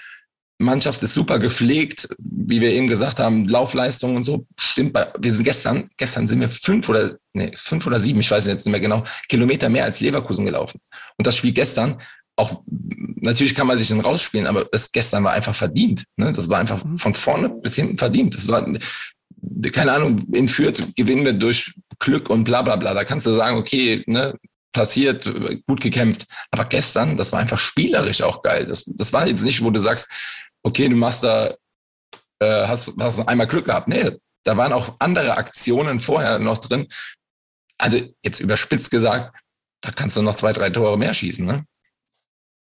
Mannschaft 0.61 1.01
ist 1.03 1.13
super 1.13 1.39
gepflegt, 1.39 2.07
wie 2.19 2.61
wir 2.61 2.71
eben 2.71 2.87
gesagt 2.87 3.19
haben, 3.19 3.47
Laufleistung 3.47 4.15
und 4.15 4.23
so 4.23 4.45
stimmt. 4.57 4.97
Wir 5.19 5.33
sind 5.33 5.43
gestern, 5.43 5.89
gestern 5.97 6.27
sind 6.27 6.39
wir 6.39 6.49
fünf 6.49 6.87
oder 6.89 7.17
nee, 7.33 7.51
fünf 7.55 7.85
oder 7.87 7.99
sieben, 7.99 8.19
ich 8.19 8.31
weiß 8.31 8.47
jetzt 8.47 8.65
nicht 8.65 8.71
mehr 8.71 8.79
genau, 8.79 9.03
Kilometer 9.27 9.69
mehr 9.69 9.85
als 9.85 9.99
Leverkusen 9.99 10.45
gelaufen. 10.45 10.79
Und 11.17 11.27
das 11.27 11.35
Spiel 11.35 11.53
gestern, 11.53 11.97
auch 12.35 12.63
natürlich 12.67 13.53
kann 13.53 13.67
man 13.67 13.77
sich 13.77 13.89
dann 13.89 13.99
rausspielen, 13.99 14.47
aber 14.47 14.65
das 14.65 14.91
gestern 14.91 15.23
war 15.23 15.33
einfach 15.33 15.55
verdient. 15.55 16.05
Ne? 16.15 16.31
Das 16.31 16.49
war 16.49 16.59
einfach 16.59 16.83
mhm. 16.83 16.97
von 16.97 17.13
vorne 17.13 17.49
bis 17.49 17.75
hinten 17.75 17.97
verdient. 17.97 18.35
Das 18.35 18.47
war 18.47 18.65
keine 19.71 19.91
Ahnung, 19.91 20.23
in 20.33 20.47
Fürth 20.47 20.83
gewinnen 20.95 21.25
wir 21.25 21.33
durch 21.33 21.73
Glück 21.99 22.29
und 22.29 22.43
bla 22.43 22.61
bla 22.61 22.75
bla. 22.75 22.93
Da 22.93 23.03
kannst 23.03 23.25
du 23.25 23.33
sagen, 23.33 23.57
okay, 23.57 24.03
ne, 24.07 24.35
passiert, 24.73 25.31
gut 25.67 25.81
gekämpft. 25.81 26.25
Aber 26.51 26.65
gestern, 26.65 27.17
das 27.17 27.31
war 27.31 27.39
einfach 27.39 27.59
spielerisch 27.59 28.21
auch 28.21 28.41
geil. 28.41 28.65
Das, 28.65 28.85
das 28.85 29.13
war 29.13 29.27
jetzt 29.27 29.43
nicht, 29.43 29.63
wo 29.63 29.69
du 29.69 29.79
sagst, 29.79 30.09
okay, 30.63 30.89
du 30.89 30.95
machst 30.95 31.23
da, 31.23 31.55
äh, 32.39 32.67
hast, 32.67 32.93
hast 32.99 33.19
einmal 33.27 33.47
Glück 33.47 33.65
gehabt. 33.65 33.87
Nee, 33.87 34.17
da 34.43 34.57
waren 34.57 34.73
auch 34.73 34.95
andere 34.99 35.37
Aktionen 35.37 35.99
vorher 35.99 36.39
noch 36.39 36.57
drin. 36.57 36.87
Also 37.77 37.99
jetzt 38.23 38.39
überspitzt 38.39 38.91
gesagt, 38.91 39.35
da 39.81 39.91
kannst 39.91 40.17
du 40.17 40.21
noch 40.21 40.35
zwei, 40.35 40.53
drei 40.53 40.69
Tore 40.69 40.97
mehr 40.97 41.13
schießen, 41.13 41.45
ne? 41.45 41.65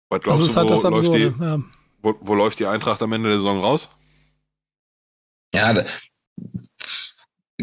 Was 0.09 0.21
glaubst 0.21 0.57
also 0.57 0.77
du, 0.77 0.83
wo, 0.83 0.89
läuft 0.89 1.13
die, 1.13 1.43
ja. 1.43 1.59
wo, 2.01 2.15
wo 2.21 2.35
läuft 2.35 2.59
die 2.59 2.65
Eintracht 2.65 3.01
am 3.01 3.13
Ende 3.13 3.29
der 3.29 3.37
Saison 3.37 3.59
raus? 3.59 3.89
Ja, 5.53 5.73
da, 5.73 5.85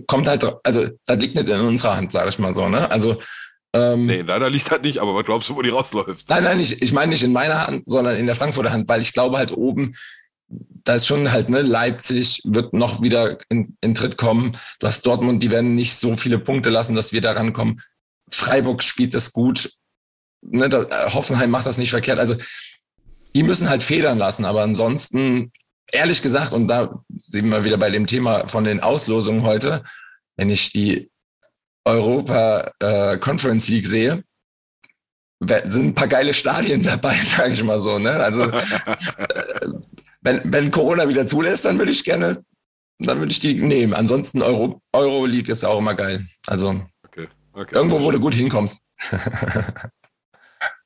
kommt 0.06 0.28
halt, 0.28 0.44
also 0.64 0.88
das 1.06 1.18
liegt 1.18 1.36
nicht 1.36 1.48
in 1.48 1.60
unserer 1.60 1.96
Hand, 1.96 2.12
sage 2.12 2.28
ich 2.28 2.38
mal 2.38 2.52
so, 2.52 2.68
ne? 2.68 2.90
Also 2.90 3.18
ähm, 3.72 4.06
nee, 4.06 4.22
leider 4.22 4.48
liegt 4.48 4.70
das 4.70 4.80
nicht, 4.80 4.98
aber 4.98 5.14
was 5.14 5.24
glaubst 5.24 5.48
du, 5.48 5.56
wo 5.56 5.62
die 5.62 5.70
rausläuft? 5.70 6.28
Nein, 6.28 6.44
nein, 6.44 6.60
ich, 6.60 6.80
ich 6.80 6.93
meine 6.93 7.10
nicht 7.10 7.22
in 7.22 7.32
meiner 7.32 7.66
Hand, 7.66 7.82
sondern 7.86 8.16
in 8.16 8.26
der 8.26 8.36
Frankfurter 8.36 8.72
Hand, 8.72 8.88
weil 8.88 9.01
ich 9.01 9.12
glaube 9.12 9.36
halt 9.38 9.52
oben, 9.52 9.94
da 10.48 10.94
ist 10.94 11.06
schon 11.06 11.30
halt, 11.32 11.48
ne, 11.48 11.62
Leipzig 11.62 12.40
wird 12.44 12.72
noch 12.72 13.02
wieder 13.02 13.38
in, 13.48 13.76
in 13.80 13.94
Tritt 13.94 14.16
kommen. 14.16 14.52
Du 14.78 14.86
hast 14.86 15.05
Dortmund, 15.05 15.43
die 15.43 15.51
werden 15.51 15.74
nicht 15.74 15.94
so 15.94 16.16
viele 16.16 16.38
Punkte 16.38 16.70
lassen, 16.70 16.94
dass 16.94 17.12
wir 17.12 17.20
da 17.20 17.32
rankommen. 17.32 17.80
Freiburg 18.32 18.82
spielt 18.82 19.14
das 19.14 19.32
gut. 19.32 19.72
Ne, 20.43 20.68
da, 20.68 20.84
äh, 20.84 21.10
Hoffenheim 21.10 21.51
macht 21.51 21.66
das 21.66 21.78
nicht 21.78 21.90
verkehrt. 21.90 22.20
Also 22.20 22.36
die 23.34 23.43
müssen 23.43 23.68
halt 23.68 23.82
federn 23.82 24.18
lassen, 24.18 24.44
aber 24.44 24.62
ansonsten, 24.62 25.52
ehrlich 25.90 26.22
gesagt, 26.22 26.52
und 26.52 26.68
da 26.68 27.02
sind 27.18 27.48
wir 27.48 27.64
wieder 27.64 27.76
bei 27.76 27.90
dem 27.90 28.06
Thema 28.06 28.48
von 28.48 28.64
den 28.64 28.80
Auslosungen 28.80 29.43
heute, 29.43 29.82
wenn 30.36 30.51
ich 30.51 30.72
die 30.72 31.10
Europa 31.86 32.72
äh, 32.80 33.16
Conference 33.18 33.68
League 33.68 33.86
sehe, 33.86 34.24
sind 35.64 35.86
ein 35.86 35.94
paar 35.94 36.08
geile 36.08 36.34
Stadien 36.34 36.82
dabei, 36.84 37.14
sage 37.14 37.52
ich 37.52 37.62
mal 37.62 37.80
so. 37.80 37.98
Ne? 37.98 38.10
Also 38.10 38.42
äh, 38.42 39.68
wenn, 40.20 40.40
wenn 40.52 40.70
Corona 40.70 41.08
wieder 41.08 41.26
zulässt, 41.26 41.64
dann 41.64 41.78
würde 41.78 41.92
ich 41.92 42.04
gerne, 42.04 42.44
dann 42.98 43.18
würde 43.18 43.30
ich 43.30 43.40
die 43.40 43.54
nehmen. 43.54 43.94
Ansonsten 43.94 44.42
Euro, 44.42 44.82
Euro 44.92 45.26
League 45.26 45.48
ist 45.48 45.64
auch 45.64 45.78
immer 45.78 45.94
geil. 45.94 46.26
Also 46.46 46.82
okay, 47.04 47.28
okay, 47.52 47.74
irgendwo, 47.74 48.02
wo 48.02 48.10
du 48.10 48.18
gut 48.18 48.34
hinkommst. 48.34 48.84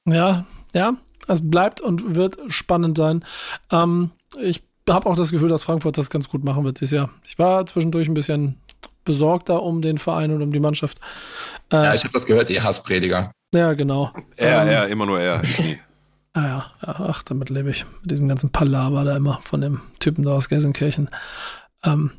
ja, 0.06 0.44
ja, 0.74 0.94
es 1.28 1.48
bleibt 1.50 1.80
und 1.80 2.14
wird 2.14 2.36
spannend 2.48 2.98
sein. 2.98 3.24
Ähm, 3.70 4.10
ich 4.38 4.62
habe 4.88 5.08
auch 5.08 5.16
das 5.16 5.30
Gefühl, 5.30 5.48
dass 5.48 5.64
Frankfurt 5.64 5.96
das 5.96 6.10
ganz 6.10 6.28
gut 6.28 6.44
machen 6.44 6.64
wird 6.64 6.80
dieses 6.80 6.92
Jahr. 6.92 7.10
Ich 7.24 7.38
war 7.38 7.64
zwischendurch 7.64 8.08
ein 8.08 8.14
bisschen 8.14 8.59
besorgter 9.04 9.62
um 9.62 9.82
den 9.82 9.98
Verein 9.98 10.30
und 10.32 10.42
um 10.42 10.52
die 10.52 10.60
Mannschaft. 10.60 10.98
Äh, 11.72 11.76
ja, 11.76 11.94
ich 11.94 12.04
habe 12.04 12.12
das 12.12 12.26
gehört, 12.26 12.50
ihr 12.50 12.62
Hassprediger. 12.62 13.32
Ja, 13.54 13.72
genau. 13.72 14.12
Er, 14.36 14.62
ähm, 14.62 14.68
er, 14.68 14.88
immer 14.88 15.06
nur 15.06 15.20
er. 15.20 15.42
Ah 16.32 16.42
ja, 16.42 16.66
ja, 16.86 16.94
ach, 17.08 17.24
damit 17.24 17.50
lebe 17.50 17.70
ich. 17.70 17.84
Mit 18.02 18.12
diesem 18.12 18.28
ganzen 18.28 18.52
Palaver 18.52 19.04
da 19.04 19.16
immer 19.16 19.40
von 19.42 19.60
dem 19.60 19.80
Typen 19.98 20.24
da 20.24 20.36
aus 20.36 20.48
Gelsenkirchen. 20.48 21.10
Ähm, 21.82 22.12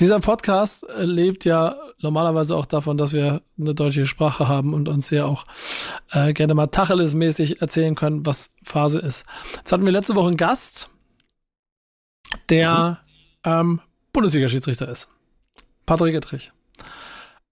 dieser 0.00 0.20
Podcast 0.20 0.86
lebt 0.96 1.44
ja 1.44 1.76
normalerweise 2.00 2.56
auch 2.56 2.66
davon, 2.66 2.98
dass 2.98 3.12
wir 3.12 3.42
eine 3.58 3.74
deutsche 3.74 4.06
Sprache 4.06 4.48
haben 4.48 4.74
und 4.74 4.88
uns 4.88 5.08
hier 5.08 5.26
auch 5.26 5.46
äh, 6.10 6.32
gerne 6.32 6.54
mal 6.54 6.68
Tacheles-mäßig 6.68 7.60
erzählen 7.60 7.94
können, 7.94 8.24
was 8.26 8.56
Phase 8.62 8.98
ist. 8.98 9.26
Jetzt 9.56 9.72
hatten 9.72 9.84
wir 9.84 9.92
letzte 9.92 10.14
Woche 10.14 10.28
einen 10.28 10.36
Gast, 10.36 10.90
der 12.48 13.00
mhm. 13.44 13.50
ähm, 13.50 13.80
Bundesliga-Schiedsrichter 14.12 14.88
ist. 14.88 15.08
Patrick 15.86 16.14
Ettrich, 16.14 16.52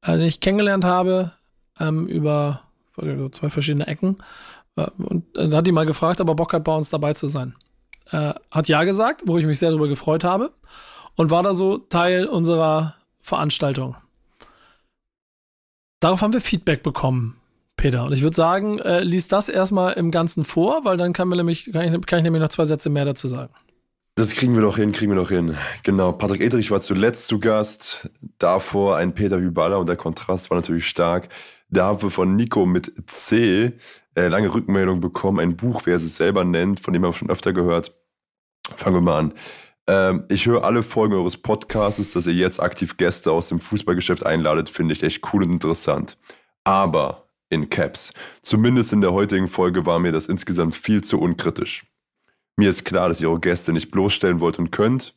äh, 0.03 0.13
den 0.13 0.23
ich 0.23 0.41
kennengelernt 0.41 0.85
habe 0.85 1.33
ähm, 1.81 2.07
über 2.07 2.63
zwei 3.33 3.51
verschiedene 3.51 3.87
Ecken. 3.87 4.19
Äh, 4.77 4.91
und 4.99 5.25
äh, 5.37 5.49
da 5.49 5.59
hat 5.59 5.67
die 5.67 5.73
mal 5.73 5.87
gefragt, 5.87 6.21
ob 6.21 6.29
er 6.29 6.35
Bock 6.35 6.53
hat, 6.53 6.65
bei 6.65 6.75
uns 6.75 6.91
dabei 6.91 7.15
zu 7.15 7.29
sein. 7.29 7.55
Äh, 8.11 8.35
hat 8.51 8.69
ja 8.69 8.85
gesagt, 8.85 9.23
wo 9.27 9.39
ich 9.39 9.47
mich 9.47 9.59
sehr 9.59 9.71
darüber 9.71 9.89
gefreut 9.89 10.25
habe. 10.25 10.53
Und 11.17 11.31
war 11.31 11.45
da 11.45 11.55
so 11.55 11.79
Teil 11.79 12.27
unserer 12.27 12.97
Veranstaltung. 13.23 13.97
Darauf 16.01 16.23
haben 16.23 16.33
wir 16.33 16.41
Feedback 16.41 16.83
bekommen, 16.83 17.41
Peter. 17.77 18.05
Und 18.05 18.13
ich 18.13 18.23
würde 18.23 18.35
sagen, 18.35 18.81
äh, 18.81 19.01
lies 19.01 19.29
das 19.29 19.49
erstmal 19.49 19.93
im 19.95 20.11
Ganzen 20.11 20.45
vor, 20.45 20.85
weil 20.85 20.97
dann 20.97 21.13
kann, 21.13 21.29
mir 21.29 21.37
nämlich, 21.37 21.73
kann, 21.73 21.95
ich, 21.95 22.07
kann 22.07 22.19
ich 22.19 22.25
nämlich 22.25 22.43
noch 22.43 22.49
zwei 22.49 22.65
Sätze 22.65 22.91
mehr 22.91 23.05
dazu 23.05 23.29
sagen. 23.29 23.55
Das 24.17 24.31
kriegen 24.31 24.55
wir 24.55 24.63
doch 24.63 24.77
hin, 24.77 24.93
kriegen 24.93 25.11
wir 25.11 25.17
doch 25.17 25.31
hin. 25.31 25.57
Genau, 25.83 26.13
Patrick 26.13 26.41
Edrich 26.41 26.71
war 26.71 26.81
zuletzt 26.81 27.27
zu 27.27 27.41
Gast, 27.41 28.09
davor 28.39 28.97
ein 28.97 29.13
Peter 29.13 29.41
Hüballer 29.41 29.81
und 29.81 29.89
der 29.89 29.97
Kontrast 29.97 30.51
war 30.51 30.57
natürlich 30.57 30.87
stark. 30.87 31.29
Da 31.69 31.87
haben 31.87 32.01
wir 32.01 32.11
von 32.11 32.37
Nico 32.37 32.65
mit 32.65 32.93
C 33.07 33.73
äh, 34.15 34.29
lange 34.29 34.55
Rückmeldung 34.55 35.01
bekommen, 35.01 35.41
ein 35.41 35.57
Buch, 35.57 35.83
wer 35.85 35.97
es 35.97 36.17
selber 36.17 36.45
nennt, 36.45 36.79
von 36.79 36.93
dem 36.93 37.03
haben 37.03 37.13
wir 37.13 37.19
schon 37.19 37.31
öfter 37.31 37.53
gehört. 37.53 37.93
Fangen 38.77 38.97
wir 38.97 39.01
mal 39.01 39.19
an. 39.19 39.35
Ähm, 39.89 40.25
ich 40.29 40.47
höre 40.47 40.63
alle 40.63 40.85
Folgen 40.85 41.15
eures 41.15 41.37
Podcasts, 41.37 42.13
dass 42.13 42.29
ihr 42.29 42.35
jetzt 42.35 42.61
aktiv 42.61 42.97
Gäste 42.97 43.33
aus 43.33 43.49
dem 43.49 43.59
Fußballgeschäft 43.59 44.25
einladet, 44.25 44.71
finde 44.71 44.95
ich 44.95 45.03
echt 45.03 45.23
cool 45.33 45.43
und 45.43 45.51
interessant. 45.51 46.19
Aber 46.63 47.29
in 47.51 47.69
Caps, 47.69 48.13
zumindest 48.43 48.93
in 48.93 49.01
der 49.01 49.13
heutigen 49.13 49.49
Folge 49.49 49.87
war 49.87 49.99
mir 49.99 50.13
das 50.13 50.27
insgesamt 50.27 50.77
viel 50.77 51.03
zu 51.03 51.21
unkritisch. 51.21 51.85
Mir 52.57 52.69
ist 52.69 52.85
klar, 52.85 53.09
dass 53.09 53.21
ihr 53.21 53.29
eure 53.29 53.41
Gäste 53.41 53.73
nicht 53.73 53.91
bloßstellen 53.91 54.41
wollt 54.41 54.59
und 54.59 54.71
könnt. 54.71 55.15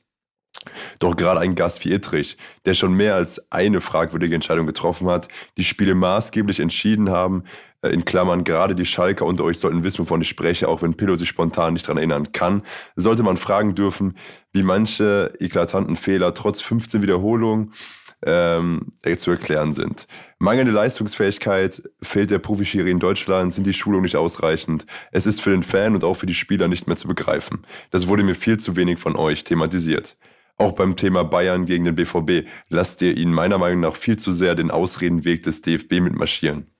Doch 0.99 1.15
gerade 1.15 1.39
ein 1.39 1.55
Gast 1.55 1.85
wie 1.85 1.91
Ittrich, 1.91 2.37
der 2.65 2.73
schon 2.73 2.93
mehr 2.93 3.15
als 3.15 3.51
eine 3.51 3.79
fragwürdige 3.79 4.35
Entscheidung 4.35 4.65
getroffen 4.65 5.07
hat, 5.07 5.27
die 5.55 5.63
Spiele 5.63 5.93
maßgeblich 5.93 6.59
entschieden 6.59 7.09
haben, 7.09 7.43
äh, 7.81 7.89
in 7.89 8.05
Klammern 8.05 8.43
gerade 8.43 8.73
die 8.73 8.85
Schalker 8.85 9.25
unter 9.25 9.43
euch 9.43 9.59
sollten 9.59 9.83
wissen, 9.83 9.99
wovon 9.99 10.21
ich 10.21 10.29
spreche, 10.29 10.67
auch 10.67 10.81
wenn 10.81 10.95
Pillow 10.95 11.15
sich 11.15 11.29
spontan 11.29 11.73
nicht 11.73 11.85
daran 11.85 11.97
erinnern 11.97 12.31
kann, 12.31 12.63
sollte 12.95 13.23
man 13.23 13.37
fragen 13.37 13.75
dürfen, 13.75 14.15
wie 14.51 14.63
manche 14.63 15.33
eklatanten 15.39 15.95
Fehler 15.95 16.33
trotz 16.33 16.61
15 16.61 17.03
Wiederholungen 17.03 17.71
ähm, 18.25 18.93
zu 19.17 19.31
erklären 19.31 19.73
sind. 19.73 20.07
Mangelnde 20.39 20.71
Leistungsfähigkeit, 20.71 21.81
fehlt 22.01 22.31
der 22.31 22.39
Profischiri 22.39 22.91
in 22.91 22.99
Deutschland, 22.99 23.53
sind 23.53 23.67
die 23.67 23.73
Schulungen 23.73 24.03
nicht 24.03 24.15
ausreichend. 24.15 24.85
Es 25.11 25.25
ist 25.25 25.41
für 25.41 25.51
den 25.51 25.63
Fan 25.63 25.93
und 25.93 26.03
auch 26.03 26.15
für 26.15 26.25
die 26.25 26.33
Spieler 26.33 26.67
nicht 26.67 26.87
mehr 26.87 26.97
zu 26.97 27.07
begreifen. 27.07 27.65
Das 27.91 28.07
wurde 28.07 28.23
mir 28.23 28.35
viel 28.35 28.59
zu 28.59 28.75
wenig 28.75 28.99
von 28.99 29.15
euch 29.15 29.43
thematisiert. 29.43 30.17
Auch 30.57 30.71
beim 30.71 30.95
Thema 30.95 31.23
Bayern 31.23 31.65
gegen 31.65 31.83
den 31.83 31.95
BVB 31.95 32.47
lasst 32.69 33.01
ihr 33.03 33.15
ihn 33.15 33.31
meiner 33.31 33.59
Meinung 33.59 33.81
nach 33.81 33.95
viel 33.95 34.17
zu 34.17 34.31
sehr 34.31 34.55
den 34.55 34.71
Ausredenweg 34.71 35.43
des 35.43 35.61
DFB 35.61 35.99
mitmarschieren. 36.01 36.71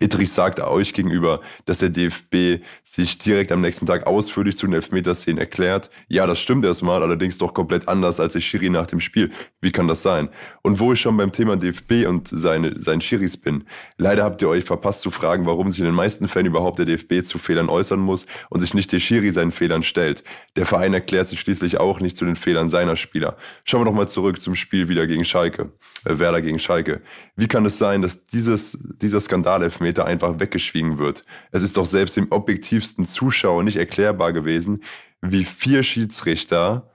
Ittrich 0.00 0.32
sagt 0.32 0.60
euch 0.60 0.94
gegenüber, 0.94 1.40
dass 1.66 1.78
der 1.78 1.90
DFB 1.90 2.64
sich 2.82 3.18
direkt 3.18 3.52
am 3.52 3.60
nächsten 3.60 3.84
Tag 3.84 4.06
ausführlich 4.06 4.56
zu 4.56 4.66
den 4.66 4.74
Elfmeterszenen 4.74 5.38
erklärt. 5.38 5.90
Ja, 6.08 6.26
das 6.26 6.40
stimmt 6.40 6.64
erstmal, 6.64 7.02
allerdings 7.02 7.36
doch 7.36 7.52
komplett 7.52 7.86
anders 7.86 8.18
als 8.18 8.32
der 8.32 8.40
Schiri 8.40 8.70
nach 8.70 8.86
dem 8.86 9.00
Spiel. 9.00 9.30
Wie 9.60 9.70
kann 9.70 9.86
das 9.86 10.02
sein? 10.02 10.30
Und 10.62 10.80
wo 10.80 10.92
ich 10.92 11.00
schon 11.00 11.18
beim 11.18 11.32
Thema 11.32 11.56
DFB 11.56 12.06
und 12.06 12.28
seine, 12.28 12.80
seinen 12.80 13.02
Schiris 13.02 13.36
bin, 13.36 13.64
leider 13.98 14.24
habt 14.24 14.40
ihr 14.40 14.48
euch 14.48 14.64
verpasst 14.64 15.02
zu 15.02 15.10
fragen, 15.10 15.44
warum 15.44 15.68
sich 15.68 15.80
in 15.80 15.86
den 15.86 15.94
meisten 15.94 16.28
Fällen 16.28 16.46
überhaupt 16.46 16.78
der 16.78 16.86
DFB 16.86 17.22
zu 17.22 17.38
Fehlern 17.38 17.68
äußern 17.68 18.00
muss 18.00 18.26
und 18.48 18.60
sich 18.60 18.72
nicht 18.72 18.90
der 18.92 19.00
Schiri 19.00 19.32
seinen 19.32 19.52
Fehlern 19.52 19.82
stellt. 19.82 20.24
Der 20.56 20.64
Verein 20.64 20.94
erklärt 20.94 21.28
sich 21.28 21.40
schließlich 21.40 21.78
auch 21.78 22.00
nicht 22.00 22.16
zu 22.16 22.24
den 22.24 22.36
Fehlern 22.36 22.70
seiner 22.70 22.96
Spieler. 22.96 23.36
Schauen 23.66 23.82
wir 23.82 23.84
nochmal 23.84 24.08
zurück 24.08 24.40
zum 24.40 24.54
Spiel 24.54 24.88
wieder 24.88 25.06
gegen 25.06 25.24
Schalke. 25.24 25.72
Äh, 26.06 26.18
Werder 26.18 26.40
gegen 26.40 26.58
Schalke. 26.58 27.02
Wie 27.36 27.48
kann 27.48 27.66
es 27.66 27.76
sein, 27.76 28.00
dass 28.00 28.24
dieses, 28.24 28.78
dieser 28.82 29.20
Skandal 29.20 29.47
Totalelfmeter 29.48 30.04
einfach 30.04 30.40
weggeschwiegen 30.40 30.98
wird. 30.98 31.22
Es 31.52 31.62
ist 31.62 31.76
doch 31.78 31.86
selbst 31.86 32.16
dem 32.18 32.30
objektivsten 32.30 33.06
Zuschauer 33.06 33.62
nicht 33.62 33.76
erklärbar 33.76 34.34
gewesen, 34.34 34.82
wie 35.22 35.44
vier 35.44 35.82
Schiedsrichter 35.82 36.90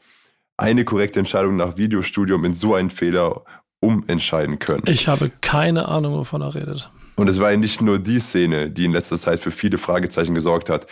eine 0.55 0.85
korrekte 0.85 1.17
Entscheidung 1.17 1.55
nach 1.55 1.77
Videostudium 1.77 2.45
in 2.45 2.53
so 2.53 2.75
einen 2.75 2.91
Fehler 2.91 3.43
umentscheiden 3.79 4.59
können. 4.59 4.83
Ich 4.85 5.07
habe 5.07 5.31
keine 5.41 5.87
Ahnung, 5.87 6.13
wovon 6.13 6.41
er 6.41 6.53
redet. 6.53 6.89
Und 7.15 7.27
es 7.27 7.39
war 7.39 7.51
ja 7.51 7.57
nicht 7.57 7.81
nur 7.81 7.97
die 7.97 8.19
Szene, 8.19 8.69
die 8.69 8.85
in 8.85 8.91
letzter 8.91 9.17
Zeit 9.17 9.39
für 9.39 9.51
viele 9.51 9.79
Fragezeichen 9.79 10.35
gesorgt 10.35 10.69
hat. 10.69 10.85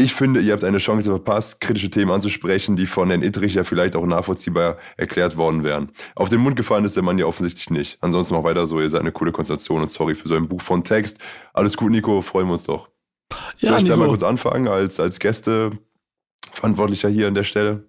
Ich 0.00 0.14
finde, 0.14 0.38
ihr 0.38 0.52
habt 0.52 0.62
eine 0.62 0.78
Chance 0.78 1.10
verpasst, 1.10 1.60
kritische 1.60 1.90
Themen 1.90 2.12
anzusprechen, 2.12 2.76
die 2.76 2.86
von 2.86 3.08
Herrn 3.08 3.24
Ittrich 3.24 3.54
ja 3.54 3.64
vielleicht 3.64 3.96
auch 3.96 4.06
nachvollziehbar 4.06 4.76
erklärt 4.96 5.36
worden 5.36 5.64
wären. 5.64 5.90
Auf 6.14 6.28
den 6.28 6.40
Mund 6.40 6.54
gefallen 6.54 6.84
ist 6.84 6.94
der 6.94 7.02
Mann 7.02 7.18
ja 7.18 7.26
offensichtlich 7.26 7.68
nicht. 7.70 7.98
Ansonsten 8.00 8.36
mach 8.36 8.44
weiter 8.44 8.64
so, 8.68 8.80
ihr 8.80 8.88
seid 8.88 9.00
eine 9.00 9.10
coole 9.10 9.32
Konstellation 9.32 9.80
und 9.82 9.90
sorry 9.90 10.14
für 10.14 10.28
so 10.28 10.36
ein 10.36 10.46
Buch 10.46 10.62
von 10.62 10.84
Text. 10.84 11.18
Alles 11.52 11.76
gut, 11.76 11.90
Nico, 11.90 12.20
freuen 12.22 12.46
wir 12.46 12.52
uns 12.52 12.62
doch. 12.62 12.90
Ja, 13.58 13.70
Soll 13.70 13.78
ich 13.78 13.84
da 13.86 13.94
Nico. 13.94 14.04
mal 14.04 14.08
kurz 14.08 14.22
anfangen 14.22 14.68
als, 14.68 15.00
als 15.00 15.18
Gäste 15.18 15.72
Verantwortlicher 16.52 17.08
hier 17.08 17.26
an 17.26 17.34
der 17.34 17.42
Stelle? 17.42 17.88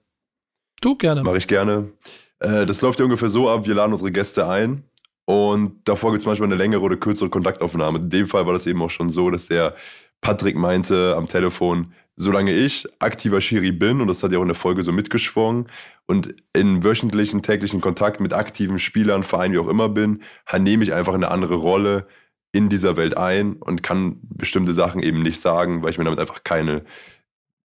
Du 0.81 0.95
gerne. 0.95 1.22
Mache 1.22 1.38
ich 1.38 1.48
gerne. 1.48 1.91
Äh, 2.40 2.65
das 2.65 2.81
läuft 2.81 2.98
ja 2.98 3.06
ungefähr 3.06 3.30
so 3.30 3.49
ab, 3.49 3.68
wir 3.68 3.76
laden 3.76 3.91
unsere 3.91 4.11
Gäste 4.11 4.48
ein 4.48 4.84
und 5.26 5.88
davor 5.88 6.10
gibt 6.10 6.23
es 6.23 6.26
manchmal 6.26 6.48
eine 6.48 6.56
längere 6.56 6.81
oder 6.81 6.98
kürzere 6.98 7.30
Kontaktaufnahme. 7.30 7.99
In 7.99 8.10
dem 8.10 8.26
Fall 8.27 8.48
war 8.48 8.53
das 8.53 8.65
eben 8.65 8.81
auch 8.81 8.90
schon 8.90 9.10
so, 9.10 9.30
dass 9.30 9.48
der 9.48 9.76
Patrick 10.22 10.56
meinte 10.56 11.16
am 11.16 11.28
Telefon, 11.28 11.94
solange 12.16 12.54
ich 12.54 12.86
aktiver 13.00 13.40
Schiri 13.40 13.72
bin, 13.72 14.02
und 14.02 14.08
das 14.08 14.22
hat 14.22 14.32
ja 14.32 14.40
auch 14.40 14.44
in 14.44 14.50
der 14.50 14.56
Folge 14.56 14.84
so 14.84 14.91
mitgeschwungen, 14.91 15.68
und 16.06 16.36
in 16.54 16.84
wöchentlichen, 16.84 17.41
täglichen 17.41 17.82
Kontakt 17.82 18.20
mit 18.20 18.34
aktiven 18.34 18.80
Spielern, 18.80 19.24
Vereinen, 19.24 19.54
wie 19.54 19.60
auch 19.60 19.68
immer 19.68 19.90
bin, 19.90 20.22
nehme 20.58 20.84
ich 20.84 20.94
einfach 20.94 21.14
eine 21.14 21.30
andere 21.30 21.56
Rolle 21.56 22.08
in 22.52 22.68
dieser 22.68 22.98
Welt 22.98 23.16
ein 23.16 23.54
und 23.54 23.84
kann 23.84 24.20
bestimmte 24.24 24.74
Sachen 24.74 25.02
eben 25.02 25.22
nicht 25.22 25.40
sagen, 25.40 25.84
weil 25.84 25.91
ich 25.91 25.98
mir 25.98 26.04
damit 26.04 26.20
einfach 26.20 26.44
keine, 26.44 26.84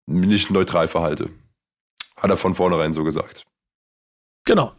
nicht 0.07 0.49
neutral 0.49 0.88
verhalte. 0.88 1.30
Hat 2.18 2.30
er 2.30 2.38
von 2.38 2.56
vornherein 2.56 2.94
so 2.94 3.03
gesagt. 3.03 3.45
Genau. 4.45 4.73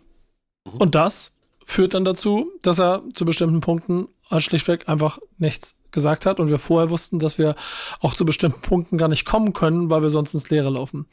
Mhm. 0.66 0.78
Und 0.78 0.94
das 0.94 1.36
führt 1.65 1.94
dann 1.94 2.05
dazu, 2.05 2.51
dass 2.62 2.81
er 2.81 3.03
zu 3.15 3.24
bestimmten 3.24 3.61
Punkten 3.61 4.09
schlichtweg 4.40 4.88
einfach 4.88 5.18
nichts 5.38 5.76
gesagt 5.92 6.24
hat 6.26 6.40
und 6.40 6.48
wir 6.48 6.59
vorher 6.59 6.90
wussten, 6.90 7.18
dass 7.18 7.38
wir 7.38 7.54
auch 8.00 8.14
zu 8.14 8.24
bestimmten 8.24 8.62
Punkten 8.62 8.98
gar 8.98 9.09
nicht 9.09 9.24
kommen 9.24 9.52
können, 9.52 9.90
weil 9.90 10.02
wir 10.02 10.10
sonst 10.10 10.34
ins 10.34 10.48
Leere 10.48 10.70
laufen. 10.70 11.06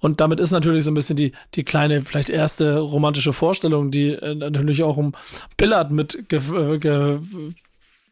Und 0.00 0.20
damit 0.20 0.38
ist 0.38 0.50
natürlich 0.50 0.84
so 0.84 0.90
ein 0.90 0.94
bisschen 0.94 1.16
die, 1.16 1.32
die 1.54 1.64
kleine, 1.64 2.02
vielleicht 2.02 2.28
erste 2.28 2.78
romantische 2.78 3.32
Vorstellung, 3.32 3.90
die 3.90 4.10
äh, 4.10 4.34
natürlich 4.34 4.82
auch 4.82 4.98
um 4.98 5.14
Billard 5.56 5.90
mit 5.90 6.28
ge 6.28 6.40
ge 6.78 7.20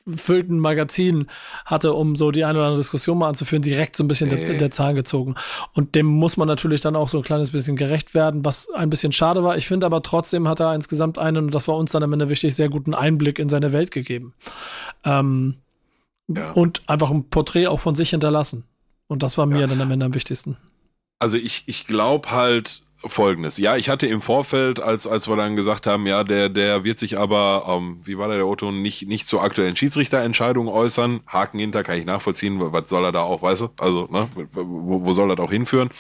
gefüllten 0.07 0.59
Magazinen 0.61 1.27
hatte, 1.65 1.93
um 1.93 2.17
so 2.17 2.31
die 2.31 2.45
eine 2.45 2.59
oder 2.59 2.69
andere 2.69 2.81
Diskussion 2.83 3.19
mal 3.19 3.29
anzuführen, 3.29 3.63
direkt 3.63 3.97
so 3.97 4.05
ein 4.05 4.09
bisschen 4.09 4.31
der, 4.31 4.39
Nee. 4.39 4.57
der 4.59 4.71
Zahn 4.71 4.95
gezogen. 4.95 5.35
Und 5.75 5.95
dem 5.95 6.07
muss 6.07 6.37
man 6.37 6.47
natürlich 6.49 6.81
dann 6.81 6.97
auch 6.97 7.09
so 7.09 7.19
ein 7.19 7.25
kleines 7.25 7.51
bisschen 7.51 7.77
gerecht 7.77 8.15
werden, 8.15 8.45
was 8.45 8.71
ein 8.71 8.89
bisschen 8.91 9.13
schade 9.13 9.43
war. 9.43 9.57
Ich 9.57 9.67
finde 9.67 9.87
aber 9.87 10.03
trotzdem 10.03 10.47
hat 10.49 10.61
er 10.61 10.75
insgesamt 10.75 11.19
einen, 11.19 11.47
und 11.47 11.55
das 11.55 11.67
war 11.69 11.77
uns 11.77 11.93
dann 11.93 12.03
am 12.03 12.13
Ende 12.13 12.29
wichtig, 12.29 12.55
sehr 12.55 12.69
guten 12.69 12.95
Einblick 12.95 13.39
in 13.39 13.49
seine 13.49 13.73
Welt 13.73 13.91
gegeben. 13.91 14.35
Ähm, 15.05 15.57
Ja. 16.29 16.53
Und 16.53 16.83
einfach 16.89 17.11
ein 17.11 17.29
Porträt 17.31 17.69
auch 17.69 17.79
von 17.81 17.95
sich 17.95 18.11
hinterlassen. 18.11 18.65
Und 19.07 19.23
das 19.23 19.39
war 19.39 19.47
mir 19.47 19.67
dann 19.69 19.81
am 19.81 19.91
Ende 19.93 20.07
am 20.07 20.15
wichtigsten. 20.15 20.57
Also 21.21 21.37
ich, 21.37 21.63
ich 21.67 21.87
glaube 21.87 22.31
halt 22.33 22.83
folgendes. 23.05 23.59
Ja, 23.59 23.77
ich 23.77 23.89
hatte 23.89 24.07
im 24.07 24.23
Vorfeld, 24.23 24.81
als, 24.81 25.07
als 25.07 25.29
wir 25.29 25.37
dann 25.37 25.57
gesagt 25.57 25.87
haben, 25.87 26.07
ja, 26.07 26.25
der, 26.25 26.49
der 26.49 26.85
wird 26.85 26.99
sich 26.99 27.19
aber, 27.19 27.65
ähm, 27.69 28.01
wie 28.05 28.19
war 28.19 28.29
der, 28.29 28.39
der 28.39 28.47
Otto, 28.47 28.73
nicht, 28.73 29.07
nicht 29.07 29.29
zur 29.29 29.43
aktuellen 29.43 29.77
Schiedsrichterentscheidung 29.77 30.69
äußern. 30.69 31.21
Haken 31.27 31.59
hinter 31.59 31.83
kann 31.83 31.99
ich 31.99 32.05
nachvollziehen. 32.05 32.59
Was 32.73 32.89
soll 32.89 33.05
er 33.05 33.13
da 33.13 33.21
auch, 33.21 33.43
weißt 33.43 33.63
du? 33.63 33.69
Also, 33.79 34.09
ne, 34.11 34.29
wo, 34.53 35.05
wo 35.05 35.13
soll 35.13 35.29
das 35.29 35.39
auch 35.39 35.51
hinführen? 35.51 35.91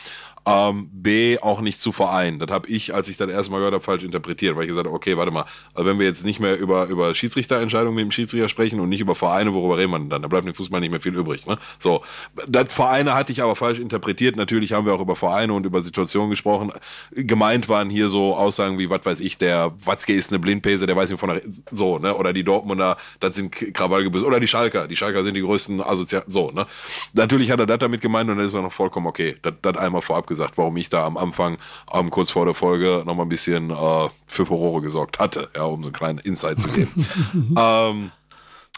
Ähm, 0.49 0.89
B, 0.93 1.39
auch 1.41 1.61
nicht 1.61 1.81
zu 1.81 1.91
vereinen. 1.91 2.39
Das 2.39 2.51
habe 2.51 2.69
ich, 2.69 2.95
als 2.95 3.09
ich 3.09 3.17
das 3.17 3.29
erste 3.29 3.51
Mal 3.51 3.59
gehört 3.59 3.75
habe, 3.75 3.83
falsch 3.83 4.05
interpretiert, 4.05 4.55
weil 4.55 4.63
ich 4.63 4.69
gesagt 4.69 4.87
habe, 4.87 4.95
okay, 4.95 5.17
warte 5.17 5.33
mal, 5.33 5.45
also 5.75 5.89
wenn 5.89 5.99
wir 5.99 6.07
jetzt 6.07 6.25
nicht 6.25 6.39
mehr 6.39 6.57
über, 6.57 6.87
über 6.87 7.13
Schiedsrichterentscheidungen 7.17 7.97
mit 7.97 8.05
dem 8.05 8.13
Schiedsrichter 8.13 8.49
sprechen 8.49 8.79
und 8.79 8.89
nicht 8.89 9.01
über 9.01 9.17
Vereine, 9.17 9.53
worüber 9.53 9.77
reden 9.77 9.91
wir 9.91 9.99
denn 9.99 10.09
dann? 10.09 10.23
Da 10.23 10.29
bleibt 10.29 10.47
im 10.47 10.55
Fußball 10.55 10.81
nicht 10.81 10.91
mehr 10.91 11.01
viel 11.01 11.17
übrig. 11.17 11.47
Ne? 11.47 11.59
So, 11.81 12.03
das 12.47 12.73
Vereine 12.73 13.15
hatte 13.15 13.33
ich 13.33 13.43
aber 13.43 13.57
falsch 13.57 13.81
interpretiert. 13.81 14.37
Natürlich 14.37 14.73
haben 14.73 14.87
wir 14.87 14.95
auch 14.95 15.01
über 15.01 15.17
Vereine 15.17 15.53
und 15.53 15.67
über 15.67 15.81
Situationen 15.81 16.31
gesprochen. 16.31 16.73
Gemeint 17.11 17.69
waren 17.69 17.91
hier 17.91 18.09
so 18.09 18.37
Aussagen 18.37 18.79
wie, 18.79 18.89
was 18.89 19.05
weiß 19.05 19.21
ich, 19.21 19.39
der 19.39 19.73
Watzke 19.85 20.13
ist 20.13 20.31
eine 20.31 20.39
Blindpese, 20.39 20.87
der 20.87 20.95
weiß 20.95 21.11
nicht 21.11 21.19
von 21.19 21.31
der, 21.31 21.43
so, 21.73 21.99
ne? 21.99 22.15
Oder 22.15 22.33
die 22.33 22.45
Dortmunder, 22.45 22.99
das 23.19 23.35
sind 23.35 23.51
Krawallgebüsse. 23.51 24.25
Oder 24.25 24.39
die 24.39 24.49
Schalker. 24.49 24.87
Die 24.87 24.95
Schalker 24.95 25.25
sind 25.25 25.35
die 25.35 25.43
größten 25.43 25.81
Asozial, 25.81 26.23
so, 26.29 26.53
ne? 26.53 26.67
Natürlich 27.15 27.51
hat 27.51 27.59
er 27.59 27.67
das 27.67 27.79
damit 27.79 28.01
gemeint 28.01 28.31
und 28.31 28.39
das 28.39 28.47
ist 28.47 28.55
auch 28.55 28.63
noch 28.63 28.73
vollkommen 28.73 29.09
okay. 29.09 29.35
Das, 29.43 29.55
das 29.61 29.77
einmal 29.77 30.03
vorab 30.03 30.27
gesagt, 30.27 30.36
warum 30.57 30.77
ich 30.77 30.89
da 30.89 31.05
am 31.05 31.17
Anfang, 31.17 31.59
ähm, 31.93 32.11
kurz 32.11 32.31
vor 32.31 32.45
der 32.45 32.55
Folge, 32.55 33.03
noch 33.07 33.15
mal 33.15 33.23
ein 33.23 33.29
bisschen 33.29 33.71
äh, 33.71 34.09
für 34.27 34.47
Furore 34.47 34.83
gesorgt 34.83 35.19
hatte, 35.19 35.49
ja, 35.55 35.65
um 35.65 35.83
so 35.83 35.89
einen 35.89 35.93
kleinen 35.93 36.19
Insight 36.19 36.61
zu 36.61 36.69
geben. 36.69 37.07
ähm, 37.59 38.13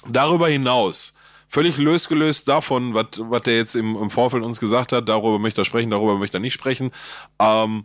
darüber 0.08 0.48
hinaus, 0.48 1.14
völlig 1.48 1.78
losgelöst 1.78 2.48
davon, 2.48 2.94
was 2.94 3.42
der 3.42 3.56
jetzt 3.56 3.74
im, 3.74 3.96
im 3.96 4.10
Vorfeld 4.10 4.42
uns 4.42 4.60
gesagt 4.60 4.92
hat, 4.92 5.08
darüber 5.08 5.38
möchte 5.38 5.62
er 5.62 5.64
sprechen, 5.64 5.90
darüber 5.90 6.18
möchte 6.18 6.36
er 6.36 6.40
nicht 6.40 6.54
sprechen, 6.54 6.90
ähm, 7.40 7.84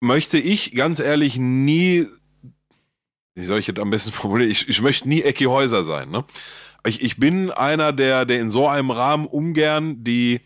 möchte 0.00 0.38
ich 0.38 0.74
ganz 0.74 0.98
ehrlich 0.98 1.36
nie, 1.36 2.06
wie 3.34 3.44
soll 3.44 3.58
ich 3.58 3.66
das 3.66 3.78
am 3.78 3.90
besten 3.90 4.12
formulieren, 4.12 4.50
ich, 4.50 4.68
ich 4.68 4.82
möchte 4.82 5.08
nie 5.08 5.22
Ecki 5.22 5.44
Häuser 5.44 5.84
sein. 5.84 6.10
Ne? 6.10 6.24
Ich, 6.84 7.02
ich 7.02 7.18
bin 7.18 7.50
einer, 7.50 7.92
der, 7.92 8.24
der 8.24 8.40
in 8.40 8.50
so 8.50 8.66
einem 8.66 8.90
Rahmen 8.90 9.26
ungern 9.26 10.02
die 10.02 10.40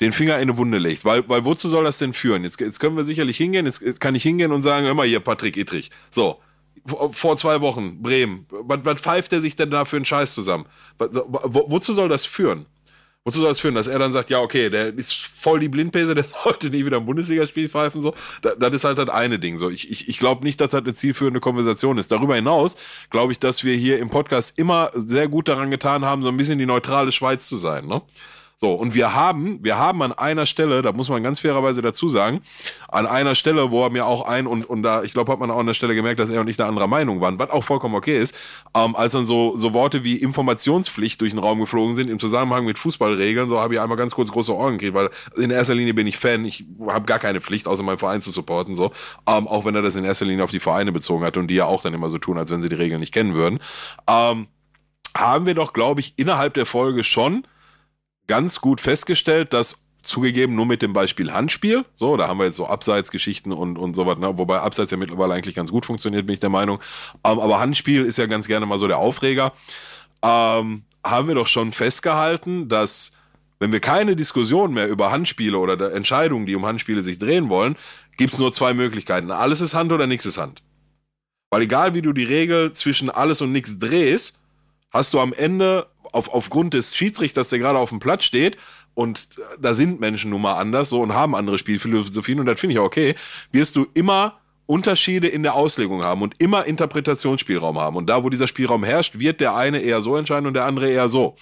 den 0.00 0.12
Finger 0.12 0.36
in 0.36 0.42
eine 0.42 0.56
Wunde 0.56 0.78
legt, 0.78 1.04
weil, 1.04 1.28
weil 1.28 1.44
wozu 1.44 1.68
soll 1.68 1.84
das 1.84 1.98
denn 1.98 2.12
führen? 2.12 2.44
Jetzt, 2.44 2.60
jetzt 2.60 2.80
können 2.80 2.96
wir 2.96 3.04
sicherlich 3.04 3.36
hingehen, 3.36 3.66
jetzt 3.66 4.00
kann 4.00 4.14
ich 4.14 4.22
hingehen 4.22 4.52
und 4.52 4.62
sagen, 4.62 4.94
mal 4.96 5.06
hier, 5.06 5.20
Patrick 5.20 5.56
Ittrich, 5.56 5.90
so, 6.10 6.40
vor 6.86 7.36
zwei 7.36 7.60
Wochen, 7.60 8.02
Bremen, 8.02 8.46
was, 8.50 8.80
was 8.84 9.00
pfeift 9.00 9.32
der 9.32 9.40
sich 9.40 9.56
denn 9.56 9.70
da 9.70 9.84
für 9.84 9.96
einen 9.96 10.06
Scheiß 10.06 10.34
zusammen? 10.34 10.66
Wo, 10.98 11.64
wozu 11.68 11.92
soll 11.92 12.08
das 12.08 12.24
führen? 12.24 12.66
Wozu 13.24 13.40
soll 13.40 13.48
das 13.48 13.60
führen, 13.60 13.74
dass 13.74 13.86
er 13.86 13.98
dann 13.98 14.14
sagt, 14.14 14.30
ja, 14.30 14.40
okay, 14.40 14.70
der 14.70 14.96
ist 14.96 15.12
voll 15.12 15.60
die 15.60 15.68
Blindpese, 15.68 16.14
der 16.14 16.24
sollte 16.44 16.70
nie 16.70 16.86
wieder 16.86 16.96
ein 16.96 17.04
Bundesligaspiel 17.04 17.68
pfeifen, 17.68 18.00
so. 18.00 18.14
Da, 18.40 18.54
das 18.54 18.72
ist 18.72 18.84
halt 18.84 18.96
das 18.96 19.10
eine 19.10 19.38
Ding, 19.38 19.58
so. 19.58 19.68
Ich, 19.68 19.90
ich, 19.90 20.08
ich 20.08 20.18
glaube 20.18 20.44
nicht, 20.44 20.58
dass 20.60 20.70
das 20.70 20.82
eine 20.82 20.94
zielführende 20.94 21.40
Konversation 21.40 21.98
ist. 21.98 22.10
Darüber 22.10 22.34
hinaus 22.34 22.78
glaube 23.10 23.32
ich, 23.32 23.38
dass 23.38 23.62
wir 23.62 23.74
hier 23.74 23.98
im 23.98 24.08
Podcast 24.08 24.58
immer 24.58 24.90
sehr 24.94 25.28
gut 25.28 25.48
daran 25.48 25.70
getan 25.70 26.02
haben, 26.02 26.22
so 26.22 26.30
ein 26.30 26.36
bisschen 26.38 26.58
die 26.58 26.66
neutrale 26.66 27.12
Schweiz 27.12 27.46
zu 27.46 27.58
sein, 27.58 27.86
ne? 27.86 28.00
So, 28.62 28.74
und 28.74 28.94
wir 28.94 29.14
haben, 29.14 29.64
wir 29.64 29.78
haben 29.78 30.02
an 30.02 30.12
einer 30.12 30.44
Stelle, 30.44 30.82
da 30.82 30.92
muss 30.92 31.08
man 31.08 31.22
ganz 31.22 31.40
fairerweise 31.40 31.80
dazu 31.80 32.10
sagen, 32.10 32.42
an 32.88 33.06
einer 33.06 33.34
Stelle, 33.34 33.70
wo 33.70 33.84
er 33.84 33.88
mir 33.88 34.04
auch 34.04 34.28
ein, 34.28 34.46
und, 34.46 34.68
und 34.68 34.82
da, 34.82 35.02
ich 35.02 35.14
glaube, 35.14 35.32
hat 35.32 35.40
man 35.40 35.50
auch 35.50 35.60
an 35.60 35.66
der 35.66 35.72
Stelle 35.72 35.94
gemerkt, 35.94 36.20
dass 36.20 36.28
er 36.28 36.42
und 36.42 36.48
ich 36.48 36.58
da 36.58 36.68
anderer 36.68 36.86
Meinung 36.86 37.22
waren, 37.22 37.38
was 37.38 37.48
auch 37.48 37.64
vollkommen 37.64 37.94
okay 37.94 38.20
ist, 38.20 38.36
ähm, 38.74 38.94
als 38.96 39.12
dann 39.12 39.24
so, 39.24 39.56
so 39.56 39.72
Worte 39.72 40.04
wie 40.04 40.16
Informationspflicht 40.16 41.18
durch 41.22 41.30
den 41.30 41.38
Raum 41.38 41.58
geflogen 41.58 41.96
sind 41.96 42.10
im 42.10 42.18
Zusammenhang 42.18 42.66
mit 42.66 42.76
Fußballregeln, 42.76 43.48
so 43.48 43.58
habe 43.58 43.72
ich 43.72 43.80
einmal 43.80 43.96
ganz 43.96 44.14
kurz 44.14 44.30
große 44.30 44.54
Ohren 44.54 44.76
gekriegt, 44.76 44.92
weil 44.92 45.08
in 45.38 45.50
erster 45.50 45.74
Linie 45.74 45.94
bin 45.94 46.06
ich 46.06 46.18
Fan, 46.18 46.44
ich 46.44 46.66
habe 46.86 47.06
gar 47.06 47.18
keine 47.18 47.40
Pflicht, 47.40 47.66
außer 47.66 47.82
meinen 47.82 47.96
Verein 47.96 48.20
zu 48.20 48.30
supporten, 48.30 48.76
so, 48.76 48.92
ähm, 49.26 49.48
auch 49.48 49.64
wenn 49.64 49.74
er 49.74 49.80
das 49.80 49.96
in 49.96 50.04
erster 50.04 50.26
Linie 50.26 50.44
auf 50.44 50.50
die 50.50 50.60
Vereine 50.60 50.92
bezogen 50.92 51.24
hat 51.24 51.38
und 51.38 51.46
die 51.46 51.54
ja 51.54 51.64
auch 51.64 51.80
dann 51.80 51.94
immer 51.94 52.10
so 52.10 52.18
tun, 52.18 52.36
als 52.36 52.50
wenn 52.50 52.60
sie 52.60 52.68
die 52.68 52.76
Regeln 52.76 53.00
nicht 53.00 53.14
kennen 53.14 53.32
würden, 53.32 53.58
ähm, 54.06 54.48
haben 55.16 55.46
wir 55.46 55.54
doch, 55.54 55.72
glaube 55.72 56.00
ich, 56.00 56.12
innerhalb 56.16 56.52
der 56.52 56.66
Folge 56.66 57.04
schon 57.04 57.46
ganz 58.30 58.60
gut 58.60 58.80
festgestellt, 58.80 59.52
dass 59.52 59.84
zugegeben 60.02 60.54
nur 60.54 60.64
mit 60.64 60.82
dem 60.82 60.92
Beispiel 60.92 61.32
Handspiel, 61.32 61.84
so, 61.96 62.16
da 62.16 62.28
haben 62.28 62.38
wir 62.38 62.44
jetzt 62.44 62.56
so 62.56 62.68
Abseitsgeschichten 62.68 63.52
und, 63.52 63.76
und 63.76 63.96
so 63.96 64.06
was, 64.06 64.18
ne? 64.18 64.38
wobei 64.38 64.60
Abseits 64.60 64.92
ja 64.92 64.96
mittlerweile 64.96 65.34
eigentlich 65.34 65.56
ganz 65.56 65.72
gut 65.72 65.84
funktioniert, 65.84 66.26
bin 66.26 66.34
ich 66.34 66.40
der 66.40 66.48
Meinung. 66.48 66.78
Ähm, 67.24 67.40
aber 67.40 67.58
Handspiel 67.58 68.04
ist 68.04 68.18
ja 68.18 68.26
ganz 68.26 68.46
gerne 68.46 68.66
mal 68.66 68.78
so 68.78 68.86
der 68.86 68.98
Aufreger. 68.98 69.52
Ähm, 70.22 70.84
haben 71.04 71.26
wir 71.26 71.34
doch 71.34 71.48
schon 71.48 71.72
festgehalten, 71.72 72.68
dass 72.68 73.10
wenn 73.58 73.72
wir 73.72 73.80
keine 73.80 74.14
Diskussion 74.14 74.74
mehr 74.74 74.86
über 74.86 75.10
Handspiele 75.10 75.58
oder 75.58 75.76
der 75.76 75.92
Entscheidungen, 75.92 76.46
die 76.46 76.54
um 76.54 76.64
Handspiele 76.64 77.02
sich 77.02 77.18
drehen 77.18 77.48
wollen, 77.48 77.76
gibt 78.16 78.34
es 78.34 78.38
nur 78.38 78.52
zwei 78.52 78.74
Möglichkeiten. 78.74 79.32
Alles 79.32 79.60
ist 79.60 79.74
Hand 79.74 79.90
oder 79.90 80.06
nichts 80.06 80.24
ist 80.24 80.38
Hand. 80.38 80.62
Weil 81.50 81.62
egal 81.62 81.94
wie 81.94 82.02
du 82.02 82.12
die 82.12 82.22
Regel 82.22 82.74
zwischen 82.74 83.10
alles 83.10 83.40
und 83.40 83.50
nichts 83.50 83.80
drehst, 83.80 84.40
hast 84.92 85.14
du 85.14 85.18
am 85.18 85.32
Ende 85.32 85.88
auf, 86.12 86.32
aufgrund 86.32 86.74
des 86.74 86.96
Schiedsrichters, 86.96 87.48
der 87.48 87.58
gerade 87.58 87.78
auf 87.78 87.90
dem 87.90 88.00
Platz 88.00 88.24
steht, 88.24 88.56
und 88.94 89.28
da 89.58 89.72
sind 89.72 90.00
Menschen 90.00 90.30
nun 90.30 90.42
mal 90.42 90.54
anders 90.54 90.90
so 90.90 91.00
und 91.00 91.14
haben 91.14 91.34
andere 91.34 91.58
Spielphilosophien 91.58 92.40
und 92.40 92.46
das 92.46 92.58
finde 92.58 92.74
ich 92.74 92.80
auch 92.80 92.86
okay, 92.86 93.14
wirst 93.52 93.76
du 93.76 93.86
immer 93.94 94.40
Unterschiede 94.66 95.26
in 95.26 95.42
der 95.42 95.54
Auslegung 95.54 96.02
haben 96.02 96.22
und 96.22 96.34
immer 96.38 96.64
Interpretationsspielraum 96.64 97.78
haben. 97.78 97.96
Und 97.96 98.08
da, 98.08 98.22
wo 98.22 98.28
dieser 98.28 98.46
Spielraum 98.46 98.84
herrscht, 98.84 99.18
wird 99.18 99.40
der 99.40 99.56
eine 99.56 99.80
eher 99.80 100.00
so 100.00 100.16
entscheiden 100.16 100.46
und 100.46 100.54
der 100.54 100.64
andere 100.64 100.88
eher 100.88 101.08
so. 101.08 101.34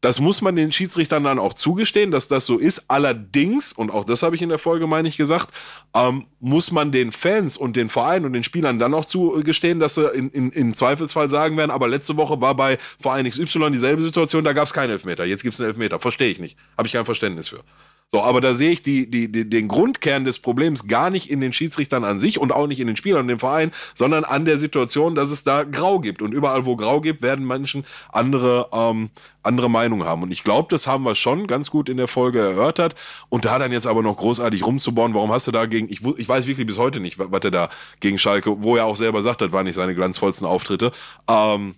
Das 0.00 0.20
muss 0.20 0.42
man 0.42 0.54
den 0.54 0.70
Schiedsrichtern 0.70 1.24
dann 1.24 1.40
auch 1.40 1.54
zugestehen, 1.54 2.12
dass 2.12 2.28
das 2.28 2.46
so 2.46 2.56
ist. 2.56 2.84
Allerdings, 2.88 3.72
und 3.72 3.90
auch 3.90 4.04
das 4.04 4.22
habe 4.22 4.36
ich 4.36 4.42
in 4.42 4.48
der 4.48 4.58
Folge, 4.58 4.86
meine 4.86 5.08
ich, 5.08 5.16
gesagt, 5.16 5.50
ähm, 5.92 6.26
muss 6.38 6.70
man 6.70 6.92
den 6.92 7.10
Fans 7.10 7.56
und 7.56 7.76
den 7.76 7.88
Vereinen 7.88 8.24
und 8.24 8.32
den 8.32 8.44
Spielern 8.44 8.78
dann 8.78 8.94
auch 8.94 9.06
zugestehen, 9.06 9.80
dass 9.80 9.96
sie 9.96 10.08
in, 10.10 10.30
in, 10.30 10.50
im 10.50 10.74
Zweifelsfall 10.74 11.28
sagen 11.28 11.56
werden, 11.56 11.72
aber 11.72 11.88
letzte 11.88 12.16
Woche 12.16 12.40
war 12.40 12.54
bei 12.54 12.78
Verein 13.00 13.28
XY 13.28 13.72
dieselbe 13.72 14.02
Situation, 14.02 14.44
da 14.44 14.52
gab 14.52 14.66
es 14.66 14.72
keinen 14.72 14.90
Elfmeter. 14.90 15.24
Jetzt 15.24 15.42
gibt 15.42 15.54
es 15.54 15.60
einen 15.60 15.70
Elfmeter. 15.70 15.98
Verstehe 15.98 16.30
ich 16.30 16.38
nicht. 16.38 16.56
Habe 16.76 16.86
ich 16.86 16.92
kein 16.92 17.04
Verständnis 17.04 17.48
für. 17.48 17.64
So, 18.10 18.22
aber 18.22 18.40
da 18.40 18.54
sehe 18.54 18.70
ich 18.70 18.82
die, 18.82 19.10
die, 19.10 19.30
die, 19.30 19.48
den 19.48 19.68
Grundkern 19.68 20.24
des 20.24 20.38
Problems 20.38 20.88
gar 20.88 21.10
nicht 21.10 21.28
in 21.30 21.42
den 21.42 21.52
Schiedsrichtern 21.52 22.04
an 22.04 22.20
sich 22.20 22.38
und 22.38 22.52
auch 22.52 22.66
nicht 22.66 22.80
in 22.80 22.86
den 22.86 22.96
Spielern 22.96 23.22
und 23.22 23.28
dem 23.28 23.38
Verein, 23.38 23.70
sondern 23.94 24.24
an 24.24 24.46
der 24.46 24.56
Situation, 24.56 25.14
dass 25.14 25.30
es 25.30 25.44
da 25.44 25.64
Grau 25.64 26.00
gibt. 26.00 26.22
Und 26.22 26.32
überall, 26.32 26.64
wo 26.64 26.74
Grau 26.74 27.02
gibt, 27.02 27.20
werden 27.20 27.46
Menschen 27.46 27.84
andere, 28.10 28.70
ähm, 28.72 29.10
andere 29.42 29.68
Meinungen 29.68 30.06
haben. 30.06 30.22
Und 30.22 30.30
ich 30.30 30.42
glaube, 30.42 30.68
das 30.70 30.86
haben 30.86 31.04
wir 31.04 31.14
schon 31.16 31.46
ganz 31.46 31.70
gut 31.70 31.90
in 31.90 31.98
der 31.98 32.08
Folge 32.08 32.40
erörtert. 32.40 32.94
Und 33.28 33.44
da 33.44 33.58
dann 33.58 33.72
jetzt 33.72 33.86
aber 33.86 34.02
noch 34.02 34.16
großartig 34.16 34.64
rumzubauen, 34.64 35.12
warum 35.12 35.30
hast 35.30 35.46
du 35.46 35.50
da 35.50 35.66
gegen, 35.66 35.90
ich, 35.90 36.00
ich 36.16 36.28
weiß 36.28 36.46
wirklich 36.46 36.66
bis 36.66 36.78
heute 36.78 37.00
nicht, 37.00 37.18
was 37.18 37.44
er 37.44 37.50
da 37.50 37.68
gegen 38.00 38.18
Schalke, 38.18 38.62
wo 38.62 38.76
er 38.76 38.86
auch 38.86 38.96
selber 38.96 39.20
sagt, 39.20 39.42
das 39.42 39.52
waren 39.52 39.66
nicht 39.66 39.74
seine 39.74 39.94
glanzvollsten 39.94 40.46
Auftritte. 40.46 40.92
Ähm, 41.28 41.74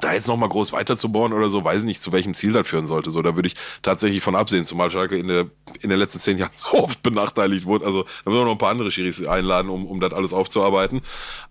da 0.00 0.12
jetzt 0.12 0.28
nochmal 0.28 0.48
groß 0.48 0.72
weiterzubauen 0.72 1.32
oder 1.32 1.48
so, 1.48 1.64
weiß 1.64 1.84
nicht, 1.84 2.02
zu 2.02 2.12
welchem 2.12 2.34
Ziel 2.34 2.52
das 2.52 2.68
führen 2.68 2.86
sollte. 2.86 3.10
So, 3.10 3.22
da 3.22 3.34
würde 3.34 3.48
ich 3.48 3.54
tatsächlich 3.82 4.22
von 4.22 4.36
absehen, 4.36 4.66
zumal 4.66 4.90
Schalke 4.90 5.16
in 5.16 5.28
der, 5.28 5.46
in 5.80 5.88
den 5.88 5.98
letzten 5.98 6.18
zehn 6.18 6.38
Jahren 6.38 6.52
so 6.54 6.72
oft 6.74 7.02
benachteiligt 7.02 7.64
wurde. 7.64 7.86
Also, 7.86 8.02
da 8.02 8.30
müssen 8.30 8.40
wir 8.40 8.44
noch 8.44 8.52
ein 8.52 8.58
paar 8.58 8.70
andere 8.70 8.90
Schiris 8.90 9.26
einladen, 9.26 9.70
um, 9.70 9.86
um 9.86 10.00
das 10.00 10.12
alles 10.12 10.32
aufzuarbeiten. 10.32 11.00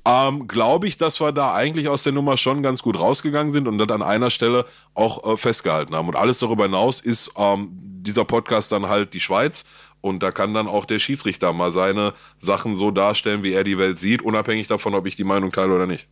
Ähm, 0.05 0.47
Glaube 0.47 0.88
ich, 0.88 0.97
dass 0.97 1.19
wir 1.19 1.31
da 1.31 1.53
eigentlich 1.53 1.89
aus 1.89 2.03
der 2.03 2.13
Nummer 2.13 2.38
schon 2.38 2.61
ganz 2.61 2.81
gut 2.81 2.99
rausgegangen 2.99 3.51
sind 3.51 3.67
und 3.67 3.77
das 3.80 3.89
an 3.89 4.03
einer 4.03 4.30
Stelle 4.30 4.65
auch 4.93 5.34
äh, 5.34 5.38
festgehalten 5.38 5.95
haben. 5.95 6.07
Und 6.07 6.15
alles 6.15 6.39
darüber 6.39 6.65
hinaus 6.65 6.99
ist 6.99 7.31
ähm, 7.38 7.69
dieser 7.72 8.26
Podcast 8.26 8.72
dann 8.72 8.88
halt 8.88 9.13
die 9.13 9.19
Schweiz. 9.19 9.65
Und 10.01 10.22
da 10.22 10.31
kann 10.31 10.53
dann 10.53 10.67
auch 10.67 10.85
der 10.85 10.99
Schiedsrichter 10.99 11.51
mal 11.51 11.72
seine 11.72 12.13
Sachen 12.38 12.76
so 12.76 12.91
darstellen, 12.91 13.41
wie 13.41 13.53
er 13.53 13.63
die 13.63 13.80
Welt 13.80 13.97
sieht, 13.97 14.22
unabhängig 14.22 14.67
davon, 14.67 14.93
ob 14.93 15.07
ich 15.07 15.15
die 15.15 15.23
Meinung 15.23 15.51
teile 15.51 15.73
oder 15.73 15.88
nicht. 15.88 16.07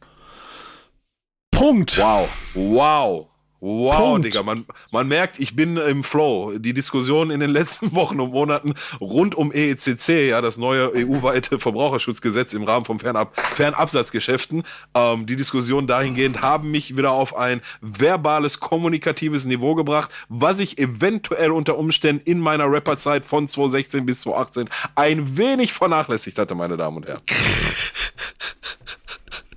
Punkt. 1.63 1.97
Wow, 1.97 2.27
wow. 2.55 3.27
Wow, 3.61 3.95
Punkt. 3.95 4.25
Digga, 4.25 4.43
man, 4.43 4.65
man 4.91 5.07
merkt, 5.07 5.39
ich 5.39 5.55
bin 5.55 5.77
im 5.77 6.03
Flow. 6.03 6.57
Die 6.57 6.73
Diskussion 6.73 7.31
in 7.31 7.39
den 7.39 7.51
letzten 7.51 7.91
Wochen 7.95 8.19
und 8.19 8.31
Monaten 8.31 8.73
rund 8.99 9.33
um 9.33 9.53
EECC, 9.53 10.27
ja, 10.27 10.41
das 10.41 10.57
neue 10.57 10.91
EU-weite 10.93 11.59
Verbraucherschutzgesetz 11.59 12.53
im 12.53 12.63
Rahmen 12.63 12.83
von 12.83 12.99
Fernab 12.99 13.39
Fernabsatzgeschäften, 13.39 14.63
ähm, 14.93 15.25
die 15.25 15.37
Diskussion 15.37 15.87
dahingehend 15.87 16.41
haben 16.41 16.69
mich 16.69 16.97
wieder 16.97 17.13
auf 17.13 17.33
ein 17.37 17.61
verbales, 17.79 18.59
kommunikatives 18.59 19.45
Niveau 19.45 19.73
gebracht, 19.73 20.11
was 20.27 20.59
ich 20.59 20.79
eventuell 20.79 21.51
unter 21.51 21.77
Umständen 21.77 22.29
in 22.29 22.39
meiner 22.39 22.69
Rapperzeit 22.69 23.25
von 23.25 23.47
2016 23.47 24.05
bis 24.05 24.19
2018 24.19 24.69
ein 24.95 25.37
wenig 25.37 25.71
vernachlässigt 25.71 26.37
hatte, 26.37 26.55
meine 26.55 26.75
Damen 26.75 26.97
und 26.97 27.07
Herren. 27.07 27.21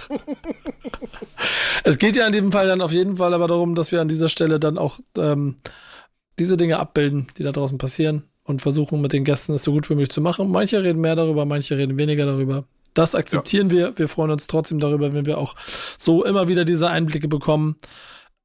Es 1.85 1.99
geht 1.99 2.17
ja 2.17 2.27
in 2.27 2.33
dem 2.33 2.53
Fall 2.53 2.67
dann 2.67 2.81
auf 2.81 2.93
jeden 2.93 3.17
Fall 3.17 3.33
aber 3.33 3.47
darum, 3.47 3.75
dass 3.75 3.93
wir 3.93 4.01
an 4.01 4.09
dieser 4.09 4.29
Stelle 4.29 4.59
dann 4.59 4.79
auch 4.79 4.99
ähm, 5.17 5.57
diese 6.39 6.57
Dinge 6.57 6.79
abbilden, 6.79 7.27
die 7.37 7.43
da 7.43 7.53
draußen 7.53 7.79
passieren 7.79 8.25
und 8.43 8.63
versuchen 8.63 9.01
mit 9.01 9.13
den 9.13 9.25
Gästen 9.25 9.55
es 9.55 9.63
so 9.63 9.73
gut 9.73 9.89
wie 9.89 9.95
möglich 9.95 10.11
zu 10.11 10.21
machen. 10.21 10.51
Manche 10.51 10.83
reden 10.83 11.01
mehr 11.01 11.17
darüber, 11.17 11.45
manche 11.45 11.79
reden 11.79 11.99
weniger 11.99 12.27
darüber. 12.27 12.65
Das 12.95 13.15
akzeptieren 13.15 13.71
wir. 13.71 13.97
Wir 13.97 14.09
freuen 14.09 14.31
uns 14.31 14.47
trotzdem 14.47 14.81
darüber, 14.81 15.13
wenn 15.13 15.27
wir 15.27 15.39
auch 15.39 15.55
so 15.99 16.25
immer 16.25 16.49
wieder 16.49 16.65
diese 16.65 16.89
Einblicke 16.89 17.29
bekommen. 17.29 17.77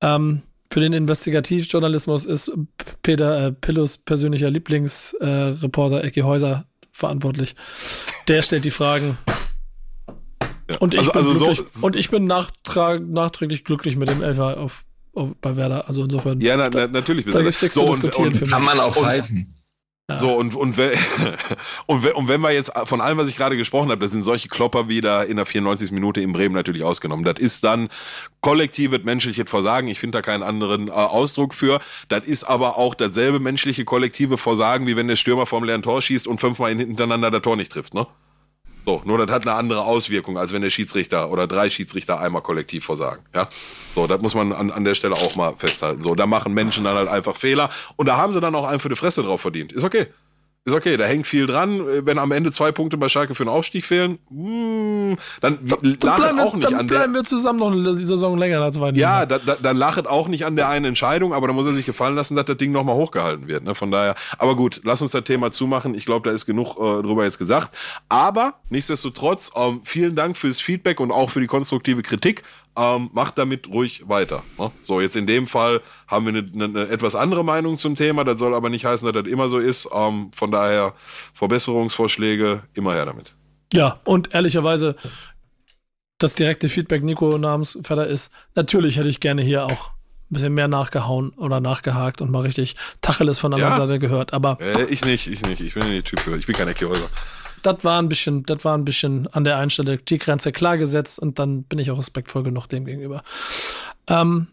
Ähm, 0.02 0.42
für 0.72 0.80
den 0.80 0.94
Investigativjournalismus 0.94 2.26
ist 2.26 2.52
Peter 3.04 3.48
äh, 3.48 3.52
Pillus 3.52 3.98
persönlicher 3.98 4.50
Lieblingsreporter 4.50 6.04
äh, 6.04 6.08
Ecki 6.08 6.22
Häuser 6.22 6.66
verantwortlich. 6.92 7.56
Der 8.28 8.42
stellt 8.42 8.66
die 8.66 8.72
Fragen. 8.72 9.18
Ja. 10.72 10.78
Und 10.80 10.94
ich 10.94 11.00
also, 11.00 11.12
bin 11.12 11.22
also 11.22 11.54
so, 11.54 11.86
und 11.86 11.96
ich 11.96 12.10
bin 12.10 12.26
nachträglich 12.26 13.64
glücklich 13.64 13.96
mit 13.96 14.10
dem 14.10 14.22
Elfer 14.22 14.60
auf, 14.60 14.84
auf, 15.14 15.34
bei 15.42 15.56
Werder. 15.56 15.88
Also 15.88 16.04
insofern. 16.04 16.40
ja, 16.42 16.58
na, 16.58 16.70
na, 16.74 16.88
natürlich. 16.88 17.26
da 17.26 17.42
gibt's 17.42 17.62
nichts 17.62 17.76
so, 17.76 17.82
zu 17.82 17.88
und, 17.88 18.04
diskutieren 18.04 18.28
und, 18.28 18.38
für 18.38 18.46
mich. 18.46 18.54
Kann 18.54 18.64
man 18.64 18.80
auch 18.80 18.96
pfeifen. 18.96 19.56
So, 20.18 20.34
und, 20.34 20.56
und, 20.56 20.78
wenn, 20.78 20.92
und, 21.86 22.04
wenn, 22.04 22.14
und 22.14 22.28
wenn 22.28 22.42
wir 22.42 22.52
jetzt 22.52 22.72
von 22.86 23.02
allem, 23.02 23.18
was 23.18 23.30
ich 23.30 23.38
gerade 23.38 23.58
gesprochen 23.58 23.90
habe, 23.92 24.02
das 24.02 24.12
sind 24.12 24.24
solche 24.24 24.50
Klopper 24.50 24.90
wieder 24.90 25.26
in 25.26 25.38
der 25.38 25.46
94. 25.46 25.92
Minute 25.92 26.22
in 26.22 26.34
Bremen 26.34 26.56
natürlich 26.56 26.84
ausgenommen. 26.84 27.24
Das 27.24 27.40
ist 27.40 27.64
dann 27.64 27.90
kollektives 28.42 29.04
menschliches 29.04 29.50
Versagen. 29.50 29.88
Ich 29.88 30.00
finde 30.00 30.18
da 30.18 30.22
keinen 30.22 30.44
anderen 30.44 30.88
äh, 30.88 30.92
Ausdruck 30.92 31.54
für. 31.54 31.80
Das 32.10 32.26
ist 32.26 32.44
aber 32.44 32.78
auch 32.78 32.96
dasselbe 32.96 33.40
menschliche 33.40 33.86
kollektive 33.86 34.38
Versagen, 34.38 34.88
wie 34.88 34.96
wenn 34.96 35.08
der 35.08 35.16
Stürmer 35.16 35.46
vom 35.46 35.64
leeren 35.64 35.82
Tor 35.82 36.02
schießt 36.02 36.28
und 36.28 36.40
fünfmal 36.40 36.76
hintereinander 36.76 37.32
das 37.32 37.42
Tor 37.42 37.56
nicht 37.56 37.72
trifft, 37.72 37.94
ne? 37.94 38.08
So, 38.86 39.02
nur 39.06 39.18
das 39.20 39.30
hat 39.34 39.44
eine 39.44 39.56
andere 39.56 39.84
Auswirkung, 39.84 40.38
als 40.38 40.54
wenn 40.54 40.62
der 40.62 40.72
Schiedsrichter 40.72 41.30
oder 41.30 41.46
drei 41.46 41.70
Schiedsrichter 41.70 42.20
einmal 42.20 42.42
kollektiv 42.42 42.84
versagen. 42.86 43.24
Ja, 43.34 43.48
so, 43.94 44.08
das 44.08 44.22
muss 44.22 44.34
man 44.34 44.52
an, 44.54 44.72
an 44.72 44.84
der 44.84 44.96
Stelle 44.96 45.14
auch 45.14 45.36
mal 45.36 45.54
festhalten. 45.58 46.02
So, 46.02 46.16
da 46.16 46.26
machen 46.26 46.54
Menschen 46.54 46.84
dann 46.84 46.96
halt 46.96 47.08
einfach 47.08 47.36
Fehler 47.36 47.70
und 47.96 48.08
da 48.08 48.18
haben 48.18 48.34
sie 48.34 48.42
dann 48.42 48.56
auch 48.56 48.66
einen 48.66 48.80
für 48.80 48.90
die 48.90 48.96
Fresse 48.96 49.22
drauf 49.22 49.42
verdient. 49.42 49.72
Ist 49.72 49.84
okay. 49.84 50.08
Ist 50.64 50.76
okay, 50.76 50.96
da 50.96 51.06
hängt 51.06 51.26
viel 51.26 51.48
dran. 51.48 52.06
Wenn 52.06 52.20
am 52.20 52.32
Ende 52.32 52.52
zwei 52.52 52.72
Punkte 52.72 52.96
bei 52.96 53.10
Schalke 53.10 53.34
für 53.34 53.44
den 53.44 53.50
Aufstieg 53.50 53.84
fehlen, 53.84 54.20
mm, 54.30 55.14
dann 55.42 55.58
Dann 55.64 55.98
lachet 56.00 56.40
auch 56.40 56.54
nicht 56.54 56.66
dann 56.68 56.76
an 56.82 56.88
der. 56.88 56.96
bleiben 56.98 57.14
wir 57.16 57.24
zusammen 57.24 57.58
noch 57.58 57.72
eine 57.72 57.96
die 57.96 58.06
Saison 58.06 58.38
länger 58.38 58.62
als 58.62 58.76
zwei 58.76 58.92
Ja, 58.92 59.26
da, 59.26 59.40
da, 59.40 59.56
dann 59.56 59.76
lachet 59.76 60.06
auch 60.06 60.28
nicht 60.28 60.46
an 60.46 60.56
der 60.56 60.70
einen 60.70 60.86
Entscheidung, 60.86 61.34
aber 61.34 61.48
da 61.48 61.54
muss 61.54 61.66
er 61.66 61.74
sich 61.74 61.88
gefallen 61.88 62.14
lassen, 62.14 62.36
dass 62.36 62.46
das 62.46 62.58
Ding 62.58 62.72
nochmal 62.72 62.94
hochgehalten 62.96 63.48
wird. 63.48 63.64
Ne? 63.64 63.74
Von 63.74 63.90
daher, 63.90 64.14
aber 64.38 64.56
gut, 64.56 64.82
lass 64.84 65.02
uns 65.02 65.14
das 65.14 65.24
Thema 65.24 65.52
zumachen. 65.52 65.96
Ich 65.96 66.06
glaube, 66.06 66.30
da 66.30 66.36
ist 66.36 66.46
genug 66.46 66.78
äh, 66.78 67.02
drüber 67.02 67.24
jetzt 67.24 67.40
gesagt. 67.40 67.76
Aber 68.08 68.54
nichtsdestotrotz, 68.70 69.52
ähm, 69.56 69.82
vielen 69.84 70.16
Dank 70.16 70.38
fürs 70.38 70.62
Feedback 70.62 71.00
und 71.00 71.10
auch 71.10 71.32
für 71.32 71.40
die 71.42 71.48
konstruktive 71.48 72.04
Kritik. 72.04 72.44
Ähm, 72.76 73.10
macht 73.12 73.38
damit 73.38 73.68
ruhig 73.68 74.08
weiter. 74.08 74.44
Ne? 74.58 74.72
So, 74.82 75.02
jetzt 75.02 75.18
in 75.18 75.28
dem 75.28 75.46
Fall 75.46 75.82
haben 76.08 76.26
wir 76.26 76.34
eine, 76.42 76.66
eine, 76.66 76.88
etwas 76.88 77.16
andere 77.16 77.44
Meinung 77.44 77.78
zum 77.78 77.96
Thema. 77.96 78.24
Das 78.24 78.40
soll 78.40 78.54
aber 78.54 78.70
nicht 78.70 78.86
heißen, 78.86 79.06
dass 79.12 79.24
das 79.24 79.32
immer 79.32 79.50
so 79.50 79.60
ist. 79.60 79.90
Ähm, 79.94 80.32
von 80.34 80.52
daher, 80.52 80.94
Verbesserungsvorschläge, 81.34 82.64
immer 82.74 82.94
her 82.94 83.06
damit. 83.06 83.36
Ja, 83.74 84.00
und 84.06 84.34
ehrlicherweise, 84.34 84.96
das 86.18 86.36
direkte 86.36 86.70
Feedback 86.70 87.04
Nico 87.04 87.38
Namensvetter 87.38 88.08
ist, 88.08 88.32
natürlich 88.56 88.98
hätte 88.98 89.10
ich 89.10 89.20
gerne 89.20 89.42
hier 89.42 89.66
auch 89.66 89.90
ein 89.90 90.36
bisschen 90.36 90.54
mehr 90.54 90.68
nachgehauen 90.70 91.32
oder 91.32 91.60
nachgehakt 91.60 92.22
und 92.22 92.32
mal 92.32 92.42
richtig 92.44 92.76
Tacheles 93.02 93.40
von 93.40 93.52
der 93.52 93.60
Ja. 93.60 93.68
anderen 93.68 93.88
Seite 93.88 94.00
gehört. 94.00 94.32
Aber 94.34 94.58
Äh, 94.62 94.86
ich 94.86 95.04
nicht, 95.04 95.28
ich 95.28 95.42
nicht. 95.42 95.60
Ich 95.62 95.74
bin 95.74 95.84
nicht 95.84 95.96
der 95.96 96.04
Typ 96.04 96.20
für. 96.22 96.38
Ich 96.38 96.46
bin 96.46 96.56
kein 96.56 96.68
Eckehäuser. 96.70 97.10
Das 97.62 97.84
war 97.84 98.02
ein 98.02 98.10
bisschen, 98.10 98.44
das 98.44 98.64
war 98.66 98.78
ein 98.78 98.86
bisschen 98.86 99.28
an 99.28 99.44
der 99.44 99.58
einen 99.58 99.70
Stelle 99.70 99.98
die 99.98 100.18
Grenze 100.18 100.52
klar 100.52 100.78
gesetzt 100.78 101.20
und 101.20 101.40
dann 101.40 101.64
bin 101.64 101.80
ich 101.80 101.92
auch 101.92 101.98
respektvoll 101.98 102.44
genug 102.44 102.68
dem 102.68 102.86
gegenüber. 102.86 103.22
Ähm, 104.08 104.48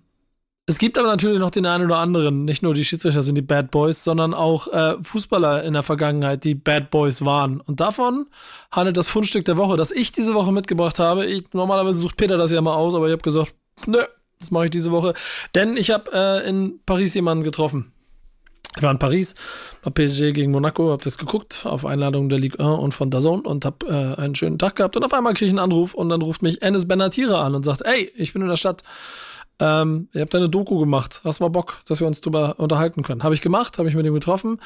es 0.67 0.77
gibt 0.77 0.99
aber 0.99 1.09
natürlich 1.09 1.41
noch 1.41 1.51
den 1.51 1.65
einen 1.65 1.87
oder 1.87 1.97
anderen, 1.97 2.45
nicht 2.45 2.63
nur 2.63 2.75
die 2.75 2.85
Schiedsrichter 2.85 3.23
sind 3.23 3.37
die 3.37 3.43
Bad 3.43 3.71
Boys, 3.71 4.05
sondern 4.05 4.35
auch 4.35 4.69
äh, 4.69 4.97
Fußballer 5.03 5.65
in 5.65 5.73
der 5.73 5.83
Vergangenheit, 5.83 6.45
die 6.45 6.55
Bad 6.55 6.91
Boys 6.91 7.25
waren. 7.25 7.63
Und 7.63 7.81
davon 7.81 8.27
handelt 8.71 8.99
das 8.99 9.09
Fundstück 9.09 9.47
der 9.47 9.57
Woche, 9.57 9.79
das 9.79 9.91
ich 9.91 10.13
diese 10.13 10.35
Woche 10.35 10.53
mitgebracht 10.53 10.99
habe. 10.99 11.25
Ich, 11.25 11.45
normalerweise 11.55 11.99
sucht 11.99 12.19
Peter 12.19 12.37
das 12.37 12.51
ja 12.51 12.61
mal 12.61 12.75
aus, 12.75 12.95
aber 12.95 13.07
ich 13.07 13.13
habe 13.13 13.23
gesagt, 13.23 13.55
nö, 13.87 14.05
das 14.39 14.51
mache 14.51 14.67
ich 14.67 14.71
diese 14.71 14.91
Woche. 14.91 15.15
Denn 15.55 15.79
ich 15.79 15.91
habe 15.91 16.11
äh, 16.13 16.47
in 16.47 16.81
Paris 16.85 17.15
jemanden 17.15 17.45
getroffen. 17.45 17.95
Ich 18.79 18.83
war 18.85 18.93
in 18.93 19.01
Paris, 19.01 19.35
bei 19.83 19.91
PSG 19.91 20.33
gegen 20.33 20.53
Monaco, 20.53 20.93
hab 20.93 21.03
das 21.03 21.19
geguckt, 21.19 21.67
auf 21.67 21.85
Einladung 21.85 22.29
der 22.29 22.39
Ligue 22.39 22.61
1 22.61 22.79
und 22.79 22.95
von 22.95 23.11
DAZN 23.11 23.41
und 23.41 23.65
hab 23.65 23.83
äh, 23.83 24.15
einen 24.15 24.37
schönen 24.37 24.57
Tag 24.57 24.77
gehabt. 24.77 24.97
Und 24.97 25.05
auf 25.05 25.13
einmal 25.13 25.35
kriege 25.35 25.47
ich 25.47 25.51
einen 25.51 25.59
Anruf 25.59 25.95
und 25.95 26.09
dann 26.11 26.23
ruft 26.23 26.43
mich 26.43 26.63
Enes 26.63 26.87
Benatira 26.87 27.45
an 27.45 27.57
und 27.57 27.65
sagt, 27.65 27.83
ey, 27.83 28.13
ich 28.15 28.33
bin 28.33 28.43
in 28.43 28.49
der 28.49 28.57
Stadt. 28.57 28.85
Ähm, 29.59 30.09
ihr 30.15 30.21
habt 30.21 30.33
eine 30.37 30.49
Doku 30.49 30.79
gemacht. 30.79 31.23
Hast 31.25 31.41
mal 31.41 31.49
Bock, 31.49 31.79
dass 31.89 31.99
wir 31.99 32.07
uns 32.07 32.21
drüber 32.21 32.55
unterhalten 32.59 33.03
können? 33.03 33.25
Habe 33.25 33.35
ich 33.35 33.41
gemacht, 33.41 33.79
habe 33.79 33.89
ich 33.89 33.97
mit 33.97 34.07
ihm 34.07 34.15
getroffen 34.15 34.61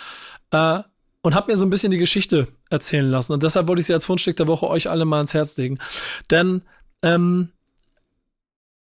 äh, 0.51 0.81
und 1.23 1.35
habe 1.35 1.51
mir 1.51 1.57
so 1.57 1.65
ein 1.65 1.71
bisschen 1.71 1.91
die 1.91 1.97
Geschichte 1.97 2.49
erzählen 2.69 3.09
lassen. 3.09 3.33
Und 3.33 3.43
deshalb 3.43 3.67
wollte 3.67 3.81
ich 3.81 3.87
sie 3.87 3.95
als 3.95 4.05
Fundstück 4.05 4.37
der 4.37 4.47
Woche 4.47 4.69
euch 4.69 4.91
alle 4.91 5.07
mal 5.07 5.17
ans 5.17 5.33
Herz 5.33 5.57
legen. 5.57 5.79
Denn 6.31 6.61
ähm, 7.03 7.49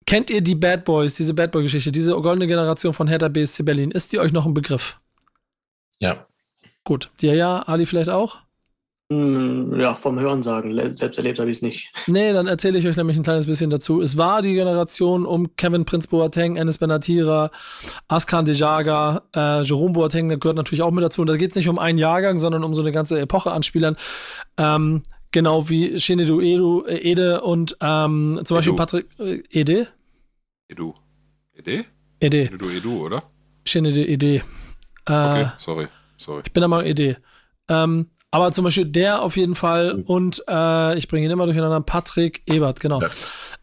kennt 0.05 0.31
ihr 0.31 0.40
die 0.40 0.57
Bad 0.57 0.85
Boys, 0.85 1.15
diese 1.15 1.35
Bad 1.35 1.53
Boy-Geschichte, 1.53 1.93
diese 1.93 2.12
goldene 2.12 2.49
Generation 2.49 2.93
von 2.93 3.07
Hertha 3.07 3.28
BSC 3.28 3.62
Berlin? 3.62 3.93
Ist 3.93 4.12
die 4.12 4.19
euch 4.19 4.32
noch 4.32 4.47
ein 4.47 4.55
Begriff? 4.55 4.99
Ja. 6.03 6.27
Gut. 6.85 7.11
Dir 7.20 7.35
ja, 7.35 7.61
Ali 7.62 7.87
vielleicht 7.87 8.11
auch? 8.11 8.39
Hm, 9.12 9.79
Ja, 9.79 9.95
vom 9.95 10.19
Hörensagen. 10.19 10.70
Le- 10.70 10.93
Selbst 10.95 11.16
erlebt 11.19 11.39
habe 11.39 11.51
ich 11.51 11.59
es 11.59 11.62
nicht. 11.62 11.93
Nee, 12.07 12.33
dann 12.33 12.47
erzähle 12.47 12.79
ich 12.79 12.87
euch 12.87 12.97
nämlich 12.97 13.16
ein 13.16 13.23
kleines 13.23 13.47
bisschen 13.47 13.70
dazu. 13.70 14.01
Es 14.01 14.16
war 14.16 14.43
die 14.43 14.55
Generation 14.55 15.24
um 15.27 15.55
Kevin 15.57 15.85
Prince 15.85 16.09
Boateng, 16.09 16.57
Enes 16.57 16.79
Benatira, 16.79 17.51
Askan 18.09 18.45
Dejaga, 18.47 19.23
äh, 19.35 19.62
Jerome 19.62 19.93
Boateng, 19.93 20.29
der 20.29 20.39
gehört 20.39 20.57
natürlich 20.57 20.83
auch 20.83 20.91
mit 20.91 21.05
dazu. 21.05 21.20
Und 21.20 21.29
da 21.29 21.37
geht 21.37 21.51
es 21.51 21.57
nicht 21.57 21.69
um 21.69 21.79
einen 21.79 21.99
Jahrgang, 21.99 22.39
sondern 22.39 22.65
um 22.65 22.74
so 22.74 22.81
eine 22.83 22.91
ganze 22.93 23.20
Epoche 23.20 23.53
an 23.53 23.62
Spielern. 23.62 23.97
Ähm, 24.57 25.03
genau 25.31 25.69
wie 25.69 25.99
Shinedu 26.01 26.41
Edu, 26.41 26.85
äh, 26.87 26.97
Ede 26.99 27.43
und 27.43 27.77
ähm, 27.81 28.41
zum 28.45 28.57
Beispiel 28.57 28.73
Edu. 28.73 28.77
Patrick 28.77 29.07
äh, 29.20 29.43
Ede? 29.51 29.89
Edu. 30.69 30.95
Ede? 31.55 31.85
Ede. 32.19 32.43
Edu, 32.53 32.69
Edu, 32.70 33.05
oder? 33.07 33.23
Shinedu 33.66 34.01
Ede. 34.01 34.43
Äh, 35.09 35.12
Okay, 35.12 35.47
sorry. 35.59 35.89
Sorry. 36.16 36.43
Ich 36.47 36.53
bin 36.53 36.61
da 36.61 36.69
mal 36.69 36.87
Idee. 36.87 37.16
Ähm, 37.69 38.11
aber 38.31 38.51
zum 38.53 38.65
Beispiel 38.65 38.87
der 38.87 39.23
auf 39.23 39.37
jeden 39.37 39.55
Fall 39.55 40.03
und 40.07 40.43
äh, 40.49 40.97
ich 40.97 41.09
bringe 41.09 41.27
ihn 41.27 41.31
immer 41.31 41.45
durcheinander, 41.45 41.81
Patrick 41.81 42.43
Ebert, 42.47 42.81
genau. 42.81 43.01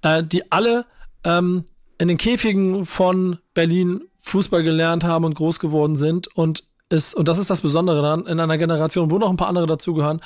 Äh, 0.02 0.24
die 0.24 0.52
alle 0.52 0.86
ähm, 1.24 1.66
in 1.98 2.08
den 2.08 2.18
Käfigen 2.18 2.86
von 2.86 3.40
Berlin 3.54 4.02
Fußball 4.18 4.64
gelernt 4.64 5.04
haben 5.04 5.26
und 5.26 5.34
groß 5.36 5.60
geworden 5.60 5.96
sind 5.96 6.28
und 6.28 6.66
ist, 6.90 7.16
und 7.16 7.28
das 7.28 7.38
ist 7.38 7.50
das 7.50 7.62
Besondere 7.62 8.02
daran, 8.02 8.26
in 8.26 8.40
einer 8.40 8.58
Generation, 8.58 9.12
wo 9.12 9.18
noch 9.18 9.30
ein 9.30 9.38
paar 9.38 9.48
andere 9.48 9.68
dazugehören, 9.68 10.22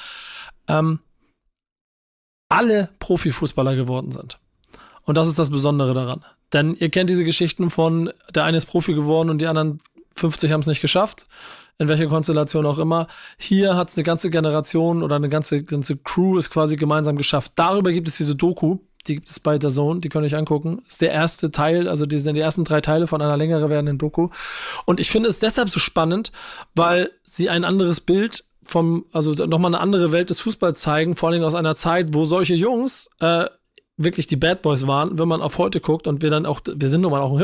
ähm, 0.68 1.00
alle 2.50 2.90
Profifußballer 3.00 3.76
geworden 3.76 4.12
sind. 4.12 4.40
Und 5.04 5.18
das 5.18 5.28
ist 5.28 5.40
das 5.40 5.50
Besondere 5.50 5.94
daran. 5.94 6.24
Denn 6.54 6.76
ihr 6.76 6.90
kennt 6.90 7.10
diese 7.10 7.26
Geschichten 7.26 7.70
von, 7.70 8.12
der 8.34 8.44
eine 8.44 8.58
ist 8.58 8.66
Profi 8.68 8.94
geworden 8.94 9.30
und 9.30 9.40
die 9.42 9.48
anderen 9.48 9.82
50 10.14 10.52
haben 10.52 10.62
es 10.62 10.68
nicht 10.68 10.82
geschafft. 10.82 11.28
In 11.80 11.88
welcher 11.88 12.06
Konstellation 12.06 12.66
auch 12.68 12.78
immer. 12.78 13.08
Hier 13.38 13.76
hat 13.76 13.90
es 13.90 13.98
eine 13.98 14.04
ganze 14.04 14.30
Generation 14.30 15.02
oder 15.02 15.16
eine 15.16 15.28
ganze, 15.28 15.64
ganze 15.64 15.98
Crew 15.98 16.38
es 16.38 16.50
quasi 16.52 16.76
gemeinsam 16.76 17.16
geschafft. 17.16 17.54
Darüber 17.56 17.92
gibt 17.92 18.08
es 18.08 18.18
diese 18.18 18.36
Doku, 18.36 18.78
die 19.08 19.16
gibt 19.16 19.30
es 19.30 19.40
bei 19.40 19.58
der 19.58 19.70
Zone, 19.70 20.00
die 20.00 20.10
könnt 20.10 20.24
ihr 20.24 20.28
euch 20.28 20.36
angucken. 20.36 20.82
Ist 20.88 21.02
der 21.02 21.12
erste 21.12 21.52
Teil, 21.52 21.90
also 21.90 22.06
die 22.06 22.20
sind 22.20 22.36
die 22.36 22.42
ersten 22.42 22.64
drei 22.64 22.80
Teile 22.80 23.08
von 23.08 23.22
einer 23.22 23.38
längeren 23.38 23.70
werdenden 23.70 23.98
Doku. 23.98 24.30
Und 24.86 25.00
ich 25.00 25.10
finde 25.10 25.30
es 25.30 25.40
deshalb 25.40 25.70
so 25.70 25.80
spannend, 25.80 26.32
weil 26.76 27.12
sie 27.24 27.50
ein 27.50 27.66
anderes 27.66 28.02
Bild 28.02 28.46
vom, 28.64 29.06
also 29.12 29.34
nochmal 29.34 29.74
eine 29.74 29.82
andere 29.82 30.12
Welt 30.12 30.30
des 30.30 30.40
Fußballs 30.40 30.80
zeigen, 30.80 31.16
vor 31.16 31.30
allem 31.30 31.44
aus 31.44 31.56
einer 31.56 31.76
Zeit, 31.76 32.14
wo 32.14 32.24
solche 32.26 32.54
Jungs 32.54 33.10
äh, 33.20 33.46
wirklich 33.98 34.28
die 34.28 34.38
Bad 34.38 34.62
Boys 34.62 34.88
waren, 34.88 35.20
wenn 35.20 35.28
man 35.28 35.42
auf 35.42 35.58
heute 35.58 35.80
guckt 35.80 36.08
und 36.08 36.22
wir 36.22 36.30
dann 36.30 36.46
auch, 36.46 36.62
wir 36.66 36.90
sind 36.90 37.02
nun 37.02 37.12
mal 37.12 37.22
auch 37.22 37.34
ein 37.34 37.40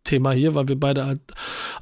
Hip-Hop-Thema 0.00 0.32
hier, 0.32 0.54
weil 0.54 0.68
wir 0.68 0.78
beide 0.78 1.06
halt 1.06 1.20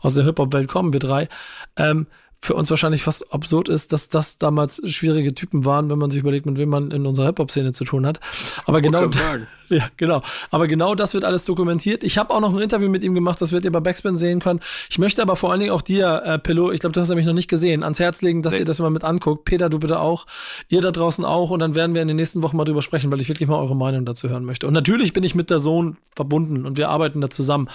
aus 0.00 0.14
der 0.14 0.24
Hip-Hop-Welt 0.24 0.68
kommen, 0.68 0.92
wir 0.92 1.00
drei. 1.00 1.28
Ähm, 1.76 2.06
für 2.40 2.54
uns 2.54 2.70
wahrscheinlich 2.70 3.02
fast 3.02 3.32
absurd 3.32 3.68
ist, 3.68 3.92
dass 3.92 4.08
das 4.08 4.38
damals 4.38 4.80
schwierige 4.84 5.34
Typen 5.34 5.64
waren, 5.64 5.90
wenn 5.90 5.98
man 5.98 6.10
sich 6.10 6.20
überlegt, 6.20 6.46
mit 6.46 6.56
wem 6.56 6.68
man 6.68 6.90
in 6.92 7.04
unserer 7.04 7.26
Hip-Hop-Szene 7.26 7.72
zu 7.72 7.84
tun 7.84 8.06
hat. 8.06 8.20
Aber 8.64 8.80
genau, 8.80 9.10
ja, 9.68 9.88
genau. 9.96 10.22
Aber 10.50 10.68
genau 10.68 10.94
das 10.94 11.14
wird 11.14 11.24
alles 11.24 11.44
dokumentiert. 11.44 12.04
Ich 12.04 12.16
habe 12.16 12.32
auch 12.32 12.40
noch 12.40 12.54
ein 12.54 12.60
Interview 12.62 12.88
mit 12.88 13.02
ihm 13.02 13.14
gemacht, 13.14 13.40
das 13.40 13.50
werdet 13.50 13.64
ihr 13.64 13.72
bei 13.72 13.80
Backspin 13.80 14.16
sehen 14.16 14.38
können. 14.40 14.60
Ich 14.88 14.98
möchte 15.00 15.20
aber 15.20 15.34
vor 15.34 15.50
allen 15.50 15.60
Dingen 15.60 15.72
auch 15.72 15.82
dir, 15.82 16.22
äh, 16.24 16.38
Pillow, 16.38 16.70
ich 16.70 16.78
glaube, 16.80 16.92
du 16.94 17.00
hast 17.00 17.08
nämlich 17.08 17.26
noch 17.26 17.32
nicht 17.34 17.48
gesehen, 17.48 17.82
ans 17.82 17.98
Herz 17.98 18.22
legen, 18.22 18.42
dass 18.42 18.54
Nee. 18.54 18.60
ihr 18.60 18.64
das 18.64 18.78
mal 18.78 18.90
mit 18.90 19.02
anguckt. 19.02 19.44
Peter, 19.44 19.68
du 19.68 19.78
bitte 19.80 19.98
auch. 19.98 20.26
Ihr 20.68 20.80
da 20.80 20.92
draußen 20.92 21.24
auch. 21.24 21.50
Und 21.50 21.58
dann 21.60 21.74
werden 21.74 21.94
wir 21.94 22.02
in 22.02 22.08
den 22.08 22.16
nächsten 22.16 22.42
Wochen 22.42 22.56
mal 22.56 22.64
drüber 22.64 22.82
sprechen, 22.82 23.10
weil 23.10 23.20
ich 23.20 23.28
wirklich 23.28 23.48
mal 23.48 23.56
eure 23.58 23.74
Meinung 23.76 24.04
dazu 24.04 24.28
hören 24.28 24.44
möchte. 24.44 24.66
Und 24.68 24.74
natürlich 24.74 25.12
bin 25.12 25.24
ich 25.24 25.34
mit 25.34 25.50
der 25.50 25.58
Sohn 25.58 25.96
verbunden 26.14 26.66
und 26.66 26.78
wir 26.78 26.88
arbeiten 26.88 27.20
da 27.20 27.30
zusammen. 27.30 27.68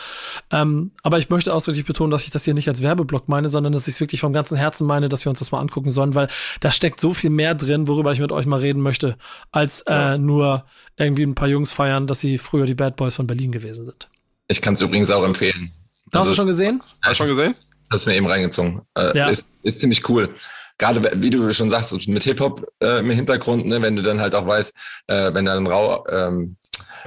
Ähm, 0.51 0.91
aber 1.03 1.17
ich 1.17 1.29
möchte 1.29 1.53
ausdrücklich 1.53 1.85
betonen, 1.85 2.11
dass 2.11 2.23
ich 2.23 2.31
das 2.31 2.45
hier 2.45 2.53
nicht 2.53 2.69
als 2.69 2.81
Werbeblock 2.81 3.27
meine, 3.27 3.49
sondern 3.49 3.73
dass 3.73 3.87
ich 3.89 3.95
es 3.95 3.99
wirklich 3.99 4.21
vom 4.21 4.31
ganzen 4.31 4.52
Herzen 4.55 4.85
meine, 4.87 5.09
dass 5.09 5.25
wir 5.25 5.29
uns 5.29 5.39
das 5.39 5.51
mal 5.51 5.59
angucken 5.59 5.89
sollen, 5.89 6.15
weil 6.15 6.27
da 6.59 6.71
steckt 6.71 6.99
so 6.99 7.13
viel 7.13 7.29
mehr 7.29 7.55
drin, 7.55 7.87
worüber 7.87 8.11
ich 8.11 8.19
mit 8.19 8.31
euch 8.31 8.45
mal 8.45 8.59
reden 8.59 8.81
möchte, 8.81 9.17
als 9.51 9.81
äh, 9.81 10.17
nur 10.17 10.65
irgendwie 10.97 11.23
ein 11.23 11.35
paar 11.35 11.47
Jungs 11.47 11.71
feiern, 11.71 12.07
dass 12.07 12.19
sie 12.19 12.37
früher 12.37 12.65
die 12.65 12.75
Bad 12.75 12.95
Boys 12.95 13.15
von 13.15 13.27
Berlin 13.27 13.51
gewesen 13.51 13.85
sind. 13.85 14.09
Ich 14.47 14.61
kann 14.61 14.73
es 14.75 14.81
übrigens 14.81 15.09
auch 15.09 15.23
empfehlen. 15.23 15.71
Hast 16.11 16.15
Also, 16.19 16.31
du 16.31 16.35
schon 16.35 16.47
gesehen? 16.47 16.81
Hast 17.01 17.11
du 17.19 17.27
schon 17.27 17.35
gesehen? 17.35 17.55
Das 17.89 18.01
ist 18.01 18.07
mir 18.07 18.15
eben 18.15 18.27
reingezogen. 18.27 18.81
Äh, 18.97 19.17
Ja. 19.17 19.27
ist, 19.29 19.45
ist 19.63 19.79
ziemlich 19.79 20.07
cool. 20.09 20.29
Gerade 20.77 21.01
wie 21.21 21.29
du 21.29 21.51
schon 21.53 21.69
sagst, 21.69 22.07
mit 22.07 22.23
Hip-Hop 22.23 22.65
äh, 22.81 22.99
im 22.99 23.09
Hintergrund, 23.11 23.65
ne, 23.67 23.81
wenn 23.81 23.95
du 23.95 24.01
dann 24.01 24.19
halt 24.19 24.33
auch 24.33 24.45
weißt, 24.47 24.73
äh, 25.07 25.33
wenn 25.33 25.45
dann 25.45 25.67
Rau, 25.67 26.03
ähm, 26.09 26.55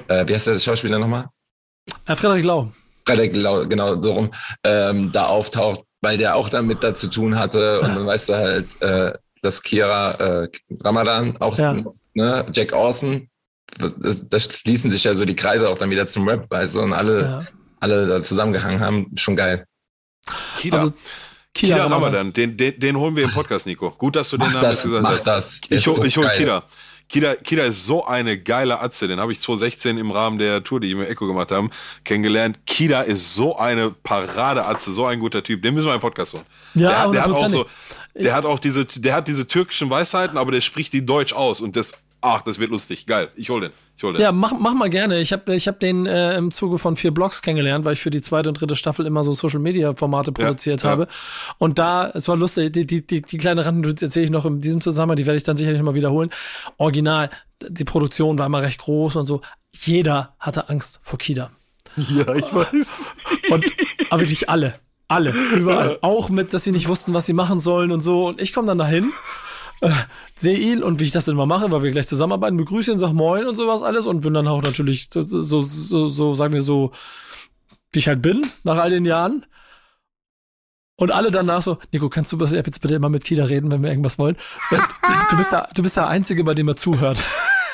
äh, 0.09 0.25
wie 0.29 0.35
heißt 0.35 0.47
der 0.47 0.59
Schauspieler 0.59 0.99
nochmal? 0.99 1.27
Äh, 2.07 2.15
Frederik 2.15 2.45
Lau. 2.45 2.73
Frederik 3.07 3.37
Lau, 3.37 3.67
genau 3.67 4.01
so 4.01 4.13
rum, 4.13 4.31
ähm, 4.65 5.11
da 5.13 5.27
auftaucht, 5.27 5.83
weil 6.07 6.17
der 6.17 6.37
auch 6.37 6.49
damit 6.49 6.85
da 6.85 6.95
zu 6.95 7.09
tun 7.09 7.37
hatte. 7.37 7.81
Und 7.81 7.89
dann 7.97 8.07
weißt 8.07 8.29
du 8.29 8.35
halt, 8.35 8.81
äh, 8.81 9.13
dass 9.43 9.61
Kira 9.61 10.13
äh, 10.45 10.49
Ramadan 10.85 11.37
auch, 11.39 11.59
Ja. 11.59 11.75
ne, 12.15 12.47
Jack 12.53 12.73
Orson, 12.73 13.29
das, 13.79 13.99
das, 13.99 14.29
das 14.29 14.45
schließen 14.45 14.89
sich 14.93 15.03
ja 15.03 15.15
so 15.17 15.25
die 15.25 15.35
Kreise 15.35 15.69
auch 15.69 15.79
dann 15.79 15.91
wieder 15.91 16.07
zum 16.07 16.29
Rap, 16.29 16.49
weißt 16.49 16.77
du, 16.77 16.83
und 16.83 16.93
alle, 16.93 17.21
Ja. 17.23 17.43
alle 17.81 18.07
da 18.07 18.23
zusammengehangen 18.23 18.79
haben, 18.81 19.11
schon 19.17 19.35
geil. 19.35 19.65
Kida. 20.59 20.79
Also, 20.79 20.93
Kida, 21.53 21.75
Kida 21.75 21.85
Ramadan, 21.87 22.03
Ramadan. 22.03 22.33
den, 22.35 22.57
den, 22.57 22.79
den 22.79 22.97
holen 22.97 23.17
wir 23.17 23.25
im 23.25 23.33
Podcast, 23.33 23.67
Nico. 23.67 23.91
Gut, 23.91 24.15
dass 24.15 24.29
du 24.31 24.37
den 24.37 24.47
Mach 24.47 24.55
Namen 24.55 24.65
das, 24.65 24.83
gesagt 24.85 25.03
mach 25.03 25.11
hast. 25.11 25.27
das. 25.27 25.61
Der 25.63 25.79
Ich, 25.79 25.87
ist 25.87 25.87
hol, 25.89 25.95
so 25.97 26.05
ich 26.05 26.17
hol 26.17 26.25
geil. 26.25 26.63
Kida. 27.09 27.37
Kida. 27.37 27.65
Ist 27.65 27.87
so 27.87 28.05
eine 28.05 28.39
geile 28.39 28.81
Atze. 28.81 29.07
Den 29.09 29.21
habe 29.21 29.33
ich 29.33 29.41
2016 29.41 29.99
im 29.99 30.11
Rahmen 30.11 30.39
der 30.39 30.63
Tour, 30.65 30.81
die 30.81 30.89
wir 30.89 30.97
mit 30.97 31.09
Echo 31.09 31.27
gemacht 31.27 31.51
haben, 31.53 31.71
kennengelernt. 32.05 32.59
Kida 32.67 33.03
ist 33.03 33.35
so 33.35 33.57
eine 33.57 33.91
Paradeatze, 33.91 34.93
so 34.93 35.07
ein 35.07 35.21
guter 35.21 35.43
Typ. 35.43 35.63
Den 35.63 35.75
müssen 35.75 35.87
wir 35.87 35.95
im 35.95 36.01
Podcast 36.01 36.35
holen. 36.35 36.45
Ja, 36.75 36.89
der, 36.89 36.99
hat- 36.99 37.15
der 37.15 37.23
hat 37.23 37.31
auch 37.33 37.49
so, 37.49 37.63
100%. 37.63 37.67
der 38.23 38.35
hat 38.35 38.45
auch 38.45 38.59
diese, 38.59 38.85
der 38.87 39.15
hat 39.15 39.29
diese 39.29 39.47
türkischen 39.47 39.89
Weisheiten, 39.91 40.37
aber 40.39 40.53
der 40.53 40.61
spricht 40.61 40.93
die 40.93 41.05
Deutsch 41.07 41.33
aus 41.33 41.61
und 41.61 41.77
das, 41.77 41.93
ach, 42.21 42.43
das 42.43 42.59
wird 42.59 42.71
lustig. 42.71 43.07
Geil. 43.07 43.29
Ich 43.37 43.51
hol 43.51 43.61
den. 43.61 43.71
Ich 43.97 44.03
hol 44.03 44.13
den. 44.13 44.23
Ja, 44.23 44.33
mach, 44.33 44.53
mach 44.59 44.75
mal 44.75 44.91
gerne. 44.91 45.21
Ich 45.21 45.33
habe 45.33 45.55
ich 45.55 45.69
hab 45.69 45.81
den 45.81 46.07
äh, 46.07 46.37
im 46.37 46.51
Zuge 46.51 46.79
von 46.79 46.97
vier 46.97 47.13
Blogs 47.13 47.43
kennengelernt, 47.43 47.85
weil 47.85 47.95
ich 47.95 48.01
für 48.01 48.11
die 48.11 48.21
zweite 48.21 48.49
und 48.49 48.61
dritte 48.61 48.77
Staffel 48.77 49.07
immer 49.07 49.25
so 49.25 49.33
Social 49.33 49.61
Media 49.61 49.95
Formate 49.95 50.33
produziert 50.33 50.83
ja. 50.83 50.91
habe. 50.91 51.09
Und 51.59 51.79
da, 51.79 52.11
es 52.11 52.29
war 52.29 52.37
lustig, 52.37 52.73
die, 52.73 52.87
die, 52.87 53.07
die, 53.07 53.23
die 53.23 53.39
kleine 53.39 53.65
Randnotiz 53.65 54.03
erzähle 54.03 54.25
ich 54.25 54.31
noch 54.31 54.45
in 54.45 54.61
diesem 54.61 54.81
Zusammenhang, 54.81 55.17
die 55.17 55.27
werde 55.27 55.37
ich 55.37 55.45
dann 55.45 55.57
sicherlich 55.57 55.83
mal 55.83 55.95
wiederholen. 55.95 56.31
Original, 56.79 57.31
die 57.67 57.85
Produktion 57.85 58.39
war 58.39 58.47
immer 58.47 58.63
recht 58.63 58.81
groß 58.81 59.17
und 59.17 59.25
so. 59.25 59.41
Jeder 59.73 60.35
hatte 60.39 60.69
Angst 60.69 61.01
vor 61.03 61.19
Kida. 61.19 61.51
ja 61.97 62.35
ich 62.35 62.55
weiß. 62.55 63.13
Und 63.51 63.65
aber 64.11 64.21
wirklich 64.21 64.49
alle. 64.49 64.75
Alle. 65.09 65.31
Überall. 65.31 65.99
Auch 66.03 66.29
mit, 66.31 66.53
dass 66.53 66.65
sie 66.65 66.73
nicht 66.73 66.89
wussten, 66.89 67.15
was 67.15 67.27
sie 67.27 67.33
machen 67.33 67.61
sollen 67.61 67.93
und 67.93 68.01
so. 68.01 68.27
Und 68.27 68.41
ich 68.41 68.53
komme 68.53 68.67
dann 68.67 68.79
dahin, 68.79 69.13
äh, 69.81 69.91
sehe 70.35 70.57
ihn 70.57 70.83
und 70.83 71.01
wie 71.01 71.05
ich 71.05 71.13
das 71.13 71.25
dann 71.27 71.35
immer 71.35 71.47
mache, 71.47 71.71
weil 71.71 71.83
wir 71.83 71.91
gleich 71.91 72.07
zusammenarbeiten, 72.07 72.57
begrüße 72.57 72.93
ihn, 72.93 72.99
sag 72.99 73.13
Moin 73.13 73.47
und 73.47 73.57
sowas 73.57 73.83
alles 73.83 74.07
und 74.07 74.21
bin 74.21 74.35
dann 74.35 74.49
auch 74.49 74.63
natürlich 74.63 75.09
so, 75.13 75.23
so, 75.23 75.63
so, 75.63 76.09
so 76.09 76.33
sagen 76.33 76.55
wir 76.55 76.63
so, 76.63 76.93
wie 77.93 77.99
ich 77.99 78.09
halt 78.09 78.23
bin, 78.23 78.43
nach 78.65 78.79
all 78.79 78.91
den 78.91 79.05
Jahren. 79.05 79.45
Und 80.99 81.11
alle 81.11 81.31
danach 81.31 81.61
so, 81.61 81.79
Nico, 81.93 82.09
kannst 82.09 82.33
du 82.33 82.39
jetzt 82.39 82.81
bitte 82.81 82.95
immer 82.95 83.11
mit 83.11 83.25
Kida 83.25 83.45
reden, 83.45 83.71
wenn 83.71 83.83
wir 83.83 83.91
irgendwas 83.91 84.19
wollen? 84.19 84.37
Du, 84.71 84.77
du, 85.31 85.37
bist 85.37 85.53
der, 85.53 85.69
du 85.75 85.83
bist 85.83 85.97
der 85.97 86.07
Einzige, 86.09 86.43
bei 86.43 86.55
dem 86.55 86.69
er 86.69 86.77
zuhört. 86.77 87.23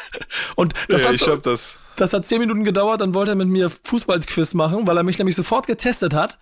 Und 0.57 0.74
das 0.89 1.03
Ja, 1.03 1.09
hat, 1.09 1.15
ich 1.15 1.29
hab 1.29 1.43
das. 1.45 1.79
Das 1.97 2.12
hat 2.12 2.24
zehn 2.24 2.40
Minuten 2.40 2.64
gedauert, 2.64 3.01
dann 3.01 3.14
wollte 3.14 3.32
er 3.32 3.36
mit 3.36 3.48
mir 3.48 3.70
Fußballquiz 3.70 4.55
machen, 4.55 4.86
weil 4.86 4.97
er 4.97 5.02
mich 5.02 5.19
nämlich 5.19 5.36
sofort 5.36 5.66
getestet 5.66 6.14
hat, 6.14 6.39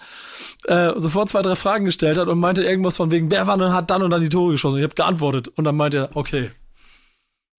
äh, 0.64 0.92
sofort 0.96 1.28
zwei, 1.28 1.42
drei 1.42 1.56
Fragen 1.56 1.84
gestellt 1.84 2.18
hat 2.18 2.28
und 2.28 2.38
meinte 2.38 2.62
irgendwas 2.62 2.96
von 2.96 3.10
wegen, 3.10 3.30
wer 3.30 3.46
war 3.46 3.54
und 3.54 3.72
hat 3.72 3.90
dann 3.90 4.02
und 4.02 4.10
dann 4.10 4.20
die 4.20 4.28
Tore 4.28 4.52
geschossen. 4.52 4.78
Ich 4.78 4.84
habe 4.84 4.94
geantwortet 4.94 5.48
und 5.48 5.64
dann 5.64 5.76
meinte 5.76 5.98
er, 5.98 6.16
okay, 6.16 6.50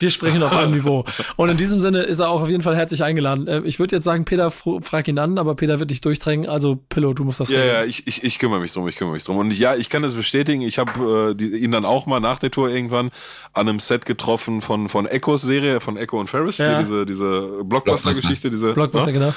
wir 0.01 0.09
sprechen 0.11 0.43
auf 0.43 0.55
einem 0.55 0.71
Niveau. 0.75 1.05
Und 1.37 1.49
in 1.49 1.57
diesem 1.57 1.79
Sinne 1.79 2.01
ist 2.03 2.19
er 2.19 2.29
auch 2.29 2.41
auf 2.41 2.49
jeden 2.49 2.61
Fall 2.63 2.75
herzlich 2.75 3.03
eingeladen. 3.03 3.47
Äh, 3.47 3.61
ich 3.65 3.79
würde 3.79 3.95
jetzt 3.95 4.03
sagen, 4.05 4.25
Peter, 4.25 4.51
frag 4.51 5.07
ihn 5.07 5.19
an, 5.19 5.37
aber 5.37 5.55
Peter 5.55 5.79
wird 5.79 5.91
dich 5.91 6.01
durchdrängen. 6.01 6.49
Also, 6.49 6.75
Pillow, 6.89 7.13
du 7.13 7.23
musst 7.23 7.39
das 7.39 7.49
Ja, 7.49 7.59
regeln. 7.59 7.75
ja, 7.75 7.85
ich, 7.85 8.07
ich, 8.07 8.23
ich 8.23 8.39
kümmere 8.39 8.59
mich 8.59 8.73
drum, 8.73 8.87
ich 8.87 8.95
kümmere 8.97 9.13
mich 9.15 9.23
drum. 9.23 9.37
Und 9.37 9.57
ja, 9.57 9.75
ich 9.75 9.89
kann 9.89 10.01
das 10.01 10.13
bestätigen. 10.13 10.61
Ich 10.63 10.79
habe 10.79 11.35
äh, 11.39 11.43
ihn 11.43 11.71
dann 11.71 11.85
auch 11.85 12.05
mal 12.05 12.19
nach 12.19 12.39
der 12.39 12.51
Tour 12.51 12.69
irgendwann 12.69 13.11
an 13.53 13.69
einem 13.69 13.79
Set 13.79 14.05
getroffen 14.05 14.61
von, 14.61 14.89
von 14.89 15.05
Echos 15.05 15.41
Serie, 15.43 15.79
von 15.79 15.95
Echo 15.97 16.19
und 16.19 16.29
Ferris, 16.29 16.57
Ja. 16.57 16.79
diese, 16.79 17.05
diese 17.05 17.61
Blockbuster-Geschichte, 17.63 18.49
diese. 18.49 18.73
Blockbuster, 18.73 19.07
ne? 19.11 19.13
genau. 19.13 19.33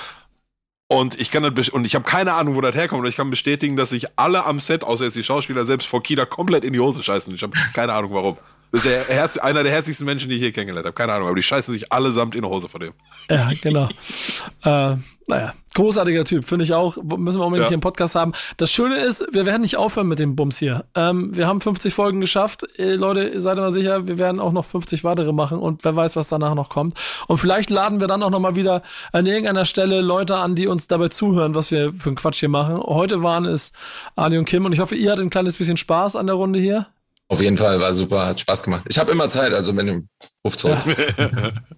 Und 0.86 1.18
ich 1.18 1.30
kann 1.30 1.42
das 1.54 1.68
und 1.70 1.86
ich 1.86 1.94
habe 1.94 2.04
keine 2.04 2.34
Ahnung, 2.34 2.56
wo 2.56 2.60
das 2.60 2.74
herkommt. 2.74 3.02
Und 3.02 3.08
ich 3.08 3.16
kann 3.16 3.30
bestätigen, 3.30 3.76
dass 3.76 3.90
sich 3.90 4.06
alle 4.16 4.44
am 4.44 4.60
Set, 4.60 4.84
außer 4.84 5.06
jetzt 5.06 5.16
die 5.16 5.24
Schauspieler 5.24 5.64
selbst, 5.64 5.86
vor 5.88 6.02
Kida 6.02 6.26
komplett 6.26 6.62
in 6.62 6.72
die 6.74 6.78
Hose 6.80 7.02
scheißen. 7.02 7.34
Ich 7.34 7.42
habe 7.42 7.52
keine 7.72 7.94
Ahnung, 7.94 8.12
warum. 8.12 8.36
Das 8.74 8.84
ist 8.84 8.90
der 8.90 9.04
Herz, 9.04 9.36
einer 9.36 9.62
der 9.62 9.70
herzlichsten 9.70 10.04
Menschen, 10.04 10.28
die 10.28 10.34
ich 10.34 10.42
je 10.42 10.50
kennengelernt 10.50 10.84
habe. 10.84 10.94
Keine 10.96 11.12
Ahnung, 11.12 11.28
aber 11.28 11.36
die 11.36 11.44
scheißen 11.44 11.72
sich 11.72 11.92
allesamt 11.92 12.34
in 12.34 12.42
die 12.42 12.48
Hose 12.48 12.68
vor 12.68 12.80
dem. 12.80 12.92
Ja, 13.30 13.52
genau. 13.62 13.84
äh, 14.64 14.96
naja, 15.28 15.54
großartiger 15.74 16.24
Typ, 16.24 16.44
finde 16.44 16.64
ich 16.64 16.74
auch. 16.74 16.96
Müssen 16.96 17.38
wir 17.38 17.46
unbedingt 17.46 17.66
Ja. 17.66 17.68
hier 17.68 17.76
im 17.76 17.80
Podcast 17.80 18.16
haben. 18.16 18.32
Das 18.56 18.72
Schöne 18.72 18.96
ist, 18.96 19.24
wir 19.30 19.46
werden 19.46 19.62
nicht 19.62 19.76
aufhören 19.76 20.08
mit 20.08 20.18
dem 20.18 20.34
Bums 20.34 20.58
hier. 20.58 20.86
Ähm, 20.96 21.36
wir 21.36 21.46
haben 21.46 21.60
50 21.60 21.94
Folgen 21.94 22.20
geschafft. 22.20 22.66
Äh, 22.76 22.96
Leute, 22.96 23.40
seid 23.40 23.58
mal 23.58 23.70
sicher, 23.70 24.08
wir 24.08 24.18
werden 24.18 24.40
auch 24.40 24.50
noch 24.52 24.64
50 24.64 25.04
weitere 25.04 25.32
machen 25.32 25.60
und 25.60 25.84
wer 25.84 25.94
weiß, 25.94 26.16
was 26.16 26.28
danach 26.28 26.56
noch 26.56 26.68
kommt. 26.68 26.98
Und 27.28 27.38
vielleicht 27.38 27.70
laden 27.70 28.00
wir 28.00 28.08
dann 28.08 28.24
auch 28.24 28.30
noch 28.30 28.40
mal 28.40 28.56
wieder 28.56 28.82
an 29.12 29.24
irgendeiner 29.26 29.66
Stelle 29.66 30.00
Leute 30.00 30.38
an, 30.38 30.56
die 30.56 30.66
uns 30.66 30.88
dabei 30.88 31.10
zuhören, 31.10 31.54
was 31.54 31.70
wir 31.70 31.94
für 31.94 32.08
einen 32.08 32.16
Quatsch 32.16 32.40
hier 32.40 32.48
machen. 32.48 32.78
Heute 32.82 33.22
waren 33.22 33.44
es 33.44 33.70
Ali 34.16 34.36
und 34.36 34.46
Kim 34.46 34.64
und 34.64 34.72
ich 34.72 34.80
hoffe, 34.80 34.96
ihr 34.96 35.12
hattet 35.12 35.24
ein 35.24 35.30
kleines 35.30 35.58
bisschen 35.58 35.76
Spaß 35.76 36.16
an 36.16 36.26
der 36.26 36.34
Runde 36.34 36.58
hier. 36.58 36.88
Auf 37.28 37.40
jeden 37.40 37.56
Fall, 37.56 37.80
war 37.80 37.92
super, 37.94 38.26
hat 38.26 38.40
Spaß 38.40 38.62
gemacht. 38.62 38.86
Ich 38.88 38.98
habe 38.98 39.10
immer 39.10 39.28
Zeit, 39.28 39.52
also 39.52 39.76
wenn 39.76 39.86
du 39.86 40.02
ruft 40.44 40.58
zurück. 40.58 40.78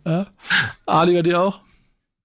Ja. 0.05 0.27
Ali, 0.87 1.15
bei 1.15 1.23
dir 1.23 1.41
auch? 1.41 1.61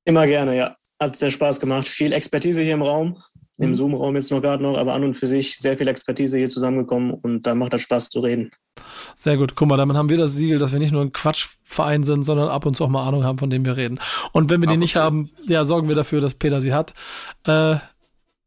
Immer 0.06 0.26
gerne, 0.26 0.57
ja. 0.57 0.76
Hat 0.99 1.15
sehr 1.15 1.30
Spaß 1.30 1.60
gemacht. 1.60 1.88
Viel 1.88 2.14
Expertise 2.14 2.61
hier 2.61 2.73
im 2.73 2.81
Raum. 2.81 3.18
Mhm. 3.57 3.65
Im 3.65 3.76
Zoom-Raum 3.76 4.15
jetzt 4.15 4.31
noch 4.31 4.41
gerade 4.41 4.64
noch, 4.64 4.77
aber 4.77 4.93
an 4.93 5.03
und 5.03 5.15
für 5.15 5.27
sich 5.27 5.57
sehr 5.57 5.77
viel 5.77 5.88
Expertise 5.88 6.38
hier 6.38 6.48
zusammengekommen 6.48 7.11
und 7.11 7.45
da 7.45 7.53
macht 7.53 7.73
das 7.73 7.84
Spaß 7.84 8.10
zu 8.10 8.22
reden. 8.22 8.52
Sehr 9.15 9.38
gut. 9.38 9.56
Guck 9.56 9.68
mal, 9.68 9.77
damit 9.77 9.98
haben 9.98 10.10
wir 10.10 10.18
das 10.18 10.34
Siegel, 10.34 10.57
dass 10.57 10.72
wir 10.72 10.80
nicht 10.80 10.91
nur 10.91 11.02
ein 11.02 11.11
Quatschverein 11.11 12.03
sind, 12.03 12.23
sondern 12.23 12.49
ab 12.49 12.65
und 12.65 12.76
zu 12.76 12.84
auch 12.85 12.89
mal 12.89 13.07
Ahnung 13.07 13.23
haben, 13.23 13.38
von 13.38 13.49
dem 13.49 13.65
wir 13.65 13.77
reden. 13.77 13.99
Und 14.31 14.49
wenn 14.49 14.61
wir 14.61 14.68
die 14.68 14.72
Ab 14.72 14.76
und 14.76 14.80
nicht 14.80 14.93
zu. 14.93 15.02
haben, 15.02 15.30
ja, 15.43 15.64
sorgen 15.65 15.88
wir 15.89 15.95
dafür, 15.95 16.22
dass 16.22 16.34
Peter 16.34 16.61
sie 16.61 16.73
hat. 16.73 16.93
Äh, 17.45 17.76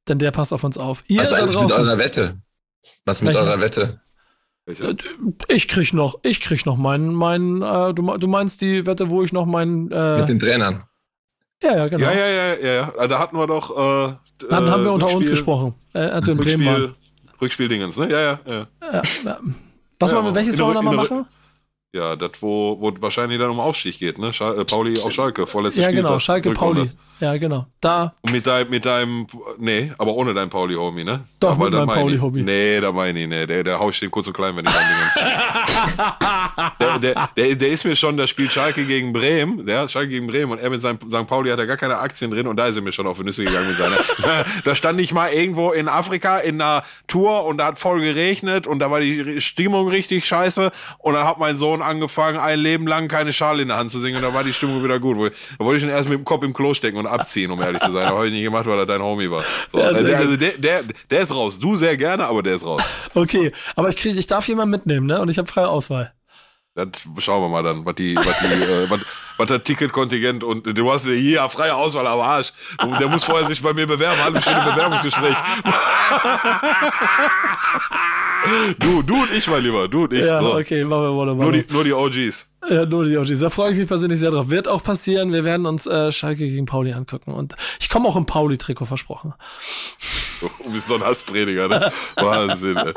denn 0.08 0.18
der 0.18 0.32
passt 0.32 0.52
auf 0.52 0.64
uns 0.64 0.76
auf. 0.78 1.04
Ihr 1.06 1.20
Was 1.20 1.28
ist 1.28 1.32
eigentlich 1.34 1.58
mit 1.58 1.72
eurer 1.72 1.98
Wette? 1.98 2.38
Was 3.04 3.22
mit 3.22 3.34
Welche? 3.34 3.48
eurer 3.48 3.60
Wette? 3.60 4.00
Äh, 4.66 4.94
ich 5.48 5.68
krieg 5.68 5.92
noch, 5.92 6.18
ich 6.22 6.40
krieg 6.40 6.64
noch 6.66 6.76
meinen, 6.76 7.12
meinen, 7.14 7.62
äh, 7.62 7.92
du, 7.94 8.16
du 8.18 8.26
meinst 8.28 8.60
die 8.60 8.86
Wette, 8.86 9.10
wo 9.10 9.22
ich 9.22 9.32
noch 9.32 9.46
meinen, 9.46 9.84
Mit 9.84 9.92
äh, 9.92 10.26
den 10.26 10.38
Trainern? 10.38 10.84
ja, 11.62 11.76
ja, 11.76 11.88
genau. 11.88 12.04
Ja, 12.04 12.12
ja, 12.12 12.26
ja, 12.28 12.54
ja, 12.54 12.72
ja. 12.96 13.06
Da 13.06 13.18
hatten 13.18 13.36
wir 13.36 13.46
doch. 13.46 13.70
Äh, 13.70 14.14
Dann 14.48 14.70
haben 14.70 14.82
wir 14.84 14.90
äh, 14.90 14.94
unter 14.94 15.06
uns 15.06 15.14
Rückspiel- 15.26 15.30
gesprochen, 15.30 15.74
äh, 15.94 15.98
als 16.00 16.26
wir 16.26 16.32
in 16.32 16.38
Bremen 16.38 16.66
waren. 16.66 16.82
Rückspiel, 16.82 16.96
Rückspieldingens, 17.40 17.96
ne? 17.98 18.10
Ja, 18.10 18.20
ja, 18.20 18.40
ja. 18.46 18.66
Ja, 18.92 19.02
ja. 19.24 19.38
Was 19.98 20.10
Ja, 20.10 20.16
wollen 20.16 20.26
wir, 20.26 20.34
welches 20.34 20.58
wollen 20.58 20.70
wir 20.70 20.74
nochmal 20.82 20.94
in 20.94 21.00
der- 21.00 21.10
machen? 21.18 21.26
Ja, 21.94 22.16
das, 22.16 22.32
wo, 22.40 22.76
wo 22.80 22.92
wahrscheinlich 23.00 23.38
dann 23.38 23.50
um 23.50 23.60
Aufstieg 23.60 24.00
geht, 24.00 24.18
ne? 24.18 24.32
Schal 24.32 24.58
äh, 24.58 24.64
Pauli 24.64 24.98
auf 24.98 25.12
Schalke, 25.12 25.46
vorletzter 25.46 25.82
Ja, 25.82 25.88
Spieltag. 25.90 26.06
genau, 26.06 26.18
Schalke 26.18 26.48
Rückrunde. 26.50 26.80
Pauli. 26.86 26.92
Ja, 27.20 27.36
genau. 27.36 27.66
Da, 27.80 28.12
Und 28.22 28.32
mit 28.32 28.44
deinem, 28.44 28.70
mit 28.70 28.84
deinem, 28.84 29.26
nee, 29.58 29.92
aber 29.98 30.12
ohne 30.14 30.34
deinem 30.34 30.50
Pauli-Homie, 30.50 31.04
ne? 31.04 31.20
Doch, 31.38 31.52
aber 31.52 31.66
mit 31.70 31.74
meinem 31.74 31.88
Pauli-Homie. 31.88 32.42
Nee, 32.42 32.80
da 32.80 32.90
meine 32.90 33.20
ich, 33.20 33.28
nee, 33.28 33.46
der, 33.46 33.62
der 33.62 33.78
hau 33.78 33.88
ich 33.90 34.00
den 34.00 34.10
kurz 34.10 34.26
und 34.26 34.32
klein, 34.32 34.56
wenn 34.56 34.64
ich 34.66 34.72
dann 34.72 34.82
der, 36.80 36.98
der, 36.98 37.28
der, 37.36 37.54
der 37.54 37.68
ist 37.68 37.84
mir 37.84 37.94
schon, 37.94 38.16
der 38.16 38.26
spielt 38.26 38.52
Schalke 38.52 38.84
gegen 38.84 39.12
Bremen, 39.12 39.64
der 39.64 39.88
Schalke 39.88 40.08
gegen 40.10 40.26
Bremen 40.26 40.50
und 40.52 40.58
er 40.58 40.70
mit 40.70 40.82
seinem 40.82 40.98
St. 41.08 41.26
Pauli 41.28 41.50
hat 41.50 41.60
ja 41.60 41.64
gar 41.66 41.76
keine 41.76 41.98
Aktien 41.98 42.32
drin 42.32 42.48
und 42.48 42.56
da 42.56 42.66
ist 42.66 42.74
er 42.76 42.82
mir 42.82 42.92
schon 42.92 43.06
auf 43.06 43.18
die 43.18 43.24
Nüsse 43.24 43.44
gegangen 43.44 43.68
mit 43.68 43.76
seiner. 43.76 43.96
da 44.64 44.74
stand 44.74 45.00
ich 45.00 45.12
mal 45.14 45.28
irgendwo 45.28 45.70
in 45.70 45.86
Afrika 45.88 46.38
in 46.38 46.60
einer 46.60 46.82
Tour 47.06 47.44
und 47.44 47.58
da 47.58 47.66
hat 47.66 47.78
voll 47.78 48.00
geregnet 48.00 48.66
und 48.66 48.80
da 48.80 48.90
war 48.90 48.98
die 49.00 49.40
Stimmung 49.40 49.88
richtig 49.88 50.26
scheiße 50.26 50.72
und 50.98 51.14
dann 51.14 51.26
hat 51.26 51.38
mein 51.38 51.56
Sohn 51.56 51.80
angefangen, 51.84 52.38
ein 52.38 52.58
Leben 52.58 52.86
lang 52.86 53.08
keine 53.08 53.32
Schale 53.32 53.62
in 53.62 53.68
der 53.68 53.76
Hand 53.76 53.90
zu 53.90 53.98
singen 53.98 54.16
und 54.16 54.22
da 54.22 54.34
war 54.34 54.44
die 54.44 54.52
Stimmung 54.52 54.82
wieder 54.82 54.98
gut. 54.98 55.32
Da 55.58 55.64
wollte 55.64 55.78
ich 55.78 55.82
ihn 55.84 55.90
erst 55.90 56.08
mit 56.08 56.18
dem 56.18 56.24
Kopf 56.24 56.42
im 56.44 56.52
Klo 56.52 56.74
stecken 56.74 56.98
und 56.98 57.06
abziehen, 57.06 57.50
um 57.50 57.60
ehrlich 57.60 57.82
zu 57.82 57.92
sein. 57.92 58.06
Aber 58.06 58.18
habe 58.18 58.26
ich 58.28 58.32
nicht 58.32 58.44
gemacht, 58.44 58.66
weil 58.66 58.78
er 58.78 58.86
dein 58.86 59.02
Homie 59.02 59.30
war. 59.30 59.42
So, 59.70 59.78
Ja, 59.78 59.92
der, 59.92 60.18
also 60.18 60.36
der, 60.36 60.58
der, 60.58 60.82
der 61.10 61.20
ist 61.20 61.34
raus. 61.34 61.58
Du 61.58 61.76
sehr 61.76 61.96
gerne, 61.96 62.26
aber 62.26 62.42
der 62.42 62.54
ist 62.54 62.66
raus. 62.66 62.82
okay. 63.14 63.52
Aber 63.76 63.88
ich 63.88 63.96
krieg, 63.96 64.16
ich 64.16 64.26
darf 64.26 64.48
jemanden 64.48 64.70
mitnehmen, 64.70 65.06
ne? 65.06 65.20
Und 65.20 65.28
ich 65.28 65.38
habe 65.38 65.48
freie 65.48 65.68
Auswahl. 65.68 66.12
Das 66.74 66.88
schauen 67.18 67.40
wir 67.40 67.48
mal 67.48 67.62
dann, 67.62 67.86
was 67.86 67.94
die, 67.94 68.16
was 68.16 68.38
die, 68.40 68.46
äh, 68.46 68.90
was, 68.90 69.00
was 69.36 69.48
der 69.48 69.62
Ticketkontingent 69.62 70.44
und 70.44 70.66
du 70.66 70.92
hast 70.92 71.06
ja 71.06 71.12
hier 71.12 71.48
freie 71.48 71.74
Auswahl 71.74 72.06
am 72.06 72.20
Arsch. 72.20 72.52
Und 72.82 72.98
Der 73.00 73.08
muss 73.08 73.24
vorher 73.24 73.46
sich 73.46 73.62
bei 73.62 73.72
mir 73.72 73.86
bewerben, 73.86 74.22
halbe 74.22 74.40
Stunde 74.40 74.60
Bewerbungsgespräch. 74.60 75.34
du, 78.78 79.02
du 79.02 79.22
und 79.22 79.32
ich, 79.32 79.46
mein 79.48 79.62
Lieber, 79.62 79.88
du 79.88 80.04
und 80.04 80.12
ich. 80.12 80.24
Ja, 80.24 80.40
so. 80.40 80.56
okay, 80.56 80.84
machen 80.84 81.02
wir 81.02 81.12
mal. 81.12 81.34
nur, 81.34 81.52
die, 81.52 81.64
nur 81.70 81.84
die 81.84 81.92
OGs. 81.92 82.48
Ja, 82.68 82.86
nur 82.86 83.04
die 83.04 83.16
OGs. 83.16 83.40
Da 83.40 83.50
freue 83.50 83.72
ich 83.72 83.78
mich 83.78 83.88
persönlich 83.88 84.18
sehr 84.18 84.30
drauf. 84.30 84.48
Wird 84.48 84.68
auch 84.68 84.82
passieren. 84.82 85.32
Wir 85.32 85.44
werden 85.44 85.66
uns 85.66 85.86
äh, 85.86 86.10
Schalke 86.12 86.48
gegen 86.48 86.66
Pauli 86.66 86.92
angucken. 86.92 87.32
Und 87.32 87.54
ich 87.78 87.88
komme 87.88 88.08
auch 88.08 88.16
im 88.16 88.26
Pauli-Trikot, 88.26 88.86
versprochen. 88.86 89.34
Du 90.40 90.72
bist 90.72 90.88
so 90.88 90.96
ein 90.96 91.02
Hassprediger, 91.02 91.68
ne? 91.68 91.92
Wahnsinn. 92.16 92.76
Ey. 92.76 92.92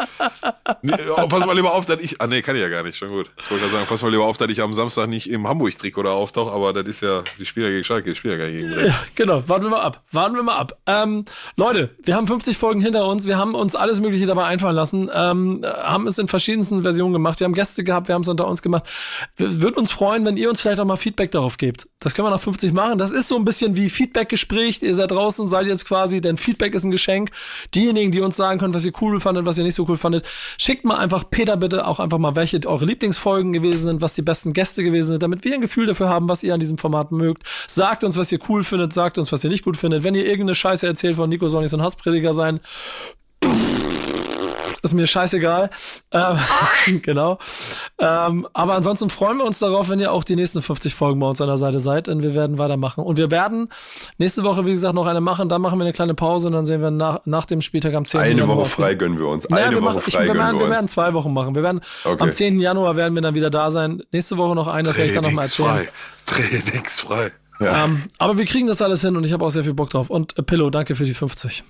Nee, 0.81 0.93
oh, 1.15 1.27
pass 1.27 1.45
mal 1.45 1.55
lieber 1.55 1.73
auf, 1.73 1.85
dass 1.85 1.99
ich. 1.99 2.19
Ah, 2.21 2.27
nee, 2.27 2.41
kann 2.41 2.55
ich 2.55 2.61
ja 2.61 2.69
gar 2.69 2.83
nicht. 2.83 2.97
Schon 2.97 3.09
gut. 3.09 3.29
Ich 3.37 3.51
wollte 3.51 3.63
gerade 3.63 3.75
sagen, 3.75 3.85
pass 3.89 4.01
mal 4.01 4.11
lieber 4.11 4.25
auf, 4.25 4.37
dass 4.37 4.49
ich 4.49 4.61
am 4.61 4.73
Samstag 4.73 5.07
nicht 5.07 5.29
im 5.29 5.47
Hamburg-Trikot 5.47 6.03
da 6.03 6.11
auftauche, 6.27 6.51
aber 6.51 6.73
das 6.73 6.85
ist 6.85 7.01
ja 7.01 7.23
die 7.39 7.45
Spieler 7.45 7.69
gegen 7.69 7.83
Schalke, 7.83 8.09
die 8.09 8.15
Spieler 8.15 8.37
gegen 8.37 8.69
Bremen. 8.69 8.87
Ja, 8.87 8.99
genau. 9.15 9.47
Warten 9.47 9.65
wir 9.65 9.69
mal 9.69 9.81
ab. 9.81 10.03
Warten 10.11 10.35
wir 10.35 10.43
mal 10.43 10.57
ab. 10.57 10.77
Ähm, 10.85 11.25
Leute, 11.55 11.89
wir 12.03 12.15
haben 12.15 12.27
50 12.27 12.57
Folgen 12.57 12.81
hinter 12.81 13.07
uns. 13.07 13.25
Wir 13.25 13.37
haben 13.37 13.55
uns 13.55 13.75
alles 13.75 13.99
Mögliche 13.99 14.25
dabei 14.25 14.45
einfallen 14.45 14.75
lassen. 14.75 15.09
Ähm, 15.13 15.65
haben 15.65 16.07
es 16.07 16.17
in 16.17 16.27
verschiedensten 16.27 16.83
Versionen 16.83 17.13
gemacht. 17.13 17.39
Wir 17.39 17.45
haben 17.45 17.53
Gäste 17.53 17.83
gehabt. 17.83 18.07
Wir 18.07 18.15
haben 18.15 18.23
es 18.23 18.27
unter 18.27 18.47
uns 18.47 18.61
gemacht. 18.61 18.83
Wir 19.35 19.61
würden 19.61 19.75
uns 19.75 19.91
freuen, 19.91 20.25
wenn 20.25 20.37
ihr 20.37 20.49
uns 20.49 20.61
vielleicht 20.61 20.79
auch 20.79 20.85
mal 20.85 20.97
Feedback 20.97 21.31
darauf 21.31 21.57
gebt. 21.57 21.87
Das 21.99 22.13
können 22.13 22.27
wir 22.27 22.31
nach 22.31 22.41
50 22.41 22.73
machen. 22.73 22.97
Das 22.97 23.11
ist 23.11 23.27
so 23.27 23.37
ein 23.37 23.45
bisschen 23.45 23.75
wie 23.75 23.89
Feedback-Gespräch. 23.89 24.81
Ihr 24.81 24.95
seid 24.95 25.11
draußen, 25.11 25.47
seid 25.47 25.67
jetzt 25.67 25.85
quasi, 25.85 26.21
denn 26.21 26.37
Feedback 26.37 26.73
ist 26.73 26.83
ein 26.83 26.91
Geschenk. 26.91 27.31
Diejenigen, 27.73 28.11
die 28.11 28.21
uns 28.21 28.35
sagen 28.35 28.59
können, 28.59 28.73
was 28.73 28.85
ihr 28.85 28.93
cool 29.01 29.19
fandet, 29.19 29.45
was 29.45 29.57
ihr 29.57 29.63
nicht 29.63 29.75
so 29.75 29.85
cool 29.87 29.97
fandet, 29.97 30.25
schickt 30.57 30.85
mal 30.85 30.97
einfach 30.97 31.29
Peter 31.29 31.57
bitte 31.57 31.87
auch 31.87 31.99
einfach 31.99 32.17
mal, 32.17 32.35
welche 32.35 32.59
eure 32.65 32.85
Lieblingsfolgen 32.85 33.53
gewesen 33.53 33.83
sind, 33.83 34.01
was 34.01 34.15
die 34.15 34.21
besten 34.21 34.53
Gäste 34.53 34.83
gewesen 34.83 35.07
sind, 35.09 35.23
damit 35.23 35.43
wir 35.43 35.53
ein 35.53 35.61
Gefühl 35.61 35.85
dafür 35.85 36.09
haben, 36.09 36.16
was 36.21 36.43
ihr 36.43 36.53
an 36.53 36.59
diesem 36.59 36.77
Format 36.77 37.11
mögt. 37.11 37.43
Sagt 37.67 38.03
uns, 38.03 38.17
was 38.17 38.31
ihr 38.31 38.39
cool 38.49 38.63
findet, 38.63 38.93
sagt 38.93 39.17
uns, 39.17 39.31
was 39.31 39.43
ihr 39.43 39.49
nicht 39.49 39.63
gut 39.63 39.77
findet. 39.77 40.03
Wenn 40.03 40.15
ihr 40.15 40.25
irgendeine 40.25 40.55
Scheiße 40.55 40.87
erzählt 40.87 41.15
von 41.15 41.29
Nico, 41.29 41.47
soll 41.49 41.61
nicht 41.61 41.71
so 41.71 41.77
ein 41.77 41.83
Hassprediger 41.83 42.33
sein. 42.33 42.59
Ist 44.83 44.93
mir 44.93 45.07
scheißegal. 45.07 45.69
Ähm, 46.11 46.37
genau. 47.01 47.39
Ähm, 47.99 48.47
aber 48.53 48.75
ansonsten 48.75 49.09
freuen 49.09 49.37
wir 49.37 49.45
uns 49.45 49.59
darauf, 49.59 49.89
wenn 49.89 49.99
ihr 49.99 50.11
auch 50.11 50.23
die 50.23 50.35
nächsten 50.35 50.61
50 50.61 50.93
Folgen 50.93 51.19
bei 51.19 51.27
uns 51.27 51.41
an 51.41 51.47
der 51.47 51.57
Seite 51.57 51.79
seid, 51.79 52.07
denn 52.07 52.21
wir 52.21 52.33
werden 52.35 52.57
weitermachen. 52.57 53.03
Und 53.03 53.17
wir 53.17 53.31
werden 53.31 53.69
nächste 54.17 54.43
Woche, 54.43 54.65
wie 54.65 54.71
gesagt, 54.71 54.93
noch 54.95 55.07
eine 55.07 55.21
machen. 55.21 55.49
Dann 55.49 55.61
machen 55.61 55.79
wir 55.79 55.83
eine 55.85 55.93
kleine 55.93 56.13
Pause 56.13 56.47
und 56.47 56.53
dann 56.53 56.65
sehen 56.65 56.81
wir 56.81 56.91
nach, 56.91 57.19
nach 57.25 57.45
dem 57.45 57.61
Spieltag 57.61 57.93
am 57.93 58.05
10. 58.05 58.19
Eine 58.21 58.39
Januar 58.41 58.57
Woche 58.57 58.65
frei 58.69 58.95
gönnen 58.95 59.17
wir 59.19 59.27
uns. 59.27 59.49
naja, 59.49 59.65
Eine 59.65 59.75
wir, 59.75 59.81
Woche 59.81 59.93
machen, 59.95 60.03
ich, 60.07 60.13
frei 60.13 60.19
wir, 60.21 60.27
gönnen 60.27 60.39
werden, 60.43 60.59
wir 60.59 60.65
wir 60.65 60.71
werden 60.71 60.87
zwei 60.87 61.13
Wochen 61.13 61.33
machen. 61.33 61.55
Wir 61.55 61.63
werden 61.63 61.81
Okay. 62.03 62.21
am 62.23 62.31
10. 62.31 62.59
Januar 62.59 62.95
werden 62.95 63.15
wir 63.15 63.21
dann 63.21 63.35
wieder 63.35 63.49
da 63.49 63.71
sein. 63.71 64.03
Nächste 64.11 64.37
Woche 64.37 64.55
noch 64.55 64.67
eine, 64.67 64.83
das 64.89 64.97
werde 64.97 65.09
ich 65.09 65.15
dann 65.15 65.23
nochmal 65.23 65.45
erzählen. 65.45 65.87
Trainingsfrei. 66.25 66.69
Trainingsfrei. 66.71 67.31
Ja. 67.59 67.85
Ähm, 67.85 68.03
aber 68.19 68.37
wir 68.37 68.45
kriegen 68.45 68.67
das 68.67 68.81
alles 68.81 69.01
hin 69.01 69.15
und 69.17 69.25
ich 69.25 69.33
habe 69.33 69.43
auch 69.43 69.49
sehr 69.49 69.63
viel 69.63 69.73
Bock 69.73 69.89
drauf. 69.89 70.09
Und 70.09 70.37
äh, 70.37 70.43
Pillow, 70.43 70.69
danke 70.69 70.95
für 70.95 71.05
die 71.05 71.13
50. 71.13 71.63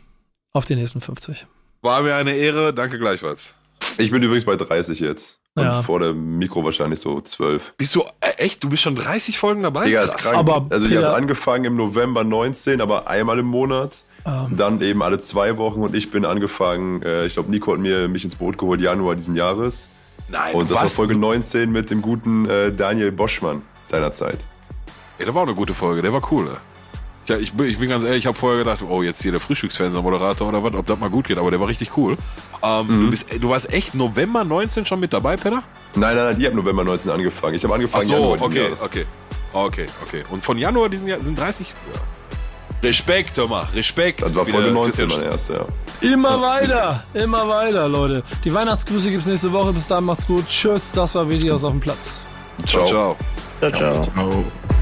Auf 0.54 0.66
die 0.66 0.76
nächsten 0.76 1.00
50. 1.02 1.46
War 1.88 2.02
mir 2.02 2.16
eine 2.16 2.34
Ehre. 2.36 2.74
Danke 2.74 3.00
gleichfalls. 3.00 3.56
Ich 3.98 4.12
bin 4.12 4.22
übrigens 4.22 4.46
bei 4.46 4.56
30 4.56 5.00
jetzt. 5.00 5.40
Und 5.56 5.64
Ja. 5.64 5.82
vor 5.82 6.00
dem 6.00 6.38
Mikro 6.38 6.64
wahrscheinlich 6.64 7.00
so 7.00 7.20
12. 7.20 7.74
Bist 7.78 7.96
du 7.96 8.02
äh, 8.22 8.30
echt? 8.38 8.64
Du 8.64 8.70
bist 8.70 8.84
schon 8.84 8.96
30 8.96 9.40
Folgen 9.40 9.64
dabei? 9.64 9.86
Digga, 9.86 10.02
ist 10.04 10.12
Krass. 10.18 10.32
krank. 10.32 10.38
Aber 10.38 10.68
also 10.70 10.86
ich 10.86 10.96
habe 10.96 11.14
angefangen 11.16 11.66
im 11.66 11.76
November 11.76 12.24
19, 12.24 12.80
aber 12.82 13.08
einmal 13.08 13.40
im 13.40 13.48
Monat. 13.48 14.04
Ähm. 14.26 14.56
Dann 14.58 14.82
eben 14.82 15.02
alle 15.02 15.18
zwei 15.18 15.58
Wochen 15.58 15.82
und 15.82 15.96
ich 15.96 16.12
bin 16.12 16.26
angefangen, 16.26 17.02
äh, 17.02 17.26
ich 17.26 17.34
glaube, 17.34 17.50
Nico 17.50 17.72
hat 17.74 17.80
mir 17.80 18.08
mich 18.08 18.24
ins 18.24 18.36
Boot 18.36 18.58
geholt, 18.58 18.82
Januar 18.82 19.16
diesen 19.16 19.36
Jahres. 19.36 19.90
Nein, 20.28 20.54
Und 20.54 20.70
das 20.70 20.76
war 20.78 20.84
was? 20.86 20.96
Folge 20.96 21.16
19 21.16 21.72
mit 21.72 21.90
dem 21.90 22.02
guten 22.02 22.48
äh, 22.50 22.72
Daniel 22.72 23.12
Boschmann 23.12 23.62
seinerzeit. 23.84 24.46
Ja, 25.18 25.26
das 25.26 25.34
war 25.34 25.44
auch 25.44 25.48
eine 25.48 25.56
gute 25.56 25.74
Folge. 25.74 26.02
Der 26.04 26.12
war 26.14 26.22
cool. 26.32 26.48
ey. 26.50 26.58
Ja, 27.28 27.38
ich 27.38 27.52
bin, 27.54 27.68
ich 27.68 27.78
bin 27.78 27.90
ganz 27.90 28.04
ehrlich, 28.06 28.20
ich 28.20 28.26
habe 28.28 28.38
vorher 28.38 28.60
gedacht, 28.64 28.82
oh, 28.88 29.02
jetzt 29.04 29.22
hier 29.22 29.32
der 29.32 29.42
Frühstücksfernsehmoderator 29.42 30.48
oder 30.48 30.64
was, 30.64 30.74
ob 30.74 30.86
das 30.86 30.98
mal 30.98 31.10
gut 31.10 31.28
geht, 31.28 31.38
aber 31.38 31.52
der 31.52 31.60
war 31.60 31.68
richtig 31.68 31.98
cool. 31.98 32.18
Ähm, 32.64 32.88
Mhm. 32.88 33.02
du, 33.06 33.10
bist, 33.12 33.28
du 33.44 33.50
warst 33.50 33.72
echt 33.74 33.94
November 33.96 34.44
19 34.46 34.86
schon 34.86 35.00
mit 35.00 35.12
dabei, 35.12 35.36
Peter? 35.36 35.62
Nein, 35.96 36.16
nein, 36.16 36.26
nein, 36.26 36.40
die 36.40 36.48
haben 36.48 36.56
November 36.56 36.84
19 36.86 37.12
angefangen. 37.12 37.56
Ich 37.56 37.64
habe 37.64 37.74
Ach 37.74 37.76
angefangen 37.76 38.06
so, 38.08 38.14
Januar 38.14 38.42
okay, 38.42 38.64
Jahres. 38.64 38.82
okay. 38.82 39.06
Okay, 39.54 39.86
okay. 40.06 40.24
Und 40.30 40.44
von 40.44 40.58
Januar 40.58 40.88
diesen 40.90 41.08
Jahr 41.08 41.20
sind 41.22 41.38
30. 41.40 41.74
Ja. 41.94 42.00
Respekt, 42.88 43.36
hör 43.38 43.48
mal, 43.48 43.68
Respekt. 43.74 44.22
Das 44.22 44.36
war 44.36 44.46
Folge 44.46 44.66
der 44.66 44.74
19 44.74 45.08
Christian 45.08 45.24
mein 45.24 45.32
erster, 45.32 45.54
ja. 46.02 46.10
Immer 46.12 46.42
weiter, 46.42 47.04
immer 47.14 47.48
weiter, 47.48 47.88
Leute. 47.90 48.24
Die 48.44 48.54
Weihnachtsgrüße 48.54 49.10
gibt's 49.10 49.26
nächste 49.26 49.52
Woche. 49.52 49.74
Bis 49.74 49.88
dahin 49.88 50.06
macht's 50.06 50.28
gut. 50.28 50.46
Tschüss, 50.48 50.92
das 50.92 51.16
war 51.16 51.28
Videos 51.28 51.64
auf 51.64 51.72
dem 51.72 51.80
Platz. 51.80 52.22
Ciao, 52.66 52.86
ciao. 52.86 53.16
Ciao, 53.60 53.72
ciao. 53.72 54.02
Ciao. 54.04 54.77